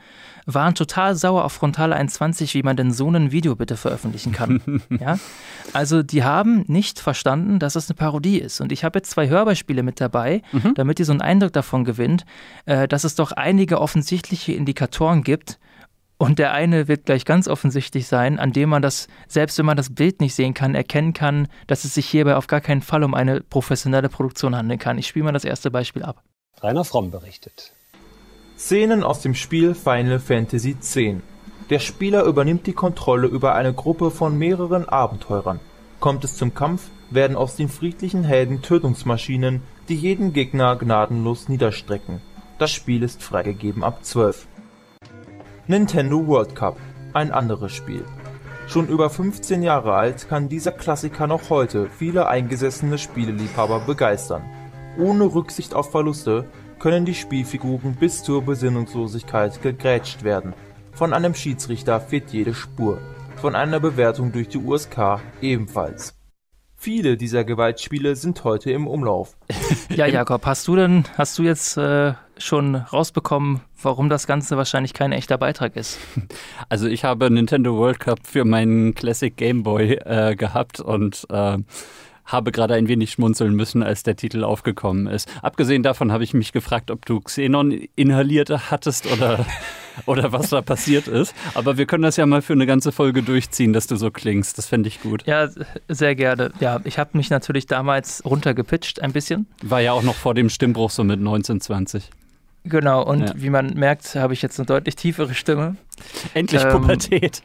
waren 0.48 0.74
total 0.74 1.16
sauer 1.16 1.46
auf 1.46 1.54
Frontal 1.54 1.94
21, 1.94 2.56
wie 2.56 2.64
man 2.64 2.76
denn 2.76 2.92
so 2.92 3.10
ein 3.12 3.32
Video 3.32 3.56
bitte 3.56 3.78
veröffentlichen 3.78 4.32
kann. 4.32 4.82
ja? 5.00 5.20
Also 5.74 6.02
die 6.02 6.24
haben 6.24 6.64
nicht 6.68 7.00
verstanden, 7.00 7.60
dass 7.60 7.76
es 7.76 7.90
eine 7.90 7.96
Parodie 7.98 8.40
ist. 8.40 8.62
Und 8.62 8.72
ich 8.72 8.84
habe 8.84 8.98
jetzt 8.98 9.12
zwei 9.12 9.30
Hörbeispiele 9.30 9.84
mit 9.84 10.02
dabei, 10.02 10.42
damit 10.76 11.00
ihr 11.00 11.06
so 11.06 11.12
einen 11.12 11.22
Eindruck 11.22 11.54
davon 11.54 11.86
gewinnt, 11.86 12.26
äh, 12.66 12.88
dass 12.88 13.04
es 13.04 13.14
doch 13.14 13.32
einige 13.32 13.80
offensichtliche 13.80 14.54
Indikatoren 14.54 15.22
gibt, 15.22 15.60
und 16.18 16.40
der 16.40 16.52
eine 16.52 16.88
wird 16.88 17.06
gleich 17.06 17.26
ganz 17.26 17.48
offensichtlich 17.48 18.08
sein, 18.08 18.40
an 18.40 18.52
dem 18.52 18.70
man 18.70 18.82
das, 18.82 19.08
selbst 19.28 19.58
wenn 19.58 19.66
man 19.66 19.78
das 19.78 19.94
Bild 19.94 20.20
nicht 20.20 20.34
sehen 20.34 20.54
kann, 20.54 20.74
erkennen 20.74 21.14
kann, 21.14 21.48
dass 21.68 21.84
es 21.84 21.94
sich 21.94 22.08
hierbei 22.08 22.36
auf 22.36 22.48
gar 22.48 22.62
keinen 22.62 22.82
Fall 22.82 23.04
um 23.04 23.14
eine 23.14 23.42
professionelle 23.42 24.10
Produktion 24.10 24.56
handeln 24.56 24.80
kann. 24.80 24.98
Ich 24.98 25.08
spiele 25.08 25.26
mal 25.26 25.32
das 25.32 25.46
erste 25.46 25.70
Beispiel 25.70 26.04
ab. 26.04 26.24
Rainer 26.62 26.86
Fromm 26.86 27.12
berichtet. 27.12 27.74
Szenen 28.58 29.04
aus 29.04 29.22
dem 29.22 29.36
Spiel 29.36 29.76
Final 29.76 30.20
Fantasy 30.20 30.72
X. 30.72 30.98
Der 31.70 31.80
Spieler 31.80 32.24
übernimmt 32.24 32.66
die 32.66 32.74
Kontrolle 32.74 33.28
über 33.28 33.54
eine 33.54 33.74
Gruppe 33.74 34.10
von 34.10 34.38
mehreren 34.38 34.90
Abenteurern. 34.90 35.60
Kommt 36.00 36.24
es 36.24 36.36
zum 36.36 36.56
Kampf, 36.56 36.90
werden 37.12 37.38
aus 37.38 37.56
den 37.56 37.70
friedlichen 37.70 38.24
Helden 38.24 38.64
Tötungsmaschinen, 38.64 39.62
die 39.88 39.96
jeden 39.96 40.34
Gegner 40.34 40.76
gnadenlos 40.76 41.50
niederstrecken. 41.50 42.22
Das 42.58 42.72
Spiel 42.72 43.04
ist 43.04 43.22
freigegeben 43.22 43.84
ab 43.84 44.04
12. 44.04 44.48
Nintendo 45.70 46.26
World 46.26 46.56
Cup, 46.56 46.78
ein 47.12 47.30
anderes 47.30 47.74
Spiel. 47.74 48.06
Schon 48.68 48.88
über 48.88 49.10
15 49.10 49.64
Jahre 49.64 49.96
alt 49.96 50.30
kann 50.30 50.48
dieser 50.48 50.72
Klassiker 50.72 51.28
noch 51.28 51.50
heute 51.50 51.90
viele 51.90 52.30
eingesessene 52.30 52.98
Spieleliebhaber 52.98 53.82
begeistern. 53.82 54.44
Ohne 54.98 55.26
Rücksicht 55.26 55.74
auf 55.74 55.92
Verluste 55.92 56.46
können 56.80 57.04
die 57.04 57.16
Spielfiguren 57.16 57.96
bis 57.96 58.24
zur 58.24 58.44
Besinnungslosigkeit 58.44 59.62
gegrätscht 59.62 60.24
werden. 60.24 60.54
Von 60.94 61.14
einem 61.14 61.36
Schiedsrichter 61.36 62.00
fehlt 62.00 62.32
jede 62.32 62.54
Spur. 62.54 63.00
Von 63.36 63.54
einer 63.54 63.82
Bewertung 63.82 64.32
durch 64.32 64.48
die 64.48 64.60
USK 64.60 65.20
ebenfalls. 65.42 66.16
Viele 66.80 67.18
dieser 67.18 67.44
Gewaltspiele 67.44 68.16
sind 68.16 68.44
heute 68.44 68.72
im 68.72 68.88
Umlauf. 68.88 69.36
Ja, 69.90 70.06
Jakob, 70.06 70.46
hast 70.46 70.68
du 70.68 70.76
denn, 70.76 71.06
hast 71.18 71.40
du 71.40 71.44
jetzt 71.44 71.76
äh, 71.76 72.14
schon 72.38 72.76
rausbekommen, 72.76 73.62
warum 73.82 74.10
das 74.10 74.28
Ganze 74.28 74.56
wahrscheinlich 74.56 74.94
kein 74.94 75.12
echter 75.12 75.40
Beitrag 75.40 75.76
ist? 75.76 75.98
Also 76.70 76.88
ich 76.88 77.04
habe 77.04 77.32
Nintendo 77.32 77.76
World 77.76 78.00
Cup 78.00 78.20
für 78.24 78.46
meinen 78.46 78.94
Classic 78.94 79.36
Game 79.36 79.64
Boy 79.64 79.94
äh, 79.94 80.36
gehabt 80.36 80.80
und 80.80 81.26
äh, 81.30 81.58
habe 82.28 82.52
gerade 82.52 82.76
ein 82.76 82.88
wenig 82.88 83.12
schmunzeln 83.12 83.56
müssen, 83.56 83.82
als 83.82 84.04
der 84.04 84.16
Titel 84.16 84.44
aufgekommen 84.44 85.08
ist. 85.08 85.30
Abgesehen 85.42 85.82
davon 85.82 86.12
habe 86.12 86.24
ich 86.24 86.34
mich 86.34 86.52
gefragt, 86.52 86.92
ob 86.92 87.06
du 87.06 87.22
Xenon 87.22 87.72
inhaliert 87.96 88.50
hattest 88.70 89.12
oder, 89.12 89.46
oder 90.06 90.32
was 90.32 90.50
da 90.50 90.62
passiert 90.62 91.08
ist. 91.08 91.34
Aber 91.56 91.78
wir 91.78 91.86
können 91.86 92.04
das 92.04 92.18
ja 92.18 92.26
mal 92.26 92.42
für 92.42 92.54
eine 92.54 92.66
ganze 92.66 92.92
Folge 92.92 93.24
durchziehen, 93.24 93.74
dass 93.74 93.88
du 93.88 93.96
so 93.96 94.12
klingst. 94.12 94.58
Das 94.58 94.68
fände 94.68 94.90
ich 94.90 95.02
gut. 95.02 95.26
Ja, 95.26 95.50
sehr 95.88 96.16
gerne. 96.16 96.52
Ja, 96.60 96.82
ich 96.84 97.00
habe 97.00 97.18
mich 97.18 97.30
natürlich 97.30 97.66
damals 97.66 98.24
runtergepitcht 98.26 99.02
ein 99.02 99.14
bisschen. 99.14 99.48
War 99.64 99.82
ja 99.82 99.94
auch 99.94 100.04
noch 100.04 100.16
vor 100.16 100.34
dem 100.34 100.50
Stimmbruch 100.50 100.92
so 100.92 101.04
mit 101.04 101.20
1920. 101.20 102.10
Genau, 102.66 103.04
und 103.04 103.22
ja. 103.22 103.34
wie 103.38 103.50
man 103.50 103.74
merkt, 103.76 104.16
habe 104.16 104.34
ich 104.34 104.42
jetzt 104.42 104.60
eine 104.60 104.66
deutlich 104.66 104.98
tiefere 104.98 105.34
Stimme. 105.34 105.78
Endlich 106.34 106.64
ähm, 106.64 106.70
Pubertät. 106.70 107.42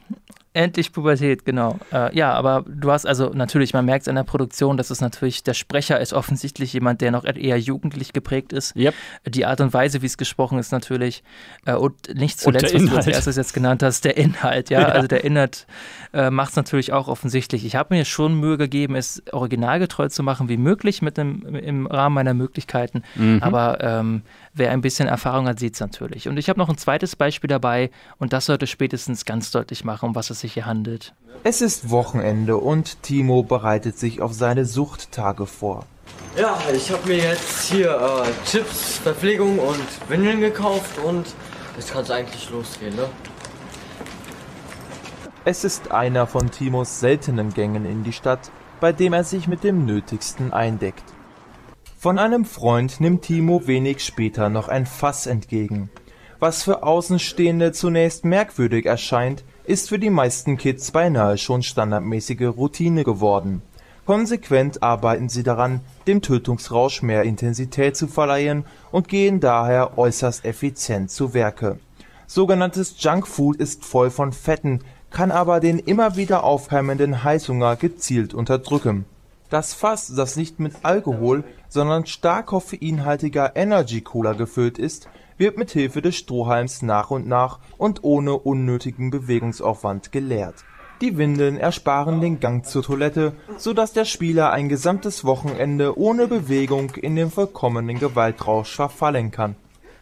Endlich 0.55 0.93
Pubertät, 0.93 1.47
genau. 1.47 1.79
Äh, 1.93 2.15
ja, 2.15 2.35
aber 2.35 2.63
du 2.69 2.91
hast 2.91 3.07
also 3.07 3.31
natürlich, 3.31 3.73
man 3.73 3.87
merkt 3.87 4.03
es 4.03 4.09
an 4.09 4.17
der 4.17 4.23
Produktion, 4.23 4.77
dass 4.77 4.91
es 4.91 5.01
natürlich, 5.01 5.43
der 5.43 5.55
Sprecher 5.55 5.99
ist 5.99 6.13
offensichtlich 6.13 6.75
jemand, 6.75 7.01
der 7.01 7.11
noch 7.11 7.25
eher 7.25 7.59
jugendlich 7.59 8.13
geprägt 8.13 8.53
ist. 8.53 8.77
Yep. 8.77 8.95
Die 9.27 9.47
Art 9.47 9.63
und 9.63 9.73
Weise, 9.73 10.03
wie 10.03 10.07
es 10.07 10.19
gesprochen 10.19 10.59
ist, 10.59 10.71
natürlich. 10.71 11.23
Äh, 11.65 11.73
und 11.73 12.15
nicht 12.15 12.39
zuletzt, 12.39 12.75
und 12.75 12.83
was 12.83 12.91
du 12.91 12.97
als 12.97 13.07
erstes 13.07 13.37
jetzt 13.37 13.55
genannt 13.55 13.83
hast, 13.83 14.05
der 14.05 14.19
Inhalt, 14.19 14.69
ja. 14.69 14.81
ja. 14.83 14.89
Also 14.89 15.09
der 15.09 15.25
Inhalt 15.25 15.67
äh, 16.13 16.29
macht 16.29 16.51
es 16.51 16.57
natürlich 16.57 16.93
auch 16.93 17.09
offensichtlich. 17.09 17.65
Ich 17.65 17.75
habe 17.75 17.95
mir 17.95 18.05
schon 18.05 18.35
Mühe 18.35 18.59
gegeben, 18.59 18.95
es 18.95 19.23
originalgetreu 19.33 20.09
zu 20.09 20.23
machen, 20.23 20.51
wie 20.51 20.59
möglich 20.59 21.01
mit 21.01 21.17
dem, 21.17 21.55
im 21.55 21.87
Rahmen 21.87 22.15
meiner 22.15 22.35
Möglichkeiten. 22.35 23.05
Mhm. 23.15 23.43
Aber 23.43 23.79
ähm, 23.81 24.21
wer 24.53 24.71
ein 24.71 24.83
bisschen 24.83 25.09
Erfahrung 25.09 25.49
hat, 25.49 25.59
sieht 25.59 25.75
es 25.75 25.81
natürlich. 25.81 26.29
Und 26.29 26.37
ich 26.37 26.51
habe 26.51 26.59
noch 26.59 26.69
ein 26.69 26.77
zweites 26.77 27.17
Beispiel 27.17 27.49
dabei 27.49 27.91
und 28.19 28.35
das 28.35 28.45
sollte 28.47 28.67
spätestens 28.67 29.25
ganz 29.25 29.51
deutlich 29.51 29.85
machen, 29.85 30.11
um 30.11 30.15
was 30.15 30.29
es 30.29 30.42
sich 30.43 30.55
hier 30.55 30.67
handelt. 30.67 31.15
Es 31.45 31.61
ist 31.61 31.91
Wochenende 31.91 32.59
und 32.59 33.03
Timo 33.03 33.43
bereitet 33.43 33.99
sich 33.99 34.21
auf 34.21 34.33
seine 34.33 34.65
Suchttage 34.65 35.47
vor. 35.47 35.87
Ja, 36.37 36.59
ich 36.73 36.91
habe 36.91 37.09
mir 37.09 37.17
jetzt 37.17 37.73
hier 37.73 37.91
äh, 37.91 38.49
Chips, 38.49 38.99
Verpflegung 38.99 39.59
und 39.59 40.09
Windeln 40.09 40.41
gekauft 40.41 40.99
und 41.05 41.27
jetzt 41.77 41.93
kann 41.93 42.03
es 42.03 42.11
eigentlich 42.11 42.49
losgehen, 42.51 42.95
ne? 42.95 43.09
Es 45.45 45.65
ist 45.65 45.91
einer 45.91 46.29
von 46.29 46.51
Timos 46.53 47.01
seltenen 47.01 47.53
Gängen 47.53 47.85
in 47.85 48.05
die 48.05 48.13
Stadt, 48.13 48.53
bei 48.81 48.93
dem 48.93 49.13
er 49.13 49.25
sich 49.25 49.49
mit 49.49 49.65
dem 49.65 49.85
Nötigsten 49.85 50.53
eindeckt. 50.53 51.05
Von 51.99 52.19
einem 52.19 52.45
Freund 52.45 53.01
nimmt 53.01 53.23
Timo 53.23 53.67
wenig 53.67 54.05
später 54.05 54.49
noch 54.49 54.69
ein 54.69 54.87
Fass 54.87 55.27
entgegen. 55.27 55.91
Was 56.39 56.63
für 56.63 56.83
Außenstehende 56.83 57.73
zunächst 57.73 58.25
merkwürdig 58.25 58.87
erscheint, 58.87 59.45
ist 59.73 59.89
für 59.89 59.99
die 59.99 60.11
meisten 60.11 60.59
Kids 60.59 60.91
beinahe 60.91 61.39
schon 61.39 61.63
standardmäßige 61.63 62.49
Routine 62.59 63.05
geworden. 63.05 63.63
Konsequent 64.05 64.83
arbeiten 64.83 65.31
sie 65.31 65.43
daran, 65.43 65.81
dem 66.07 66.21
Tötungsrausch 66.21 67.01
mehr 67.01 67.23
Intensität 67.23 67.97
zu 67.97 68.07
verleihen 68.07 68.67
und 68.91 69.09
gehen 69.09 69.41
daher 69.41 69.97
äußerst 69.97 70.45
effizient 70.45 71.11
zu 71.11 71.33
Werke. 71.33 71.79
Sogenanntes 72.27 72.97
Junkfood 72.99 73.57
ist 73.57 73.87
voll 73.87 74.11
von 74.11 74.33
Fetten, 74.33 74.81
kann 75.11 75.31
aber 75.31 75.59
den 75.59 75.79
immer 75.79 76.17
wieder 76.17 76.45
aufkeimenden 76.45 77.25
Heißhunger 77.25 77.77
gezielt 77.77 78.35
unterdrücken. 78.35 79.07
Das 79.49 79.73
Fass, 79.73 80.13
das 80.15 80.37
nicht 80.37 80.61
mit 80.61 80.75
Alkohol, 80.83 81.45
sondern 81.71 82.05
stark 82.05 82.47
koffeinhaltiger 82.47 83.57
Energy 83.57 84.03
Cola 84.03 84.35
gefüllt 84.35 84.77
ist, 84.77 85.09
wird 85.39 85.59
mit 85.59 85.71
Hilfe 85.71 86.03
des 86.03 86.17
Strohhalms 86.17 86.83
nach 86.83 87.11
und 87.11 87.27
nach 87.27 87.59
und 87.79 88.05
ohne 88.05 88.35
unnötigen 88.35 89.11
Bewegungsaufwand 89.11 90.13
geleert. 90.13 90.65
Die 91.01 91.19
Windeln 91.19 91.57
ersparen 91.57 92.21
den 92.21 92.39
Gang 92.39 92.65
zur 92.65 92.83
Toilette, 92.83 93.33
so 93.57 93.73
dass 93.73 93.93
der 93.93 94.05
Spieler 94.05 94.53
ein 94.53 94.69
gesamtes 94.69 95.25
Wochenende 95.25 95.99
ohne 95.99 96.29
Bewegung 96.29 96.91
in 96.91 97.17
den 97.17 97.31
vollkommenen 97.31 97.99
Gewaltrausch 97.99 98.77
verfallen 98.77 99.31
kann. 99.31 99.57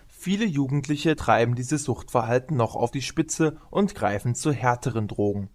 Viele 0.08 0.44
Jugendliche 0.44 1.16
treiben 1.16 1.54
dieses 1.54 1.84
Suchtverhalten 1.84 2.56
noch 2.56 2.76
auf 2.76 2.90
die 2.90 3.00
Spitze 3.00 3.56
und 3.70 3.94
greifen 3.94 4.34
zu 4.34 4.52
härteren 4.52 5.08
Drogen 5.08 5.48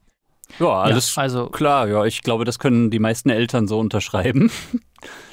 ja, 0.59 0.67
alles 0.67 1.15
ja, 1.15 1.21
also, 1.23 1.47
klar. 1.47 1.87
Ja, 1.87 2.05
ich 2.05 2.21
glaube, 2.21 2.45
das 2.45 2.59
können 2.59 2.89
die 2.91 2.99
meisten 2.99 3.29
Eltern 3.29 3.67
so 3.67 3.79
unterschreiben. 3.79 4.51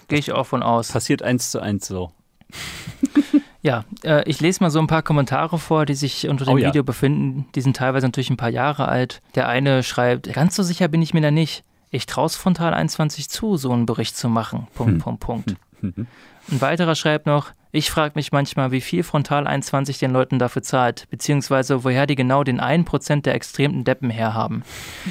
Gehe 0.09 0.19
ich 0.19 0.33
auch 0.33 0.47
von 0.47 0.63
aus. 0.63 0.93
Passiert 0.93 1.23
eins 1.23 1.51
zu 1.51 1.61
eins 1.61 1.87
so. 1.87 2.13
Ja, 3.63 3.85
äh, 4.03 4.29
ich 4.29 4.41
lese 4.41 4.63
mal 4.63 4.71
so 4.71 4.81
ein 4.81 4.89
paar 4.89 5.03
Kommentare 5.03 5.59
vor, 5.59 5.87
die 5.87 5.95
sich 5.95 6.29
unter 6.29 6.45
dem 6.45 6.55
oh, 6.55 6.57
Video 6.57 6.73
ja. 6.75 6.83
befinden. 6.83 7.47
Die 7.55 7.61
sind 7.61 7.77
teilweise 7.77 8.07
natürlich 8.07 8.31
ein 8.31 8.37
paar 8.37 8.51
Jahre 8.51 8.89
alt. 8.89 9.23
Der 9.37 9.49
eine 9.49 9.85
schreibt, 9.85 10.33
ganz 10.33 10.57
so 10.57 10.65
sicher 10.65 10.89
bin 10.89 11.01
ich 11.01 11.15
mir 11.15 11.21
da 11.21 11.31
nicht. 11.31 11.63
Ich 11.91 12.07
traue 12.07 12.27
es 12.27 12.37
Frontal 12.37 12.75
21 12.75 13.29
zu, 13.29 13.57
so 13.57 13.71
einen 13.71 13.87
Bericht 13.87 14.17
zu 14.17 14.29
machen. 14.29 14.67
Punkt, 14.75 14.95
hm. 14.95 14.99
Punkt, 14.99 15.21
Punkt. 15.21 15.57
Hm. 15.81 15.93
hm. 15.95 16.07
Ein 16.51 16.61
weiterer 16.61 16.97
schreibt 16.97 17.27
noch, 17.27 17.53
ich 17.75 17.91
frage 17.91 18.13
mich 18.17 18.33
manchmal, 18.33 18.71
wie 18.71 18.83
viel 18.83 19.03
Frontal 19.03 19.47
21 19.47 19.99
den 19.99 20.11
Leuten 20.11 20.39
dafür 20.39 20.63
zahlt, 20.63 21.07
beziehungsweise 21.09 21.85
woher 21.85 22.07
die 22.07 22.17
genau 22.17 22.45
den 22.45 22.61
1% 22.61 23.23
der 23.23 23.35
extremen 23.35 23.85
Deppen 23.85 24.11
herhaben. 24.11 24.63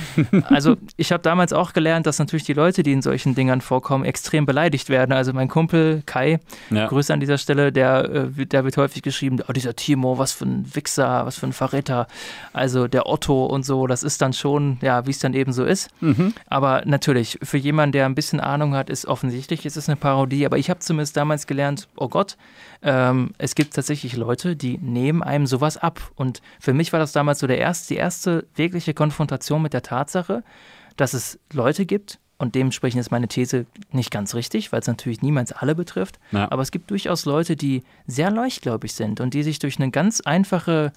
also 0.44 0.78
ich 0.96 1.12
habe 1.12 1.24
damals 1.24 1.54
auch 1.54 1.74
gelernt, 1.74 2.06
dass 2.06 2.20
natürlich 2.20 2.44
die 2.44 2.54
Leute, 2.54 2.84
die 2.84 2.92
in 2.92 3.02
solchen 3.02 3.34
Dingern 3.34 3.62
vorkommen, 3.62 4.06
extrem 4.06 4.46
beleidigt 4.46 4.90
werden. 4.90 5.12
Also 5.12 5.34
mein 5.34 5.48
Kumpel 5.48 6.04
Kai, 6.06 6.40
ja. 6.70 6.86
Grüße 6.86 7.12
an 7.12 7.20
dieser 7.20 7.40
Stelle, 7.40 7.72
der, 7.72 8.30
äh, 8.38 8.46
der 8.46 8.64
wird 8.64 8.78
häufig 8.78 9.02
geschrieben, 9.02 9.40
oh, 9.48 9.54
dieser 9.54 9.76
Timo, 9.76 10.20
was 10.20 10.32
für 10.32 10.46
ein 10.46 10.64
Wichser, 10.76 11.26
was 11.26 11.40
für 11.40 11.48
ein 11.48 11.54
Verräter. 11.54 12.08
Also 12.54 12.88
der 12.88 13.08
Otto 13.08 13.48
und 13.48 13.66
so, 13.66 13.88
das 13.88 14.04
ist 14.04 14.22
dann 14.22 14.34
schon, 14.34 14.78
ja, 14.84 15.08
wie 15.08 15.12
es 15.12 15.20
dann 15.20 15.34
eben 15.34 15.52
so 15.52 15.66
ist. 15.66 15.90
Mhm. 16.00 16.36
Aber 16.46 16.84
natürlich, 16.86 17.40
für 17.42 17.58
jemanden, 17.58 17.94
der 17.94 18.06
ein 18.06 18.14
bisschen 18.14 18.40
Ahnung 18.40 18.76
hat, 18.76 18.92
ist 18.92 19.08
offensichtlich, 19.08 19.66
es 19.66 19.78
ist 19.78 19.90
eine 19.90 19.96
Parodie, 19.96 20.46
aber 20.46 20.60
ich 20.60 20.70
habe 20.70 20.80
zumindest 20.80 21.18
damals 21.18 21.48
gelernt, 21.48 21.88
oh 21.96 22.08
Gott, 22.08 22.38
ähm, 22.82 23.34
es 23.38 23.56
gibt 23.56 23.74
tatsächlich 23.74 24.16
Leute, 24.16 24.56
die 24.56 24.78
nehmen 24.78 25.24
einem 25.24 25.48
sowas 25.48 25.78
ab. 25.78 26.02
Und 26.16 26.42
für 26.60 26.74
mich 26.74 26.94
war 26.94 27.00
das 27.00 27.12
damals 27.12 27.40
so 27.40 27.48
der 27.48 27.60
erste, 27.60 27.94
die 27.94 28.00
erste 28.00 28.48
wirkliche 28.56 28.94
Konfrontation 28.94 29.62
mit 29.62 29.74
der 29.74 29.84
Tatsache, 29.84 30.44
dass 30.98 31.14
es 31.14 31.40
Leute 31.52 31.86
gibt, 31.86 32.20
und 32.42 32.56
dementsprechend 32.56 33.00
ist 33.00 33.12
meine 33.12 33.28
These 33.28 33.68
nicht 33.92 34.10
ganz 34.10 34.34
richtig, 34.34 34.72
weil 34.72 34.80
es 34.80 34.88
natürlich 34.88 35.22
niemals 35.22 35.52
alle 35.52 35.76
betrifft. 35.76 36.20
Ja. 36.32 36.52
Aber 36.52 36.64
es 36.64 36.72
gibt 36.72 36.90
durchaus 36.90 37.26
Leute, 37.26 37.56
die 37.56 37.84
sehr 38.08 38.32
leichtgläubig 38.32 38.96
sind 38.96 39.22
und 39.22 39.36
die 39.36 39.44
sich 39.44 39.60
durch 39.60 39.78
eine 39.78 39.92
ganz 39.92 40.22
einfache, 40.22 40.92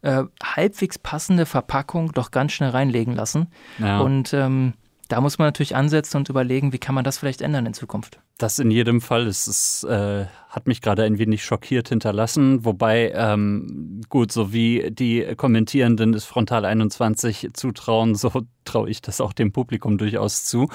äh, 0.00 0.22
halbwegs 0.42 0.98
passende 0.98 1.44
Verpackung 1.44 2.12
doch 2.12 2.30
ganz 2.30 2.52
schnell 2.52 2.70
reinlegen 2.70 3.14
lassen. 3.14 3.48
Ja. 3.78 4.00
Und 4.00 4.32
ähm, 4.32 4.72
da 5.08 5.20
muss 5.20 5.36
man 5.36 5.48
natürlich 5.48 5.76
ansetzen 5.76 6.16
und 6.16 6.30
überlegen, 6.30 6.72
wie 6.72 6.78
kann 6.78 6.94
man 6.94 7.04
das 7.04 7.18
vielleicht 7.18 7.42
ändern 7.42 7.66
in 7.66 7.74
Zukunft. 7.74 8.18
Das 8.38 8.58
in 8.58 8.70
jedem 8.70 9.02
Fall. 9.02 9.26
Es 9.26 9.46
ist, 9.46 9.84
äh, 9.84 10.24
hat 10.56 10.66
mich 10.66 10.80
gerade 10.80 11.04
ein 11.04 11.18
wenig 11.18 11.44
schockiert 11.44 11.90
hinterlassen. 11.90 12.64
Wobei, 12.64 13.12
ähm, 13.14 14.00
gut, 14.08 14.32
so 14.32 14.54
wie 14.54 14.90
die 14.90 15.22
Kommentierenden 15.36 16.12
des 16.12 16.24
Frontal 16.24 16.64
21 16.64 17.50
zutrauen, 17.52 18.14
so 18.14 18.32
traue 18.64 18.90
ich 18.90 19.02
das 19.02 19.20
auch 19.20 19.34
dem 19.34 19.52
Publikum 19.52 19.98
durchaus 19.98 20.44
zu. 20.44 20.68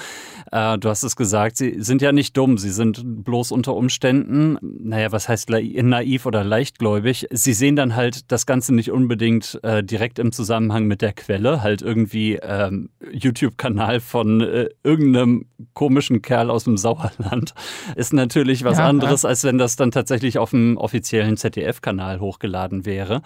Äh, 0.50 0.78
du 0.78 0.88
hast 0.88 1.02
es 1.02 1.16
gesagt, 1.16 1.56
sie 1.56 1.76
sind 1.78 2.00
ja 2.00 2.12
nicht 2.12 2.36
dumm, 2.36 2.58
sie 2.58 2.70
sind 2.70 3.02
bloß 3.04 3.52
unter 3.52 3.74
Umständen, 3.74 4.56
naja, 4.60 5.10
was 5.10 5.28
heißt 5.28 5.50
naiv 5.50 6.26
oder 6.26 6.44
leichtgläubig? 6.44 7.26
Sie 7.30 7.52
sehen 7.52 7.76
dann 7.76 7.96
halt 7.96 8.30
das 8.32 8.46
Ganze 8.46 8.74
nicht 8.74 8.92
unbedingt 8.92 9.58
äh, 9.64 9.82
direkt 9.82 10.18
im 10.18 10.32
Zusammenhang 10.32 10.86
mit 10.86 11.02
der 11.02 11.12
Quelle, 11.12 11.62
halt 11.62 11.82
irgendwie 11.82 12.36
ähm, 12.36 12.88
YouTube-Kanal 13.12 14.00
von 14.00 14.40
äh, 14.40 14.68
irgendeinem 14.84 15.46
komischen 15.74 16.22
Kerl 16.22 16.50
aus 16.50 16.64
dem 16.64 16.76
Sauerland 16.76 17.54
ist 17.96 18.12
natürlich 18.12 18.64
was 18.64 18.78
ja, 18.78 18.88
anderes, 18.88 19.22
ja. 19.22 19.28
als 19.28 19.44
wenn 19.44 19.58
das 19.58 19.71
dann 19.76 19.90
tatsächlich 19.90 20.38
auf 20.38 20.50
dem 20.50 20.76
offiziellen 20.76 21.36
ZDF-Kanal 21.36 22.20
hochgeladen 22.20 22.86
wäre. 22.86 23.22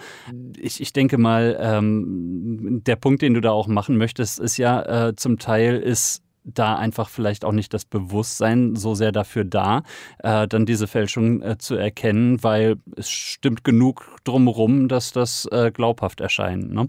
Ich, 0.59 0.81
ich 0.81 0.93
denke 0.93 1.19
mal, 1.19 1.57
ähm, 1.61 2.83
der 2.87 2.97
Punkt, 2.97 3.23
den 3.23 3.35
du 3.35 3.41
da 3.41 3.51
auch 3.51 3.69
machen 3.69 3.97
möchtest, 3.97 4.39
ist 4.39 4.57
ja 4.57 5.09
äh, 5.09 5.17
zum 5.17 5.39
Teil 5.39 5.77
ist 5.77 6.23
da 6.47 6.77
einfach 6.77 7.09
vielleicht 7.09 7.45
auch 7.45 7.53
nicht 7.53 7.75
das 7.75 7.85
Bewusstsein 7.85 8.77
so 8.77 8.95
sehr 8.95 9.13
dafür 9.13 9.45
da, 9.45 9.83
äh, 10.21 10.47
dann 10.47 10.65
diese 10.65 10.87
Fälschung 10.87 11.43
äh, 11.43 11.59
zu 11.59 11.75
erkennen, 11.75 12.43
weil 12.43 12.77
es 12.97 13.11
stimmt 13.11 13.65
genug 13.65 14.17
drumherum, 14.25 14.89
dass 14.89 15.13
das 15.13 15.47
äh, 15.51 15.73
glaubhaft 15.73 16.21
erscheint. 16.21 16.73
Ne? 16.73 16.89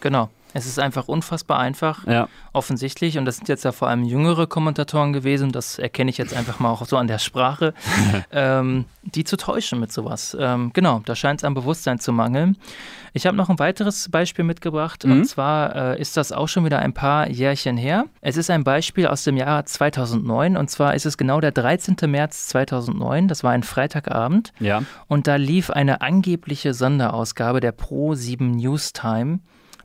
Genau. 0.00 0.28
Es 0.54 0.66
ist 0.66 0.78
einfach 0.78 1.08
unfassbar 1.08 1.58
einfach, 1.58 2.06
Ja. 2.06 2.28
offensichtlich. 2.52 3.18
Und 3.18 3.24
das 3.26 3.36
sind 3.36 3.48
jetzt 3.48 3.64
ja 3.64 3.72
vor 3.72 3.88
allem 3.88 4.04
jüngere 4.04 4.46
Kommentatoren 4.46 5.12
gewesen. 5.12 5.52
Das 5.52 5.78
erkenne 5.78 6.10
ich 6.10 6.16
jetzt 6.16 6.34
einfach 6.34 6.60
mal 6.60 6.70
auch 6.70 6.86
so 6.86 6.96
an 6.96 7.08
der 7.08 7.18
Sprache, 7.18 7.74
ähm, 8.32 8.86
die 9.02 9.24
zu 9.24 9.36
täuschen 9.36 9.80
mit 9.80 9.92
sowas. 9.92 10.36
Ähm, 10.40 10.70
genau, 10.72 11.02
da 11.04 11.14
scheint 11.14 11.40
es 11.40 11.44
am 11.44 11.54
Bewusstsein 11.54 11.98
zu 11.98 12.12
mangeln. 12.12 12.56
Ich 13.12 13.26
habe 13.26 13.36
noch 13.36 13.48
ein 13.50 13.58
weiteres 13.58 14.08
Beispiel 14.08 14.44
mitgebracht. 14.44 15.04
Und 15.04 15.24
zwar 15.26 15.74
äh, 15.94 16.00
ist 16.00 16.16
das 16.16 16.32
auch 16.32 16.48
schon 16.48 16.64
wieder 16.64 16.78
ein 16.80 16.94
paar 16.94 17.28
Jährchen 17.28 17.76
her. 17.76 18.06
Es 18.20 18.36
ist 18.36 18.50
ein 18.50 18.64
Beispiel 18.64 19.06
aus 19.06 19.22
dem 19.24 19.36
Jahr 19.36 19.64
2009. 19.66 20.56
Und 20.56 20.70
zwar 20.70 20.94
ist 20.94 21.06
es 21.06 21.16
genau 21.16 21.40
der 21.40 21.52
13. 21.52 21.96
März 22.06 22.48
2009. 22.48 23.28
Das 23.28 23.44
war 23.44 23.52
ein 23.52 23.62
Freitagabend. 23.62 24.52
Ja. 24.58 24.82
Und 25.06 25.26
da 25.28 25.36
lief 25.36 25.70
eine 25.70 26.00
angebliche 26.00 26.74
Sonderausgabe 26.74 27.60
der 27.60 27.76
Pro7 27.76 28.42
Newstime 28.56 29.38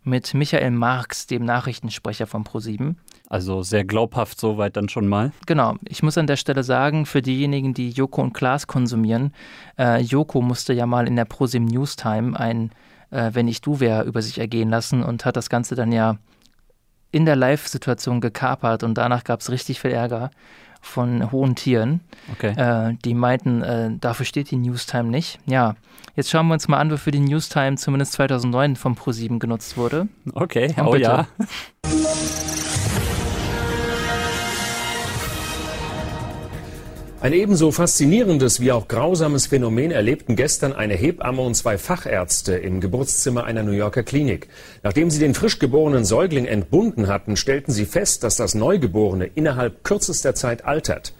mit 0.10 0.34
Michael 0.34 0.72
Marx, 0.72 1.27
dem 1.27 1.45
Nachrichtensprecher 1.45 2.27
von 2.27 2.44
Pro7. 2.44 2.95
Also 3.30 3.61
sehr 3.61 3.86
glaubhaft 3.86 4.40
soweit 4.40 4.76
dann 4.76 4.90
schon 4.90 5.07
mal. 5.07 5.31
Genau, 5.45 5.76
ich 5.88 6.03
muss 6.03 6.18
an 6.18 6.27
der 6.27 6.36
Stelle 6.36 6.64
sagen, 6.64 7.06
für 7.06 7.22
diejenigen, 7.22 7.73
die 7.73 7.91
Joko 7.91 8.22
und 8.22 8.34
Klaas 8.34 8.68
konsumieren, 8.68 9.34
äh, 9.77 10.02
Joko 10.02 10.41
musste 10.41 10.73
ja 10.73 10.86
mal 10.86 11.07
in 11.07 11.15
der 11.15 11.26
ProSim 11.26 11.65
Newstime 11.65 12.38
ein 12.38 12.72
äh, 13.11 13.31
Wenn 13.34 13.48
ich 13.48 13.61
du 13.61 13.80
wär 13.80 14.03
über 14.03 14.22
sich 14.22 14.40
ergehen 14.40 14.69
lassen 14.69 15.03
und 15.03 15.26
hat 15.26 15.36
das 15.36 15.49
Ganze 15.49 15.76
dann 15.76 15.91
ja 15.91 16.18
in 17.11 17.26
der 17.26 17.36
Live-Situation 17.36 18.22
gekapert 18.22 18.84
und 18.84 18.95
danach 18.95 19.23
gab 19.23 19.40
es 19.40 19.49
richtig 19.49 19.80
viel 19.80 19.91
Ärger 19.91 20.30
von 20.81 21.31
hohen 21.31 21.56
Tieren. 21.56 22.01
Okay. 22.34 22.53
Äh, 22.56 22.95
die 23.06 23.14
meinten, 23.14 23.61
äh, 23.61 23.91
dafür 23.99 24.26
steht 24.26 24.51
die 24.51 24.57
Newstime 24.57 25.10
nicht. 25.10 25.39
Ja, 25.45 25.76
jetzt 26.15 26.30
schauen 26.30 26.47
wir 26.47 26.53
uns 26.53 26.68
mal 26.68 26.77
an, 26.77 26.91
wofür 26.91 27.11
die 27.11 27.19
Newstime 27.19 27.76
zumindest 27.77 28.14
2009 28.14 28.76
vom 28.76 28.95
ProSieben 28.95 29.39
genutzt 29.39 29.77
wurde. 29.77 30.07
Okay, 30.34 30.73
Komm 30.76 30.88
oh 30.88 30.91
bitte. 30.91 31.03
ja. 31.03 31.27
Ein 37.22 37.34
ebenso 37.34 37.72
faszinierendes 37.72 38.62
wie 38.62 38.72
auch 38.72 38.88
grausames 38.88 39.48
Phänomen 39.48 39.91
erlebten 39.91 40.38
gestern 40.38 40.72
eine 40.72 40.94
Hebamme 40.94 41.41
und 41.41 41.54
zwei 41.54 41.78
Fachärzte 41.78 42.54
im 42.56 42.80
Geburtszimmer 42.80 43.44
einer 43.44 43.62
New 43.62 43.74
Yorker 43.74 44.04
Klinik. 44.04 44.48
Nachdem 44.84 45.10
sie 45.10 45.20
den 45.20 45.34
frisch 45.34 45.60
geborenen 45.60 46.06
Säugling 46.06 46.46
entbunden 46.46 47.08
hatten, 47.08 47.36
stellten 47.36 47.74
sie 47.74 47.86
fest, 47.86 48.24
dass 48.24 48.38
das 48.38 48.56
Neugeborene 48.56 49.26
innerhalb 49.26 49.84
kürzester 49.84 50.34
Zeit 50.34 50.64
altert. 50.64 51.12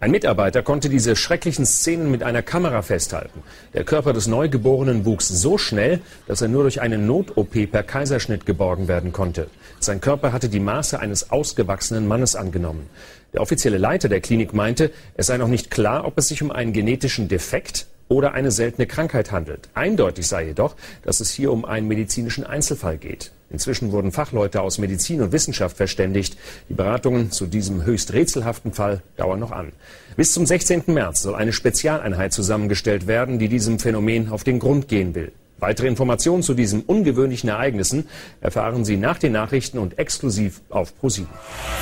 Ein 0.00 0.12
Mitarbeiter 0.12 0.62
konnte 0.62 0.88
diese 0.88 1.16
schrecklichen 1.16 1.66
Szenen 1.66 2.08
mit 2.08 2.22
einer 2.22 2.42
Kamera 2.42 2.82
festhalten. 2.82 3.42
Der 3.74 3.82
Körper 3.82 4.12
des 4.12 4.28
Neugeborenen 4.28 5.04
wuchs 5.04 5.26
so 5.26 5.58
schnell, 5.58 5.98
dass 6.28 6.40
er 6.40 6.46
nur 6.46 6.62
durch 6.62 6.80
eine 6.80 6.98
Not-OP 6.98 7.68
per 7.68 7.82
Kaiserschnitt 7.82 8.46
geborgen 8.46 8.86
werden 8.86 9.12
konnte. 9.12 9.48
Sein 9.80 10.00
Körper 10.00 10.32
hatte 10.32 10.48
die 10.48 10.60
Maße 10.60 11.00
eines 11.00 11.32
ausgewachsenen 11.32 12.06
Mannes 12.06 12.36
angenommen. 12.36 12.88
Der 13.32 13.42
offizielle 13.42 13.78
Leiter 13.78 14.08
der 14.08 14.20
Klinik 14.20 14.54
meinte, 14.54 14.90
es 15.14 15.26
sei 15.26 15.36
noch 15.36 15.48
nicht 15.48 15.70
klar, 15.70 16.06
ob 16.06 16.16
es 16.18 16.28
sich 16.28 16.42
um 16.42 16.50
einen 16.50 16.72
genetischen 16.72 17.28
Defekt 17.28 17.86
oder 18.08 18.32
eine 18.32 18.50
seltene 18.50 18.86
Krankheit 18.86 19.32
handelt. 19.32 19.68
Eindeutig 19.74 20.26
sei 20.26 20.46
jedoch, 20.46 20.76
dass 21.02 21.20
es 21.20 21.30
hier 21.30 21.52
um 21.52 21.64
einen 21.64 21.88
medizinischen 21.88 22.44
Einzelfall 22.44 22.96
geht. 22.96 23.32
Inzwischen 23.50 23.92
wurden 23.92 24.12
Fachleute 24.12 24.60
aus 24.60 24.78
Medizin 24.78 25.22
und 25.22 25.32
Wissenschaft 25.32 25.76
verständigt. 25.76 26.36
Die 26.68 26.74
Beratungen 26.74 27.30
zu 27.30 27.46
diesem 27.46 27.84
höchst 27.84 28.12
rätselhaften 28.12 28.72
Fall 28.72 29.02
dauern 29.16 29.40
noch 29.40 29.52
an. 29.52 29.72
Bis 30.16 30.32
zum 30.32 30.44
16. 30.44 30.84
März 30.86 31.22
soll 31.22 31.34
eine 31.34 31.52
Spezialeinheit 31.52 32.32
zusammengestellt 32.32 33.06
werden, 33.06 33.38
die 33.38 33.48
diesem 33.48 33.78
Phänomen 33.78 34.30
auf 34.30 34.44
den 34.44 34.58
Grund 34.58 34.88
gehen 34.88 35.14
will. 35.14 35.32
Weitere 35.58 35.88
Informationen 35.88 36.42
zu 36.42 36.54
diesen 36.54 36.82
ungewöhnlichen 36.82 37.50
Ereignissen 37.50 38.08
erfahren 38.40 38.84
Sie 38.84 38.96
nach 38.96 39.18
den 39.18 39.32
Nachrichten 39.32 39.78
und 39.78 39.98
exklusiv 39.98 40.60
auf 40.70 40.96
ProSieben. 40.98 41.30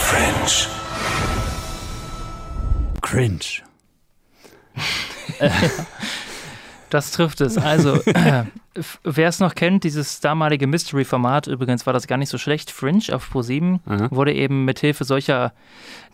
Cringe. 0.01 0.67
Cringe. 3.03 3.63
Das 6.91 7.11
trifft 7.11 7.41
es. 7.41 7.59
Also, 7.59 8.01
äh, 8.05 8.45
wer 9.03 9.29
es 9.29 9.41
noch 9.41 9.55
kennt, 9.55 9.85
dieses 9.85 10.21
damalige 10.21 10.67
Mystery-Format, 10.67 11.47
übrigens 11.47 11.87
war 11.87 11.93
das 11.93 12.07
gar 12.07 12.19
nicht 12.19 12.29
so 12.29 12.39
schlecht, 12.39 12.71
Fringe 12.71 13.03
auf 13.13 13.31
Pro7, 13.33 13.81
Aha. 13.87 14.09
wurde 14.11 14.35
eben 14.35 14.65
mit 14.65 14.81
Hilfe 14.81 15.05
solcher 15.05 15.53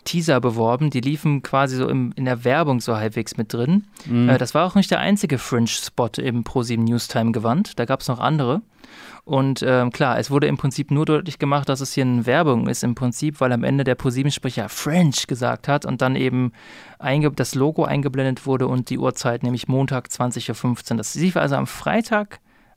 Teaser 0.03 0.39
beworben. 0.41 0.89
Die 0.89 1.01
liefen 1.01 1.43
quasi 1.43 1.77
so 1.77 1.87
im, 1.87 2.13
in 2.15 2.25
der 2.25 2.43
Werbung 2.43 2.81
so 2.81 2.95
halbwegs 2.95 3.37
mit 3.37 3.53
drin. 3.53 3.85
Äh, 4.29 4.37
das 4.37 4.53
war 4.53 4.65
auch 4.65 4.75
nicht 4.75 4.91
der 4.91 4.99
einzige 4.99 5.37
Fringe-Spot 5.37 6.09
im 6.17 6.43
Pro7 6.43 6.77
Newstime 6.77 7.31
gewand. 7.31 7.79
Da 7.79 7.85
gab 7.85 8.01
es 8.01 8.07
noch 8.07 8.19
andere. 8.19 8.61
Und 9.25 9.63
ähm, 9.65 9.91
klar, 9.91 10.19
es 10.19 10.29
wurde 10.29 10.47
im 10.47 10.57
Prinzip 10.57 10.91
nur 10.91 11.05
deutlich 11.05 11.39
gemacht, 11.39 11.69
dass 11.69 11.79
es 11.79 11.93
hier 11.93 12.03
eine 12.03 12.25
Werbung 12.25 12.67
ist 12.67 12.83
im 12.83 12.93
Prinzip, 12.93 13.39
weil 13.39 13.53
am 13.53 13.63
Ende 13.63 13.85
der 13.85 13.95
ProSieben-Sprecher 13.95 14.67
French 14.67 15.27
gesagt 15.27 15.69
hat 15.69 15.85
und 15.85 16.01
dann 16.01 16.17
eben 16.17 16.51
das 17.35 17.55
Logo 17.55 17.85
eingeblendet 17.85 18.45
wurde 18.45 18.67
und 18.67 18.89
die 18.89 18.97
Uhrzeit, 18.97 19.43
nämlich 19.43 19.69
Montag 19.69 20.07
20.15 20.07 20.91
Uhr. 20.91 20.97
Das 20.97 21.15
lief 21.15 21.37
also 21.37 21.55
am 21.55 21.67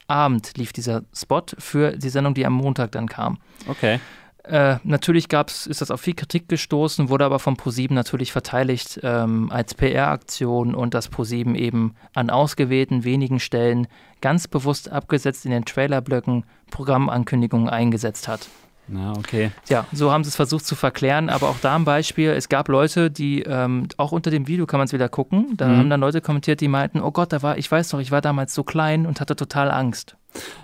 Freitagabend 0.07 0.57
lief 0.57 0.73
dieser 0.73 1.03
Spot 1.13 1.43
für 1.57 1.91
die 1.97 2.09
Sendung, 2.09 2.33
die 2.33 2.45
am 2.45 2.53
Montag 2.53 2.91
dann 2.91 3.07
kam. 3.07 3.37
Okay. 3.67 3.99
Äh, 4.43 4.77
natürlich 4.83 5.27
gab's, 5.27 5.67
ist 5.67 5.81
das 5.81 5.91
auf 5.91 5.99
viel 5.99 6.13
Kritik 6.13 6.47
gestoßen, 6.47 7.09
wurde 7.09 7.25
aber 7.25 7.37
vom 7.39 7.57
ProSieben 7.57 7.95
natürlich 7.95 8.31
verteidigt 8.31 9.01
ähm, 9.03 9.51
als 9.51 9.73
PR-Aktion 9.73 10.73
und 10.73 10.93
das 10.93 11.09
ProSieben 11.09 11.55
eben 11.55 11.95
an 12.13 12.29
ausgewählten 12.29 13.03
wenigen 13.03 13.41
Stellen 13.41 13.87
ganz 14.21 14.47
bewusst 14.47 14.89
abgesetzt 14.89 15.43
in 15.45 15.51
den 15.51 15.65
Trailerblöcken 15.65 16.45
Programmankündigungen 16.71 17.67
eingesetzt 17.67 18.29
hat. 18.29 18.47
Na, 18.89 19.11
okay. 19.17 19.51
Ja, 19.67 19.85
so 19.91 20.11
haben 20.11 20.23
sie 20.23 20.29
es 20.29 20.35
versucht 20.37 20.65
zu 20.65 20.75
verklären, 20.75 21.29
aber 21.29 21.49
auch 21.49 21.57
da 21.59 21.75
ein 21.75 21.83
Beispiel, 21.83 22.29
es 22.29 22.47
gab 22.47 22.69
Leute, 22.69 23.11
die, 23.11 23.41
ähm, 23.41 23.87
auch 23.97 24.11
unter 24.13 24.31
dem 24.31 24.47
Video 24.47 24.65
kann 24.65 24.77
man 24.79 24.85
es 24.85 24.93
wieder 24.93 25.09
gucken, 25.09 25.55
da 25.57 25.67
Mhm. 25.67 25.77
haben 25.77 25.89
dann 25.89 25.99
Leute 25.99 26.21
kommentiert, 26.21 26.61
die 26.61 26.67
meinten, 26.69 27.01
oh 27.01 27.11
Gott, 27.11 27.33
da 27.33 27.41
war, 27.41 27.57
ich 27.57 27.69
weiß 27.69 27.89
doch, 27.89 27.99
ich 27.99 28.11
war 28.11 28.21
damals 28.21 28.53
so 28.53 28.63
klein 28.63 29.05
und 29.05 29.19
hatte 29.19 29.35
total 29.35 29.71
Angst. 29.71 30.15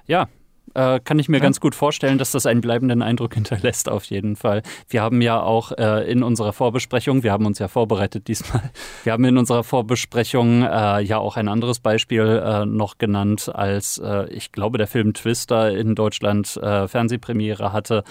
Ja, 0.08 0.28
äh, 0.74 1.00
kann 1.00 1.20
ich 1.20 1.30
mir 1.30 1.38
Ja. 1.38 1.44
ganz 1.44 1.60
gut 1.60 1.76
vorstellen, 1.76 2.18
dass 2.18 2.32
das 2.32 2.46
einen 2.46 2.62
bleibenden 2.62 3.02
Eindruck 3.02 3.34
hinterlässt, 3.36 3.90
auf 3.90 4.06
jeden 4.06 4.36
Fall. 4.36 4.62
Wir 4.90 5.02
haben 5.02 5.22
ja 5.22 5.42
auch 5.42 5.72
äh, 5.72 6.10
in 6.12 6.24
unserer 6.24 6.54
Vorbesprechung, 6.54 7.24
wir 7.24 7.32
haben 7.32 7.46
uns 7.46 7.60
ja 7.60 7.68
vorbereitet 7.68 8.28
diesmal, 8.28 8.62
wir 9.04 9.14
haben 9.14 9.24
in 9.26 9.38
unserer 9.38 9.64
Vorbesprechung 9.64 10.64
äh, 10.64 11.02
ja 11.02 11.18
auch 11.18 11.38
ein 11.38 11.48
anderes 11.48 11.80
Beispiel 11.80 12.42
äh, 12.44 12.66
noch 12.66 12.98
genannt, 12.98 13.52
als 13.54 13.98
äh, 13.98 14.28
ich 14.30 14.52
glaube, 14.52 14.78
der 14.78 14.88
Film 14.88 15.14
Twister 15.14 15.76
in 15.76 15.96
Deutschland 15.96 16.58
äh, 16.58 16.88
Fernsehpremiere 16.88 17.74
hatte, 17.74 18.04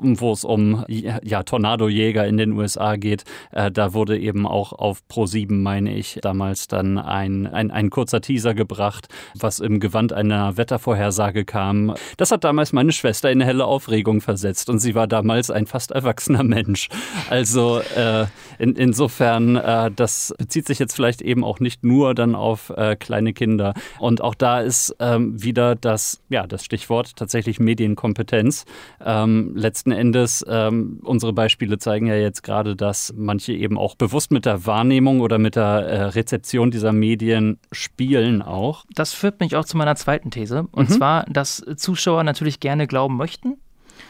wo 0.00 0.32
es 0.32 0.44
um 0.44 0.84
ja, 0.88 1.42
Tornadojäger 1.42 2.26
in 2.26 2.36
den 2.36 2.52
USA 2.52 2.96
geht. 2.96 3.24
Da 3.50 3.94
wurde 3.94 4.18
eben 4.18 4.46
auch 4.46 4.72
auf 4.72 5.02
Pro7, 5.10 5.52
meine 5.52 5.94
ich, 5.94 6.18
damals 6.22 6.68
dann 6.68 6.98
ein, 6.98 7.46
ein, 7.46 7.70
ein 7.70 7.90
kurzer 7.90 8.20
Teaser 8.20 8.54
gebracht, 8.54 9.08
was 9.38 9.60
im 9.60 9.80
Gewand 9.80 10.12
einer 10.12 10.56
Wettervorhersage 10.56 11.44
kam. 11.44 11.87
Das 12.16 12.30
hat 12.30 12.44
damals 12.44 12.72
meine 12.72 12.92
Schwester 12.92 13.30
in 13.30 13.38
eine 13.38 13.46
helle 13.46 13.64
Aufregung 13.64 14.20
versetzt 14.20 14.70
und 14.70 14.78
sie 14.78 14.94
war 14.94 15.06
damals 15.06 15.50
ein 15.50 15.66
fast 15.66 15.90
erwachsener 15.90 16.42
Mensch. 16.42 16.88
Also 17.30 17.80
äh, 17.96 18.26
in, 18.58 18.74
insofern, 18.74 19.56
äh, 19.56 19.90
das 19.94 20.34
bezieht 20.38 20.66
sich 20.66 20.78
jetzt 20.78 20.94
vielleicht 20.94 21.22
eben 21.22 21.44
auch 21.44 21.60
nicht 21.60 21.84
nur 21.84 22.14
dann 22.14 22.34
auf 22.34 22.70
äh, 22.70 22.96
kleine 22.96 23.32
Kinder. 23.32 23.74
Und 23.98 24.20
auch 24.20 24.34
da 24.34 24.60
ist 24.60 24.96
ähm, 24.98 25.42
wieder 25.42 25.74
das, 25.74 26.20
ja, 26.28 26.46
das 26.46 26.64
Stichwort 26.64 27.16
tatsächlich 27.16 27.60
Medienkompetenz. 27.60 28.64
Ähm, 29.04 29.52
letzten 29.56 29.92
Endes, 29.92 30.44
ähm, 30.48 31.00
unsere 31.04 31.32
Beispiele 31.32 31.78
zeigen 31.78 32.06
ja 32.06 32.16
jetzt 32.16 32.42
gerade, 32.42 32.76
dass 32.76 33.14
manche 33.16 33.52
eben 33.52 33.78
auch 33.78 33.94
bewusst 33.94 34.30
mit 34.30 34.44
der 34.44 34.66
Wahrnehmung 34.66 35.20
oder 35.20 35.38
mit 35.38 35.56
der 35.56 35.64
äh, 35.64 36.02
Rezeption 36.04 36.70
dieser 36.70 36.92
Medien 36.92 37.58
spielen 37.72 38.42
auch. 38.42 38.84
Das 38.94 39.12
führt 39.12 39.40
mich 39.40 39.56
auch 39.56 39.64
zu 39.64 39.76
meiner 39.76 39.96
zweiten 39.96 40.30
These. 40.30 40.66
Und 40.72 40.90
zwar, 40.90 41.24
dass 41.24 41.62
Zuschauer 41.78 42.24
natürlich 42.24 42.60
gerne 42.60 42.86
glauben 42.86 43.16
möchten. 43.16 43.58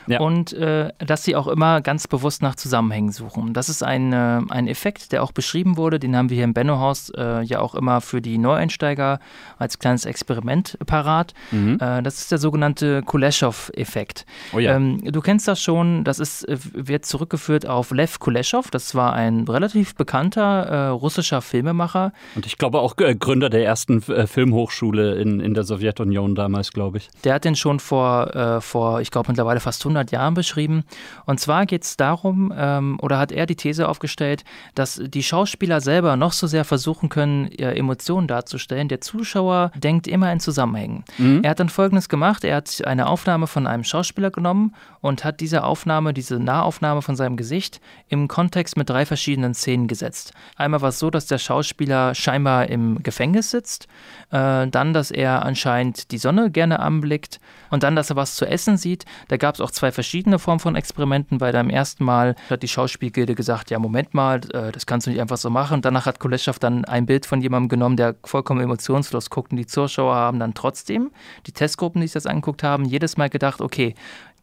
Ja. 0.09 0.21
Und 0.21 0.53
äh, 0.55 0.93
dass 0.99 1.25
sie 1.25 1.37
auch 1.37 1.47
immer 1.47 1.81
ganz 1.81 2.07
bewusst 2.07 2.43
nach 2.43 2.57
Zusammenhängen 2.57 3.13
suchen. 3.13 3.53
Das 3.53 3.69
ist 3.69 3.83
ein, 3.83 4.13
äh, 4.13 4.41
ein 4.49 4.67
Effekt, 4.69 5.13
der 5.13 5.23
auch 5.23 5.33
beschrieben 5.33 5.77
wurde. 5.77 5.99
Den 5.99 6.17
haben 6.17 6.31
wir 6.31 6.37
hier 6.37 6.45
im 6.45 6.55
Benno-Haus 6.55 7.11
äh, 7.17 7.43
ja 7.43 7.61
auch 7.61 7.75
immer 7.75 8.01
für 8.01 8.21
die 8.21 8.39
Neueinsteiger 8.39 9.21
als 9.59 9.79
kleines 9.79 10.05
Experiment 10.05 10.79
parat. 10.87 11.35
Äh, 11.53 12.03
das 12.03 12.19
ist 12.19 12.33
der 12.33 12.39
sogenannte 12.39 13.03
Kuleshov-Effekt. 13.03 14.25
Oh 14.53 14.59
ja. 14.59 14.77
ähm, 14.77 15.01
du 15.05 15.21
kennst 15.21 15.49
das 15.49 15.61
schon. 15.61 16.05
Das 16.05 16.19
ist, 16.19 16.49
äh, 16.49 16.57
wird 16.73 17.05
zurückgeführt 17.07 17.67
auf 17.67 17.91
Lev 17.91 18.19
Kuleshov. 18.19 18.71
Das 18.71 18.95
war 18.95 19.13
ein 19.13 19.45
relativ 19.49 19.95
bekannter 19.95 20.65
äh, 20.65 20.87
russischer 20.89 21.43
Filmemacher. 21.43 22.13
Und 22.35 22.47
ich 22.47 22.59
glaube 22.59 22.81
auch 22.81 22.97
Gründer 22.97 23.51
der 23.51 23.65
ersten 23.65 24.01
Filmhochschule 24.01 25.17
in, 25.17 25.41
in 25.41 25.55
der 25.55 25.65
Sowjetunion 25.65 26.35
damals, 26.35 26.73
glaube 26.73 26.99
ich. 26.99 27.09
Der 27.25 27.35
hat 27.35 27.45
den 27.45 27.57
schon 27.57 27.81
vor, 27.81 28.61
vor 28.61 29.01
ich 29.01 29.11
glaube 29.11 29.29
mittlerweile 29.29 29.61
fast 29.61 29.83
100 29.83 29.98
500 29.99 30.13
Jahren 30.13 30.35
beschrieben. 30.35 30.85
Und 31.27 31.41
zwar 31.41 31.67
geht 31.67 31.85
es 31.85 31.97
darum, 31.97 32.53
ähm, 32.57 32.99
oder 33.01 33.19
hat 33.19 33.33
er 33.33 33.47
die 33.47 33.57
These 33.57 33.89
aufgestellt, 33.89 34.45
dass 34.75 35.01
die 35.03 35.23
Schauspieler 35.23 35.81
selber 35.81 36.17
noch 36.17 36.33
so 36.33 36.47
sehr 36.47 36.65
versuchen 36.65 37.09
können, 37.09 37.51
Emotionen 37.59 38.29
darzustellen. 38.29 38.89
Der 38.89 39.01
Zuschauer 39.01 39.73
denkt 39.75 40.07
immer 40.07 40.33
in 40.33 40.41
Zusammenhängen. 40.41 41.05
Mhm. 41.19 41.43
Er 41.43 41.51
hat 41.51 41.61
dann 41.61 41.69
Folgendes 41.69 42.09
gemacht. 42.09 42.45
Er 42.45 42.57
hat 42.57 42.87
eine 42.87 43.07
Aufnahme 43.07 43.47
von 43.47 43.67
einem 43.67 43.85
Schauspieler 43.85 44.31
genommen 44.31 44.75
und 45.01 45.25
hat 45.25 45.41
diese 45.41 45.65
Aufnahme, 45.65 46.15
diese 46.15 46.39
Nahaufnahme 46.39 47.03
von 47.03 47.17
seinem 47.17 47.37
Gesicht 47.37 47.81
im 48.09 48.29
Kontext 48.29 48.77
mit 48.77 48.89
drei 48.89 49.07
verschiedenen 49.07 49.55
Szenen 49.55 49.89
gesetzt. 49.89 50.33
Einmal 50.57 50.81
war 50.81 50.91
es 50.91 50.99
so, 50.99 51.11
dass 51.11 51.27
der 51.27 51.39
Schauspieler 51.39 52.15
scheinbar 52.15 52.69
im 52.69 53.03
Gefängnis 53.03 53.51
sitzt, 53.51 53.89
äh, 54.31 54.67
dann, 54.67 54.93
dass 54.93 55.11
er 55.11 55.45
anscheinend 55.45 56.11
die 56.11 56.19
Sonne 56.19 56.51
gerne 56.51 56.81
anblickt 56.81 57.41
und 57.71 57.83
dann, 57.83 57.97
dass 57.97 58.11
er 58.11 58.17
was 58.17 58.37
zu 58.37 58.47
essen 58.47 58.77
sieht. 58.77 59.05
Da 59.29 59.37
gab 59.37 59.55
es 59.55 59.61
auch 59.61 59.71
zwei 59.71 59.88
verschiedene 59.93 60.39
Formen 60.39 60.61
von 60.61 60.77
Experimenten, 60.77 61.41
weil 61.41 61.53
beim 61.53 61.71
ersten 61.71 62.05
Mal 62.05 62.35
hat 62.51 62.63
die 62.63 62.69
Schauspielgilde 62.69 63.35
gesagt, 63.35 63.71
ja 63.71 63.79
Moment 63.79 64.15
mal, 64.15 64.41
äh, 64.53 64.73
das 64.73 64.87
kannst 64.87 65.07
du 65.07 65.11
nicht 65.11 65.21
einfach 65.21 65.37
so 65.37 65.51
machen. 65.51 65.83
Danach 65.83 66.07
hat 66.07 66.21
Kuleshov 66.21 66.59
dann 66.59 66.85
ein 66.85 67.07
Bild 67.07 67.27
von 67.27 67.41
jemandem 67.41 67.69
genommen, 67.69 67.97
der 67.97 68.17
vollkommen 68.25 68.61
emotionslos 68.61 69.31
guckt 69.31 69.53
und 69.53 69.57
die 69.57 69.67
Zuschauer 69.67 70.15
haben 70.15 70.39
dann 70.39 70.55
trotzdem, 70.55 71.11
die 71.47 71.53
Testgruppen, 71.53 72.01
die 72.01 72.07
sich 72.07 72.15
das 72.15 72.27
angeguckt 72.27 72.63
haben, 72.63 72.85
jedes 72.85 73.17
Mal 73.17 73.29
gedacht, 73.29 73.61
okay, 73.61 73.95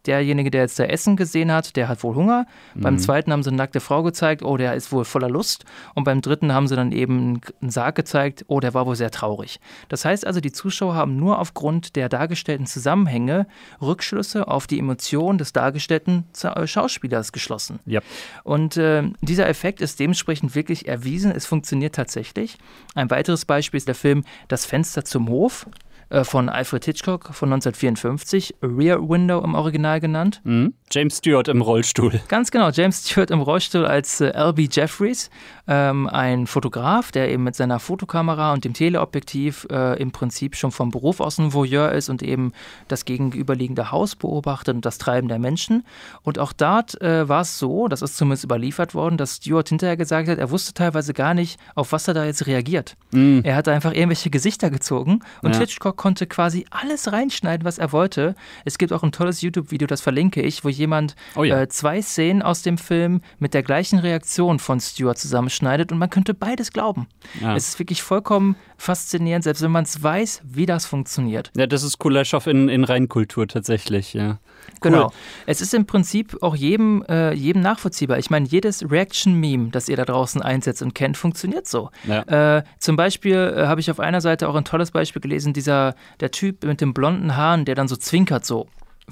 derjenige, 0.06 0.50
der 0.50 0.62
jetzt 0.62 0.78
da 0.78 0.84
Essen 0.84 1.16
gesehen 1.16 1.52
hat, 1.52 1.76
der 1.76 1.88
hat 1.88 2.02
wohl 2.02 2.14
Hunger. 2.14 2.46
Mhm. 2.74 2.80
Beim 2.80 2.98
zweiten 2.98 3.32
haben 3.32 3.42
sie 3.42 3.50
eine 3.50 3.56
nackte 3.56 3.80
Frau 3.80 4.02
gezeigt, 4.02 4.42
oh, 4.42 4.56
der 4.56 4.74
ist 4.74 4.92
wohl 4.92 5.04
voller 5.04 5.28
Lust. 5.28 5.64
Und 5.94 6.04
beim 6.04 6.20
dritten 6.20 6.52
haben 6.52 6.68
sie 6.68 6.76
dann 6.76 6.92
eben 6.92 7.40
einen 7.60 7.70
Sarg 7.70 7.94
gezeigt, 7.94 8.44
oh, 8.48 8.60
der 8.60 8.74
war 8.74 8.86
wohl 8.86 8.96
sehr 8.96 9.10
traurig. 9.10 9.60
Das 9.88 10.04
heißt 10.04 10.26
also, 10.26 10.40
die 10.40 10.52
Zuschauer 10.52 10.94
haben 10.94 11.16
nur 11.16 11.38
aufgrund 11.38 11.96
der 11.96 12.08
dargestellten 12.08 12.66
Zusammenhänge 12.66 13.46
Rückschlüsse 13.80 14.48
auf 14.48 14.66
die 14.66 14.78
Emotionen 14.78 15.38
des 15.38 15.52
dargestellten 15.52 16.24
äh, 16.42 16.66
Schauspielers 16.66 17.32
geschlossen. 17.32 17.80
Yep. 17.86 18.04
Und 18.44 18.76
äh, 18.76 19.02
dieser 19.20 19.48
Effekt 19.48 19.80
ist 19.80 20.00
dementsprechend 20.00 20.54
wirklich 20.54 20.88
erwiesen. 20.88 21.30
Es 21.30 21.46
funktioniert 21.46 21.94
tatsächlich. 21.94 22.58
Ein 22.94 23.10
weiteres 23.10 23.44
Beispiel 23.44 23.78
ist 23.78 23.88
der 23.88 23.94
Film 23.94 24.24
Das 24.48 24.66
Fenster 24.66 25.04
zum 25.04 25.28
Hof. 25.28 25.66
Äh, 26.08 26.24
von 26.24 26.48
Alfred 26.48 26.84
Hitchcock 26.84 27.34
von 27.34 27.52
1954, 27.52 28.56
Rear 28.62 29.08
Window 29.08 29.42
im 29.42 29.54
Original 29.54 30.00
genannt. 30.00 30.40
Mhm. 30.44 30.74
James 30.92 31.18
Stewart 31.18 31.48
im 31.48 31.62
Rollstuhl. 31.62 32.20
Ganz 32.28 32.52
genau, 32.52 32.70
James 32.70 33.04
Stewart 33.04 33.32
im 33.32 33.40
Rollstuhl 33.40 33.84
als 33.84 34.20
äh, 34.20 34.28
L.B. 34.28 34.68
Jeffries, 34.70 35.30
ähm, 35.66 36.06
ein 36.06 36.46
Fotograf, 36.46 37.10
der 37.10 37.28
eben 37.30 37.42
mit 37.42 37.56
seiner 37.56 37.80
Fotokamera 37.80 38.52
und 38.52 38.64
dem 38.64 38.72
Teleobjektiv 38.72 39.66
äh, 39.70 40.00
im 40.00 40.12
Prinzip 40.12 40.54
schon 40.54 40.70
vom 40.70 40.90
Beruf 40.90 41.20
aus 41.20 41.38
ein 41.38 41.52
Voyeur 41.52 41.90
ist 41.90 42.08
und 42.08 42.22
eben 42.22 42.52
das 42.86 43.04
gegenüberliegende 43.04 43.90
Haus 43.90 44.14
beobachtet 44.14 44.76
und 44.76 44.86
das 44.86 44.98
Treiben 44.98 45.26
der 45.26 45.40
Menschen. 45.40 45.84
Und 46.22 46.38
auch 46.38 46.52
dort 46.52 47.00
äh, 47.00 47.28
war 47.28 47.40
es 47.40 47.58
so, 47.58 47.88
das 47.88 48.02
ist 48.02 48.16
zumindest 48.16 48.44
überliefert 48.44 48.94
worden, 48.94 49.16
dass 49.16 49.36
Stewart 49.36 49.68
hinterher 49.68 49.96
gesagt 49.96 50.28
hat, 50.28 50.38
er 50.38 50.50
wusste 50.52 50.72
teilweise 50.72 51.14
gar 51.14 51.34
nicht, 51.34 51.58
auf 51.74 51.90
was 51.90 52.06
er 52.06 52.14
da 52.14 52.24
jetzt 52.24 52.46
reagiert. 52.46 52.96
Mhm. 53.10 53.40
Er 53.42 53.56
hat 53.56 53.66
einfach 53.66 53.92
irgendwelche 53.92 54.30
Gesichter 54.30 54.70
gezogen 54.70 55.20
und 55.42 55.52
ja. 55.52 55.58
Hitchcock 55.58 55.96
konnte 55.96 56.28
quasi 56.28 56.64
alles 56.70 57.10
reinschneiden, 57.12 57.64
was 57.64 57.78
er 57.78 57.90
wollte. 57.90 58.36
Es 58.64 58.78
gibt 58.78 58.92
auch 58.92 59.02
ein 59.02 59.10
tolles 59.10 59.40
YouTube-Video, 59.40 59.88
das 59.88 60.00
verlinke 60.00 60.42
ich, 60.42 60.64
wo 60.64 60.75
jemand 60.76 61.16
oh 61.34 61.44
ja. 61.44 61.62
äh, 61.62 61.68
zwei 61.68 62.02
Szenen 62.02 62.42
aus 62.42 62.62
dem 62.62 62.78
Film 62.78 63.20
mit 63.38 63.54
der 63.54 63.62
gleichen 63.62 63.98
Reaktion 63.98 64.58
von 64.58 64.80
Stewart 64.80 65.18
zusammenschneidet 65.18 65.92
und 65.92 65.98
man 65.98 66.10
könnte 66.10 66.34
beides 66.34 66.72
glauben. 66.72 67.08
Ja. 67.40 67.56
Es 67.56 67.68
ist 67.68 67.78
wirklich 67.78 68.02
vollkommen 68.02 68.56
faszinierend, 68.78 69.44
selbst 69.44 69.62
wenn 69.62 69.70
man 69.70 69.84
es 69.84 70.02
weiß, 70.02 70.42
wie 70.44 70.66
das 70.66 70.86
funktioniert. 70.86 71.50
Ja, 71.56 71.66
das 71.66 71.82
ist 71.82 71.98
Kuleshov 71.98 72.46
in, 72.46 72.68
in 72.68 72.84
Reinkultur 72.84 73.48
tatsächlich, 73.48 74.14
ja. 74.14 74.38
Cool. 74.84 74.90
Genau. 74.90 75.12
Es 75.46 75.60
ist 75.60 75.72
im 75.74 75.86
Prinzip 75.86 76.36
auch 76.42 76.54
jedem, 76.54 77.04
äh, 77.08 77.32
jedem 77.32 77.62
nachvollziehbar. 77.62 78.18
Ich 78.18 78.30
meine, 78.30 78.46
jedes 78.46 78.88
Reaction-Meme, 78.90 79.70
das 79.70 79.88
ihr 79.88 79.96
da 79.96 80.04
draußen 80.04 80.42
einsetzt 80.42 80.82
und 80.82 80.94
kennt, 80.94 81.16
funktioniert 81.16 81.66
so. 81.66 81.90
Ja. 82.06 82.58
Äh, 82.58 82.64
zum 82.78 82.96
Beispiel 82.96 83.54
äh, 83.56 83.66
habe 83.66 83.80
ich 83.80 83.90
auf 83.90 84.00
einer 84.00 84.20
Seite 84.20 84.48
auch 84.48 84.54
ein 84.54 84.64
tolles 84.64 84.90
Beispiel 84.90 85.22
gelesen, 85.22 85.52
dieser, 85.52 85.94
der 86.20 86.30
Typ 86.30 86.64
mit 86.64 86.80
den 86.80 86.92
blonden 86.92 87.36
Haaren, 87.36 87.64
der 87.64 87.74
dann 87.74 87.88
so 87.88 87.96
zwinkert, 87.96 88.44
so. 88.44 88.68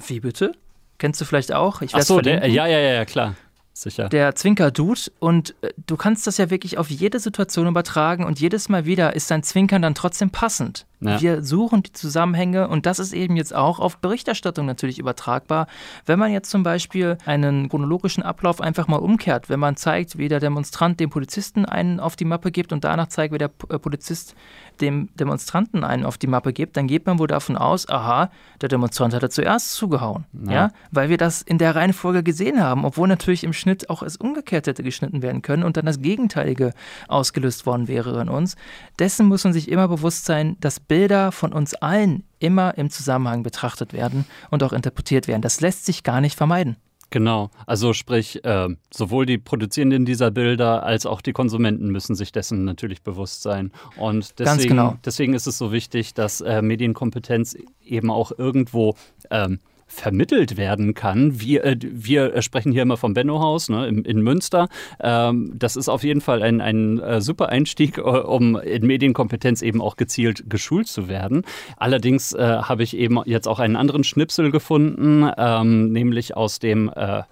Wie 0.07 0.19
bitte? 0.19 0.51
Kennst 0.97 1.19
du 1.21 1.25
vielleicht 1.25 1.53
auch? 1.53 1.81
Ich 1.81 1.93
Ach 1.93 2.01
so, 2.01 2.21
der, 2.21 2.47
ja, 2.47 2.67
ja, 2.67 2.79
ja, 2.79 3.05
klar. 3.05 3.35
Sicher. 3.73 4.07
Der 4.07 4.35
Zwinker-Dude. 4.35 5.11
Und 5.19 5.53
äh, 5.61 5.73
du 5.85 5.97
kannst 5.97 6.25
das 6.27 6.37
ja 6.37 6.49
wirklich 6.49 6.77
auf 6.77 6.89
jede 6.89 7.19
Situation 7.19 7.67
übertragen 7.67 8.23
und 8.23 8.39
jedes 8.39 8.69
Mal 8.69 8.85
wieder 8.85 9.15
ist 9.15 9.29
dein 9.29 9.43
Zwinkern 9.43 9.81
dann 9.81 9.95
trotzdem 9.95 10.29
passend. 10.29 10.85
Ja. 10.99 11.21
Wir 11.21 11.43
suchen 11.43 11.83
die 11.83 11.91
Zusammenhänge 11.91 12.67
und 12.67 12.85
das 12.85 12.99
ist 12.99 13.13
eben 13.13 13.35
jetzt 13.35 13.53
auch 13.53 13.79
auf 13.79 13.97
Berichterstattung 13.97 14.65
natürlich 14.65 14.99
übertragbar. 14.99 15.67
Wenn 16.05 16.19
man 16.19 16.31
jetzt 16.31 16.49
zum 16.49 16.63
Beispiel 16.63 17.17
einen 17.25 17.69
chronologischen 17.69 18.23
Ablauf 18.23 18.61
einfach 18.61 18.87
mal 18.87 18.97
umkehrt, 18.97 19.49
wenn 19.49 19.59
man 19.59 19.75
zeigt, 19.75 20.17
wie 20.17 20.27
der 20.27 20.39
Demonstrant 20.39 20.99
dem 20.99 21.09
Polizisten 21.09 21.65
einen 21.65 21.99
auf 21.99 22.15
die 22.15 22.25
Mappe 22.25 22.51
gibt 22.51 22.71
und 22.73 22.83
danach 22.83 23.07
zeigt, 23.07 23.33
wie 23.33 23.37
der 23.37 23.51
äh, 23.69 23.79
Polizist 23.79 24.35
dem 24.81 25.09
Demonstranten 25.15 25.83
einen 25.83 26.05
auf 26.05 26.17
die 26.17 26.27
Mappe 26.27 26.53
gibt, 26.53 26.77
dann 26.77 26.87
geht 26.87 27.05
man 27.05 27.19
wohl 27.19 27.27
davon 27.27 27.55
aus, 27.57 27.87
aha, 27.87 28.29
der 28.61 28.69
Demonstrant 28.69 29.13
hat 29.13 29.23
er 29.23 29.29
zuerst 29.29 29.73
zugehauen. 29.73 30.25
Ja. 30.45 30.51
ja. 30.51 30.71
Weil 30.91 31.09
wir 31.09 31.17
das 31.17 31.41
in 31.41 31.57
der 31.57 31.75
Reihenfolge 31.75 32.23
gesehen 32.23 32.61
haben, 32.61 32.85
obwohl 32.85 33.07
natürlich 33.07 33.43
im 33.43 33.53
Schnitt 33.53 33.89
auch 33.89 34.01
es 34.03 34.17
umgekehrt 34.17 34.67
hätte 34.67 34.83
geschnitten 34.83 35.21
werden 35.21 35.41
können 35.41 35.63
und 35.63 35.77
dann 35.77 35.85
das 35.85 36.01
Gegenteilige 36.01 36.73
ausgelöst 37.07 37.65
worden 37.65 37.87
wäre 37.87 38.21
in 38.21 38.29
uns. 38.29 38.55
Dessen 38.99 39.27
muss 39.27 39.43
man 39.43 39.53
sich 39.53 39.69
immer 39.69 39.87
bewusst 39.87 40.25
sein, 40.25 40.57
dass 40.59 40.79
Bilder 40.87 41.31
von 41.31 41.53
uns 41.53 41.73
allen 41.75 42.23
immer 42.39 42.77
im 42.77 42.89
Zusammenhang 42.89 43.43
betrachtet 43.43 43.93
werden 43.93 44.25
und 44.51 44.63
auch 44.63 44.73
interpretiert 44.73 45.27
werden. 45.27 45.41
Das 45.41 45.61
lässt 45.61 45.85
sich 45.85 46.03
gar 46.03 46.21
nicht 46.21 46.35
vermeiden. 46.35 46.77
Genau, 47.11 47.49
also 47.65 47.93
sprich, 47.93 48.43
äh, 48.43 48.67
sowohl 48.91 49.25
die 49.25 49.37
Produzierenden 49.37 50.05
dieser 50.05 50.31
Bilder 50.31 50.83
als 50.83 51.05
auch 51.05 51.21
die 51.21 51.33
Konsumenten 51.33 51.89
müssen 51.89 52.15
sich 52.15 52.31
dessen 52.31 52.65
natürlich 52.65 53.03
bewusst 53.03 53.41
sein. 53.41 53.71
Und 53.97 54.39
deswegen, 54.39 54.69
genau. 54.69 54.97
deswegen 55.05 55.33
ist 55.33 55.47
es 55.47 55.57
so 55.57 55.71
wichtig, 55.71 56.13
dass 56.13 56.41
äh, 56.41 56.61
Medienkompetenz 56.61 57.55
eben 57.83 58.11
auch 58.11 58.31
irgendwo 58.37 58.95
ähm, 59.29 59.59
vermittelt 59.87 60.57
werden 60.57 60.93
kann. 60.93 61.39
Wir, 61.39 61.63
äh, 61.63 61.77
wir 61.79 62.41
sprechen 62.41 62.71
hier 62.71 62.81
immer 62.81 62.97
vom 62.97 63.13
Benno-Haus 63.13 63.69
ne, 63.69 63.87
in, 63.87 64.03
in, 64.03 64.21
Münster. 64.21 64.67
Ähm, 64.99 65.53
das 65.55 65.75
ist 65.75 65.89
auf 65.89 66.03
jeden 66.03 66.21
Fall 66.21 66.41
ein, 66.41 66.61
ein 66.61 66.99
äh, 66.99 67.21
super 67.21 67.49
Einstieg, 67.49 67.97
äh, 67.97 68.01
um 68.01 68.57
in 68.57 68.85
Medienkompetenz 68.85 69.61
eben 69.61 69.81
auch 69.81 69.95
gezielt 69.95 70.49
geschult 70.49 70.87
zu 70.87 71.07
werden. 71.07 71.43
Allerdings 71.77 72.33
äh, 72.33 72.41
habe 72.41 72.83
ich 72.83 72.97
eben 72.97 73.19
jetzt 73.25 73.47
auch 73.47 73.59
einen 73.59 73.75
anderen 73.75 74.03
Schnipsel 74.03 74.51
gefunden, 74.51 75.29
ähm, 75.37 75.91
nämlich 75.91 76.35
aus 76.35 76.59
dem 76.59 76.91
äh, 76.95 77.23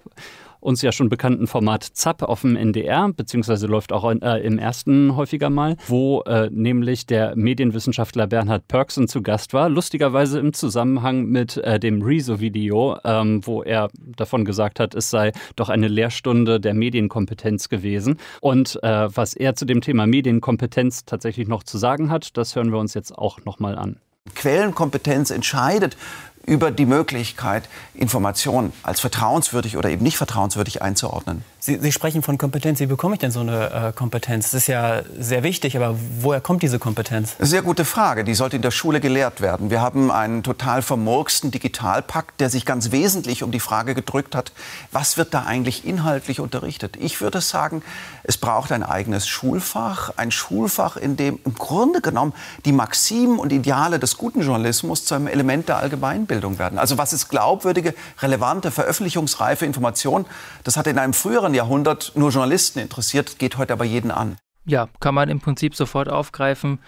uns 0.64 0.82
ja 0.82 0.92
schon 0.92 1.08
bekannten 1.08 1.46
Format 1.46 1.84
ZAP 1.84 2.22
auf 2.22 2.40
dem 2.40 2.56
NDR, 2.56 3.10
beziehungsweise 3.12 3.66
läuft 3.66 3.92
auch 3.92 4.10
äh, 4.10 4.40
im 4.44 4.58
ersten 4.58 5.14
häufiger 5.14 5.50
mal, 5.50 5.76
wo 5.86 6.22
äh, 6.22 6.48
nämlich 6.50 7.06
der 7.06 7.36
Medienwissenschaftler 7.36 8.26
Bernhard 8.26 8.66
Perksen 8.66 9.06
zu 9.06 9.22
Gast 9.22 9.52
war, 9.52 9.68
lustigerweise 9.68 10.38
im 10.38 10.52
Zusammenhang 10.52 11.26
mit 11.26 11.58
äh, 11.58 11.78
dem 11.78 12.02
Rezo-Video, 12.02 12.96
ähm, 13.04 13.46
wo 13.46 13.62
er 13.62 13.88
davon 14.16 14.44
gesagt 14.44 14.80
hat, 14.80 14.94
es 14.94 15.10
sei 15.10 15.32
doch 15.56 15.68
eine 15.68 15.88
Lehrstunde 15.88 16.60
der 16.60 16.74
Medienkompetenz 16.74 17.68
gewesen. 17.68 18.18
Und 18.40 18.82
äh, 18.82 19.08
was 19.14 19.34
er 19.34 19.54
zu 19.54 19.66
dem 19.66 19.82
Thema 19.82 20.06
Medienkompetenz 20.06 21.04
tatsächlich 21.04 21.46
noch 21.46 21.62
zu 21.62 21.76
sagen 21.76 22.10
hat, 22.10 22.36
das 22.36 22.56
hören 22.56 22.72
wir 22.72 22.78
uns 22.78 22.94
jetzt 22.94 23.16
auch 23.16 23.44
nochmal 23.44 23.76
an. 23.76 23.98
Quellenkompetenz 24.34 25.30
entscheidet 25.30 25.96
über 26.46 26.70
die 26.70 26.86
Möglichkeit, 26.86 27.68
Informationen 27.94 28.72
als 28.82 29.00
vertrauenswürdig 29.00 29.76
oder 29.76 29.90
eben 29.90 30.02
nicht 30.02 30.16
vertrauenswürdig 30.16 30.82
einzuordnen. 30.82 31.44
Sie, 31.58 31.78
Sie 31.80 31.92
sprechen 31.92 32.22
von 32.22 32.36
Kompetenz. 32.36 32.80
Wie 32.80 32.86
bekomme 32.86 33.14
ich 33.14 33.20
denn 33.20 33.30
so 33.30 33.40
eine 33.40 33.70
äh, 33.70 33.92
Kompetenz? 33.92 34.50
Das 34.50 34.62
ist 34.62 34.66
ja 34.66 35.02
sehr 35.18 35.42
wichtig, 35.42 35.76
aber 35.76 35.96
woher 36.20 36.42
kommt 36.42 36.62
diese 36.62 36.78
Kompetenz? 36.78 37.36
Sehr 37.38 37.62
gute 37.62 37.86
Frage. 37.86 38.24
Die 38.24 38.34
sollte 38.34 38.56
in 38.56 38.62
der 38.62 38.70
Schule 38.70 39.00
gelehrt 39.00 39.40
werden. 39.40 39.70
Wir 39.70 39.80
haben 39.80 40.10
einen 40.10 40.42
total 40.42 40.82
vermurksten 40.82 41.50
Digitalpakt, 41.50 42.38
der 42.40 42.50
sich 42.50 42.66
ganz 42.66 42.90
wesentlich 42.90 43.42
um 43.42 43.50
die 43.50 43.60
Frage 43.60 43.94
gedrückt 43.94 44.34
hat, 44.34 44.52
was 44.92 45.16
wird 45.16 45.32
da 45.32 45.44
eigentlich 45.44 45.86
inhaltlich 45.86 46.40
unterrichtet? 46.40 46.96
Ich 47.00 47.22
würde 47.22 47.40
sagen, 47.40 47.82
es 48.22 48.36
braucht 48.36 48.70
ein 48.72 48.82
eigenes 48.82 49.26
Schulfach, 49.26 50.12
ein 50.16 50.30
Schulfach, 50.30 50.98
in 50.98 51.16
dem 51.16 51.38
im 51.44 51.54
Grunde 51.54 52.02
genommen 52.02 52.34
die 52.66 52.72
Maximen 52.72 53.38
und 53.38 53.52
Ideale 53.52 53.98
des 53.98 54.18
guten 54.18 54.42
Journalismus 54.42 55.06
zu 55.06 55.14
einem 55.14 55.28
Element 55.28 55.68
der 55.68 55.78
Allgemeinbildung 55.78 56.33
werden. 56.42 56.78
Also 56.78 56.98
was 56.98 57.12
ist 57.12 57.28
glaubwürdige, 57.28 57.94
relevante, 58.20 58.70
veröffentlichungsreife 58.70 59.64
Information? 59.64 60.26
Das 60.62 60.76
hat 60.76 60.86
in 60.86 60.98
einem 60.98 61.12
früheren 61.12 61.54
Jahrhundert 61.54 62.12
nur 62.14 62.30
Journalisten 62.30 62.78
interessiert, 62.78 63.38
geht 63.38 63.56
heute 63.56 63.72
aber 63.72 63.84
jeden 63.84 64.10
an. 64.10 64.36
Ja, 64.66 64.88
kann 65.00 65.14
man 65.14 65.28
im 65.28 65.40
Prinzip 65.40 65.74
sofort 65.74 66.08
aufgreifen. 66.08 66.78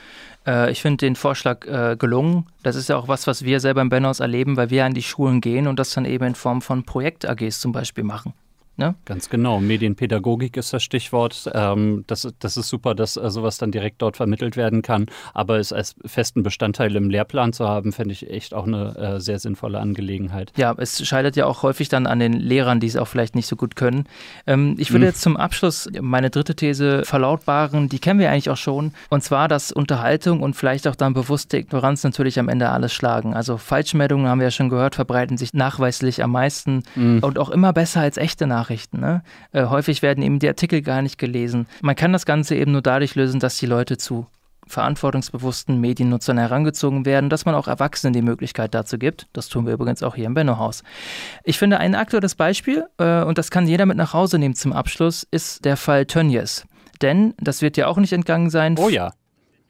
Äh, 0.47 0.71
ich 0.71 0.81
finde 0.81 0.99
den 0.99 1.17
Vorschlag 1.17 1.67
äh, 1.67 1.97
gelungen. 1.99 2.47
Das 2.63 2.75
ist 2.75 2.89
ja 2.89 2.97
auch 2.97 3.09
was, 3.09 3.27
was 3.27 3.45
wir 3.45 3.61
selber 3.61 3.83
im 3.83 3.91
Benhaus 3.91 4.21
erleben, 4.21 4.57
weil 4.57 4.71
wir 4.71 4.87
an 4.87 4.95
die 4.95 5.03
Schulen 5.03 5.41
gehen 5.41 5.67
und 5.67 5.79
das 5.79 5.91
dann 5.91 6.07
eben 6.07 6.25
in 6.25 6.35
Form 6.35 6.63
von 6.63 6.85
Projekt-AGs 6.85 7.61
zum 7.61 7.73
Beispiel 7.73 8.05
machen. 8.05 8.33
Ne? 8.79 8.95
Ganz 9.07 9.31
genau. 9.31 9.59
Medienpädagogik 9.59 10.59
ist 10.59 10.73
das 10.73 10.83
Stichwort. 10.83 11.51
Ähm, 11.55 12.05
das, 12.07 12.29
das 12.39 12.59
ist 12.59 12.69
super, 12.69 12.95
dass 12.95 13.17
äh, 13.17 13.31
sowas 13.31 13.57
dann 13.57 13.73
direkt 13.73 14.03
dort 14.03 14.19
vermittelt 14.19 14.57
werden 14.57 14.83
kann. 14.83 15.07
Aber 15.33 15.59
es 15.59 15.73
als 15.73 15.97
festen 16.05 16.43
Bestandteil 16.43 16.95
im 16.95 17.09
Lehrplan 17.09 17.55
zu 17.55 17.67
haben, 17.67 17.93
fände 17.93 18.13
ich 18.13 18.29
echt 18.29 18.53
auch 18.53 18.67
eine 18.67 18.97
äh, 18.97 19.21
sehr 19.21 19.39
sinnvolle 19.39 19.81
Angelegenheit. 19.81 20.53
Ja, 20.57 20.75
es 20.77 21.07
scheitert 21.07 21.37
ja 21.37 21.47
auch 21.47 21.63
häufig 21.63 21.89
dann 21.89 22.07
an 22.07 22.19
den 22.19 22.35
Lehrern, 22.35 22.79
die 22.79 22.87
es 22.87 22.97
auch 22.97 23.09
vielleicht 23.09 23.35
nicht 23.35 23.47
so 23.47 23.57
gut 23.57 23.77
können. 23.77 24.05
Ähm, 24.47 24.77
ich 24.79 24.91
würde 24.91 25.07
mhm. 25.07 25.11
jetzt 25.11 25.23
zum 25.23 25.39
Abschluss 25.39 25.89
meine 25.99 26.29
dritte 26.29 26.55
These 26.55 27.05
verlautbaren. 27.05 27.89
Die 27.89 27.99
kennen 27.99 28.21
wir 28.21 28.31
eigentlich 28.31 28.51
auch 28.51 28.59
schon. 28.59 28.93
Und 29.09 29.23
zwar, 29.23 29.49
dass 29.49 29.73
Unterhaltung 29.73 30.43
und 30.43 30.55
vielleicht 30.55 30.87
auch 30.87 30.97
dann 30.97 31.15
bewusste 31.15 31.57
Ignoranz 31.57 32.05
natürlich 32.05 32.39
am 32.39 32.51
Ende 32.51 32.69
alles 32.69 32.93
schlagen. 32.93 33.33
Also 33.33 33.57
Falschmeldungen, 33.57 34.29
haben 34.29 34.41
wir 34.41 34.49
ja 34.49 34.51
schon 34.51 34.69
gehört, 34.69 34.97
verbreiten 34.97 35.39
sich 35.39 35.55
nachweislich 35.55 36.23
am 36.23 36.33
meisten 36.33 36.83
mhm. 36.95 37.21
und 37.21 37.39
auch 37.39 37.49
immer 37.49 37.73
besser 37.73 38.03
als 38.03 38.19
echte 38.19 38.47
Nachrichten. 38.47 38.66
Nachrichten. 38.67 39.01
Ne? 39.01 39.23
Äh, 39.53 39.67
häufig 39.67 40.03
werden 40.03 40.23
eben 40.23 40.39
die 40.39 40.49
Artikel 40.49 40.83
gar 40.83 41.03
nicht 41.03 41.19
gelesen. 41.19 41.67
Man 41.83 41.97
kann 41.97 42.13
das 42.13 42.27
Ganze 42.27 42.57
eben 42.57 42.73
nur 42.73 42.83
dadurch 42.83 43.15
lösen, 43.15 43.41
dass 43.41 43.59
die 43.59 43.67
Leute 43.67 43.97
zu 43.97 44.27
verantwortungsbewussten 44.69 45.81
Mediennutzern 45.81 46.39
herangezogen 46.39 47.07
werden, 47.07 47.31
dass 47.31 47.45
man 47.45 47.55
auch 47.55 47.69
Erwachsenen 47.69 48.13
die 48.13 48.23
Möglichkeit 48.23 48.75
dazu 48.75 48.99
gibt. 48.99 49.29
Das 49.33 49.49
tun 49.49 49.65
wir 49.65 49.73
übrigens 49.73 50.03
auch 50.03 50.17
hier 50.17 50.27
im 50.27 50.35
Benno-Haus. 50.35 50.83
Ich 51.45 51.57
finde, 51.57 51.79
ein 51.79 51.95
aktuelles 51.95 52.35
Beispiel, 52.35 52.85
äh, 52.99 53.23
und 53.23 53.39
das 53.39 53.53
kann 53.53 53.69
jeder 53.69 53.87
mit 53.87 53.97
nach 53.97 54.13
Hause 54.13 54.41
nehmen 54.41 54.57
zum 54.57 54.73
Abschluss, 54.73 55.25
ist 55.31 55.65
der 55.65 55.77
Fall 55.77 56.07
Tönnies. 56.07 56.67
Denn, 57.01 57.35
das 57.39 57.63
wird 57.63 57.77
ja 57.77 57.87
auch 57.87 57.99
nicht 57.99 58.13
entgangen 58.13 58.51
sein. 58.51 58.77
Oh 58.77 58.89
ja. 58.89 59.13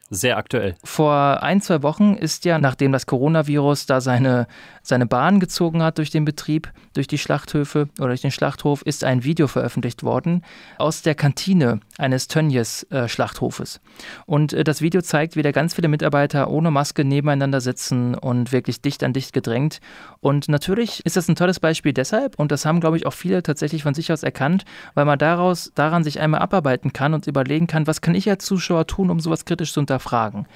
Sehr 0.09 0.37
aktuell. 0.37 0.77
Vor 0.85 1.43
ein, 1.43 1.61
zwei 1.61 1.83
Wochen 1.83 2.15
ist 2.15 2.45
ja, 2.45 2.59
nachdem 2.59 2.93
das 2.93 3.07
Coronavirus 3.07 3.87
da 3.87 4.01
seine, 4.01 4.47
seine 4.83 5.07
Bahn 5.07 5.41
gezogen 5.41 5.83
hat 5.83 5.99
durch 5.99 6.11
den 6.11 6.25
Betrieb, 6.25 6.73
durch 6.95 7.09
die 7.09 7.19
Schlachthöfe 7.19 7.89
oder 7.99 8.09
durch 8.09 8.21
den 8.21 8.31
Schlachthof, 8.31 8.83
ist 8.83 9.03
ein 9.03 9.25
Video 9.25 9.49
veröffentlicht 9.49 10.05
worden 10.05 10.45
aus 10.79 11.03
der 11.03 11.17
Kantine 11.17 11.81
eines 11.99 12.29
Tönnies-Schlachthofes. 12.29 13.77
Äh, 13.77 13.81
und 14.27 14.53
äh, 14.53 14.65
das 14.65 14.83
Video 14.83 15.01
zeigt, 15.01 15.37
wie 15.37 15.43
da 15.43 15.53
ganz 15.53 15.75
viele 15.75 15.89
Mitarbeiter 15.89 16.51
ohne 16.51 16.71
Maske 16.71 17.05
nebeneinander 17.05 17.61
sitzen 17.61 18.15
und 18.15 18.53
wirklich 18.53 18.81
dicht 18.81 19.03
an 19.03 19.13
dicht 19.13 19.33
gedrängt. 19.33 19.81
Und 20.21 20.49
natürlich 20.49 21.05
ist 21.05 21.17
das 21.17 21.29
ein 21.29 21.37
tolles 21.37 21.61
Beispiel 21.61 21.93
deshalb, 21.93 22.39
und 22.39 22.53
das 22.53 22.67
haben, 22.67 22.81
glaube 22.81 22.97
ich, 22.97 23.07
auch 23.07 23.13
viele 23.13 23.43
tatsächlich 23.43 23.83
von 23.83 23.95
sich 23.95 24.13
aus 24.13 24.23
erkannt, 24.23 24.65
weil 24.95 25.05
man 25.05 25.19
daraus, 25.19 25.73
daran 25.75 26.05
sich 26.05 26.21
einmal 26.21 26.41
abarbeiten 26.41 26.93
kann 26.93 27.15
und 27.15 27.27
überlegen 27.27 27.67
kann, 27.67 27.87
was 27.87 28.01
kann 28.01 28.15
ich 28.15 28.29
als 28.29 28.45
Zuschauer 28.45 28.87
tun, 28.87 29.11
um 29.11 29.21
sowas 29.21 29.45
kritisch 29.45 29.73
zu 29.73 29.81
hinterfragen. 29.81 30.47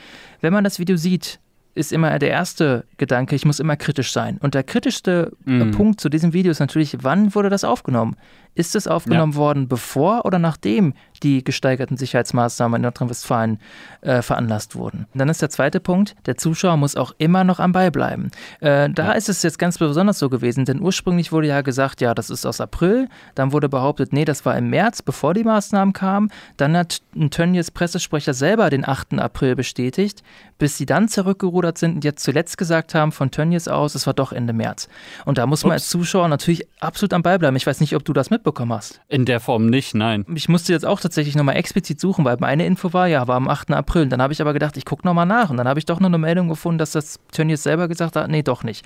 Wenn 0.41 0.53
man 0.53 0.65
das 0.65 0.79
Video 0.79 0.97
sieht, 0.97 1.41
ist 1.75 1.93
immer 1.93 2.19
der 2.19 2.31
erste 2.31 2.85
Gedanke, 2.97 3.37
ich 3.37 3.45
muss 3.45 3.61
immer 3.61 3.77
kritisch 3.77 4.13
sein. 4.13 4.39
Und 4.39 4.55
der 4.55 4.65
kritischste 4.65 5.33
mm. 5.45 5.71
Punkt 5.71 6.01
zu 6.01 6.09
diesem 6.09 6.33
Video 6.33 6.51
ist 6.51 6.59
natürlich, 6.59 6.99
wann 7.03 7.35
wurde 7.35 7.49
das 7.49 7.65
aufgenommen? 7.65 8.17
Ist 8.55 8.75
es 8.75 8.89
aufgenommen 8.89 9.33
ja. 9.33 9.39
worden, 9.39 9.69
bevor 9.69 10.25
oder 10.25 10.39
nachdem 10.39 10.95
die 11.23 11.45
gesteigerten 11.45 11.97
Sicherheitsmaßnahmen 11.97 12.77
in 12.77 12.83
Nordrhein-Westfalen 12.83 13.61
äh, 14.01 14.23
veranlasst 14.23 14.75
wurden? 14.75 15.07
Und 15.13 15.19
dann 15.19 15.29
ist 15.29 15.41
der 15.41 15.51
zweite 15.51 15.79
Punkt, 15.79 16.17
der 16.27 16.37
Zuschauer 16.37 16.77
muss 16.77 16.97
auch 16.97 17.13
immer 17.19 17.45
noch 17.45 17.61
am 17.61 17.73
Ball 17.73 17.93
bleiben. 17.93 18.31
Äh, 18.61 18.91
da 18.91 19.07
ja. 19.07 19.13
ist 19.13 19.29
es 19.29 19.43
jetzt 19.45 19.59
ganz 19.59 19.79
besonders 19.79 20.19
so 20.19 20.29
gewesen, 20.29 20.65
denn 20.65 20.81
ursprünglich 20.81 21.31
wurde 21.31 21.47
ja 21.47 21.61
gesagt, 21.61 22.01
ja, 22.01 22.13
das 22.13 22.29
ist 22.29 22.45
aus 22.45 22.61
April. 22.61 23.09
Dann 23.37 23.53
wurde 23.53 23.69
behauptet, 23.69 24.13
nee, 24.13 24.25
das 24.25 24.45
war 24.45 24.57
im 24.57 24.69
März, 24.69 25.01
bevor 25.03 25.33
die 25.33 25.45
Maßnahmen 25.45 25.93
kamen. 25.93 26.31
Dann 26.57 26.77
hat 26.77 27.03
ein 27.15 27.31
Tönnies 27.31 27.71
Pressesprecher 27.71 28.35
selber 28.35 28.69
den 28.69 28.87
8. 28.87 29.15
April 29.21 29.55
bestätigt, 29.55 30.25
bis 30.59 30.77
sie 30.77 30.87
dann 30.87 31.09
zurückgerudert 31.09 31.79
sind 31.79 31.95
und 31.95 32.05
jetzt 32.05 32.25
zuletzt 32.25 32.59
gesagt 32.59 32.95
haben 32.95 33.13
von 33.13 33.31
Tönnies 33.31 33.69
aus, 33.69 33.95
es 33.95 34.07
war 34.07 34.15
doch 34.15 34.33
Ende 34.33 34.53
März. 34.53 34.89
Und 35.25 35.39
da 35.39 35.47
muss 35.47 35.63
man 35.63 35.71
Ups. 35.71 35.83
als 35.83 35.89
Zuschauer 35.91 36.29
natürlich 36.29 36.67
absolut 36.81 37.13
am 37.15 37.23
Ball 37.23 37.39
bleiben. 37.39 37.57
Ich 37.57 37.67
weiß 37.67 37.81
nicht, 37.81 37.95
ob 37.95 38.05
du 38.05 38.13
das 38.13 38.29
mitbekommst 38.29 38.40
mitbekommen 38.41 38.73
hast. 38.73 39.01
In 39.09 39.25
der 39.25 39.39
Form 39.39 39.67
nicht, 39.67 39.95
nein. 39.95 40.25
Ich 40.35 40.49
musste 40.49 40.73
jetzt 40.73 40.87
auch 40.87 41.01
tatsächlich 41.01 41.37
nochmal 41.37 41.57
explizit 41.57 42.01
suchen, 42.01 42.25
weil 42.25 42.39
meine 42.41 42.65
Info 42.67 42.93
war, 42.93 43.07
ja, 43.07 43.29
war 43.29 43.37
am 43.37 43.49
8. 43.49 43.73
April. 43.73 44.07
Dann 44.07 44.23
habe 44.23 44.33
ich 44.33 44.41
aber 44.41 44.53
gedacht, 44.53 44.77
ich 44.77 44.85
gucke 44.85 45.07
nochmal 45.07 45.27
nach. 45.27 45.51
Und 45.51 45.59
dann 45.59 45.69
habe 45.69 45.79
ich 45.79 45.87
doch 45.87 46.01
noch 46.01 46.09
eine 46.09 46.19
Meldung 46.19 46.49
gefunden, 46.49 46.79
dass 46.79 46.93
das 46.93 47.21
Tönnies 47.33 47.63
selber 47.63 47.89
gesagt 47.89 48.17
hat, 48.17 48.29
nee, 48.31 48.43
doch 48.43 48.65
nicht. 48.65 48.85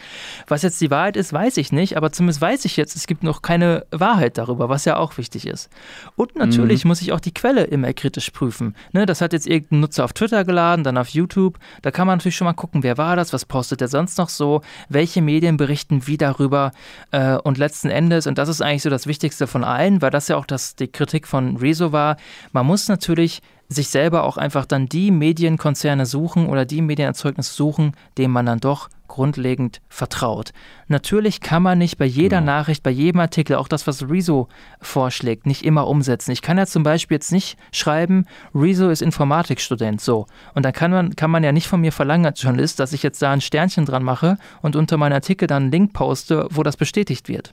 Was 0.48 0.62
jetzt 0.62 0.80
die 0.80 0.90
Wahrheit 0.90 1.16
ist, 1.16 1.32
weiß 1.32 1.56
ich 1.56 1.72
nicht, 1.72 1.96
aber 1.96 2.12
zumindest 2.12 2.40
weiß 2.40 2.64
ich 2.64 2.76
jetzt, 2.76 2.96
es 2.96 3.06
gibt 3.06 3.22
noch 3.22 3.42
keine 3.42 3.86
Wahrheit 3.90 4.36
darüber, 4.38 4.68
was 4.68 4.84
ja 4.84 4.96
auch 4.96 5.16
wichtig 5.16 5.46
ist. 5.46 5.70
Und 6.16 6.36
natürlich 6.36 6.84
mhm. 6.84 6.88
muss 6.88 7.00
ich 7.00 7.12
auch 7.12 7.20
die 7.20 7.32
Quelle 7.32 7.64
immer 7.64 7.92
kritisch 7.92 8.30
prüfen. 8.30 8.74
Ne, 8.92 9.06
das 9.06 9.20
hat 9.20 9.32
jetzt 9.32 9.46
irgendein 9.46 9.80
Nutzer 9.80 10.04
auf 10.04 10.12
Twitter 10.12 10.44
geladen, 10.44 10.84
dann 10.84 10.98
auf 10.98 11.08
YouTube. 11.08 11.58
Da 11.82 11.90
kann 11.90 12.06
man 12.06 12.18
natürlich 12.18 12.36
schon 12.36 12.46
mal 12.46 12.54
gucken, 12.54 12.82
wer 12.82 12.98
war 12.98 13.16
das, 13.16 13.32
was 13.32 13.44
postet 13.44 13.80
der 13.80 13.88
sonst 13.88 14.18
noch 14.18 14.28
so, 14.28 14.62
welche 14.88 15.22
Medien 15.22 15.56
berichten 15.56 16.06
wie 16.06 16.16
darüber. 16.16 16.72
Äh, 17.10 17.36
und 17.36 17.58
letzten 17.58 17.90
Endes, 17.90 18.26
und 18.26 18.38
das 18.38 18.48
ist 18.48 18.60
eigentlich 18.60 18.82
so 18.82 18.90
das 18.90 19.06
Wichtigste 19.06 19.43
von 19.46 19.64
allen, 19.64 20.02
weil 20.02 20.10
das 20.10 20.28
ja 20.28 20.36
auch 20.36 20.46
das, 20.46 20.76
die 20.76 20.88
Kritik 20.88 21.26
von 21.26 21.56
Rezo 21.56 21.92
war, 21.92 22.16
man 22.52 22.66
muss 22.66 22.88
natürlich 22.88 23.40
sich 23.68 23.88
selber 23.88 24.24
auch 24.24 24.36
einfach 24.36 24.66
dann 24.66 24.88
die 24.88 25.10
Medienkonzerne 25.10 26.06
suchen 26.06 26.46
oder 26.46 26.64
die 26.64 26.82
Medienerzeugnisse 26.82 27.54
suchen, 27.54 27.92
denen 28.18 28.32
man 28.32 28.46
dann 28.46 28.60
doch 28.60 28.88
grundlegend 29.08 29.80
vertraut. 29.88 30.52
Natürlich 30.88 31.40
kann 31.40 31.62
man 31.62 31.78
nicht 31.78 31.98
bei 31.98 32.04
jeder 32.04 32.40
genau. 32.40 32.52
Nachricht, 32.52 32.82
bei 32.82 32.90
jedem 32.90 33.20
Artikel, 33.20 33.56
auch 33.56 33.68
das, 33.68 33.86
was 33.86 34.08
Rezo 34.08 34.48
vorschlägt, 34.80 35.46
nicht 35.46 35.64
immer 35.64 35.86
umsetzen. 35.86 36.32
Ich 36.32 36.42
kann 36.42 36.58
ja 36.58 36.66
zum 36.66 36.82
Beispiel 36.82 37.16
jetzt 37.16 37.32
nicht 37.32 37.56
schreiben, 37.70 38.26
Rezo 38.54 38.88
ist 38.88 39.02
Informatikstudent, 39.02 40.00
so. 40.00 40.26
Und 40.54 40.64
dann 40.64 40.72
kann 40.72 40.90
man, 40.90 41.16
kann 41.16 41.30
man 41.30 41.44
ja 41.44 41.52
nicht 41.52 41.68
von 41.68 41.80
mir 41.80 41.92
verlangen 41.92 42.26
als 42.26 42.42
Journalist, 42.42 42.80
dass 42.80 42.92
ich 42.92 43.02
jetzt 43.02 43.20
da 43.22 43.32
ein 43.32 43.40
Sternchen 43.40 43.84
dran 43.84 44.02
mache 44.02 44.38
und 44.62 44.74
unter 44.74 44.96
meinen 44.96 45.12
Artikel 45.12 45.46
dann 45.46 45.64
einen 45.64 45.72
Link 45.72 45.92
poste, 45.92 46.48
wo 46.50 46.62
das 46.62 46.76
bestätigt 46.76 47.28
wird. 47.28 47.52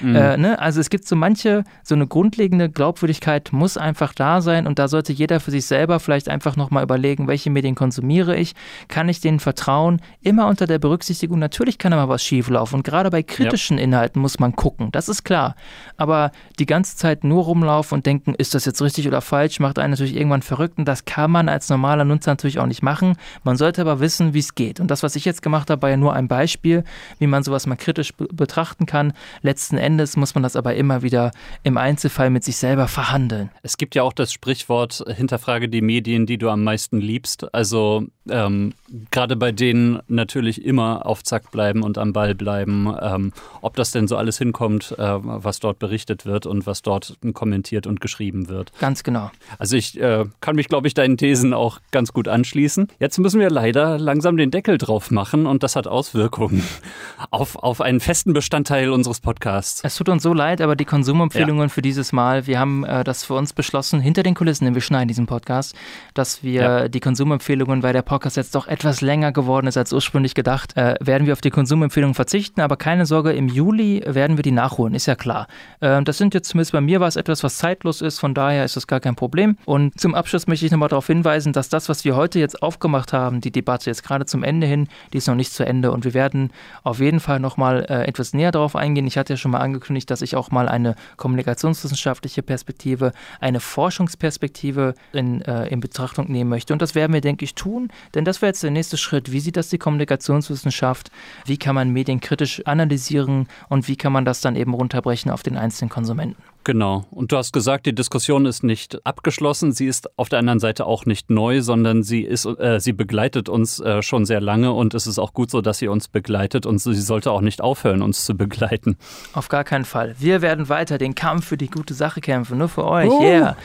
Mhm. 0.00 0.16
Äh, 0.16 0.36
ne? 0.36 0.58
Also 0.58 0.80
es 0.80 0.90
gibt 0.90 1.06
so 1.06 1.16
manche, 1.16 1.64
so 1.82 1.94
eine 1.94 2.06
grundlegende 2.06 2.68
Glaubwürdigkeit 2.68 3.52
muss 3.52 3.76
einfach 3.76 4.12
da 4.12 4.40
sein 4.40 4.66
und 4.66 4.78
da 4.78 4.88
sollte 4.88 5.12
jeder 5.12 5.40
für 5.40 5.50
sich 5.50 5.66
selber 5.66 6.00
vielleicht 6.00 6.28
einfach 6.28 6.56
nochmal 6.56 6.82
überlegen, 6.82 7.26
welche 7.26 7.50
Medien 7.50 7.74
konsumiere 7.74 8.36
ich, 8.36 8.54
kann 8.88 9.08
ich 9.08 9.20
denen 9.20 9.40
vertrauen, 9.40 10.00
immer 10.20 10.46
unter 10.46 10.66
der 10.66 10.78
Berücksichtigung, 10.78 11.38
natürlich 11.38 11.78
kann 11.78 11.92
da 11.92 11.96
mal 11.96 12.08
was 12.08 12.22
schieflaufen 12.22 12.76
und 12.76 12.84
gerade 12.84 13.10
bei 13.10 13.22
kritischen 13.22 13.78
ja. 13.78 13.84
Inhalten 13.84 14.20
muss 14.20 14.38
man 14.38 14.54
gucken, 14.56 14.90
das 14.92 15.08
ist 15.08 15.24
klar. 15.24 15.54
Aber 15.96 16.32
die 16.58 16.66
ganze 16.66 16.96
Zeit 16.96 17.24
nur 17.24 17.44
rumlaufen 17.44 17.96
und 17.96 18.06
denken, 18.06 18.34
ist 18.34 18.54
das 18.54 18.64
jetzt 18.64 18.82
richtig 18.82 19.06
oder 19.08 19.20
falsch, 19.20 19.60
macht 19.60 19.78
einen 19.78 19.90
natürlich 19.90 20.16
irgendwann 20.16 20.42
verrückt 20.42 20.78
und 20.78 20.86
das 20.86 21.04
kann 21.04 21.30
man 21.30 21.48
als 21.48 21.68
normaler 21.68 22.04
Nutzer 22.04 22.32
natürlich 22.32 22.58
auch 22.58 22.66
nicht 22.66 22.82
machen. 22.82 23.16
Man 23.42 23.56
sollte 23.56 23.80
aber 23.80 24.00
wissen, 24.00 24.34
wie 24.34 24.38
es 24.38 24.54
geht. 24.54 24.80
Und 24.80 24.90
das, 24.90 25.02
was 25.02 25.16
ich 25.16 25.24
jetzt 25.24 25.42
gemacht 25.42 25.70
habe, 25.70 25.82
war 25.82 25.90
ja 25.90 25.96
nur 25.96 26.14
ein 26.14 26.28
Beispiel, 26.28 26.84
wie 27.18 27.26
man 27.26 27.42
sowas 27.42 27.66
mal 27.66 27.76
kritisch 27.76 28.12
betrachten 28.14 28.86
kann. 28.86 29.12
Letzten 29.42 29.76
Endes 29.76 29.83
muss 30.16 30.34
man 30.34 30.42
das 30.42 30.56
aber 30.56 30.74
immer 30.74 31.02
wieder 31.02 31.30
im 31.62 31.76
Einzelfall 31.76 32.30
mit 32.30 32.44
sich 32.44 32.56
selber 32.56 32.88
verhandeln. 32.88 33.50
Es 33.62 33.76
gibt 33.76 33.94
ja 33.94 34.02
auch 34.02 34.12
das 34.12 34.32
Sprichwort, 34.32 35.04
hinterfrage 35.06 35.68
die 35.68 35.82
Medien, 35.82 36.26
die 36.26 36.38
du 36.38 36.48
am 36.48 36.64
meisten 36.64 37.00
liebst. 37.00 37.54
Also 37.54 38.06
ähm, 38.28 38.72
gerade 39.10 39.36
bei 39.36 39.52
denen 39.52 40.00
natürlich 40.08 40.64
immer 40.64 41.06
auf 41.06 41.22
Zack 41.22 41.50
bleiben 41.50 41.82
und 41.82 41.98
am 41.98 42.12
Ball 42.12 42.34
bleiben, 42.34 42.94
ähm, 43.00 43.32
ob 43.60 43.76
das 43.76 43.90
denn 43.90 44.08
so 44.08 44.16
alles 44.16 44.38
hinkommt, 44.38 44.94
äh, 44.98 45.02
was 45.02 45.60
dort 45.60 45.78
berichtet 45.78 46.24
wird 46.24 46.46
und 46.46 46.66
was 46.66 46.82
dort 46.82 47.18
kommentiert 47.34 47.86
und 47.86 48.00
geschrieben 48.00 48.48
wird. 48.48 48.72
Ganz 48.80 49.02
genau. 49.02 49.30
Also 49.58 49.76
ich 49.76 50.00
äh, 50.00 50.24
kann 50.40 50.56
mich, 50.56 50.68
glaube 50.68 50.86
ich, 50.86 50.94
deinen 50.94 51.16
Thesen 51.16 51.52
auch 51.52 51.80
ganz 51.90 52.12
gut 52.12 52.28
anschließen. 52.28 52.88
Jetzt 52.98 53.18
müssen 53.18 53.40
wir 53.40 53.50
leider 53.50 53.98
langsam 53.98 54.36
den 54.36 54.50
Deckel 54.50 54.78
drauf 54.78 55.10
machen 55.10 55.46
und 55.46 55.62
das 55.62 55.76
hat 55.76 55.86
Auswirkungen 55.86 56.62
auf, 57.30 57.56
auf 57.56 57.80
einen 57.80 58.00
festen 58.00 58.32
Bestandteil 58.32 58.90
unseres 58.90 59.20
Podcasts. 59.20 59.73
Es 59.82 59.96
tut 59.96 60.08
uns 60.08 60.22
so 60.22 60.32
leid, 60.32 60.60
aber 60.60 60.76
die 60.76 60.84
Konsumempfehlungen 60.84 61.64
ja. 61.64 61.68
für 61.68 61.82
dieses 61.82 62.12
Mal, 62.12 62.46
wir 62.46 62.58
haben 62.58 62.84
äh, 62.84 63.04
das 63.04 63.24
für 63.24 63.34
uns 63.34 63.52
beschlossen, 63.52 64.00
hinter 64.00 64.22
den 64.22 64.34
Kulissen, 64.34 64.64
denn 64.64 64.74
wir 64.74 64.82
schneiden 64.82 65.08
diesen 65.08 65.26
Podcast, 65.26 65.74
dass 66.14 66.42
wir 66.42 66.62
ja. 66.62 66.88
die 66.88 67.00
Konsumempfehlungen, 67.00 67.82
weil 67.82 67.92
der 67.92 68.02
Podcast 68.02 68.36
jetzt 68.36 68.54
doch 68.54 68.66
etwas 68.68 69.00
länger 69.00 69.32
geworden 69.32 69.66
ist 69.66 69.76
als 69.76 69.92
ursprünglich 69.92 70.34
gedacht, 70.34 70.76
äh, 70.76 70.94
werden 71.00 71.26
wir 71.26 71.32
auf 71.32 71.40
die 71.40 71.50
Konsumempfehlungen 71.50 72.14
verzichten, 72.14 72.60
aber 72.60 72.76
keine 72.76 73.06
Sorge, 73.06 73.32
im 73.32 73.48
Juli 73.48 74.02
werden 74.06 74.36
wir 74.36 74.42
die 74.42 74.52
nachholen, 74.52 74.94
ist 74.94 75.06
ja 75.06 75.14
klar. 75.14 75.48
Äh, 75.80 76.02
das 76.02 76.18
sind 76.18 76.34
jetzt 76.34 76.50
zumindest 76.50 76.72
bei 76.72 76.80
mir 76.80 77.00
was 77.00 77.16
etwas, 77.16 77.42
was 77.42 77.58
zeitlos 77.58 78.00
ist, 78.00 78.18
von 78.18 78.34
daher 78.34 78.64
ist 78.64 78.76
das 78.76 78.86
gar 78.86 79.00
kein 79.00 79.16
Problem. 79.16 79.56
Und 79.64 79.98
zum 79.98 80.14
Abschluss 80.14 80.46
möchte 80.46 80.66
ich 80.66 80.72
nochmal 80.72 80.88
darauf 80.88 81.06
hinweisen, 81.06 81.52
dass 81.52 81.68
das, 81.68 81.88
was 81.88 82.04
wir 82.04 82.16
heute 82.16 82.38
jetzt 82.38 82.62
aufgemacht 82.62 83.12
haben, 83.12 83.40
die 83.40 83.50
Debatte 83.50 83.90
jetzt 83.90 84.04
gerade 84.04 84.26
zum 84.26 84.44
Ende 84.44 84.66
hin, 84.66 84.88
die 85.12 85.18
ist 85.18 85.26
noch 85.26 85.34
nicht 85.34 85.52
zu 85.52 85.66
Ende 85.66 85.90
und 85.90 86.04
wir 86.04 86.14
werden 86.14 86.50
auf 86.82 87.00
jeden 87.00 87.20
Fall 87.20 87.40
nochmal 87.40 87.86
äh, 87.88 88.04
etwas 88.06 88.34
näher 88.34 88.52
darauf 88.52 88.76
eingehen. 88.76 89.06
Ich 89.06 89.18
hatte 89.18 89.32
ja 89.32 89.36
schon 89.36 89.50
mal 89.50 89.63
angekündigt, 89.64 90.10
dass 90.10 90.22
ich 90.22 90.36
auch 90.36 90.50
mal 90.50 90.68
eine 90.68 90.94
kommunikationswissenschaftliche 91.16 92.42
Perspektive, 92.42 93.12
eine 93.40 93.60
Forschungsperspektive 93.60 94.94
in, 95.12 95.42
äh, 95.42 95.66
in 95.68 95.80
Betrachtung 95.80 96.30
nehmen 96.30 96.50
möchte. 96.50 96.72
Und 96.72 96.82
das 96.82 96.94
werden 96.94 97.12
wir, 97.12 97.20
denke 97.20 97.44
ich, 97.44 97.54
tun, 97.54 97.88
denn 98.14 98.24
das 98.24 98.42
wäre 98.42 98.50
jetzt 98.50 98.62
der 98.62 98.70
nächste 98.70 98.96
Schritt. 98.96 99.32
Wie 99.32 99.40
sieht 99.40 99.56
das 99.56 99.68
die 99.68 99.78
Kommunikationswissenschaft? 99.78 101.10
Wie 101.46 101.56
kann 101.56 101.74
man 101.74 101.90
Medien 101.90 102.20
kritisch 102.20 102.64
analysieren 102.66 103.48
und 103.68 103.88
wie 103.88 103.96
kann 103.96 104.12
man 104.12 104.24
das 104.24 104.40
dann 104.40 104.56
eben 104.56 104.74
runterbrechen 104.74 105.30
auf 105.30 105.42
den 105.42 105.56
einzelnen 105.56 105.90
Konsumenten? 105.90 106.53
Genau. 106.64 107.04
Und 107.10 107.30
du 107.30 107.36
hast 107.36 107.52
gesagt, 107.52 107.84
die 107.84 107.94
Diskussion 107.94 108.46
ist 108.46 108.64
nicht 108.64 109.04
abgeschlossen. 109.06 109.72
Sie 109.72 109.86
ist 109.86 110.18
auf 110.18 110.30
der 110.30 110.38
anderen 110.38 110.60
Seite 110.60 110.86
auch 110.86 111.04
nicht 111.04 111.28
neu, 111.30 111.60
sondern 111.60 112.02
sie 112.02 112.22
ist, 112.22 112.46
äh, 112.46 112.80
sie 112.80 112.94
begleitet 112.94 113.50
uns 113.50 113.80
äh, 113.80 114.02
schon 114.02 114.24
sehr 114.24 114.40
lange 114.40 114.72
und 114.72 114.94
es 114.94 115.06
ist 115.06 115.18
auch 115.18 115.34
gut 115.34 115.50
so, 115.50 115.60
dass 115.60 115.78
sie 115.78 115.88
uns 115.88 116.08
begleitet 116.08 116.64
und 116.64 116.78
sie 116.78 116.94
sollte 116.94 117.30
auch 117.30 117.42
nicht 117.42 117.60
aufhören, 117.60 118.00
uns 118.00 118.24
zu 118.24 118.34
begleiten. 118.34 118.96
Auf 119.34 119.48
gar 119.48 119.62
keinen 119.62 119.84
Fall. 119.84 120.14
Wir 120.18 120.40
werden 120.40 120.70
weiter 120.70 120.96
den 120.96 121.14
Kampf 121.14 121.46
für 121.46 121.58
die 121.58 121.68
gute 121.68 121.92
Sache 121.92 122.22
kämpfen, 122.22 122.56
nur 122.58 122.68
für 122.68 122.86
euch. 122.86 123.10
Uh. 123.10 123.22
Yeah. 123.22 123.56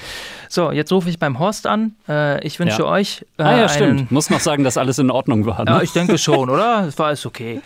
So, 0.51 0.71
jetzt 0.71 0.91
rufe 0.91 1.07
ich 1.11 1.19
beim 1.19 1.38
Horst 1.38 1.67
an. 1.67 1.93
Äh, 2.07 2.43
ich 2.45 2.59
wünsche 2.59 2.80
ja. 2.80 2.85
euch. 2.85 3.23
Äh, 3.38 3.43
ah 3.43 3.57
ja, 3.57 3.69
stimmt. 3.69 4.11
Muss 4.11 4.31
noch 4.31 4.39
sagen, 4.39 4.63
dass 4.63 4.77
alles 4.77 4.97
in 4.97 5.11
Ordnung 5.11 5.45
war. 5.45 5.63
Ne? 5.63 5.71
Ja, 5.71 5.81
ich 5.84 5.91
denke 5.91 6.17
schon, 6.17 6.49
oder? 6.49 6.88
Es 6.88 6.97
war 6.97 7.07
alles 7.07 7.27
okay. 7.27 7.61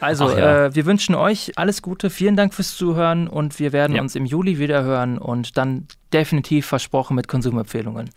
Also, 0.00 0.30
ja. 0.30 0.66
äh, 0.66 0.74
wir 0.74 0.86
wünschen 0.86 1.16
euch 1.16 1.52
alles 1.56 1.82
Gute. 1.82 2.10
Vielen 2.10 2.36
Dank 2.36 2.54
fürs 2.54 2.76
Zuhören 2.76 3.26
und 3.26 3.58
wir 3.58 3.72
werden 3.72 3.98
uns 3.98 4.14
im 4.14 4.24
Juli 4.24 4.60
wieder 4.60 4.84
hören 4.84 5.18
und 5.18 5.56
dann 5.58 5.88
definitiv 6.12 6.66
versprochen 6.66 7.16
mit 7.16 7.26
Konsumempfehlungen. 7.26 8.08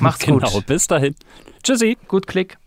Macht's 0.00 0.24
genau. 0.24 0.40
gut. 0.40 0.48
Genau, 0.48 0.60
bis 0.66 0.88
dahin. 0.88 1.14
Tschüssi. 1.62 1.96
Gut 2.08 2.26
Klick. 2.26 2.58